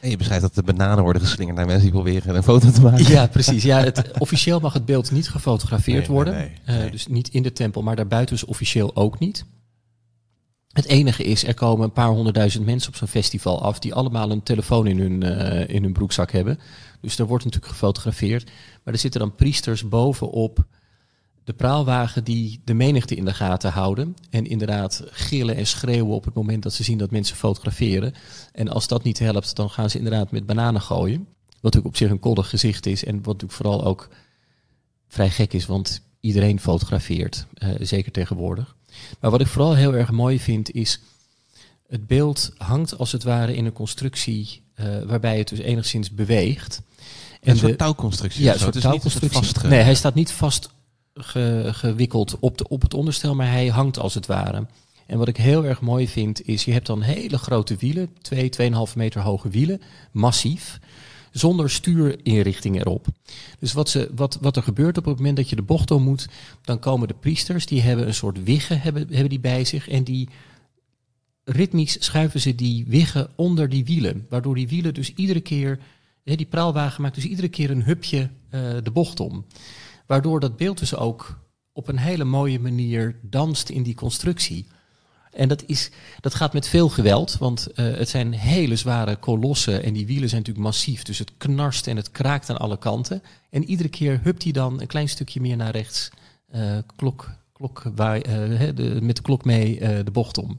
En 0.00 0.10
je 0.10 0.16
beschrijft 0.16 0.42
dat 0.42 0.54
de 0.54 0.62
bananen 0.62 1.04
worden 1.04 1.22
geslingerd 1.22 1.56
naar 1.56 1.66
mensen 1.66 1.82
die 1.82 1.92
proberen 1.92 2.36
een 2.36 2.42
foto 2.42 2.70
te 2.70 2.80
maken. 2.80 3.08
Ja, 3.08 3.26
precies. 3.26 3.62
Ja, 3.62 3.80
het, 3.82 4.18
officieel 4.18 4.60
mag 4.60 4.72
het 4.72 4.84
beeld 4.84 5.10
niet 5.10 5.28
gefotografeerd 5.28 6.06
nee, 6.06 6.16
worden. 6.16 6.34
Nee, 6.34 6.52
nee, 6.66 6.84
uh, 6.84 6.90
dus 6.90 7.06
niet 7.06 7.28
in 7.28 7.42
de 7.42 7.52
tempel, 7.52 7.82
maar 7.82 7.96
daarbuiten 7.96 8.34
dus 8.34 8.44
officieel 8.44 8.96
ook 8.96 9.18
niet. 9.18 9.44
Het 10.76 10.86
enige 10.86 11.24
is, 11.24 11.44
er 11.44 11.54
komen 11.54 11.84
een 11.84 11.92
paar 11.92 12.08
honderdduizend 12.08 12.64
mensen 12.64 12.88
op 12.88 12.96
zo'n 12.96 13.08
festival 13.08 13.62
af 13.62 13.78
die 13.78 13.94
allemaal 13.94 14.30
een 14.30 14.42
telefoon 14.42 14.86
in 14.86 14.98
hun, 14.98 15.24
uh, 15.24 15.68
in 15.68 15.82
hun 15.82 15.92
broekzak 15.92 16.30
hebben. 16.30 16.58
Dus 17.00 17.18
er 17.18 17.26
wordt 17.26 17.44
natuurlijk 17.44 17.72
gefotografeerd. 17.72 18.50
Maar 18.84 18.94
er 18.94 19.00
zitten 19.00 19.20
dan 19.20 19.34
priesters 19.34 19.88
bovenop 19.88 20.66
de 21.44 21.52
praalwagen 21.52 22.24
die 22.24 22.60
de 22.64 22.74
menigte 22.74 23.14
in 23.14 23.24
de 23.24 23.34
gaten 23.34 23.70
houden. 23.70 24.14
En 24.30 24.46
inderdaad 24.46 25.02
gillen 25.10 25.56
en 25.56 25.66
schreeuwen 25.66 26.14
op 26.14 26.24
het 26.24 26.34
moment 26.34 26.62
dat 26.62 26.72
ze 26.72 26.84
zien 26.84 26.98
dat 26.98 27.10
mensen 27.10 27.36
fotograferen. 27.36 28.14
En 28.52 28.68
als 28.68 28.88
dat 28.88 29.02
niet 29.02 29.18
helpt, 29.18 29.56
dan 29.56 29.70
gaan 29.70 29.90
ze 29.90 29.98
inderdaad 29.98 30.30
met 30.30 30.46
bananen 30.46 30.80
gooien. 30.80 31.26
Wat 31.46 31.62
natuurlijk 31.62 31.86
op 31.86 31.96
zich 31.96 32.10
een 32.10 32.18
koddig 32.18 32.48
gezicht 32.48 32.86
is. 32.86 33.04
En 33.04 33.14
wat 33.14 33.24
natuurlijk 33.24 33.52
vooral 33.52 33.84
ook 33.84 34.08
vrij 35.08 35.30
gek 35.30 35.52
is, 35.52 35.66
want 35.66 36.02
iedereen 36.20 36.60
fotografeert. 36.60 37.46
Uh, 37.58 37.74
zeker 37.80 38.12
tegenwoordig. 38.12 38.75
Maar 39.20 39.30
wat 39.30 39.40
ik 39.40 39.46
vooral 39.46 39.74
heel 39.74 39.94
erg 39.94 40.10
mooi 40.10 40.40
vind 40.40 40.70
is, 40.70 41.00
het 41.88 42.06
beeld 42.06 42.52
hangt 42.58 42.98
als 42.98 43.12
het 43.12 43.22
ware 43.22 43.56
in 43.56 43.64
een 43.64 43.72
constructie 43.72 44.62
uh, 44.80 44.86
waarbij 45.06 45.38
het 45.38 45.48
dus 45.48 45.58
enigszins 45.58 46.10
beweegt. 46.10 46.82
En 47.40 47.48
een 47.50 47.54
de- 47.54 47.66
soort 47.66 47.78
touwconstructie. 47.78 48.44
ja, 48.44 48.52
een 48.52 48.58
soort 48.58 48.80
touwconstructie. 48.80 49.40
Nee, 49.68 49.80
hij 49.80 49.94
staat 49.94 50.14
niet 50.14 50.32
vast 50.32 50.68
ge- 51.14 51.68
gewikkeld 51.72 52.36
op, 52.40 52.58
de, 52.58 52.68
op 52.68 52.82
het 52.82 52.94
onderstel, 52.94 53.34
maar 53.34 53.50
hij 53.50 53.66
hangt 53.68 53.98
als 53.98 54.14
het 54.14 54.26
ware. 54.26 54.66
En 55.06 55.18
wat 55.18 55.28
ik 55.28 55.36
heel 55.36 55.64
erg 55.64 55.80
mooi 55.80 56.08
vind, 56.08 56.46
is 56.48 56.64
je 56.64 56.72
hebt 56.72 56.86
dan 56.86 57.02
hele 57.02 57.38
grote 57.38 57.76
wielen, 57.76 58.08
2, 58.22 58.50
2,5 58.88 58.94
meter 58.96 59.20
hoge 59.20 59.48
wielen, 59.48 59.82
massief, 60.10 60.78
zonder 61.38 61.70
stuurinrichting 61.70 62.80
erop. 62.80 63.06
Dus 63.58 63.72
wat, 63.72 63.88
ze, 63.88 64.10
wat, 64.14 64.38
wat 64.40 64.56
er 64.56 64.62
gebeurt 64.62 64.98
op 64.98 65.04
het 65.04 65.16
moment 65.16 65.36
dat 65.36 65.48
je 65.48 65.56
de 65.56 65.62
bocht 65.62 65.90
om 65.90 66.02
moet, 66.02 66.28
dan 66.62 66.78
komen 66.78 67.08
de 67.08 67.14
priesters, 67.14 67.66
die 67.66 67.80
hebben 67.80 68.06
een 68.06 68.14
soort 68.14 68.44
wiggen 68.44 68.80
hebben, 68.80 69.06
hebben 69.10 69.28
die 69.28 69.40
bij 69.40 69.64
zich 69.64 69.88
en 69.88 70.04
die 70.04 70.28
ritmisch 71.44 72.04
schuiven 72.04 72.40
ze 72.40 72.54
die 72.54 72.84
wiggen 72.88 73.28
onder 73.34 73.68
die 73.68 73.84
wielen, 73.84 74.26
waardoor 74.28 74.54
die 74.54 74.68
wielen 74.68 74.94
dus 74.94 75.14
iedere 75.14 75.40
keer, 75.40 75.78
hè, 76.24 76.34
die 76.34 76.46
praalwagen 76.46 77.02
maakt 77.02 77.14
dus 77.14 77.24
iedere 77.24 77.48
keer 77.48 77.70
een 77.70 77.84
hupje 77.84 78.30
eh, 78.50 78.60
de 78.82 78.90
bocht 78.90 79.20
om. 79.20 79.44
Waardoor 80.06 80.40
dat 80.40 80.56
beeld 80.56 80.78
dus 80.78 80.94
ook 80.94 81.38
op 81.72 81.88
een 81.88 81.98
hele 81.98 82.24
mooie 82.24 82.60
manier 82.60 83.16
danst 83.22 83.68
in 83.68 83.82
die 83.82 83.94
constructie. 83.94 84.66
En 85.36 85.48
dat, 85.48 85.62
is, 85.66 85.90
dat 86.20 86.34
gaat 86.34 86.52
met 86.52 86.68
veel 86.68 86.88
geweld, 86.88 87.36
want 87.38 87.66
eh, 87.66 87.84
het 87.96 88.08
zijn 88.08 88.32
hele 88.32 88.76
zware 88.76 89.16
kolossen 89.16 89.82
en 89.82 89.92
die 89.92 90.06
wielen 90.06 90.28
zijn 90.28 90.40
natuurlijk 90.40 90.66
massief. 90.66 91.02
Dus 91.02 91.18
het 91.18 91.32
knarst 91.36 91.86
en 91.86 91.96
het 91.96 92.10
kraakt 92.10 92.50
aan 92.50 92.58
alle 92.58 92.78
kanten. 92.78 93.22
En 93.50 93.64
iedere 93.64 93.88
keer 93.88 94.20
hupt 94.22 94.42
hij 94.42 94.52
dan 94.52 94.80
een 94.80 94.86
klein 94.86 95.08
stukje 95.08 95.40
meer 95.40 95.56
naar 95.56 95.70
rechts, 95.70 96.10
eh, 96.50 96.78
klok, 96.96 97.30
klok, 97.52 97.82
waar, 97.94 98.20
eh, 98.20 98.74
de, 98.74 98.98
met 99.02 99.16
de 99.16 99.22
klok 99.22 99.44
mee 99.44 99.78
de 99.78 100.10
bocht 100.12 100.38
om. 100.38 100.58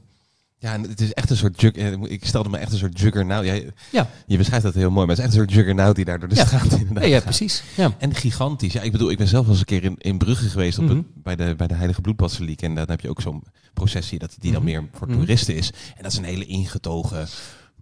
Ja, 0.60 0.72
en 0.72 0.82
het 0.82 1.00
is 1.00 1.12
echt 1.12 1.30
een 1.30 1.36
soort 1.36 1.60
jug. 1.60 1.72
eh, 1.72 1.92
Ik 2.02 2.24
stelde 2.24 2.48
me 2.48 2.58
echt 2.58 2.72
een 2.72 2.78
soort 2.78 3.00
juggernaut. 3.00 3.44
Jij, 3.44 3.70
Ja. 3.92 4.10
Je 4.26 4.36
beschrijft 4.36 4.64
dat 4.64 4.74
heel 4.74 4.90
mooi, 4.90 5.06
maar 5.06 5.16
het 5.16 5.18
is 5.18 5.24
echt 5.24 5.34
een 5.34 5.40
soort 5.40 5.52
juggernaut 5.58 5.96
die 5.96 6.04
daar 6.04 6.18
door 6.18 6.28
de 6.28 6.34
Ja. 6.34 6.46
straat 6.46 6.72
inderdaad 6.72 7.06
Ja, 7.06 7.20
precies. 7.20 7.62
Ja. 7.76 7.94
En 7.98 8.14
gigantisch. 8.14 8.72
Ja, 8.72 8.80
ik 8.82 8.92
bedoel, 8.92 9.10
ik 9.10 9.18
ben 9.18 9.28
zelf 9.28 9.42
wel 9.42 9.50
eens 9.50 9.60
een 9.60 9.66
keer 9.66 9.84
in, 9.84 9.94
in 9.98 10.18
Brugge 10.18 10.48
geweest 10.48 10.78
op 10.78 10.84
Mhm. 10.84 11.00
bij, 11.14 11.36
de, 11.36 11.54
bij 11.56 11.66
de 11.66 11.74
Heilige 11.74 12.00
Bloedbasiliek. 12.00 12.62
En 12.62 12.74
dan 12.74 12.88
heb 12.90 13.00
je 13.00 13.08
ook 13.08 13.20
zo'n 13.20 13.42
processie 13.74 14.18
dat, 14.18 14.36
die 14.38 14.52
dan 14.52 14.62
Mhm. 14.62 14.70
meer 14.70 14.88
voor 14.92 15.06
Mhm. 15.08 15.16
toeristen 15.16 15.54
is. 15.56 15.70
En 15.96 16.02
dat 16.02 16.12
is 16.12 16.18
een 16.18 16.24
hele 16.24 16.46
ingetogen... 16.46 17.26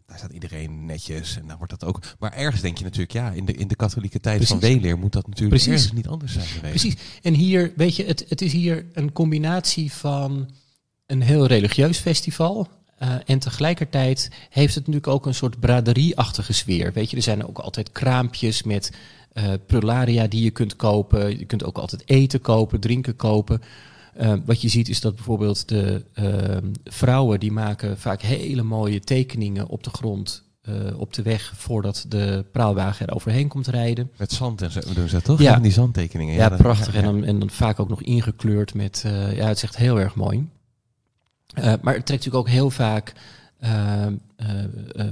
Daar 0.07 0.19
staat 0.19 0.33
iedereen 0.33 0.85
netjes 0.87 1.37
en 1.37 1.47
dan 1.47 1.57
wordt 1.57 1.73
dat 1.79 1.85
ook... 1.85 2.03
Maar 2.19 2.33
ergens 2.33 2.63
denk 2.63 2.79
je 2.79 2.85
natuurlijk, 2.85 3.13
ja, 3.13 3.31
in 3.31 3.45
de, 3.45 3.53
in 3.53 3.69
de 3.69 3.75
katholieke 3.77 4.21
tijd 4.21 4.47
van. 4.47 4.61
Weleer 4.61 4.99
moet 4.99 5.13
dat 5.13 5.27
natuurlijk 5.29 5.63
Precies. 5.63 5.93
niet 5.93 6.09
anders 6.09 6.33
zijn 6.33 6.47
geweest. 6.47 6.81
Precies. 6.81 6.97
En 7.23 7.35
hier, 7.35 7.73
weet 7.77 7.97
je, 7.97 8.05
het, 8.05 8.25
het 8.29 8.43
is 8.43 8.53
hier 8.53 8.87
een 8.93 9.13
combinatie 9.13 9.93
van 9.93 10.51
een 11.07 11.23
heel 11.23 11.47
religieus 11.47 11.99
festival. 11.99 12.69
eh, 12.99 13.15
en 13.27 13.39
tegelijkertijd 13.39 14.31
heeft 14.51 14.75
het 14.75 14.87
natuurlijk 14.87 15.13
ook 15.13 15.27
een 15.27 15.35
soort 15.35 15.61
braderie-achtige 15.61 16.53
sfeer. 16.53 16.93
Weet 16.93 17.11
je, 17.11 17.17
er 17.17 17.23
zijn 17.23 17.47
ook 17.47 17.59
altijd 17.59 17.93
kraampjes 17.93 18.63
met 18.63 18.93
eh 19.33 19.45
prularia 19.67 20.27
die 20.27 20.43
je 20.45 20.51
kunt 20.51 20.77
kopen. 20.77 21.39
Je 21.39 21.45
kunt 21.45 21.65
ook 21.65 21.79
altijd 21.79 22.03
eten 22.07 22.41
kopen, 22.41 22.81
drinken 22.81 23.17
kopen. 23.17 23.63
Eh, 24.15 24.33
wat 24.45 24.61
je 24.61 24.69
ziet 24.69 24.89
is 24.89 25.01
dat 25.01 25.15
bijvoorbeeld 25.15 25.69
de 25.69 26.05
vrouwen 26.85 27.41
die 27.41 27.53
maken 27.53 27.99
vaak 27.99 28.23
hele 28.23 28.63
mooie 28.63 29.01
tekeningen 29.01 29.69
op 29.69 29.83
de 29.85 29.91
grond, 29.91 30.45
op 30.97 31.13
de 31.13 31.23
weg, 31.23 31.53
voordat 31.57 32.05
de 32.09 32.45
praalwagen 32.53 33.07
er 33.07 33.15
overheen 33.15 33.49
komt 33.49 33.67
rijden. 33.67 34.11
Met 34.17 34.33
zand 34.33 34.63
en 34.63 34.71
zo 34.71 34.81
doen 34.95 35.09
ze 35.09 35.15
dat 35.15 35.25
toch? 35.25 35.41
Ja. 35.41 35.59
Die 35.59 35.73
zandtekeningen. 35.73 36.35
Ja, 36.35 36.49
prachtig. 36.49 36.93
ja, 36.95 36.99
En, 36.99 37.05
dan, 37.05 37.25
en 37.25 37.39
dan 37.39 37.51
vaak 37.51 37.81
ook 37.81 37.89
nog 37.89 38.03
ingekleurd 38.03 38.75
met... 38.75 39.03
ja, 39.35 39.47
het 39.47 39.57
is 39.57 39.63
echt 39.63 39.77
heel 39.77 40.01
erg 40.01 40.15
mooi. 40.15 40.49
Eh, 41.57 41.65
maar 41.65 41.95
het 41.95 42.07
trekt 42.07 42.25
natuurlijk 42.25 42.37
ook 42.37 42.49
heel 42.49 42.71
vaak 42.71 43.13
eh, 43.59 44.07
eh, 44.07 44.13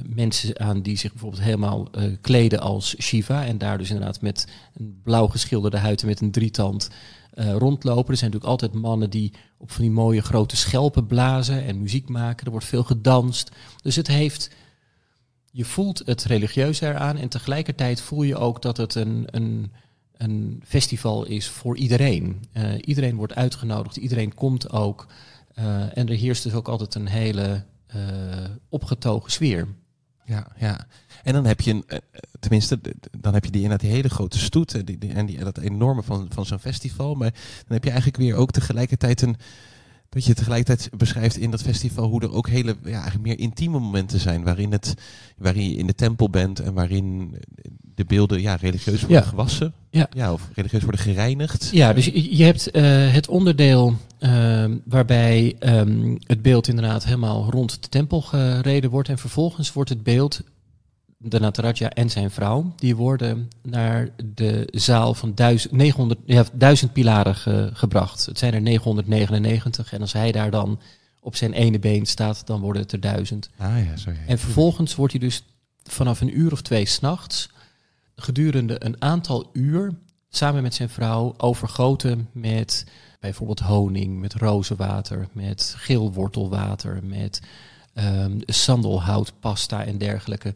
mensen 0.07 0.61
aan 0.61 0.83
die 0.83 0.97
zich 0.97 1.11
bijvoorbeeld 1.11 1.43
helemaal 1.43 1.91
kleden 2.21 2.61
als 2.61 2.95
Shiva. 3.01 3.45
En 3.45 3.59
daar 3.59 3.79
dus 3.79 3.91
inderdaad 3.91 4.21
met 4.21 4.47
een 4.75 5.01
blauw 5.03 5.27
geschilderde 5.27 5.77
huid 5.77 6.03
en 6.03 6.09
met 6.09 6.21
een 6.21 6.31
drietand 6.31 6.91
rondlopen. 7.37 8.11
Er 8.11 8.17
zijn 8.17 8.31
natuurlijk 8.31 8.63
altijd 8.63 8.83
mannen 8.83 9.11
die 9.11 9.33
op 9.59 9.71
van 9.71 9.83
die 9.83 9.91
mooie 9.91 10.23
grote 10.23 10.57
schelpen 10.57 11.07
blazen 11.07 11.65
en 11.65 11.81
muziek 11.81 12.09
maken. 12.09 12.45
Er 12.45 12.51
wordt 12.51 12.67
veel 12.67 12.85
gedanst. 12.85 13.51
Dus 13.83 13.97
het 13.97 14.07
heeft... 14.07 14.51
Je 15.51 15.65
voelt 15.65 16.03
het 16.05 16.25
religieus 16.25 16.81
eraan 16.81 17.17
en 17.17 17.29
tegelijkertijd 17.29 18.01
voel 18.01 18.23
je 18.23 18.37
ook 18.37 18.63
dat 18.63 18.77
het 18.77 18.95
een, 18.95 19.27
een, 19.31 19.73
een 20.17 20.63
festival 20.67 21.25
is 21.25 21.49
voor 21.49 21.77
iedereen. 21.77 22.43
Iedereen 22.81 23.17
wordt 23.17 23.35
uitgenodigd, 23.35 23.97
iedereen 23.97 24.35
komt 24.35 24.71
ook. 24.71 25.07
Eh, 25.55 25.97
en 25.97 26.09
er 26.09 26.17
heerst 26.17 26.43
dus 26.43 26.55
ook 26.55 26.69
altijd 26.69 26.95
een 26.95 27.07
hele 27.07 27.65
eh, 27.87 28.01
opgetogen 28.69 29.31
sfeer. 29.31 29.69
Ja, 30.25 30.47
ja. 30.57 30.87
En 31.23 31.33
dan 31.33 31.47
heb 31.47 31.61
je, 31.61 31.71
een, 31.71 31.85
eh, 31.87 31.99
tenminste, 32.41 32.81
dan 33.19 33.35
heb 33.35 33.45
je 33.45 33.51
die 33.51 33.63
inderdaad 33.63 33.87
die 33.87 33.97
hele 33.97 34.09
grote 34.09 34.39
stoet 34.39 34.87
die, 34.87 34.99
die, 34.99 35.13
en 35.13 35.27
die, 35.27 35.39
dat 35.39 35.59
enorme 35.59 36.03
van, 36.03 36.27
van 36.31 36.47
zo'n 36.47 36.59
festival. 36.59 37.15
Maar 37.15 37.31
dan 37.31 37.73
heb 37.73 37.85
je 37.85 37.91
eigenlijk 37.91 38.19
weer 38.19 38.35
ook 38.35 38.51
tegelijkertijd 38.51 39.23
een, 39.23 39.37
dat 40.15 40.25
je 40.25 40.35
tegelijkertijd 40.35 40.91
beschrijft 40.97 41.37
in 41.37 41.51
dat 41.51 41.63
festival 41.63 42.09
hoe 42.09 42.21
er 42.23 42.33
ook 42.33 42.49
hele, 42.49 42.77
ja, 42.85 42.91
eigenlijk 42.93 43.23
meer 43.23 43.39
intieme 43.39 43.79
momenten 43.79 44.21
zijn. 44.21 44.43
Waarin, 44.43 44.73
het, 44.73 44.95
waarin 45.39 45.71
je 45.71 45.77
in 45.77 45.87
de 45.87 45.95
tempel 45.95 46.31
bent 46.31 46.61
en 46.61 46.73
waarin 46.75 47.35
de 47.95 48.05
beelden 48.05 48.41
ja, 48.41 48.55
religieus 48.55 49.01
worden 49.01 49.19
Ja. 49.19 49.23
gewassen. 49.29 49.73
Ja. 49.91 50.33
of 50.33 50.49
religieus 50.55 50.83
worden 50.83 51.01
gereinigd. 51.01 51.69
Ja, 51.73 51.93
dus 51.93 52.05
je, 52.15 52.45
hebt 52.45 52.71
eh, 52.71 52.83
het 53.13 53.29
onderdeel 53.29 53.95
ehm, 54.19 54.77
waarbij 54.85 55.57
ehm, 55.59 56.17
het 56.27 56.43
beeld 56.43 56.69
inderdaad 56.69 57.05
helemaal 57.05 57.51
rond 57.51 57.83
de 57.83 57.89
tempel 57.89 58.21
gereden 58.21 58.91
wordt. 58.91 59.09
En 59.09 59.19
vervolgens 59.19 59.73
wordt 59.73 59.91
het 59.91 60.03
beeld, 60.03 60.43
de 61.25 61.41
Nataraja 61.41 61.91
en 61.91 62.11
zijn 62.11 62.31
vrouw, 62.31 62.73
die 62.77 62.97
worden 62.97 63.49
naar 63.63 64.09
de 64.35 64.69
zaal 64.73 65.15
van 65.15 65.35
duizend, 65.35 65.73
900, 65.73 66.21
ja, 66.25 66.45
duizend 66.53 66.93
pilaren 66.93 67.35
ge- 67.35 67.71
gebracht. 67.73 68.27
Het 68.27 68.39
zijn 68.39 68.55
er 68.55 68.61
999 68.61 69.93
en 69.93 70.01
als 70.01 70.13
hij 70.13 70.33
daar 70.33 70.51
dan 70.51 70.81
op 71.21 71.37
zijn 71.37 71.53
ene 71.53 71.79
been 71.79 72.07
staat, 72.07 72.47
dan 72.47 72.61
worden 72.61 72.83
het 72.83 72.93
er 72.93 73.01
duizend. 73.01 73.51
Ah 73.57 73.85
ja, 73.85 73.97
sorry. 73.97 74.19
En 74.27 74.39
vervolgens 74.39 74.95
wordt 74.95 75.13
hij 75.13 75.21
dus 75.21 75.43
vanaf 75.83 76.21
een 76.21 76.39
uur 76.39 76.53
of 76.53 76.63
twee 76.63 76.87
s'nachts 76.87 77.49
gedurende 78.17 78.85
een 78.85 79.03
aantal 79.03 79.51
uur 79.53 79.93
samen 80.29 80.63
met 80.63 80.75
zijn 80.75 80.89
vrouw 80.89 81.35
overgoten 81.37 82.29
met 82.33 82.87
bijvoorbeeld 83.21 83.61
honing, 83.61 84.21
met 84.21 84.35
rozenwater, 84.35 85.29
met 85.33 85.75
geelwortelwater, 85.79 87.01
met 87.05 87.41
ehm 87.95 88.39
sandelhoutpasta 88.47 89.85
en 89.85 89.99
dergelijke. 89.99 90.55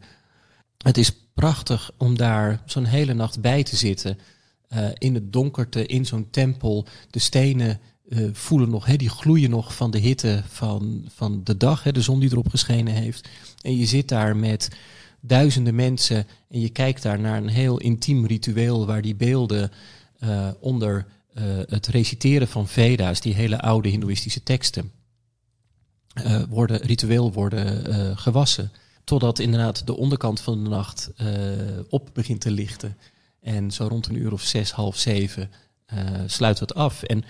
Het 0.83 0.97
is 0.97 1.11
prachtig 1.33 1.91
om 1.97 2.17
daar 2.17 2.61
zo'n 2.65 2.85
hele 2.85 3.13
nacht 3.13 3.41
bij 3.41 3.63
te 3.63 3.75
zitten. 3.75 4.17
eh, 4.67 4.87
in 4.97 5.13
het 5.13 5.33
donkerte, 5.33 5.85
in 5.85 6.05
zo'n 6.05 6.29
tempel. 6.29 6.85
De 7.09 7.19
stenen 7.19 7.79
eh, 8.09 8.29
voelen 8.33 8.69
nog, 8.69 8.85
die 8.85 9.09
gloeien 9.09 9.49
nog 9.49 9.75
van 9.75 9.91
de 9.91 9.97
hitte 9.97 10.43
van, 10.47 11.05
van 11.15 11.43
de 11.43 11.57
dag, 11.57 11.83
de 11.83 12.01
zon 12.01 12.19
die 12.19 12.31
erop 12.31 12.49
geschenen 12.49 12.93
heeft. 12.93 13.29
En 13.61 13.77
je 13.77 13.85
zit 13.85 14.07
daar 14.07 14.35
met 14.35 14.69
duizenden 15.21 15.75
mensen 15.75 16.27
en 16.49 16.59
je 16.59 16.69
kijkt 16.69 17.01
daar 17.01 17.19
naar 17.19 17.37
een 17.37 17.47
heel 17.47 17.77
intiem 17.77 18.25
ritueel 18.25 18.85
waar 18.85 19.01
die 19.01 19.15
beelden 19.15 19.71
eh, 20.19 20.49
onder 20.59 21.05
het 21.69 21.87
reciteren 21.87 22.47
van 22.47 22.67
Veda's, 22.67 23.21
die 23.21 23.33
hele 23.33 23.61
oude 23.61 23.89
hindoeïstische 23.89 24.43
teksten, 24.43 24.91
worden, 26.49 26.77
ritueel 26.81 27.33
worden 27.33 28.17
gewassen. 28.17 28.71
Totdat 29.09 29.39
inderdaad 29.39 29.87
de 29.87 29.97
onderkant 29.97 30.41
van 30.41 30.63
de 30.63 30.69
nacht 30.69 31.11
eh, 31.15 31.27
op 31.89 32.09
begint 32.13 32.41
te 32.41 32.51
lichten. 32.51 32.97
En 33.41 33.71
zo 33.71 33.87
rond 33.87 34.07
een 34.07 34.17
uur 34.17 34.31
of 34.31 34.41
zes, 34.41 34.71
half 34.71 34.97
zeven 34.97 35.51
eh, 35.85 35.97
sluit 36.25 36.59
het 36.59 36.73
af. 36.75 37.03
En 37.03 37.23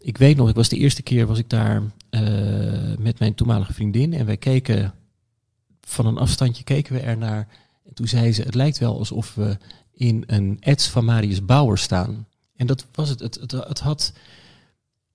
ik 0.00 0.18
weet 0.18 0.36
nog, 0.36 0.48
ik 0.48 0.54
was 0.54 0.68
de 0.68 0.76
eerste 0.76 1.02
keer 1.02 1.26
was 1.26 1.38
ik 1.38 1.50
daar 1.50 1.82
eh, 2.10 2.20
met 2.98 3.18
mijn 3.18 3.34
toenmalige 3.34 3.72
vriendin. 3.72 4.12
En 4.12 4.26
wij 4.26 4.36
keken 4.36 4.94
van 5.80 6.06
een 6.06 6.18
afstandje 6.18 6.64
keken 6.64 6.94
we 6.94 7.00
ernaar. 7.00 7.48
En 7.86 7.94
toen 7.94 8.08
zei 8.08 8.32
ze, 8.32 8.42
het 8.42 8.54
lijkt 8.54 8.78
wel 8.78 8.98
alsof 8.98 9.34
we 9.34 9.56
in 9.92 10.24
een 10.26 10.56
ets 10.60 10.88
van 10.88 11.04
Marius 11.04 11.44
Bauer 11.44 11.78
staan. 11.78 12.26
En 12.56 12.66
dat 12.66 12.86
was 12.92 13.08
het. 13.08 13.20
Het, 13.20 13.34
het, 13.40 13.52
het 13.52 13.80
had 13.80 14.12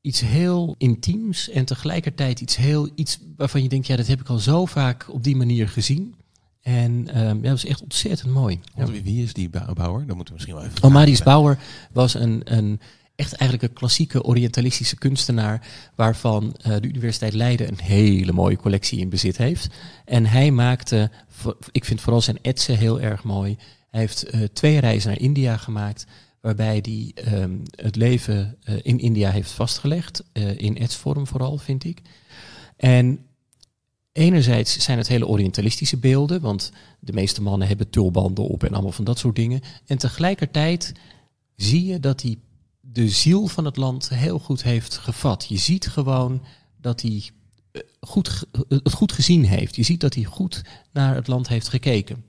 iets 0.02 0.20
heel 0.20 0.76
intiems 0.78 1.49
en 1.49 1.66
tegelijkertijd 1.66 2.41
iets 2.41 2.56
heel 2.56 2.89
iets 2.95 3.20
waarvan 3.38 3.64
je 3.64 3.70
denkt, 3.70 3.88
ja, 3.88 3.95
dat 3.95 4.08
heb 4.08 4.20
ik 4.22 4.28
al 4.30 4.38
zo 4.38 4.66
vaak 4.66 5.06
op 5.10 5.24
die 5.24 5.36
manier 5.36 5.68
gezien. 5.70 6.16
En 6.62 7.08
ehm, 7.14 7.36
ja, 7.36 7.41
dat 7.41 7.52
was 7.52 7.66
echt 7.66 7.82
ontzettend 7.82 8.34
mooi. 8.34 8.60
Ja. 8.76 8.84
Want 8.86 9.02
wie- 9.02 9.24
is 9.24 9.34
die 9.34 9.49
bou- 9.49 9.74
bouwer? 9.74 10.06
Dat 10.08 10.16
moeten 10.16 10.34
we 10.34 10.39
misschien 10.39 10.56
wel 10.56 10.64
even 10.66 10.84
Oh, 10.84 10.91
Marius. 10.91 11.24
Bauer 11.24 11.58
was 11.91 12.14
een, 12.14 12.41
een 12.43 12.80
echt 13.16 13.34
eigenlijk 13.34 13.70
een 13.72 13.78
klassieke 13.78 14.24
Orientalistische 14.24 14.95
kunstenaar, 14.95 15.68
waarvan 15.95 16.56
eh, 16.62 16.72
de 16.82 16.88
Universiteit 16.88 17.34
Leiden 17.34 17.68
een 17.68 17.80
hele 17.80 18.32
mooie 18.32 18.58
collectie 18.58 18.99
in 18.99 19.10
bezit 19.10 19.38
heeft. 19.38 19.68
En 20.06 20.26
hij 20.26 20.52
maakte, 20.52 21.12
ik 21.72 21.86
vind 21.86 22.02
vooral 22.02 22.22
zijn 22.22 22.38
etsen 22.41 22.78
heel 22.78 23.02
erg 23.02 23.24
mooi. 23.24 23.58
Hij 23.89 23.99
heeft 23.99 24.24
eh, 24.24 24.41
twee 24.54 24.80
reizen 24.80 25.10
naar 25.10 25.20
India 25.20 25.58
gemaakt, 25.58 26.06
waarbij 26.42 26.80
hij 26.82 27.12
ehm, 27.16 27.58
het 27.72 27.96
leven 27.96 28.58
eh, 28.64 28.76
in 28.82 29.00
India 29.00 29.32
heeft 29.32 29.52
vastgelegd, 29.52 30.24
eh, 30.32 30.58
in 30.58 30.78
etsvorm 30.78 31.28
vooral, 31.28 31.58
vind 31.58 31.84
ik. 31.84 32.02
En 32.78 33.26
enerzijds 34.12 34.80
zijn 34.80 34.98
het 34.98 35.08
hele 35.08 35.28
orientalistische 35.28 35.98
beelden, 35.98 36.42
want 36.42 36.72
de 37.00 37.14
meeste 37.14 37.42
mannen 37.42 37.68
hebben 37.68 37.89
tulbanden 37.89 38.48
op 38.48 38.64
en 38.64 38.74
allemaal 38.74 38.92
van 38.92 39.06
dat 39.06 39.20
soort 39.20 39.36
dingen. 39.36 39.62
En 39.86 39.98
tegelijkertijd 39.98 40.94
zie 41.56 41.86
je 41.86 42.00
dat 42.00 42.22
hij 42.22 42.38
de 42.80 43.10
ziel 43.10 43.48
van 43.48 43.66
het 43.66 43.78
land 43.78 44.10
heel 44.10 44.39
goed 44.39 44.64
heeft 44.64 44.98
gevat. 44.98 45.46
Je 45.50 45.58
ziet 45.58 45.88
gewoon 45.88 46.42
dat 46.78 47.02
hij 47.02 47.30
eh, 47.72 47.82
goed, 48.00 48.44
het 48.68 48.94
goed 48.94 49.12
gezien 49.12 49.46
heeft. 49.46 49.76
Je 49.76 49.84
ziet 49.84 50.02
dat 50.02 50.14
hij 50.14 50.24
goed 50.24 50.62
naar 50.92 51.16
het 51.16 51.28
land 51.28 51.48
heeft 51.48 51.68
gekeken. 51.68 52.24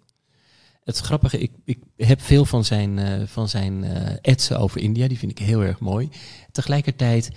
Het 0.85 0.99
grappige, 0.99 1.39
ik, 1.39 1.53
ik 1.65 1.79
heb 1.97 2.21
veel 2.21 2.45
van 2.45 2.65
zijn, 2.65 2.99
uh, 2.99 3.27
van 3.27 3.49
zijn 3.49 3.85
uh, 3.85 4.09
etsen 4.21 4.59
over 4.59 4.81
India, 4.81 5.09
die 5.09 5.19
vind 5.19 5.31
ik 5.31 5.39
heel 5.39 5.61
erg 5.61 5.79
mooi. 5.79 6.09
Tegelijkertijd, 6.53 7.31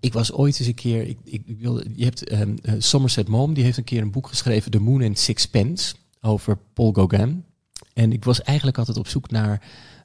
ik 0.00 0.12
was 0.12 0.32
ooit 0.32 0.58
eens 0.58 0.68
een 0.68 0.74
keer, 0.74 1.06
ik, 1.06 1.18
ik, 1.24 1.42
wil, 1.58 1.82
je 1.94 2.04
hebt 2.04 2.32
um, 2.32 2.56
uh, 2.62 2.74
Somerset 2.78 3.28
Maugham, 3.28 3.54
die 3.54 3.64
heeft 3.64 3.78
een 3.78 3.84
keer 3.84 4.02
een 4.02 4.10
boek 4.10 4.26
geschreven, 4.26 4.70
The 4.70 4.80
Moon 4.80 5.02
and 5.02 5.18
Sixpence, 5.18 5.94
over 6.20 6.58
Paul 6.72 6.92
Gauguin. 6.92 7.44
En 7.94 8.12
ik 8.12 8.24
was 8.24 8.42
eigenlijk 8.42 8.78
altijd 8.78 8.96
op 8.96 9.08
zoek 9.08 9.30
naar 9.30 9.62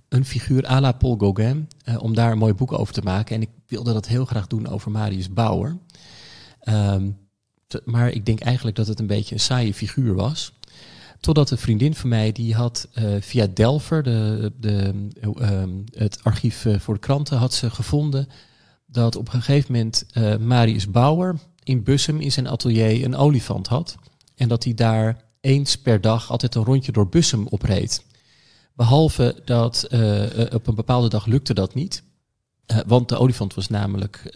een 0.10 0.26
figuur 0.26 0.70
à 0.70 0.80
la 0.80 0.92
Paul 0.92 1.16
Gauguin, 1.18 1.68
om 1.98 2.14
daar 2.14 2.32
een 2.32 2.38
mooi 2.38 2.54
boek 2.54 2.72
over 2.72 2.94
te 2.94 3.02
maken. 3.02 3.36
En 3.36 3.42
ik 3.42 3.50
wilde 3.68 3.94
dat 3.94 4.08
heel 4.08 4.26
graag 4.26 4.48
doen 4.48 4.68
over 4.68 4.92
Marius 4.92 5.34
Bauer. 5.34 5.78
Te, 7.68 7.82
maar 7.86 8.10
ik 8.10 8.26
denk 8.26 8.40
eigenlijk 8.40 8.76
dat 8.76 8.88
het 8.88 9.00
een 9.00 9.08
beetje 9.08 9.36
een 9.36 9.42
saaie 9.42 9.74
figuur 9.74 10.14
was. 10.14 10.54
Totdat 11.24 11.52
een 11.52 11.58
vriendin 11.58 11.96
van 11.96 12.10
mij, 12.10 12.32
die 12.32 12.56
had 12.56 12.88
uh, 12.94 13.22
via 13.22 13.48
Delver, 13.54 14.04
de, 14.04 14.52
de, 14.60 15.08
uh, 15.22 15.64
het 15.92 16.24
archief 16.24 16.66
uh, 16.66 16.80
voor 16.80 16.94
de 16.94 17.00
kranten, 17.00 17.38
had 17.38 17.54
ze 17.54 17.70
gevonden 17.70 18.28
dat 18.86 19.16
op 19.16 19.26
een 19.26 19.42
gegeven 19.42 19.72
moment 19.72 20.06
Marius 20.40 20.90
Bauer 20.90 21.36
in 21.64 21.84
Bussum 21.84 22.20
in 22.20 22.32
zijn 22.32 22.48
atelier 22.48 23.04
een 23.06 23.16
olifant 23.16 23.68
had. 23.68 23.96
En 24.36 24.48
dat 24.48 24.64
hij 24.64 24.74
daar 24.74 25.22
eens 25.42 25.78
per 25.78 26.02
dag 26.02 26.32
altijd 26.32 26.56
een 26.56 26.64
rondje 26.64 26.92
door 26.92 27.10
Bussum 27.10 27.48
opreed. 27.48 28.06
Behalve 28.76 29.42
dat 29.46 29.88
op 30.54 30.68
een 30.68 30.76
bepaalde 30.76 31.10
dag 31.10 31.26
lukte 31.26 31.54
dat 31.54 31.74
niet. 31.74 32.04
Want 32.88 33.10
de 33.10 33.18
olifant 33.18 33.54
was 33.54 33.70
namelijk 33.70 34.36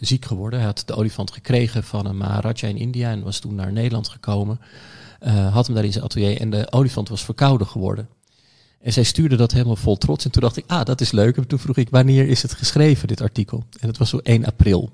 ziek 0.00 0.24
geworden. 0.24 0.58
Hij 0.58 0.68
had 0.68 0.82
de 0.86 0.94
olifant 0.94 1.30
gekregen 1.30 1.84
van 1.84 2.06
een 2.06 2.16
Maharaja 2.16 2.68
in 2.68 2.76
India 2.76 3.10
en 3.10 3.22
was 3.22 3.38
toen 3.38 3.54
naar 3.54 3.72
Nederland 3.72 4.08
gekomen. 4.08 4.60
Uh, 5.26 5.52
had 5.52 5.66
hem 5.66 5.74
daar 5.74 5.84
in 5.84 5.92
zijn 5.92 6.04
atelier 6.04 6.40
en 6.40 6.50
de 6.50 6.72
olifant 6.72 7.08
was 7.08 7.24
verkouden 7.24 7.66
geworden. 7.66 8.08
En 8.80 8.92
zij 8.92 9.02
stuurde 9.02 9.36
dat 9.36 9.52
helemaal 9.52 9.76
vol 9.76 9.96
trots. 9.96 10.24
En 10.24 10.30
toen 10.30 10.42
dacht 10.42 10.56
ik, 10.56 10.64
ah, 10.66 10.84
dat 10.84 11.00
is 11.00 11.12
leuk. 11.12 11.36
En 11.36 11.46
toen 11.46 11.58
vroeg 11.58 11.76
ik, 11.76 11.88
wanneer 11.90 12.28
is 12.28 12.42
het 12.42 12.52
geschreven, 12.52 13.08
dit 13.08 13.20
artikel? 13.20 13.64
En 13.80 13.86
dat 13.86 13.96
was 13.96 14.10
zo 14.10 14.18
1 14.18 14.44
april. 14.44 14.90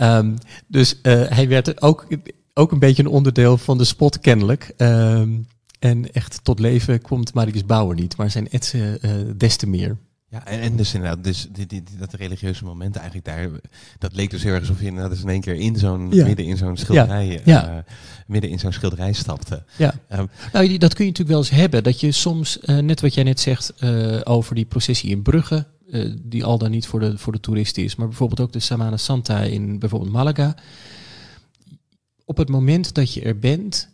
Um, 0.00 0.38
dus 0.66 0.98
hij 1.02 1.48
werd 1.48 1.82
ook, 1.82 2.06
ook 2.54 2.72
een 2.72 2.78
beetje 2.78 3.02
een 3.02 3.08
onderdeel 3.08 3.58
van 3.58 3.78
de 3.78 3.84
spot 3.84 4.20
kennelijk. 4.20 4.72
Um, 4.76 5.46
en 5.78 6.12
echt 6.12 6.44
tot 6.44 6.58
leven 6.58 7.02
komt 7.02 7.34
Marius 7.34 7.64
Bauer 7.64 7.94
niet, 7.94 8.16
maar 8.16 8.30
zijn 8.30 8.50
etsen 8.50 8.98
des 9.38 9.56
te 9.56 9.68
meer. 9.68 9.96
Ja, 10.30 10.46
en, 10.46 10.60
en 10.60 10.76
dus 10.76 10.94
inderdaad, 10.94 11.24
dus 11.24 11.48
die, 11.52 11.66
die, 11.66 11.82
dat 11.98 12.12
religieuze 12.12 12.64
moment 12.64 12.96
eigenlijk 12.96 13.26
daar, 13.26 13.48
dat 13.98 14.14
leek 14.14 14.30
dus 14.30 14.42
heel 14.42 14.52
erg 14.52 14.60
alsof 14.60 14.80
je 14.80 14.86
inderdaad 14.86 15.12
eens 15.12 15.22
in 15.22 15.28
één 15.28 15.40
keer 15.40 15.54
in 15.54 15.76
zo'n, 15.76 16.12
ja. 16.12 16.24
midden 16.24 16.44
in 16.44 16.56
zo'n 16.56 16.76
schilderij, 16.76 17.26
ja. 17.26 17.40
Ja. 17.44 17.76
Uh, 17.76 17.78
midden 18.26 18.50
in 18.50 18.58
zo'n 18.58 18.72
schilderij 18.72 19.12
stapte. 19.12 19.64
Ja. 19.76 19.94
Um, 20.12 20.28
nou, 20.52 20.78
dat 20.78 20.94
kun 20.94 21.04
je 21.04 21.10
natuurlijk 21.10 21.28
wel 21.28 21.38
eens 21.38 21.50
hebben, 21.50 21.82
dat 21.82 22.00
je 22.00 22.12
soms, 22.12 22.58
uh, 22.62 22.78
net 22.78 23.00
wat 23.00 23.14
jij 23.14 23.24
net 23.24 23.40
zegt 23.40 23.72
uh, 23.80 24.20
over 24.24 24.54
die 24.54 24.64
processie 24.64 25.10
in 25.10 25.22
Brugge, 25.22 25.66
die 26.22 26.44
al 26.44 26.58
dan 26.58 26.70
niet 26.70 26.86
voor 26.86 27.00
de, 27.00 27.18
voor 27.18 27.32
de 27.32 27.40
toeristen 27.40 27.82
is, 27.84 27.96
maar 27.96 28.08
bijvoorbeeld 28.08 28.40
ook 28.40 28.52
de 28.52 28.60
Samana 28.60 28.96
Santa 28.96 29.40
in 29.40 29.78
bijvoorbeeld 29.78 30.12
Malaga. 30.12 30.56
Op 32.24 32.36
het 32.36 32.48
moment 32.48 32.94
dat 32.94 33.14
je 33.14 33.22
er 33.22 33.38
bent, 33.38 33.88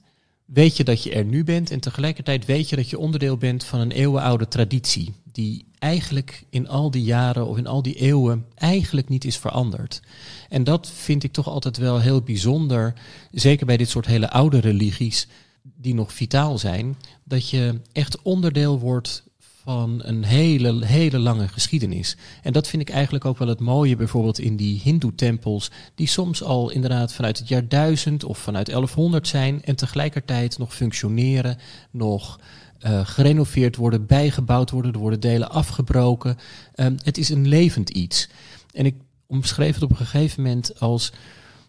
weet 0.44 0.76
je 0.76 0.84
dat 0.84 1.02
je 1.02 1.12
er 1.12 1.24
nu 1.24 1.44
bent 1.44 1.70
en 1.70 1.80
tegelijkertijd 1.80 2.44
weet 2.44 2.68
je 2.68 2.76
dat 2.76 2.90
je 2.90 2.98
onderdeel 2.98 3.36
bent 3.36 3.64
van 3.64 3.80
een 3.80 3.90
eeuwenoude 3.90 4.48
traditie 4.48 5.12
die 5.32 5.66
eigenlijk 5.78 6.44
in 6.50 6.68
al 6.68 6.90
die 6.90 7.02
jaren 7.02 7.46
of 7.46 7.56
in 7.56 7.66
al 7.66 7.82
die 7.82 7.94
eeuwen 7.94 8.46
eigenlijk 8.54 9.08
niet 9.08 9.24
is 9.24 9.36
veranderd. 9.36 10.02
En 10.48 10.64
dat 10.64 10.90
vind 10.90 11.22
ik 11.24 11.32
toch 11.32 11.48
altijd 11.48 11.76
wel 11.76 12.00
heel 12.00 12.22
bijzonder, 12.22 12.94
zeker 13.30 13.66
bij 13.66 13.76
dit 13.76 13.88
soort 13.88 14.06
hele 14.06 14.30
oude 14.30 14.58
religies 14.58 15.28
die 15.62 15.94
nog 15.94 16.12
vitaal 16.12 16.58
zijn, 16.58 16.96
dat 17.24 17.50
je 17.50 17.80
echt 17.92 18.22
onderdeel 18.22 18.78
wordt 18.78 19.24
van 19.64 20.00
een 20.02 20.24
hele, 20.24 20.84
hele 20.84 21.18
lange 21.18 21.48
geschiedenis. 21.48 22.16
En 22.42 22.52
dat 22.52 22.68
vind 22.68 22.82
ik 22.82 22.90
eigenlijk 22.90 23.24
ook 23.24 23.38
wel 23.38 23.48
het 23.48 23.60
mooie 23.60 23.96
bijvoorbeeld 23.96 24.38
in 24.38 24.56
die 24.56 24.80
hindoe-tempels, 24.80 25.70
die 25.94 26.06
soms 26.06 26.42
al 26.42 26.70
inderdaad 26.70 27.12
vanuit 27.12 27.38
het 27.38 27.48
jaar 27.48 27.68
1000 27.68 28.24
of 28.24 28.38
vanuit 28.38 28.66
1100 28.66 29.28
zijn 29.28 29.62
en 29.62 29.76
tegelijkertijd 29.76 30.58
nog 30.58 30.74
functioneren, 30.74 31.58
nog 31.90 32.40
uh, 32.86 33.06
gerenoveerd 33.06 33.76
worden, 33.76 34.06
bijgebouwd 34.06 34.70
worden, 34.70 34.92
er 34.92 34.98
worden 34.98 35.20
delen 35.20 35.50
afgebroken. 35.50 36.36
Um, 36.74 36.96
het 37.02 37.18
is 37.18 37.28
een 37.28 37.48
levend 37.48 37.90
iets. 37.90 38.28
En 38.72 38.86
ik 38.86 38.94
omschreef 39.26 39.74
het 39.74 39.82
op 39.82 39.90
een 39.90 39.96
gegeven 39.96 40.42
moment 40.42 40.80
als, 40.80 41.12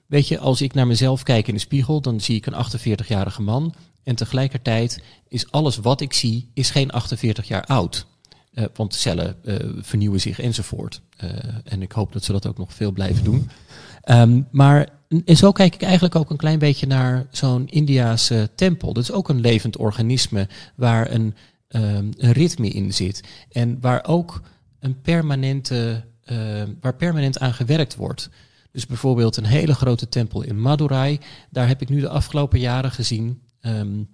weet 0.05 0.27
je, 0.27 0.39
als 0.39 0.61
ik 0.61 0.73
naar 0.73 0.87
mezelf 0.87 1.23
kijk 1.23 1.47
in 1.47 1.53
de 1.53 1.59
spiegel, 1.59 2.01
dan 2.01 2.21
zie 2.21 2.35
ik 2.35 2.45
een 2.45 2.65
48-jarige 2.65 3.41
man. 3.41 3.73
En 4.05 4.15
tegelijkertijd 4.15 5.01
is 5.27 5.51
alles 5.51 5.77
wat 5.77 6.01
ik 6.01 6.13
zie, 6.13 6.49
is 6.53 6.69
geen 6.69 6.91
48 6.91 7.47
jaar 7.47 7.63
oud. 7.63 8.05
Uh, 8.53 8.65
want 8.73 8.93
cellen 8.93 9.35
uh, 9.43 9.55
vernieuwen 9.81 10.21
zich 10.21 10.39
enzovoort. 10.39 11.01
Uh, 11.23 11.29
en 11.63 11.81
ik 11.81 11.91
hoop 11.91 12.13
dat 12.13 12.23
ze 12.23 12.31
dat 12.31 12.47
ook 12.47 12.57
nog 12.57 12.73
veel 12.73 12.91
blijven 12.91 13.23
doen. 13.23 13.49
Um, 14.09 14.47
maar 14.51 14.89
en 15.25 15.37
zo 15.37 15.51
kijk 15.51 15.75
ik 15.75 15.81
eigenlijk 15.81 16.15
ook 16.15 16.29
een 16.29 16.37
klein 16.37 16.59
beetje 16.59 16.87
naar 16.87 17.25
zo'n 17.31 17.67
Indiaanse 17.67 18.49
tempel. 18.55 18.93
Dat 18.93 19.03
is 19.03 19.11
ook 19.11 19.29
een 19.29 19.39
levend 19.39 19.77
organisme 19.77 20.47
waar 20.75 21.11
een, 21.11 21.35
um, 21.69 22.11
een 22.17 22.31
ritme 22.31 22.67
in 22.67 22.93
zit. 22.93 23.23
En 23.51 23.77
waar 23.81 24.05
ook 24.05 24.41
een 24.79 25.01
permanente, 25.01 26.03
uh, 26.25 26.63
waar 26.81 26.95
permanent 26.95 27.39
aan 27.39 27.53
gewerkt 27.53 27.95
wordt. 27.95 28.29
Dus 28.71 28.85
bijvoorbeeld 28.85 29.37
een 29.37 29.45
hele 29.45 29.73
grote 29.73 30.09
tempel 30.09 30.41
in 30.41 30.61
Madurai. 30.61 31.19
Daar 31.49 31.67
heb 31.67 31.81
ik 31.81 31.89
nu 31.89 31.99
de 31.99 32.09
afgelopen 32.09 32.59
jaren 32.59 32.91
gezien 32.91 33.41
um, 33.65 34.09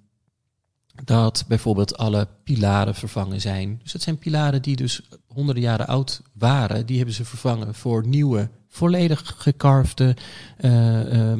dat 1.04 1.46
bijvoorbeeld 1.48 1.98
alle 1.98 2.28
pilaren 2.44 2.96
vervangen 2.96 3.42
zijn. 3.42 3.80
Dus 3.84 3.92
dat 3.92 4.02
zijn 4.02 4.18
pilaren 4.18 4.62
die 4.62 4.76
dus 4.76 5.02
honderden 5.28 5.64
jaren 5.64 5.88
oud 5.88 6.22
waren. 6.34 6.86
Die 6.86 6.98
hebben 6.98 7.16
ze 7.16 7.26
vervangen 7.26 7.76
voor 7.76 8.08
nieuwe 8.08 8.50
volledig 8.68 9.36
gekarfde 9.38 10.16
uh, 10.60 11.14
uh, 11.14 11.32
uh, 11.32 11.38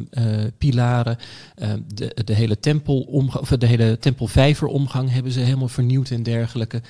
pilaren. 0.58 1.18
de, 1.88 2.18
de 2.26 2.34
hele 2.34 2.60
tempel 2.60 3.02
of 3.02 3.50
de 3.50 3.66
hele 3.66 3.98
tempelvijveromgang 4.00 5.12
hebben 5.12 5.32
ze 5.32 5.40
helemaal 5.40 5.68
vernieuwd 5.68 6.10
en 6.10 6.24
dergelijke. 6.24 6.82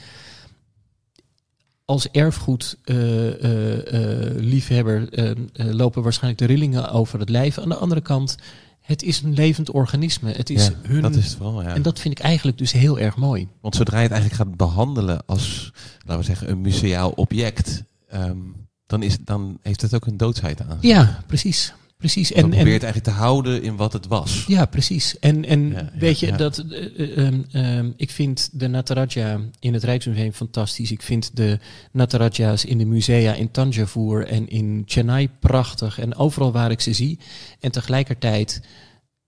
Als 1.85 2.09
erfgoedliefhebber 2.09 5.09
lopen 5.53 6.03
waarschijnlijk 6.03 6.41
de 6.41 6.47
rillingen 6.53 6.91
over 6.91 7.19
het 7.19 7.29
lijf. 7.29 7.57
Aan 7.57 7.69
de 7.69 7.75
andere 7.75 8.01
kant, 8.01 8.37
het 8.81 9.03
is 9.03 9.21
een 9.21 9.33
levend 9.33 9.71
organisme. 9.71 10.31
Het 10.31 10.49
is 10.49 10.65
ja, 10.65 10.73
hun. 10.81 11.01
Dat 11.01 11.15
is 11.15 11.25
het 11.25 11.35
vooral, 11.35 11.61
ja. 11.61 11.75
En 11.75 11.81
dat 11.81 11.99
vind 11.99 12.19
ik 12.19 12.23
eigenlijk 12.23 12.57
dus 12.57 12.71
heel 12.71 12.99
erg 12.99 13.15
mooi. 13.15 13.47
Want 13.61 13.75
zodra 13.75 13.97
je 13.97 14.03
het 14.03 14.11
eigenlijk 14.11 14.41
gaat 14.41 14.57
behandelen 14.57 15.25
als, 15.25 15.71
laten 15.97 16.17
we 16.17 16.23
zeggen, 16.23 16.49
een 16.49 16.61
museaal 16.61 17.09
object. 17.09 17.83
Um, 18.13 18.55
dan, 18.85 19.03
is, 19.03 19.17
dan 19.19 19.57
heeft 19.61 19.81
het 19.81 19.95
ook 19.95 20.05
een 20.05 20.17
doodsheid 20.17 20.61
aan. 20.61 20.77
Ja, 20.81 21.23
precies. 21.27 21.73
Precies. 22.01 22.31
En, 22.31 22.49
probeert 22.49 22.83
eigenlijk 22.83 23.03
te 23.03 23.23
houden 23.23 23.63
in 23.63 23.75
wat 23.75 23.93
het 23.93 24.07
was. 24.07 24.43
Ja, 24.47 24.65
precies. 24.65 25.19
En, 25.19 25.45
en 25.45 25.69
ja, 25.69 25.89
weet 25.93 26.19
je, 26.19 26.27
ja. 26.27 26.37
dat, 26.37 26.63
uh, 26.69 27.17
um, 27.17 27.45
um, 27.53 27.93
ik 27.97 28.11
vind 28.11 28.49
de 28.53 28.67
Nataraja 28.67 29.39
in 29.59 29.73
het 29.73 29.83
Rijksmuseum 29.83 30.31
fantastisch. 30.31 30.91
Ik 30.91 31.01
vind 31.01 31.35
de 31.35 31.59
Nataraja's 31.91 32.65
in 32.65 32.77
de 32.77 32.85
musea 32.85 33.33
in 33.33 33.51
Tanjavur 33.51 34.27
en 34.27 34.49
in 34.49 34.83
Chennai 34.85 35.29
prachtig. 35.39 35.99
En 35.99 36.15
overal 36.15 36.51
waar 36.51 36.71
ik 36.71 36.81
ze 36.81 36.93
zie. 36.93 37.19
En 37.59 37.71
tegelijkertijd 37.71 38.61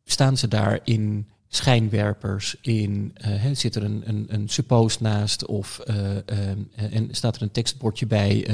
staan 0.04 0.38
ze 0.38 0.48
daar 0.48 0.80
in 0.84 1.28
schijnwerpers 1.48 2.56
in. 2.62 3.16
Uh, 3.28 3.46
zit 3.52 3.76
er 3.76 3.84
een, 3.84 4.02
een, 4.06 4.26
een 4.28 4.50
suppose 4.50 4.98
naast 5.02 5.46
of 5.46 5.82
uh, 5.90 6.16
en 6.76 7.08
staat 7.12 7.36
er 7.36 7.42
een 7.42 7.52
tekstbordje 7.52 8.08
bij 8.08 8.48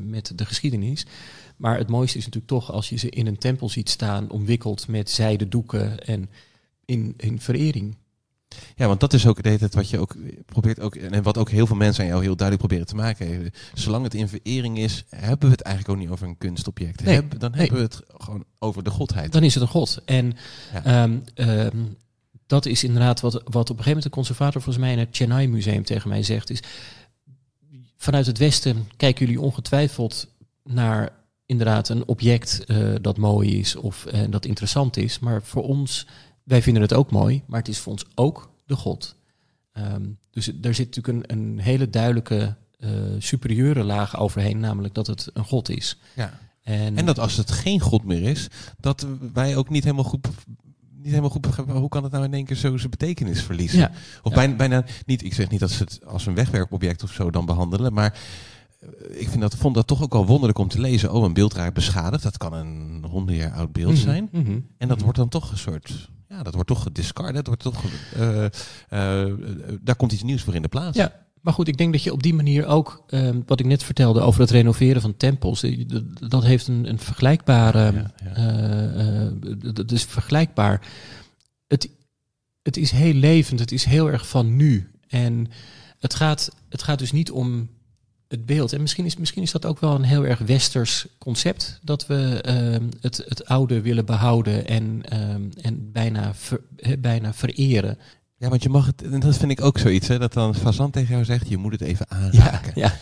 met 0.00 0.32
de 0.34 0.44
geschiedenis. 0.44 1.06
Maar 1.56 1.78
het 1.78 1.88
mooiste 1.88 2.18
is 2.18 2.24
natuurlijk 2.24 2.52
toch 2.52 2.72
als 2.72 2.88
je 2.88 2.96
ze 2.96 3.10
in 3.10 3.26
een 3.26 3.38
tempel 3.38 3.68
ziet 3.68 3.90
staan, 3.90 4.30
omwikkeld 4.30 4.88
met 4.88 5.10
zijden 5.10 5.50
doeken 5.50 6.04
en 6.04 6.30
in, 6.84 7.14
in 7.16 7.40
verering. 7.40 7.96
Ja, 8.76 8.86
want 8.86 9.00
dat 9.00 9.12
is 9.12 9.26
ook 9.26 9.44
het 9.44 9.74
wat 9.74 9.90
je 9.90 9.98
ook 9.98 10.16
probeert 10.46 10.80
ook 10.80 10.94
en 10.94 11.22
wat 11.22 11.38
ook 11.38 11.50
heel 11.50 11.66
veel 11.66 11.76
mensen 11.76 12.02
aan 12.02 12.10
jou 12.10 12.22
heel 12.22 12.36
duidelijk 12.36 12.68
proberen 12.68 12.86
te 12.86 13.02
maken. 13.02 13.52
Zolang 13.74 14.04
het 14.04 14.14
in 14.14 14.28
verering 14.28 14.78
is, 14.78 15.04
hebben 15.08 15.48
we 15.48 15.54
het 15.54 15.62
eigenlijk 15.64 15.94
ook 15.94 16.04
niet 16.04 16.12
over 16.12 16.28
een 16.28 16.38
kunstobject. 16.38 17.04
Nee, 17.04 17.14
Heb, 17.14 17.38
dan 17.38 17.50
nee. 17.50 17.60
hebben 17.60 17.78
we 17.78 17.84
het 17.84 18.02
gewoon 18.16 18.44
over 18.58 18.84
de 18.84 18.90
godheid. 18.90 19.32
Dan 19.32 19.42
is 19.42 19.54
het 19.54 19.62
een 19.62 19.68
god. 19.68 20.02
En 20.04 20.36
ja. 20.84 21.02
um, 21.02 21.24
um, 21.34 21.96
dat 22.46 22.66
is 22.66 22.84
inderdaad 22.84 23.20
wat, 23.20 23.32
wat 23.32 23.44
op 23.44 23.54
een 23.54 23.66
gegeven 23.66 23.86
moment 23.86 24.02
de 24.02 24.10
conservator 24.10 24.62
volgens 24.62 24.84
mij 24.84 24.92
in 24.92 24.98
het 24.98 25.16
Chennai 25.16 25.48
Museum 25.48 25.84
tegen 25.84 26.08
mij 26.08 26.22
zegt. 26.22 26.50
Is 26.50 26.62
vanuit 27.96 28.26
het 28.26 28.38
Westen 28.38 28.88
kijken 28.96 29.26
jullie 29.26 29.40
ongetwijfeld 29.40 30.28
naar 30.62 31.12
inderdaad 31.46 31.88
een 31.88 32.08
object 32.08 32.64
uh, 32.66 32.94
dat 33.00 33.16
mooi 33.16 33.58
is 33.58 33.76
of 33.76 34.06
uh, 34.14 34.20
dat 34.30 34.44
interessant 34.44 34.96
is. 34.96 35.18
Maar 35.18 35.42
voor 35.42 35.62
ons 35.62 36.06
wij 36.44 36.62
vinden 36.62 36.82
het 36.82 36.92
ook 36.92 37.10
mooi, 37.10 37.42
maar 37.46 37.58
het 37.58 37.68
is 37.68 37.78
voor 37.78 37.92
ons 37.92 38.04
ook 38.14 38.50
de 38.66 38.76
God. 38.76 39.16
Ehm, 39.72 40.02
dus 40.30 40.46
er 40.62 40.74
zit 40.74 40.96
natuurlijk 40.96 41.30
een, 41.30 41.38
een 41.38 41.58
hele 41.58 41.90
duidelijke 41.90 42.54
uh, 42.78 42.90
superieure 43.18 43.84
laag 43.84 44.18
overheen, 44.18 44.58
namelijk 44.58 44.94
dat 44.94 45.06
het 45.06 45.30
een 45.32 45.44
God 45.44 45.68
is. 45.68 45.98
Ja. 46.14 46.38
En, 46.62 46.96
en 46.96 47.06
dat 47.06 47.18
als 47.18 47.36
het 47.36 47.50
geen 47.50 47.80
God 47.80 48.04
meer 48.04 48.22
is, 48.22 48.48
dat 48.80 49.06
wij 49.32 49.56
ook 49.56 49.68
niet 49.68 49.84
helemaal 49.84 50.04
goed 50.04 50.28
niet 51.04 51.12
helemaal 51.12 51.30
goed. 51.30 51.46
Hoe 51.56 51.88
kan 51.88 52.02
het 52.02 52.12
nou 52.12 52.24
in 52.24 52.34
één 52.34 52.44
keer 52.44 52.56
zo 52.56 52.76
zijn 52.76 52.90
betekenis 52.90 53.42
verliezen? 53.42 53.78
Ja. 53.78 53.90
Of 54.22 54.32
Bijna, 54.32 54.54
bijna 54.54 54.84
niet. 55.06 55.24
Ik 55.24 55.34
zeg 55.34 55.50
niet 55.50 55.60
dat 55.60 55.70
ze 55.70 55.82
het 55.82 56.06
als 56.06 56.26
een 56.26 56.34
wegwerpobject 56.34 57.02
of 57.02 57.12
zo 57.12 57.30
dan 57.30 57.46
behandelen, 57.46 57.92
maar 57.92 58.12
eh, 58.12 58.18
ik 59.10 59.28
vind 59.28 59.40
dat, 59.40 59.56
vond 59.56 59.74
dat 59.74 59.86
toch 59.86 60.02
ook 60.02 60.12
wel 60.12 60.26
wonderlijk 60.26 60.58
om 60.58 60.68
te 60.68 60.80
lezen. 60.80 61.12
Oh, 61.12 61.24
een 61.24 61.32
beeld 61.32 61.54
raakt 61.54 61.74
beschadigd. 61.74 62.22
Dat 62.22 62.36
kan 62.36 62.52
een 62.52 63.04
honderd 63.10 63.38
jaar 63.38 63.52
oud 63.52 63.72
beeld 63.72 63.92
mhm, 63.92 64.00
zijn. 64.00 64.28
Mhm, 64.32 64.58
en 64.78 64.88
dat 64.88 64.96
mhm. 64.96 65.04
wordt 65.04 65.18
dan 65.18 65.28
toch 65.28 65.50
een 65.50 65.58
soort. 65.58 66.10
Ja, 66.28 66.42
dat 66.42 66.54
wordt 66.54 66.68
toch 66.68 66.82
gediscarded. 66.82 67.44
Dat 67.44 67.46
wordt 67.46 67.62
toch. 67.62 67.84
Uh, 68.16 68.44
uh, 68.90 69.32
daar 69.80 69.96
komt 69.96 70.12
iets 70.12 70.22
nieuws 70.22 70.42
voor 70.42 70.54
in 70.54 70.62
de 70.62 70.68
plaats. 70.68 70.96
Ja, 70.96 71.24
maar 71.40 71.52
goed, 71.52 71.68
ik 71.68 71.76
denk 71.76 71.92
dat 71.92 72.02
je 72.02 72.12
op 72.12 72.22
die 72.22 72.34
manier 72.34 72.66
ook, 72.66 73.04
ehm, 73.06 73.40
wat 73.46 73.60
ik 73.60 73.66
net 73.66 73.82
vertelde 73.82 74.20
over 74.20 74.40
het 74.40 74.50
renoveren 74.50 75.00
van 75.00 75.16
tempels, 75.16 75.66
dat 76.28 76.44
heeft 76.44 76.66
een, 76.68 76.88
een 76.88 76.98
vergelijkbare, 76.98 78.10
ja, 78.34 79.30
dat 79.72 79.92
is 79.92 80.04
vergelijkbaar. 80.04 80.86
Het, 81.66 81.90
het 82.62 82.76
is 82.76 82.90
heel 82.90 83.12
levend, 83.12 83.60
het 83.60 83.72
is 83.72 83.84
heel 83.84 84.10
erg 84.10 84.28
van 84.28 84.56
nu. 84.56 84.90
En 85.08 85.48
het 85.98 86.14
gaat, 86.14 86.50
het 86.68 86.82
gaat 86.82 86.98
dus 86.98 87.12
niet 87.12 87.30
om 87.30 87.68
het 88.28 88.46
beeld. 88.46 88.72
En 88.72 88.80
misschien 88.80 89.04
is, 89.04 89.16
misschien 89.16 89.42
is 89.42 89.52
dat 89.52 89.66
ook 89.66 89.80
wel 89.80 89.94
een 89.94 90.02
heel 90.02 90.26
erg 90.26 90.38
westers 90.38 91.06
concept. 91.18 91.78
Dat 91.82 92.06
we 92.06 92.44
uh, 92.80 92.88
het, 93.00 93.24
het 93.28 93.46
oude 93.46 93.80
willen 93.80 94.04
behouden 94.04 94.66
en, 94.66 95.02
uh, 95.12 95.64
en 95.64 95.92
bijna, 95.92 96.34
ver, 96.34 96.60
bijna 96.98 97.32
vereren. 97.32 97.98
Ja, 98.36 98.48
want 98.48 98.62
je 98.62 98.68
mag 98.68 98.86
het, 98.86 99.02
en 99.02 99.20
dat 99.20 99.36
vind 99.36 99.50
ik 99.50 99.60
ook 99.60 99.78
zoiets, 99.78 100.08
hè, 100.08 100.18
dat 100.18 100.32
dan 100.32 100.54
Fazant 100.54 100.92
tegen 100.92 101.12
jou 101.12 101.24
zegt, 101.24 101.48
je 101.48 101.56
moet 101.56 101.72
het 101.72 101.80
even 101.80 102.10
aanraken. 102.10 102.72
Ja, 102.74 102.86
ja. 102.86 102.94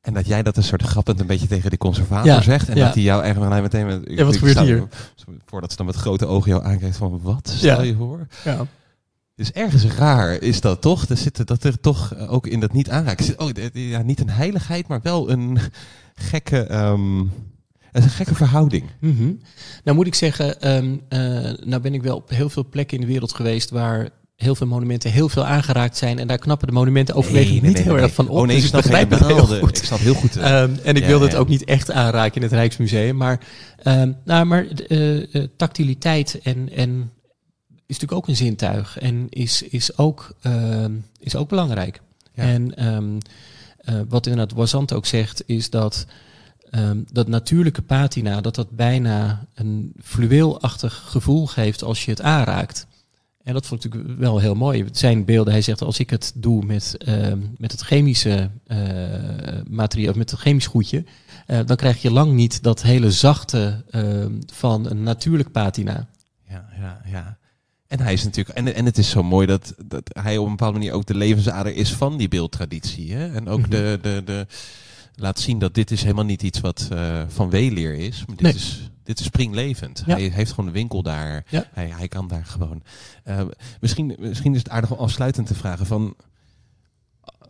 En 0.00 0.14
dat 0.14 0.26
jij 0.26 0.42
dat 0.42 0.56
een 0.56 0.62
soort 0.62 0.82
grappend 0.82 1.20
een 1.20 1.26
beetje 1.26 1.46
tegen 1.46 1.70
de 1.70 1.78
conservator 1.78 2.42
zegt. 2.42 2.68
En 2.68 2.76
dat 2.76 2.94
hij 2.94 3.02
jou 3.02 3.22
eigenlijk 3.22 3.62
meteen 3.62 3.86
met... 3.86 4.00
Ja, 4.04 4.24
wat 4.24 4.36
gebeurt 4.36 4.58
hier? 4.58 4.88
Voordat 5.46 5.70
ze 5.70 5.76
dan 5.76 5.86
met 5.86 5.94
grote 5.94 6.26
ogen 6.26 6.50
jou 6.50 6.64
aankijkt 6.64 6.96
van, 6.96 7.20
wat 7.22 7.48
stel 7.48 7.82
je 7.82 7.94
voor? 7.94 8.26
Ja. 8.44 8.66
Dus 9.40 9.52
ergens 9.52 9.84
raar 9.84 10.42
is 10.42 10.60
dat 10.60 10.80
toch? 10.80 11.08
Er 11.08 11.16
zit 11.16 11.46
dat 11.46 11.64
er 11.64 11.80
toch 11.80 12.14
eh, 12.14 12.32
ook 12.32 12.46
in 12.46 12.60
dat 12.60 12.72
niet 12.72 12.90
aanraken 12.90 13.24
zit. 13.24 13.38
Oh, 13.38 13.50
ja, 13.72 14.02
niet 14.02 14.20
een 14.20 14.30
heiligheid, 14.30 14.88
maar 14.88 15.00
wel 15.02 15.30
een 15.30 15.58
gekke, 16.14 16.74
um, 16.74 17.32
een 17.92 18.02
gekke 18.02 18.34
verhouding. 18.34 18.84
Mm 19.00 19.40
Nou 19.84 19.96
moet 19.96 20.06
ik 20.06 20.14
zeggen, 20.14 20.76
um, 20.76 21.00
uh, 21.08 21.18
nou 21.64 21.82
ben 21.82 21.94
ik 21.94 22.02
wel 22.02 22.16
op 22.16 22.30
heel 22.30 22.48
veel 22.48 22.66
plekken 22.70 22.96
in 22.98 23.02
de 23.02 23.12
wereld 23.12 23.34
geweest 23.34 23.70
waar 23.70 24.08
heel 24.36 24.54
veel 24.54 24.66
monumenten 24.66 25.10
heel 25.10 25.28
veel 25.28 25.46
aangeraakt 25.46 25.96
zijn. 25.96 26.18
En 26.18 26.26
daar 26.26 26.38
knappen 26.38 26.66
de 26.66 26.74
monumenten 26.74 27.14
overwegend 27.14 27.62
niet 27.62 27.82
heel 27.82 27.98
erg 27.98 28.14
van 28.14 28.28
op. 28.28 28.36
Oh 28.36 28.46
nee, 28.46 28.54
dus 28.54 28.64
ik 28.64 28.70
snap, 28.70 28.80
ik 28.80 28.88
begrijp 28.88 29.10
het 29.10 29.26
heel 29.26 29.58
goed. 29.60 29.78
Ik 29.78 29.84
snap 29.84 29.98
heel 29.98 30.14
goed. 30.14 30.36
Um, 30.36 30.78
en 30.84 30.94
ik 30.96 31.04
wilde 31.04 31.24
het 31.24 31.34
ook 31.34 31.48
niet 31.48 31.64
echt 31.64 31.90
aanraken 31.90 32.36
in 32.36 32.42
het 32.42 32.52
Rijksmuseum. 32.52 33.16
Maar, 33.16 33.40
um, 33.84 34.16
nou, 34.24 34.44
maar 34.44 34.66
uh, 34.88 35.46
tactiliteit 35.56 36.40
en, 36.42 36.68
en 36.72 37.10
is 37.90 37.98
natuurlijk 37.98 38.22
ook 38.22 38.28
een 38.28 38.44
zintuig 38.44 38.98
en 38.98 39.26
is, 39.28 39.62
is, 39.62 39.98
ook, 39.98 40.34
uh, 40.42 40.84
is 41.18 41.36
ook 41.36 41.48
belangrijk. 41.48 42.00
En 42.34 42.86
um, 42.94 43.18
uh, 43.84 44.00
wat 44.08 44.26
inderdaad 44.26 44.56
Wazant 44.56 44.92
ook 44.92 45.06
zegt, 45.06 45.42
is 45.46 45.70
dat 45.70 46.06
um, 46.70 47.04
dat 47.12 47.28
natuurlijke 47.28 47.82
patina, 47.82 48.40
dat 48.40 48.54
dat 48.54 48.70
bijna 48.70 49.46
een 49.54 49.92
fluweelachtig 50.02 51.02
gevoel 51.06 51.46
geeft 51.46 51.82
als 51.82 52.04
je 52.04 52.10
het 52.10 52.20
aanraakt. 52.20 52.86
En 53.42 53.52
dat 53.52 53.66
vond 53.66 53.84
ik 53.84 53.92
natuurlijk 53.92 54.20
wel 54.20 54.38
heel 54.38 54.54
mooi. 54.54 54.84
Het 54.84 54.98
zijn 54.98 55.24
beelden, 55.24 55.52
hij 55.52 55.62
zegt, 55.62 55.82
als 55.82 55.98
ik 55.98 56.10
het 56.10 56.32
doe 56.34 56.64
met, 56.64 56.96
uh, 57.08 57.32
met 57.56 57.72
het 57.72 57.80
chemische 57.80 58.50
uh, 58.66 58.78
materiaal, 59.68 60.14
met 60.14 60.30
het 60.30 60.40
chemisch 60.40 60.66
goedje, 60.66 61.04
uh, 61.46 61.58
dan 61.66 61.76
krijg 61.76 62.02
je 62.02 62.10
lang 62.10 62.32
niet 62.32 62.62
dat 62.62 62.82
hele 62.82 63.10
zachte 63.10 63.84
van 64.52 64.90
een 64.90 65.02
natuurlijk 65.02 65.52
patina. 65.52 66.08
Ja, 66.48 66.68
ja, 66.78 67.00
ja. 67.06 67.38
En 67.90 68.00
hij 68.00 68.12
is 68.12 68.24
natuurlijk, 68.24 68.58
en, 68.58 68.74
en 68.74 68.84
het 68.84 68.98
is 68.98 69.10
zo 69.10 69.22
mooi 69.22 69.46
dat, 69.46 69.74
dat 69.84 70.10
hij 70.22 70.38
op 70.38 70.44
een 70.44 70.50
bepaalde 70.50 70.78
manier 70.78 70.92
ook 70.92 71.06
de 71.06 71.14
levensader 71.14 71.74
is 71.74 71.94
van 71.94 72.16
die 72.16 72.28
beeldtraditie. 72.28 73.12
Hè? 73.12 73.34
En 73.34 73.48
ook 73.48 73.60
mhm. 73.60 73.70
de, 73.70 73.98
de, 74.02 74.22
de, 74.24 74.46
laat 75.14 75.38
zien 75.38 75.58
dat 75.58 75.74
dit 75.74 75.90
is 75.90 76.02
helemaal 76.02 76.24
niet 76.24 76.42
iets 76.42 76.60
wat 76.60 76.88
uh, 76.92 77.22
van 77.28 77.50
weleer 77.50 77.94
is. 77.94 78.24
Maar 78.26 78.36
dit, 78.36 78.54
is, 78.54 78.90
dit 79.02 79.20
is 79.20 79.26
springlevend. 79.26 80.02
Hij 80.06 80.20
heeft 80.20 80.50
gewoon 80.50 80.66
een 80.66 80.72
winkel 80.72 81.02
daar. 81.02 81.44
Hij, 81.50 81.88
hij 81.88 82.08
kan 82.08 82.28
daar 82.28 82.44
gewoon. 82.44 82.82
Uh, 83.24 83.40
misschien, 83.80 84.16
misschien 84.18 84.52
is 84.52 84.58
het 84.58 84.68
aardig 84.68 84.90
om 84.90 84.98
afsluitend 84.98 85.46
te 85.46 85.54
vragen 85.54 85.86
van. 85.86 86.16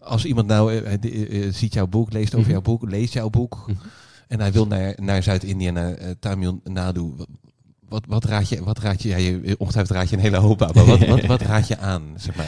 Als 0.01 0.25
iemand 0.25 0.47
nou 0.47 0.75
uh, 0.75 1.53
ziet 1.53 1.75
jouw 1.75 1.87
boek, 1.87 2.13
leest 2.13 2.35
over 2.35 2.47
mm 2.47 2.53
jouw 2.53 2.63
boek, 2.63 2.91
leest 2.91 3.13
jouw 3.13 3.31
boek. 3.31 3.65
Mhm. 3.67 3.79
En 4.29 4.41
hij 4.41 4.53
wil 4.53 4.67
naar, 4.67 4.95
naar 4.97 5.23
Zuid-Indië, 5.23 5.71
naar 5.71 6.19
Tamil 6.19 6.61
Nadu 6.65 7.15
wat, 7.91 8.05
wat, 8.09 8.25
raad 8.25 8.49
je, 8.49 8.65
wat 8.65 8.79
raad 8.79 9.03
je, 9.03 9.09
ja, 9.09 9.17
je, 9.17 9.55
ongetwijfeld 9.59 9.99
raad 9.99 10.11
je 10.11 10.17
een 10.17 10.23
hele 10.23 10.37
hoop 10.37 10.63
aan, 10.63 10.71
maar 10.75 10.85
wat, 10.85 11.07
wat, 11.07 11.27
wat 11.27 11.43
raad 11.51 11.69
je 11.69 11.79
aan, 11.79 12.03
zeg 12.17 12.35
maar, 12.35 12.47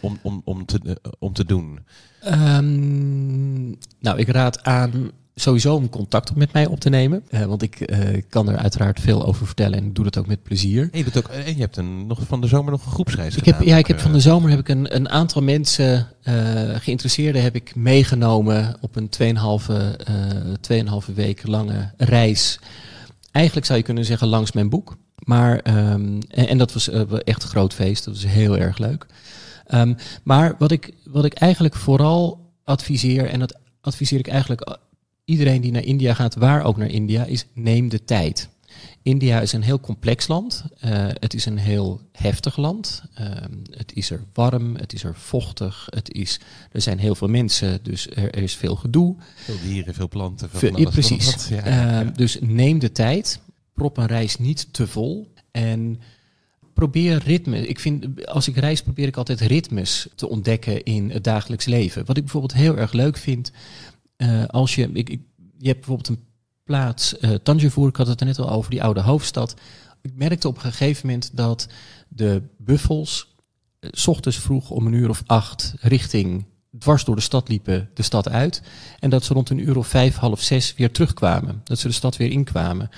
om, 0.00 0.18
om, 0.22 0.42
om, 0.44 0.66
te, 0.66 1.00
om 1.18 1.32
te 1.32 1.44
doen? 1.44 1.78
Um, 2.26 3.76
nou, 4.00 4.18
ik 4.18 4.28
raad 4.28 4.62
aan 4.62 5.10
sowieso 5.34 5.74
om 5.74 5.88
contact 5.88 6.34
met 6.34 6.52
mij 6.52 6.66
op 6.66 6.80
te 6.80 6.88
nemen. 6.88 7.22
Uh, 7.30 7.44
want 7.44 7.62
ik 7.62 7.90
uh, 7.90 8.22
kan 8.28 8.48
er 8.48 8.56
uiteraard 8.56 9.00
veel 9.00 9.26
over 9.26 9.46
vertellen 9.46 9.78
en 9.78 9.92
doe 9.92 10.04
dat 10.04 10.18
ook 10.18 10.26
met 10.26 10.42
plezier. 10.42 10.88
En 10.92 10.98
je, 10.98 11.04
ook, 11.16 11.28
en 11.28 11.54
je 11.54 11.60
hebt 11.60 11.76
een, 11.76 12.06
nog 12.06 12.20
van 12.26 12.40
de 12.40 12.46
zomer 12.46 12.70
nog 12.70 12.84
een 12.84 12.92
groepsreis 12.92 13.36
ik 13.36 13.44
gedaan. 13.44 13.58
Heb, 13.58 13.68
ja, 13.68 13.76
ik 13.76 13.86
heb 13.86 14.00
van 14.00 14.12
de 14.12 14.20
zomer 14.20 14.50
heb 14.50 14.58
ik 14.58 14.68
een, 14.68 14.94
een 14.94 15.08
aantal 15.08 15.42
mensen, 15.42 16.08
uh, 16.24 16.34
geïnteresseerden, 16.74 17.42
heb 17.42 17.54
ik 17.54 17.74
meegenomen 17.74 18.76
op 18.80 18.96
een 18.96 19.10
2,5 19.10 19.70
uh, 20.70 20.96
week 21.14 21.46
lange 21.46 21.90
reis 21.96 22.58
eigenlijk 23.34 23.66
zou 23.66 23.78
je 23.78 23.84
kunnen 23.84 24.04
zeggen 24.04 24.28
langs 24.28 24.52
mijn 24.52 24.68
boek. 24.68 24.96
Maar, 25.16 25.76
um, 25.92 26.18
en, 26.28 26.58
dat 26.58 26.72
was 26.72 26.88
uh, 26.88 27.00
echt 27.24 27.42
een 27.42 27.48
groot 27.48 27.74
feest, 27.74 28.04
dat 28.04 28.14
was 28.14 28.26
heel 28.26 28.58
erg 28.58 28.78
leuk. 28.78 29.06
Um, 29.74 29.96
maar 30.22 30.54
wat 30.58 30.70
ik, 30.70 30.94
wat 31.04 31.24
ik 31.24 31.34
eigenlijk 31.34 31.74
vooral 31.74 32.52
adviseer, 32.64 33.28
en 33.28 33.38
dat 33.38 33.58
adviseer 33.80 34.18
ik 34.18 34.28
eigenlijk 34.28 34.78
iedereen 35.24 35.60
die 35.60 35.72
naar 35.72 35.84
India 35.84 36.14
gaat, 36.14 36.34
waar 36.34 36.64
ook 36.64 36.76
naar 36.76 36.90
India, 36.90 37.24
is 37.24 37.46
neem 37.54 37.88
de 37.88 38.04
tijd. 38.04 38.48
India 39.02 39.40
is 39.40 39.52
een 39.52 39.62
heel 39.62 39.80
complex 39.80 40.26
land. 40.26 40.64
Uh, 40.84 40.90
het 41.12 41.34
is 41.34 41.46
een 41.46 41.58
heel 41.58 42.00
heftig 42.12 42.56
land. 42.56 43.02
Uh, 43.20 43.26
het 43.70 43.92
is 43.94 44.10
er 44.10 44.24
warm, 44.32 44.76
het 44.76 44.92
is 44.92 45.04
er 45.04 45.14
vochtig, 45.14 45.86
het 45.90 46.12
is, 46.12 46.40
er 46.72 46.80
zijn 46.80 46.98
heel 46.98 47.14
veel 47.14 47.28
mensen, 47.28 47.78
dus 47.82 48.10
er, 48.10 48.34
er 48.34 48.42
is 48.42 48.54
veel 48.54 48.76
gedoe. 48.76 49.16
Veel 49.34 49.56
dieren, 49.62 49.94
veel 49.94 50.08
planten. 50.08 50.50
Veel, 50.50 50.90
precies. 50.90 51.48
Ja, 51.48 51.68
ja, 51.68 52.02
uh, 52.02 52.08
dus 52.14 52.38
neem 52.40 52.78
de 52.78 52.92
tijd, 52.92 53.40
prop 53.74 53.96
een 53.96 54.06
reis 54.06 54.38
niet 54.38 54.72
te 54.72 54.86
vol 54.86 55.32
en 55.50 56.00
probeer 56.74 57.22
ritme. 57.24 57.66
Ik 57.66 57.80
vind, 57.80 58.26
als 58.26 58.48
ik 58.48 58.56
reis, 58.56 58.82
probeer 58.82 59.06
ik 59.06 59.16
altijd 59.16 59.40
ritmes 59.40 60.08
te 60.14 60.28
ontdekken 60.28 60.82
in 60.84 61.10
het 61.10 61.24
dagelijks 61.24 61.64
leven. 61.64 62.04
Wat 62.04 62.16
ik 62.16 62.22
bijvoorbeeld 62.22 62.54
heel 62.54 62.76
erg 62.76 62.92
leuk 62.92 63.16
vind, 63.16 63.52
als 64.46 64.74
je, 64.74 64.90
ik, 64.92 65.10
ik, 65.10 65.20
je 65.58 65.66
hebt 65.66 65.78
bijvoorbeeld 65.78 66.08
een 66.08 66.24
plaats 66.64 67.14
uh, 67.20 67.30
ik 67.86 67.96
had 67.96 68.06
het 68.06 68.20
er 68.20 68.26
net 68.26 68.38
al 68.38 68.50
over, 68.50 68.70
die 68.70 68.82
oude 68.82 69.00
hoofdstad. 69.00 69.54
Ik 70.02 70.12
merkte 70.14 70.48
op 70.48 70.56
een 70.56 70.62
gegeven 70.62 71.06
moment 71.06 71.36
dat 71.36 71.68
de 72.08 72.42
buffels 72.58 73.34
uh, 73.80 73.90
s 73.92 74.06
ochtends 74.06 74.38
vroeg 74.38 74.70
om 74.70 74.86
een 74.86 74.92
uur 74.92 75.08
of 75.08 75.22
acht 75.26 75.74
richting 75.80 76.44
dwars 76.78 77.04
door 77.04 77.16
de 77.16 77.22
stad 77.22 77.48
liepen, 77.48 77.90
de 77.94 78.02
stad 78.02 78.28
uit. 78.28 78.62
En 78.98 79.10
dat 79.10 79.24
ze 79.24 79.34
rond 79.34 79.50
een 79.50 79.68
uur 79.68 79.76
of 79.76 79.86
vijf, 79.86 80.16
half 80.16 80.40
zes 80.40 80.74
weer 80.74 80.92
terugkwamen. 80.92 81.60
Dat 81.64 81.78
ze 81.78 81.88
de 81.88 81.94
stad 81.94 82.16
weer 82.16 82.30
inkwamen. 82.30 82.90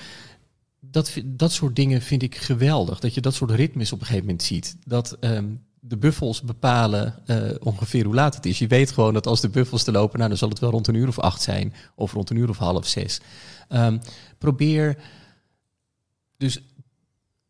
Dat, 0.79 1.13
dat 1.25 1.51
soort 1.51 1.75
dingen 1.75 2.01
vind 2.01 2.23
ik 2.23 2.35
geweldig. 2.35 2.99
Dat 2.99 3.13
je 3.13 3.21
dat 3.21 3.33
soort 3.33 3.51
ritmes 3.51 3.91
op 3.91 3.99
een 3.99 4.05
gegeven 4.05 4.25
moment 4.25 4.43
ziet. 4.43 4.77
Dat 4.85 5.17
um, 5.19 5.65
de 5.79 5.97
buffels 5.97 6.41
bepalen 6.41 7.15
uh, 7.25 7.37
ongeveer 7.59 8.05
hoe 8.05 8.13
laat 8.15 8.35
het 8.35 8.45
is. 8.45 8.59
Je 8.59 8.67
weet 8.67 8.91
gewoon 8.91 9.13
dat 9.13 9.27
als 9.27 9.41
de 9.41 9.49
buffels 9.49 9.83
te 9.83 9.91
lopen, 9.91 10.17
nou, 10.17 10.29
dan 10.29 10.37
zal 10.37 10.49
het 10.49 10.59
wel 10.59 10.71
rond 10.71 10.87
een 10.87 10.95
uur 10.95 11.07
of 11.07 11.19
acht 11.19 11.41
zijn. 11.41 11.73
Of 11.95 12.13
rond 12.13 12.29
een 12.29 12.37
uur 12.37 12.49
of 12.49 12.57
half 12.57 12.87
zes. 12.87 13.21
Um, 13.69 13.99
probeer 14.37 14.97
dus 16.37 16.61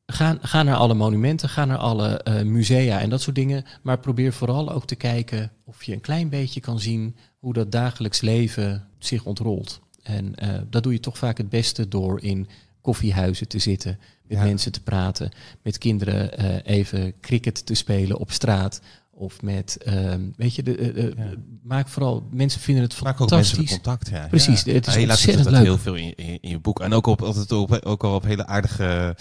ga, 0.06 0.38
ga 0.42 0.64
naar 0.64 0.76
alle 0.76 0.94
monumenten, 0.94 1.50
ga 1.50 1.66
naar 1.66 1.78
alle 1.78 2.22
uh, 2.28 2.42
musea 2.42 3.00
en 3.00 3.10
dat 3.10 3.22
soort 3.22 3.36
dingen. 3.36 3.66
Maar 3.82 4.00
probeer 4.00 4.34
vooral 4.34 4.72
ook 4.72 4.86
te 4.86 4.96
kijken 4.96 5.52
of 5.64 5.84
je 5.84 5.94
een 5.94 6.02
klein 6.02 6.30
beetje 6.30 6.60
kan 6.60 6.80
zien 6.80 7.16
hoe 7.40 7.54
dat 7.54 7.72
dagelijks 7.72 8.22
leven 8.22 8.88
zich 9.00 9.26
ontrolt. 9.26 9.80
En 10.04 10.34
uh, 10.44 10.58
dat 10.70 10.84
doe 10.84 10.94
je 10.94 11.00
toch 11.00 11.18
vaak 11.18 11.38
het 11.38 11.50
beste 11.50 11.88
door 11.88 12.22
in 12.22 12.48
koffiehuizen 12.82 13.48
te 13.48 13.60
zitten, 13.60 14.00
met 14.28 14.38
ja. 14.38 14.44
mensen 14.44 14.72
te 14.72 14.84
praten, 14.84 15.32
met 15.64 15.78
kinderen 15.78 16.42
uh, 16.42 16.56
even 16.64 17.14
cricket 17.22 17.66
te 17.66 17.74
spelen 17.74 18.18
op 18.18 18.32
straat. 18.32 18.82
Of 19.12 19.42
met, 19.42 19.78
uh, 19.88 20.14
weet 20.36 20.56
je, 20.56 20.64
de, 20.64 20.94
uh, 20.94 21.04
ja. 21.18 21.34
maak 21.64 21.88
vooral, 21.88 22.28
mensen 22.32 22.62
vinden 22.62 22.84
het 22.84 22.94
fantastisch. 22.94 23.30
Maak 23.30 23.32
ook 23.32 23.58
mensen 23.58 23.82
contact, 23.84 24.10
ja. 24.10 24.28
Precies, 24.28 24.64
ja. 24.64 24.74
het 24.74 24.88
is 24.88 24.96
ja, 24.96 25.02
ontzettend 25.02 25.50
leuk. 25.50 25.64
heel 25.64 25.78
veel 25.78 25.96
in, 25.96 26.16
in, 26.16 26.38
in, 26.42 26.50
je 26.50 26.60
boek. 26.60 26.80
En 26.80 26.94
ook, 26.94 27.06
op, 27.06 27.22
altijd 27.22 27.52
op, 27.52 27.80
ook 27.84 28.04
al 28.04 28.16
op 28.16 28.24
hele 28.24 28.48
aardige 28.48 29.16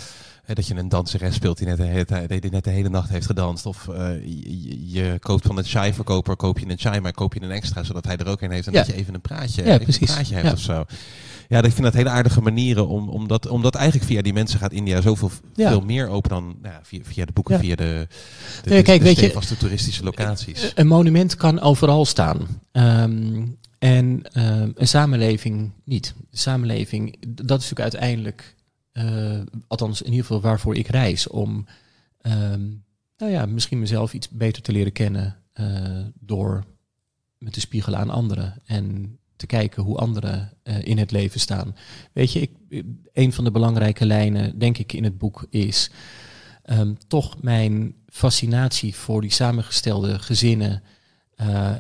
dat 0.55 0.67
je 0.67 0.75
een 0.75 0.89
danseres 0.89 1.35
speelt 1.35 1.59
die 1.59 1.67
net, 1.67 1.77
de 1.77 1.83
hele, 1.83 2.05
tijd- 2.05 2.43
die 2.43 2.51
net 2.51 2.65
de 2.65 2.71
hele 2.71 2.89
nacht 2.89 3.09
heeft 3.09 3.27
gedanst. 3.27 3.67
Of 3.67 3.89
eh, 3.89 4.09
je, 4.25 4.91
je 4.91 5.19
koopt 5.21 5.47
van 5.47 5.59
een 5.59 5.65
chai-verkoper, 5.65 6.37
koop 6.37 6.59
je 6.59 6.69
een 6.69 6.79
chai, 6.79 7.01
maar 7.01 7.13
koop 7.13 7.35
je 7.35 7.43
een 7.43 7.51
extra, 7.51 7.83
zodat 7.83 8.05
hij 8.05 8.17
er 8.17 8.27
ook 8.27 8.41
een 8.41 8.51
heeft. 8.51 8.67
En 8.67 8.73
Ja. 8.73 8.79
dat 8.79 8.87
je 8.89 8.95
even 8.95 9.15
een 9.15 9.21
praatje, 9.21 9.63
Ja, 9.65 9.69
even 9.73 9.83
precies. 9.83 10.09
een 10.09 10.15
praatje 10.15 10.35
hebt 10.35 10.47
Ja. 10.47 10.53
of 10.53 10.61
zo. 10.61 10.85
Ja, 11.49 11.59
ik 11.63 11.73
vind 11.73 11.83
dat 11.83 11.95
hele 11.95 12.09
aardige 12.11 12.41
manieren, 12.41 12.89
om, 12.89 13.09
omdat, 13.09 13.47
omdat 13.49 13.75
eigenlijk 13.75 14.07
via 14.11 14.23
die 14.23 14.33
mensen 14.33 14.59
gaat 14.59 14.73
India 14.73 15.01
zoveel 15.01 15.31
veel 15.55 15.81
meer 15.81 16.09
open 16.09 16.31
dan 16.31 16.45
nou, 16.63 16.75
ja, 16.75 16.81
via, 16.83 17.01
via 17.03 17.25
de 17.25 17.33
boeken, 17.33 17.59
via 17.59 17.75
de, 17.77 18.07
de, 18.63 18.69
Nee, 18.71 18.79
de, 18.79 18.85
kijk, 18.85 18.99
de 18.99 19.05
weet 19.05 19.19
je- 19.19 19.25
stevaste 19.25 19.57
toeristische 19.57 20.03
locaties. 20.05 20.73
Een 20.75 20.87
monument 20.87 21.35
kan 21.37 21.61
overal 21.61 22.05
staan. 22.05 22.47
Ehm, 22.73 23.43
en 23.79 24.23
ehm, 24.33 24.71
een 24.75 24.89
samenleving 24.89 25.71
niet. 25.85 26.15
De 26.31 26.37
samenleving, 26.39 27.17
dat 27.29 27.61
is 27.61 27.69
natuurlijk 27.71 27.81
uiteindelijk, 27.81 28.55
eh, 28.97 29.41
althans 29.67 30.03
in 30.03 30.11
ieder 30.11 30.27
geval 30.27 30.41
waarvoor 30.41 30.77
ik 30.77 30.87
reis, 30.87 31.29
om 31.29 31.67
ehm, 32.21 32.65
nou 33.17 33.33
ja, 33.33 33.47
misschien 33.47 33.79
mezelf 33.79 34.15
iets 34.15 34.29
beter 34.29 34.63
te 34.63 34.73
leren 34.73 34.93
kennen 34.93 35.37
eh, 35.53 36.05
door 36.21 36.65
me 37.39 37.51
te 37.51 37.61
spiegelen 37.61 37.99
aan 37.99 38.11
anderen 38.11 38.63
en 38.67 39.19
te 39.37 39.47
kijken 39.47 39.83
hoe 39.83 39.97
anderen 39.97 40.53
eh, 40.63 40.85
in 40.85 40.99
het 40.99 41.11
leven 41.11 41.41
staan. 41.41 41.77
Weet 42.13 42.33
je, 42.33 42.41
ik, 42.41 42.85
een 43.13 43.33
van 43.33 43.45
de 43.45 43.51
belangrijke 43.51 44.07
lijnen, 44.07 44.59
denk 44.59 44.79
ik, 44.79 44.93
in 44.93 45.05
het 45.05 45.19
boek 45.19 45.47
is 45.51 45.91
ehm, 46.63 46.95
toch 47.09 47.43
mijn 47.43 47.95
fascinatie 48.09 48.95
voor 48.95 49.21
die 49.21 49.33
samengestelde 49.33 50.19
gezinnen 50.19 50.83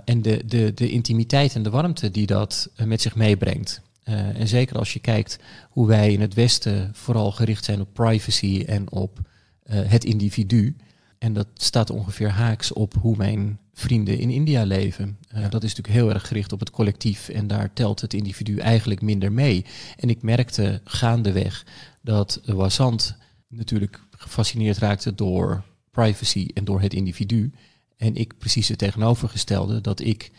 en 0.05 0.23
de, 0.23 0.43
de, 0.47 0.75
de 0.75 0.91
intimiteit 0.91 1.55
en 1.55 1.63
de 1.63 1.71
warmte 1.71 2.11
die 2.11 2.27
dat 2.27 2.71
met 2.85 3.01
zich 3.01 3.15
meebrengt. 3.15 3.83
Eh, 4.07 4.41
en 4.41 4.49
zeker 4.49 4.79
als 4.79 4.93
je 4.93 4.99
kijkt 4.99 5.39
hoe 5.71 5.87
wij 5.87 6.13
in 6.13 6.21
het 6.21 6.35
Westen 6.35 6.91
vooral 6.95 7.33
gericht 7.33 7.65
zijn 7.65 7.81
op 7.81 7.89
privacy 7.93 8.65
en 8.67 8.93
op 8.93 9.21
eh, 9.63 9.81
het 9.85 10.05
individu. 10.05 10.77
En 11.19 11.33
dat 11.33 11.47
staat 11.55 11.91
ongeveer 11.91 12.31
haaks 12.31 12.73
op 12.73 12.95
hoe 13.01 13.17
mijn 13.17 13.59
vrienden 13.73 14.19
in 14.19 14.31
India 14.31 14.65
leven. 14.65 15.19
Eh, 15.29 15.41
Ja. 15.41 15.49
Dat 15.49 15.63
is 15.65 15.75
natuurlijk 15.75 16.05
heel 16.05 16.15
erg 16.15 16.27
gericht 16.27 16.53
op 16.53 16.61
het 16.61 16.71
collectief 16.71 17.29
en 17.29 17.47
daar 17.47 17.73
telt 17.73 18.01
het 18.01 18.15
individu 18.15 18.59
eigenlijk 18.59 19.03
minder 19.03 19.33
mee. 19.33 19.65
En 19.97 20.09
ik 20.09 20.23
merkte 20.23 20.81
gaandeweg 20.85 21.67
dat 22.03 22.41
Wasant 22.45 23.17
natuurlijk 23.49 24.01
gefascineerd 24.11 24.79
raakte 24.79 25.15
door 25.15 25.63
privacy 25.91 26.49
en 26.55 26.65
door 26.65 26.81
het 26.81 26.95
individu. 26.95 27.53
En 27.97 28.15
ik 28.15 28.39
precies 28.39 28.69
het 28.69 28.79
tegenovergestelde, 28.79 29.81
dat 29.81 30.01
ik 30.01 30.31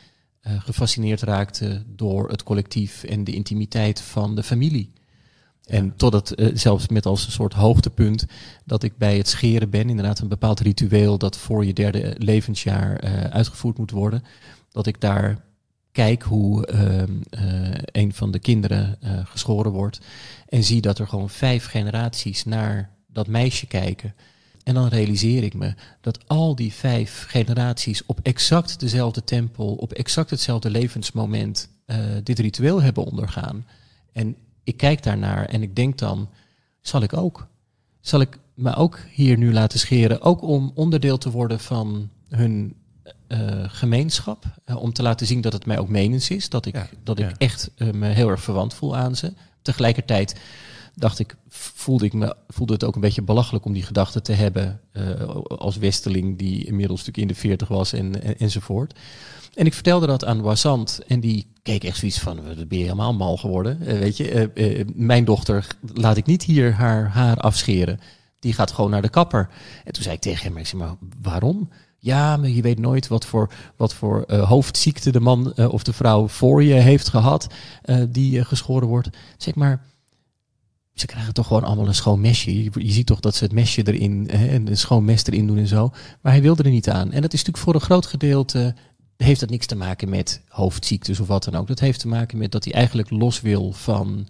eh, 0.47 0.61
gefascineerd 0.61 1.21
raakte 1.21 1.83
door 1.87 2.29
het 2.29 2.43
collectief 2.43 3.03
en 3.03 3.23
de 3.23 3.33
intimiteit 3.33 4.01
van 4.01 4.35
de 4.35 4.43
familie. 4.43 4.91
En 5.67 5.95
totdat 5.95 6.31
eh, 6.31 6.49
zelfs 6.53 6.87
met 6.87 7.05
als 7.05 7.25
een 7.25 7.31
soort 7.31 7.53
hoogtepunt 7.53 8.25
dat 8.65 8.83
ik 8.83 8.97
bij 8.97 9.17
het 9.17 9.27
scheren 9.27 9.69
ben, 9.69 9.89
inderdaad 9.89 10.19
een 10.19 10.27
bepaald 10.27 10.59
ritueel 10.59 11.17
dat 11.17 11.37
voor 11.37 11.65
je 11.65 11.73
derde 11.73 12.15
levensjaar 12.17 12.95
eh, 12.95 13.23
uitgevoerd 13.23 13.77
moet 13.77 13.91
worden, 13.91 14.23
dat 14.71 14.87
ik 14.87 15.01
daar 15.01 15.45
kijk 15.91 16.23
hoe 16.23 16.65
ehm, 16.65 17.11
eh, 17.29 17.81
een 17.91 18.13
van 18.13 18.31
de 18.31 18.39
kinderen 18.39 18.97
geschoren 19.25 19.71
wordt 19.71 19.99
en 20.49 20.63
zie 20.63 20.81
dat 20.81 20.99
er 20.99 21.07
gewoon 21.07 21.29
vijf 21.29 21.65
generaties 21.65 22.45
naar 22.45 22.89
dat 23.07 23.27
meisje 23.27 23.67
kijken. 23.67 24.15
En 24.67 24.73
dan 24.73 24.87
realiseer 24.87 25.43
ik 25.43 25.53
me 25.53 25.73
dat 26.01 26.27
al 26.27 26.55
die 26.55 26.73
vijf 26.73 27.25
generaties 27.27 28.05
op 28.05 28.19
exact 28.23 28.79
dezelfde 28.79 29.23
tempel, 29.23 29.73
op 29.73 29.93
exact 29.93 30.29
hetzelfde 30.29 30.69
levensmoment 30.69 31.69
eh, 31.85 31.97
dit 32.23 32.39
ritueel 32.39 32.81
hebben 32.81 33.05
ondergaan. 33.05 33.65
En 34.13 34.35
ik 34.63 34.77
kijk 34.77 35.03
daarnaar 35.03 35.45
en 35.45 35.61
ik 35.61 35.75
denk 35.75 35.97
dan, 35.97 36.29
zal 36.81 37.01
ik 37.01 37.13
ook? 37.13 37.47
Zal 37.99 38.21
ik 38.21 38.37
me 38.53 38.75
ook 38.75 38.99
hier 39.11 39.37
nu 39.37 39.53
laten 39.53 39.79
scheren, 39.79 40.21
ook 40.21 40.41
om 40.41 40.71
onderdeel 40.75 41.17
te 41.17 41.31
worden 41.31 41.59
van 41.59 42.09
hun 42.29 42.75
eh, 43.27 43.63
gemeenschap, 43.67 44.45
eh, 44.65 44.75
om 44.75 44.93
te 44.93 45.01
laten 45.01 45.27
zien 45.27 45.41
dat 45.41 45.53
het 45.53 45.65
mij 45.65 45.79
ook 45.79 45.89
menens 45.89 46.29
is, 46.29 46.49
dat 46.49 46.65
ik, 46.65 46.75
Ja, 46.75 46.89
dat 47.03 47.19
ik 47.19 47.29
ja. 47.29 47.35
echt 47.37 47.71
me 47.91 48.07
heel 48.07 48.29
erg 48.29 48.41
verwant 48.41 48.73
voel 48.73 48.97
aan 48.97 49.15
ze. 49.15 49.33
Tegelijkertijd 49.61 50.35
dacht 50.99 51.19
ik, 51.19 51.35
voelde 51.49 52.05
ik 52.05 52.13
me, 52.13 52.35
voelde 52.47 52.73
het 52.73 52.83
ook 52.83 52.95
een 52.95 53.01
beetje 53.01 53.21
belachelijk 53.21 53.65
om 53.65 53.73
die 53.73 53.83
gedachte 53.83 54.21
te 54.21 54.31
hebben 54.31 54.81
eh, 54.91 55.21
als 55.47 55.77
westeling 55.77 56.37
die 56.37 56.65
inmiddels 56.65 56.99
natuurlijk 56.99 57.29
in 57.29 57.33
de 57.33 57.47
veertig 57.47 57.67
was 57.67 57.93
en, 57.93 58.23
en, 58.23 58.37
enzovoort. 58.37 58.99
En 59.53 59.65
ik 59.65 59.73
vertelde 59.73 60.07
dat 60.07 60.25
aan 60.25 60.41
Wasant 60.41 60.99
en 61.07 61.19
die 61.19 61.47
keek 61.61 61.83
echt 61.83 61.97
zoiets 61.97 62.19
van, 62.19 62.35
"Wat 62.35 62.67
ben 62.67 62.77
je 62.77 62.83
helemaal 62.83 63.13
mal 63.13 63.37
geworden? 63.37 63.81
Eh, 63.81 63.99
weet 63.99 64.17
je, 64.17 64.51
eh, 64.51 64.85
mijn 64.95 65.25
dochter 65.25 65.67
laat 65.93 66.17
ik 66.17 66.25
niet 66.25 66.43
hier 66.43 66.73
haar 66.73 67.09
haar 67.09 67.37
afscheren. 67.37 67.99
Die 68.39 68.53
gaat 68.53 68.71
gewoon 68.71 68.91
naar 68.91 69.01
de 69.01 69.09
kapper. 69.09 69.49
En 69.83 69.93
toen 69.93 70.03
zei 70.03 70.15
ik 70.15 70.21
tegen 70.21 70.47
hem, 70.47 70.57
ik 70.57 70.67
zeg 70.67 70.79
maar, 70.79 70.95
waarom? 71.21 71.69
Ja, 71.97 72.37
maar 72.37 72.49
je 72.49 72.61
weet 72.61 72.79
nooit 72.79 73.07
wat 73.07 73.25
voor, 73.25 73.51
wat 73.75 73.93
voor 73.93 74.31
hoofdziekte 74.31 75.11
de 75.11 75.19
man 75.19 75.57
of 75.57 75.83
de 75.83 75.93
vrouw 75.93 76.27
voor 76.27 76.63
je 76.63 76.73
heeft 76.73 77.09
gehad 77.09 77.47
eh, 77.81 78.01
die 78.09 78.43
geschoren 78.45 78.87
wordt. 78.87 79.09
Zeg 79.37 79.55
maar, 79.55 79.81
ze 80.99 81.05
krijgen 81.05 81.33
toch 81.33 81.47
gewoon 81.47 81.63
allemaal 81.63 81.87
een 81.87 81.95
schoon 81.95 82.21
mesje. 82.21 82.63
Je, 82.63 82.71
je 82.73 82.91
ziet 82.91 83.05
toch 83.05 83.19
dat 83.19 83.35
ze 83.35 83.43
het 83.43 83.53
mesje 83.53 83.83
erin, 83.93 84.27
hè, 84.31 84.47
en 84.47 84.67
een 84.67 84.77
schoon 84.77 85.05
mes 85.05 85.25
erin 85.25 85.47
doen 85.47 85.57
en 85.57 85.67
zo. 85.67 85.89
Maar 86.21 86.31
hij 86.31 86.41
wilde 86.41 86.63
er 86.63 86.69
niet 86.69 86.89
aan. 86.89 87.11
En 87.11 87.21
dat 87.21 87.33
is 87.33 87.39
natuurlijk 87.39 87.57
voor 87.65 87.73
een 87.75 87.81
groot 87.81 88.05
gedeelte, 88.05 88.75
heeft 89.17 89.39
dat 89.39 89.49
niks 89.49 89.65
te 89.65 89.75
maken 89.75 90.09
met 90.09 90.41
hoofdziektes 90.47 91.19
of 91.19 91.27
wat 91.27 91.43
dan 91.43 91.55
ook. 91.55 91.67
Dat 91.67 91.79
heeft 91.79 91.99
te 91.99 92.07
maken 92.07 92.37
met 92.37 92.51
dat 92.51 92.63
hij 92.63 92.73
eigenlijk 92.73 93.09
los 93.09 93.41
wil 93.41 93.71
van, 93.71 94.27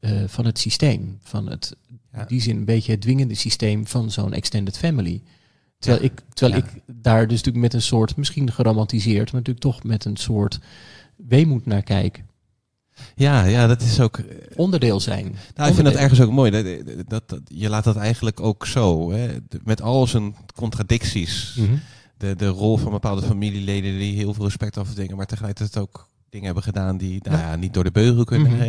eh, 0.00 0.12
van 0.26 0.44
het 0.44 0.58
systeem. 0.58 1.18
Van 1.22 1.48
het, 1.50 1.76
Ja. 2.12 2.20
in 2.20 2.24
die 2.28 2.40
zin 2.40 2.56
een 2.56 2.64
beetje 2.64 2.92
het 2.92 3.00
dwingende 3.00 3.34
systeem 3.34 3.86
van 3.86 4.10
zo'n 4.10 4.32
extended 4.32 4.78
family. 4.78 5.22
Terwijl, 5.78 6.02
Ja. 6.02 6.08
ik, 6.10 6.20
terwijl 6.32 6.62
Ja. 6.62 6.68
ik 6.68 6.82
daar 6.86 7.26
dus 7.28 7.36
natuurlijk 7.36 7.64
met 7.64 7.74
een 7.74 7.82
soort, 7.82 8.16
misschien 8.16 8.52
geromantiseerd, 8.52 9.32
maar 9.32 9.40
natuurlijk 9.40 9.60
toch 9.60 9.82
met 9.82 10.04
een 10.04 10.16
soort 10.16 10.58
weemoed 11.16 11.66
naar 11.66 11.82
kijk. 11.82 12.24
Ja, 13.14 13.44
ja, 13.44 13.66
dat 13.66 13.82
is 13.82 14.00
ook... 14.00 14.20
Onderdeel 14.56 15.00
zijn. 15.00 15.36
Nou, 15.54 15.68
ik 15.68 15.74
vind 15.74 15.86
dat 15.86 15.96
ergens 15.96 16.20
ook 16.20 16.30
mooi. 16.30 16.50
Dat, 16.50 16.64
dat, 17.08 17.28
dat- 17.28 17.40
je 17.44 17.68
laat 17.68 17.84
dat 17.84 17.96
eigenlijk 17.96 18.40
ook 18.40 18.66
zo. 18.66 19.12
Hè? 19.12 19.28
Met 19.64 19.82
al 19.82 20.06
zijn 20.06 20.34
contradicties. 20.54 21.54
Mhm. 21.56 21.76
De, 22.16 22.36
de 22.36 22.46
rol 22.48 22.76
van 22.76 22.92
bepaalde 22.92 23.22
familieleden 23.22 23.98
die 23.98 24.16
heel 24.16 24.34
veel 24.34 24.44
respect 24.44 24.76
afdwingen. 24.76 25.16
Maar 25.16 25.26
tegelijkertijd 25.26 25.78
ook 25.82 26.08
dingen 26.30 26.46
hebben 26.46 26.64
gedaan 26.64 26.96
die 26.96 27.20
nou 27.22 27.38
ja, 27.38 27.56
niet 27.56 27.74
door 27.74 27.84
de 27.84 27.90
beugel 27.90 28.24
kunnen. 28.24 28.60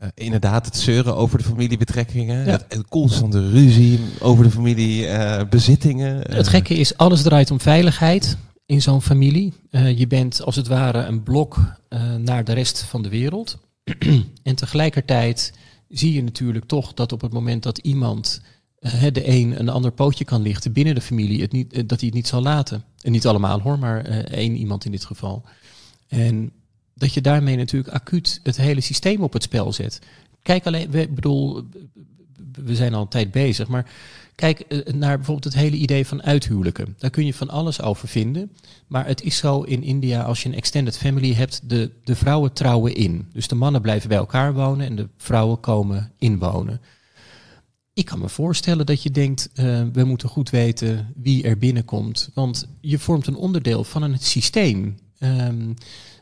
Eh, 0.00 0.08
inderdaad, 0.14 0.64
het 0.64 0.76
zeuren 0.76 1.16
over 1.16 1.38
de 1.38 1.44
familiebetrekkingen. 1.44 2.44
Ja. 2.44 2.50
Het, 2.50 2.64
het 2.68 2.88
constante 2.88 3.50
ruzie 3.50 4.00
over 4.20 4.44
de 4.44 4.50
familiebezittingen. 4.50 6.20
Het 6.36 6.48
gekke 6.48 6.74
is, 6.74 6.96
alles 6.96 7.22
draait 7.22 7.50
om 7.50 7.60
veiligheid 7.60 8.36
in 8.70 8.82
zo'n 8.82 9.02
familie. 9.02 9.52
Eh, 9.70 9.98
je 9.98 10.06
bent 10.06 10.42
als 10.42 10.56
het 10.56 10.66
ware 10.66 11.04
een 11.04 11.22
blok 11.22 11.76
eh, 11.88 12.14
naar 12.14 12.44
de 12.44 12.52
rest 12.52 12.82
van 12.82 13.02
de 13.02 13.08
wereld. 13.08 13.58
en 14.42 14.54
tegelijkertijd 14.54 15.52
zie 15.88 16.12
je 16.12 16.22
natuurlijk 16.22 16.64
toch 16.64 16.94
dat 16.94 17.12
op 17.12 17.20
het 17.20 17.32
moment 17.32 17.62
dat 17.62 17.78
iemand, 17.78 18.42
eh, 18.78 19.04
de 19.12 19.28
een 19.28 19.60
een 19.60 19.68
ander 19.68 19.92
pootje 19.92 20.24
kan 20.24 20.42
lichten 20.42 20.72
binnen 20.72 20.94
de 20.94 21.00
familie, 21.00 21.40
het 21.40 21.52
niet, 21.52 21.70
dat 21.88 22.00
hij 22.00 22.06
het 22.08 22.14
niet 22.14 22.26
zal 22.26 22.42
laten. 22.42 22.84
En 23.00 23.12
niet 23.12 23.26
allemaal 23.26 23.60
hoor, 23.60 23.78
maar 23.78 24.04
één 24.24 24.56
iemand 24.56 24.84
in 24.84 24.90
dit 24.90 25.04
geval. 25.04 25.44
En 26.08 26.52
dat 26.94 27.14
je 27.14 27.20
daarmee 27.20 27.56
natuurlijk 27.56 27.94
acuut 27.94 28.40
het 28.42 28.56
hele 28.56 28.80
systeem 28.80 29.22
op 29.22 29.32
het 29.32 29.42
spel 29.42 29.72
zet. 29.72 29.98
Kijk 30.42 30.66
alleen, 30.66 30.90
we, 30.90 31.08
bedoel, 31.08 31.64
we 32.52 32.74
zijn 32.74 32.94
al 32.94 33.02
een 33.02 33.08
tijd 33.08 33.30
bezig, 33.30 33.68
maar 33.68 33.90
kijk 34.34 34.60
eh, 34.60 34.92
naar 34.92 35.16
bijvoorbeeld 35.16 35.52
het 35.54 35.62
hele 35.62 35.76
idee 35.76 36.06
van 36.06 36.22
uithuwelijken. 36.22 36.94
Daar 36.98 37.10
kun 37.10 37.26
je 37.26 37.34
van 37.34 37.48
alles 37.48 37.82
over 37.82 38.08
vinden. 38.08 38.50
Maar 38.86 39.06
het 39.06 39.22
is 39.22 39.36
zo 39.36 39.62
in 39.62 39.82
India, 39.82 40.22
als 40.22 40.42
je 40.42 40.48
een 40.48 40.54
extended 40.54 40.98
family 40.98 41.34
hebt, 41.34 41.60
de, 41.64 41.90
de 42.04 42.16
vrouwen 42.16 42.52
trouwen 42.52 42.94
in. 42.94 43.28
Dus 43.32 43.48
de 43.48 43.54
mannen 43.54 43.80
blijven 43.80 44.08
bij 44.08 44.18
elkaar 44.18 44.54
wonen 44.54 44.86
en 44.86 44.96
de 44.96 45.08
vrouwen 45.16 45.60
komen 45.60 46.12
inwonen. 46.18 46.80
Ik 47.92 48.04
kan 48.04 48.18
me 48.18 48.28
voorstellen 48.28 48.86
dat 48.86 49.02
je 49.02 49.10
denkt, 49.10 49.50
eh, 49.54 49.82
we 49.92 50.04
moeten 50.04 50.28
goed 50.28 50.50
weten 50.50 51.12
wie 51.16 51.42
er 51.42 51.58
binnenkomt. 51.58 52.30
Want 52.34 52.68
je 52.80 52.98
vormt 52.98 53.26
een 53.26 53.36
onderdeel 53.36 53.84
van 53.84 54.02
een 54.02 54.18
systeem. 54.18 54.96
Ehm, 55.18 55.72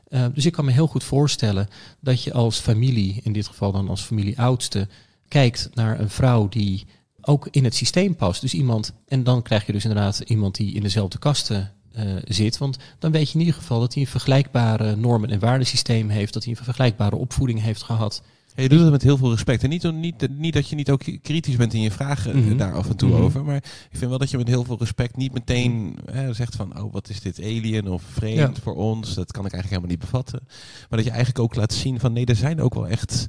eh, 0.04 0.26
dus 0.34 0.46
ik 0.46 0.52
kan 0.52 0.64
me 0.64 0.72
heel 0.72 0.86
goed 0.86 1.04
voorstellen 1.04 1.68
dat 2.00 2.22
je 2.22 2.32
als 2.32 2.58
familie, 2.58 3.20
in 3.22 3.32
dit 3.32 3.46
geval 3.46 3.72
dan 3.72 3.88
als 3.88 4.02
familie 4.02 4.38
oudste, 4.38 4.88
kijkt 5.28 5.70
naar 5.74 6.00
een 6.00 6.10
vrouw 6.10 6.48
die 6.48 6.86
ook 7.28 7.48
in 7.50 7.64
het 7.64 7.74
systeem 7.74 8.16
past. 8.16 8.40
Dus 8.40 8.54
iemand, 8.54 8.92
en 9.08 9.24
dan 9.24 9.42
krijg 9.42 9.66
je 9.66 9.72
dus 9.72 9.84
inderdaad 9.84 10.18
iemand 10.20 10.54
die 10.54 10.74
in 10.74 10.82
dezelfde 10.82 11.18
kasten 11.18 11.72
eh, 11.92 12.04
zit. 12.24 12.58
Want 12.58 12.76
dan 12.98 13.12
weet 13.12 13.28
je 13.28 13.34
in 13.34 13.40
ieder 13.40 13.54
geval 13.54 13.80
dat 13.80 13.94
hij 13.94 14.02
een 14.02 14.08
vergelijkbare 14.08 14.96
normen- 14.96 15.30
en 15.30 15.38
waardesysteem 15.38 16.08
heeft, 16.08 16.32
dat 16.32 16.44
hij 16.44 16.52
een 16.56 16.64
vergelijkbare 16.64 17.16
opvoeding 17.16 17.60
heeft 17.62 17.82
gehad. 17.82 18.22
Ja, 18.54 18.62
je 18.62 18.68
doet 18.68 18.80
het 18.80 18.90
met 18.90 19.02
heel 19.02 19.16
veel 19.16 19.30
respect. 19.30 19.62
En 19.62 19.68
niet, 19.68 19.92
niet, 19.92 20.28
niet 20.38 20.52
dat 20.52 20.68
je 20.68 20.76
niet 20.76 20.90
ook 20.90 21.02
kritisch 21.22 21.56
bent 21.56 21.74
in 21.74 21.80
je 21.80 21.90
vragen 21.90 22.32
eh, 22.32 22.38
Mhm. 22.40 22.56
daar 22.56 22.72
af 22.74 22.88
en 22.88 22.96
toe 22.96 23.08
Mhm. 23.10 23.22
over. 23.22 23.44
Maar 23.44 23.56
ik 23.56 23.96
vind 23.98 24.10
wel 24.10 24.18
dat 24.18 24.30
je 24.30 24.36
met 24.36 24.48
heel 24.48 24.64
veel 24.64 24.78
respect 24.78 25.16
niet 25.16 25.32
meteen 25.32 25.98
hè, 26.10 26.32
zegt 26.32 26.56
van... 26.56 26.82
oh, 26.82 26.92
wat 26.92 27.08
is 27.08 27.20
dit 27.20 27.38
alien 27.42 27.88
of 27.88 28.02
vreemd 28.12 28.56
Ja. 28.56 28.62
voor 28.62 28.74
ons? 28.76 29.14
Dat 29.14 29.32
kan 29.32 29.46
ik 29.46 29.52
eigenlijk 29.52 29.68
helemaal 29.82 29.90
niet 29.90 30.10
bevatten. 30.10 30.40
Maar 30.88 30.98
dat 30.98 31.04
je 31.04 31.10
eigenlijk 31.10 31.38
ook 31.38 31.54
laat 31.54 31.72
zien 31.72 32.00
van... 32.00 32.12
nee, 32.12 32.24
er 32.26 32.36
zijn 32.36 32.60
ook 32.60 32.74
wel 32.74 32.88
echt 32.88 33.26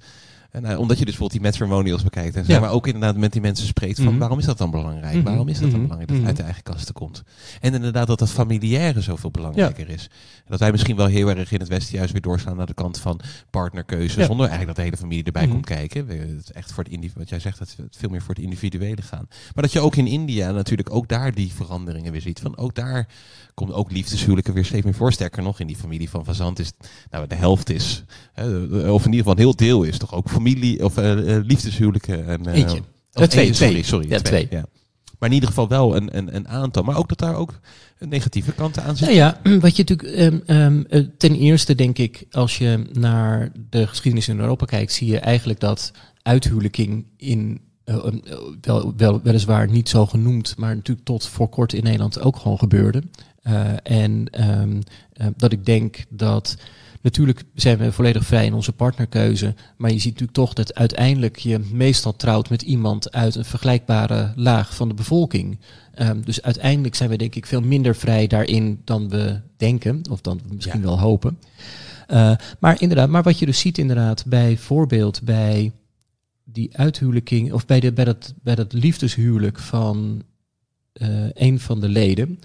En, 0.51 0.63
uh, 0.65 0.80
omdat 0.80 0.97
je 0.99 1.05
dus 1.05 1.17
bijvoorbeeld 1.17 1.31
die 1.31 1.41
matrimonials 1.41 2.03
bekijkt. 2.03 2.35
En 2.35 2.45
zeg 2.45 2.59
maar 2.59 2.71
ook 2.71 2.85
inderdaad 2.88 3.15
met 3.17 3.31
die 3.31 3.41
mensen 3.41 3.67
spreekt 3.67 3.95
van 3.97 4.05
Mhm. 4.07 4.17
waarom 4.17 4.39
is 4.39 4.45
dat 4.45 4.57
dan 4.57 4.71
belangrijk? 4.71 5.15
Mhm. 5.15 5.23
Waarom 5.23 5.47
is 5.47 5.59
dat 5.59 5.71
dan 5.71 5.80
Mhm. 5.80 5.81
belangrijk 5.81 6.07
dat 6.09 6.17
het 6.17 6.27
uit 6.27 6.38
de 6.38 6.43
eigen 6.43 6.63
kasten 6.63 6.93
komt? 6.93 7.23
En 7.61 7.73
inderdaad 7.73 8.07
dat 8.07 8.19
dat 8.19 8.30
familiaire 8.30 9.01
zoveel 9.01 9.31
belangrijker 9.31 9.89
is. 9.89 10.09
Dat 10.47 10.59
wij 10.59 10.71
misschien 10.71 10.95
wel 10.95 11.05
heel 11.05 11.30
erg 11.30 11.51
in 11.51 11.59
het 11.59 11.69
Westen 11.69 11.95
juist 11.97 12.11
weer 12.11 12.21
doorslaan 12.21 12.57
naar 12.57 12.65
de 12.65 12.73
kant 12.73 12.99
van 12.99 13.19
partnerkeuze. 13.49 14.19
Ja. 14.19 14.26
Zonder 14.26 14.47
eigenlijk 14.47 14.67
dat 14.67 14.76
de 14.76 14.81
hele 14.81 14.97
familie 14.97 15.23
erbij 15.23 15.47
komt 15.47 15.65
kijken. 15.65 16.07
Het 16.07 16.39
is 16.43 16.51
echt 16.51 16.71
voor 16.73 16.84
het 16.84 16.93
individu- 16.93 17.19
wat 17.19 17.30
jij 17.30 17.39
zegt, 17.39 17.59
dat 17.59 17.76
we 17.77 17.84
veel 17.91 18.09
meer 18.09 18.21
voor 18.21 18.35
het 18.35 18.43
individuele 18.43 19.01
gaan. 19.01 19.26
Maar 19.53 19.63
dat 19.63 19.71
je 19.71 19.80
ook 19.80 19.95
in 19.95 20.07
India 20.07 20.51
natuurlijk 20.51 20.93
ook 20.93 21.07
daar 21.07 21.34
die 21.34 21.51
veranderingen 21.53 22.11
weer 22.11 22.21
ziet. 22.21 22.39
Van 22.39 22.57
ook 22.57 22.76
daar 22.76 23.07
komt 23.53 23.71
ook 23.73 23.91
liefdeshuwelijken 23.91 24.53
weer 24.53 24.65
steeds 24.65 24.85
meer 24.85 24.93
voor. 24.93 25.11
Sterker 25.13 25.43
nog, 25.43 25.59
in 25.59 25.67
die 25.67 25.76
familie 25.76 26.09
van 26.09 26.26
Fazant 26.26 26.59
is 26.59 26.71
nou, 27.11 27.27
de 27.27 27.35
helft 27.35 27.69
is, 27.69 28.03
hè, 28.34 28.45
of 28.91 29.05
in 29.05 29.11
ieder 29.11 29.17
geval 29.19 29.31
een 29.34 29.38
heel 29.39 29.55
deel 29.55 29.84
is 29.84 29.97
toch 29.97 30.13
ook 30.13 30.30
familie 30.41 30.84
of 30.86 30.98
eh, 30.98 31.36
eh, 31.36 31.45
liefdeshuwelijken. 31.45 32.28
En, 32.28 32.45
eh, 32.45 32.53
Eentje. 32.53 32.82
twee, 33.11 33.53
sorry, 33.53 33.72
twee. 33.72 33.84
sorry, 33.84 34.10
Ja, 34.10 34.20
twee. 34.20 34.48
Ja. 34.49 34.66
Maar 35.20 35.30
in 35.30 35.36
ieder 35.36 35.49
geval 35.49 35.68
wel 35.68 35.95
een, 35.95 36.18
een, 36.18 36.36
een 36.36 36.48
aantal. 36.48 36.84
Maar 36.84 36.98
ook 36.98 37.10
dat 37.10 37.18
daar 37.18 37.36
ook 37.36 37.60
negatieve 37.99 38.52
kanten 38.52 38.82
aan 38.82 38.88
Nou 38.88 38.98
zitten. 38.98 39.16
ja, 39.16 39.40
wat 39.60 39.76
je 39.76 39.84
natuurlijk 39.88 40.18
ehm, 40.18 40.40
ehm, 40.45 40.84
eh, 40.90 41.03
ten 41.18 41.36
eerste 41.36 41.76
denk 41.76 41.98
ik, 41.98 42.26
als 42.32 42.57
je 42.57 42.86
naar 42.94 43.52
de 43.70 43.88
geschiedenis 43.88 44.28
in 44.28 44.40
Europa 44.40 44.66
kijkt, 44.66 44.91
zie 44.91 45.07
je 45.07 45.20
eigenlijk 45.20 45.60
dat 45.60 45.91
uithuwelijking 46.22 47.06
in 47.18 47.61
eh, 47.84 47.95
eh, 47.95 48.14
wel, 48.61 48.94
wel, 48.98 49.22
weliswaar 49.22 49.70
niet 49.70 49.90
zo 49.90 50.06
genoemd, 50.06 50.57
maar 50.57 50.76
natuurlijk 50.76 51.06
tot 51.06 51.28
voor 51.28 51.49
kort 51.49 51.74
in 51.74 51.84
Nederland 51.84 52.22
ook 52.22 52.38
gewoon 52.38 52.60
gebeurde. 52.60 53.03
En 53.84 54.28
ehm, 54.32 54.82
dat 55.36 55.52
ik 55.52 55.66
denk 55.66 56.06
dat 56.10 56.57
natuurlijk 57.01 57.43
zijn 57.53 57.77
we 57.77 57.91
volledig 57.91 58.26
vrij 58.26 58.45
in 58.45 58.53
onze 58.53 58.71
partnerkeuze, 58.71 59.55
maar 59.77 59.91
je 59.91 59.99
ziet 59.99 60.11
natuurlijk 60.11 60.38
toch 60.38 60.53
dat 60.53 60.76
uiteindelijk 60.76 61.38
je 61.38 61.59
meestal 61.71 62.15
trouwt 62.15 62.49
met 62.49 62.61
iemand 62.61 63.11
uit 63.11 63.35
een 63.35 63.45
vergelijkbare 63.45 64.34
laag 64.35 64.76
van 64.76 64.88
de 64.88 64.93
bevolking. 64.93 65.59
Ehm, 65.93 66.21
dus 66.21 66.41
uiteindelijk 66.41 66.95
zijn 66.95 67.09
we 67.09 67.17
denk 67.17 67.35
ik 67.35 67.45
veel 67.45 67.61
minder 67.61 67.95
vrij 67.95 68.27
daarin 68.27 68.81
dan 68.84 69.09
we 69.09 69.39
denken, 69.57 70.01
of 70.09 70.21
dan 70.21 70.41
we 70.47 70.55
misschien 70.55 70.80
Ja. 70.80 70.85
wel 70.85 70.99
hopen. 70.99 71.39
Eh, 72.07 72.31
maar 72.59 72.81
inderdaad, 72.81 73.09
maar 73.09 73.23
wat 73.23 73.39
je 73.39 73.45
dus 73.45 73.59
ziet 73.59 73.77
inderdaad 73.77 74.26
bij 74.26 74.57
voorbeeld 74.57 75.21
bij 75.23 75.71
die 76.43 76.77
uithuwelijking, 76.77 77.53
of 77.53 77.65
bij, 77.65 77.80
de, 77.80 77.93
bij, 77.93 78.05
dat, 78.05 78.34
bij 78.43 78.55
dat 78.55 78.73
liefdeshuwelijk 78.73 79.59
van 79.59 80.21
eh, 80.93 81.07
een 81.34 81.59
van 81.59 81.80
de 81.80 81.89
leden, 81.89 82.39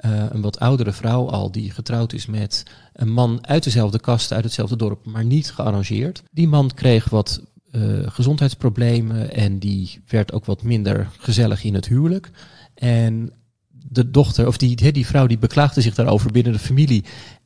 eh, 0.00 0.24
een 0.30 0.40
wat 0.40 0.58
oudere 0.58 0.92
vrouw 0.92 1.28
al, 1.28 1.52
die 1.52 1.70
getrouwd 1.70 2.12
is 2.12 2.26
met 2.26 2.62
een 2.92 3.12
man 3.12 3.46
uit 3.46 3.64
dezelfde 3.64 4.00
kast, 4.00 4.32
uit 4.32 4.44
hetzelfde 4.44 4.76
dorp, 4.76 5.06
maar 5.06 5.24
niet 5.24 5.50
gearrangeerd. 5.50 6.22
Die 6.30 6.48
man 6.48 6.70
kreeg 6.74 7.08
wat 7.08 7.40
eh, 7.70 7.82
gezondheidsproblemen 8.04 9.34
en 9.34 9.58
die 9.58 10.00
werd 10.08 10.32
ook 10.32 10.44
wat 10.44 10.62
minder 10.62 11.10
gezellig 11.18 11.64
in 11.64 11.74
het 11.74 11.86
huwelijk. 11.88 12.30
En 12.74 13.32
de 13.68 14.10
dochter, 14.10 14.46
of 14.46 14.56
die, 14.56 14.92
die 14.92 15.06
vrouw, 15.06 15.26
die 15.26 15.38
beklaagde 15.38 15.80
zich 15.80 15.94
daarover 15.94 16.30
binnen 16.30 16.52
de 16.52 16.58
familie. 16.58 17.04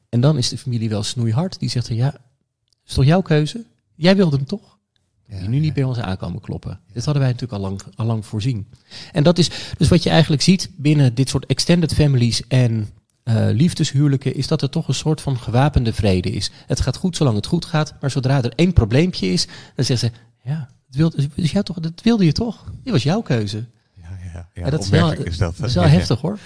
En 0.09 0.21
dan 0.21 0.39
is 0.39 0.49
de 0.49 0.59
familie 0.59 0.89
wel 0.89 1.03
snoeihard. 1.03 1.59
Die 1.59 1.69
zegt 1.69 1.89
ja, 1.89 2.15
is 2.87 2.95
toch 2.95 3.05
jouw 3.05 3.23
keuze? 3.23 3.65
Jij 3.95 4.17
wilde 4.17 4.37
hem 4.37 4.47
toch? 4.47 4.74
Ja, 5.29 5.39
die 5.39 5.49
nu 5.49 5.59
niet 5.59 5.75
bij 5.75 5.85
ons 5.85 5.99
aankomen 5.99 6.41
kloppen. 6.41 6.81
Dit 6.93 7.05
hadden 7.05 7.23
wij 7.23 7.33
natuurlijk 7.33 7.63
al 7.63 7.69
lang, 7.69 7.81
al 7.95 8.07
lang 8.07 8.27
voorzien. 8.27 8.67
En 9.13 9.23
dat 9.23 9.39
is 9.39 9.51
dus 9.77 9.89
wat 9.89 10.03
je 10.03 10.11
eigenlijk 10.11 10.43
ziet 10.43 10.71
binnen 10.77 11.15
dit 11.15 11.29
soort 11.29 11.47
extended 11.47 11.95
families 11.95 12.47
en 12.47 12.89
eh, 13.23 13.47
liefdeshuwelijken, 13.51 14.35
is 14.35 14.47
dat 14.47 14.63
er 14.63 14.71
toch 14.71 14.89
een 14.89 14.95
soort 14.95 15.21
van 15.21 15.39
gewapende 15.39 15.93
vrede 15.93 16.31
is. 16.31 16.51
Het 16.67 16.81
gaat 16.81 16.97
goed 16.97 17.17
zolang 17.17 17.37
het 17.37 17.47
goed 17.47 17.65
gaat, 17.65 17.95
maar 18.01 18.11
zodra 18.11 18.43
er 18.43 18.53
één 18.55 18.73
probleempje 18.73 19.27
is, 19.27 19.47
dan 19.75 19.85
zeggen 19.85 20.09
ze, 20.09 20.49
ja, 20.49 20.69
dat 20.87 20.97
wilde, 20.97 21.29
dus 21.35 21.53
toch, 21.53 21.81
dat 21.81 22.03
wilde 22.03 22.25
je 22.25 22.33
toch? 22.33 22.65
Dit 22.83 22.93
was 22.93 23.03
jouw 23.03 23.21
keuze. 23.21 23.65
Ja, 23.95 24.09
ja, 24.25 24.49
ja, 24.55 24.63
Ja, 24.65 24.71
dat 24.71 24.83
is 24.83 24.89
wel, 24.89 25.13
is 25.13 25.37
dat. 25.37 25.57
dat 25.57 25.69
is 25.69 25.75
wel 25.75 25.85
heftig 25.85 26.21
hoor. 26.25 26.39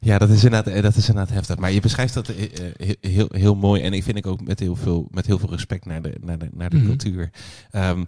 Ja, 0.00 0.18
dat 0.18 0.28
is 0.28 0.44
inderdaad, 0.44 0.74
eh, 0.74 0.82
dat 0.82 0.96
is 0.96 1.08
inderdaad 1.08 1.34
heftig. 1.34 1.56
Maar 1.58 1.72
je 1.72 1.80
beschrijft 1.80 2.14
dat 2.14 2.28
eh, 2.28 2.70
eh, 2.78 2.94
heel, 3.00 3.28
heel 3.30 3.54
mooi. 3.54 3.82
En 3.82 3.92
ik 3.92 4.02
vind 4.02 4.16
ik 4.16 4.26
ook 4.26 4.40
met 4.46 4.60
heel 4.60 4.76
veel, 4.76 5.08
met 5.10 5.26
heel 5.26 5.38
veel 5.38 5.50
respect 5.50 5.84
naar 5.84 6.02
de, 6.02 6.16
naar 6.20 6.38
de, 6.38 6.48
naar 6.52 6.70
de 6.70 6.76
Mhm. 6.76 6.86
cultuur. 6.86 7.30
Ehm, 7.70 8.04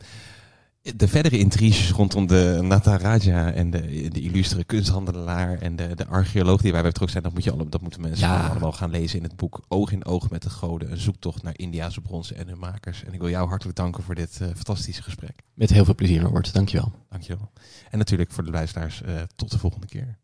de 0.97 1.09
verdere 1.09 1.39
intriges 1.39 1.91
rondom 1.91 2.27
de 2.27 2.59
Nataraja 2.63 3.53
en 3.53 3.71
de, 3.71 4.09
de 4.13 4.21
illustere 4.21 4.65
kunsthandelaar 4.65 5.59
en 5.59 5.77
de, 5.77 5.95
de 5.95 6.07
archeoloog 6.07 6.61
die 6.63 6.73
wij 6.73 6.83
betrokken 6.83 7.11
zijn, 7.11 7.23
dat, 7.23 7.33
moet 7.33 7.45
je 7.45 7.53
alle, 7.53 7.69
dat 7.69 7.81
moeten 7.83 8.01
mensen 8.01 8.29
Ja. 8.29 8.47
allemaal 8.49 8.73
gaan 8.73 8.91
lezen 8.91 9.19
in 9.19 9.25
het 9.25 9.37
boek 9.37 9.65
Oog 9.69 9.93
in 9.93 10.05
Oog 10.05 10.31
met 10.31 10.43
de 10.43 10.51
Goden. 10.51 10.91
Een 10.91 10.97
zoektocht 11.01 11.43
naar 11.43 11.53
Indiase 11.59 12.01
bronzen 12.01 12.37
en 12.37 12.49
hun 12.49 12.59
makers. 12.59 13.05
En 13.05 13.13
ik 13.13 13.21
wil 13.21 13.29
jou 13.31 13.49
hartelijk 13.49 13.77
danken 13.77 14.03
voor 14.03 14.15
dit 14.15 14.37
fantastische 14.37 15.03
gesprek. 15.03 15.43
Met 15.55 15.71
heel 15.71 15.85
veel 15.85 15.95
plezier, 15.95 16.23
Norbert. 16.23 16.53
Dankjewel. 16.55 16.93
Dankjewel. 17.11 17.51
En 17.91 17.99
natuurlijk 17.99 18.31
voor 18.33 18.45
de 18.45 18.51
luisteraars, 18.51 19.03
tot 19.37 19.51
de 19.51 19.59
volgende 19.59 19.87
keer. 19.87 20.19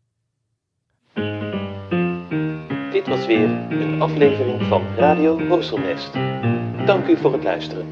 Dit 2.99 3.07
was 3.07 3.25
weer 3.25 3.49
een 3.69 4.01
aflevering 4.01 4.61
van 4.61 4.83
Radio 4.97 5.47
Horselnest. 5.47 6.13
Dank 6.85 7.07
u 7.07 7.17
voor 7.17 7.33
het 7.33 7.43
luisteren. 7.43 7.85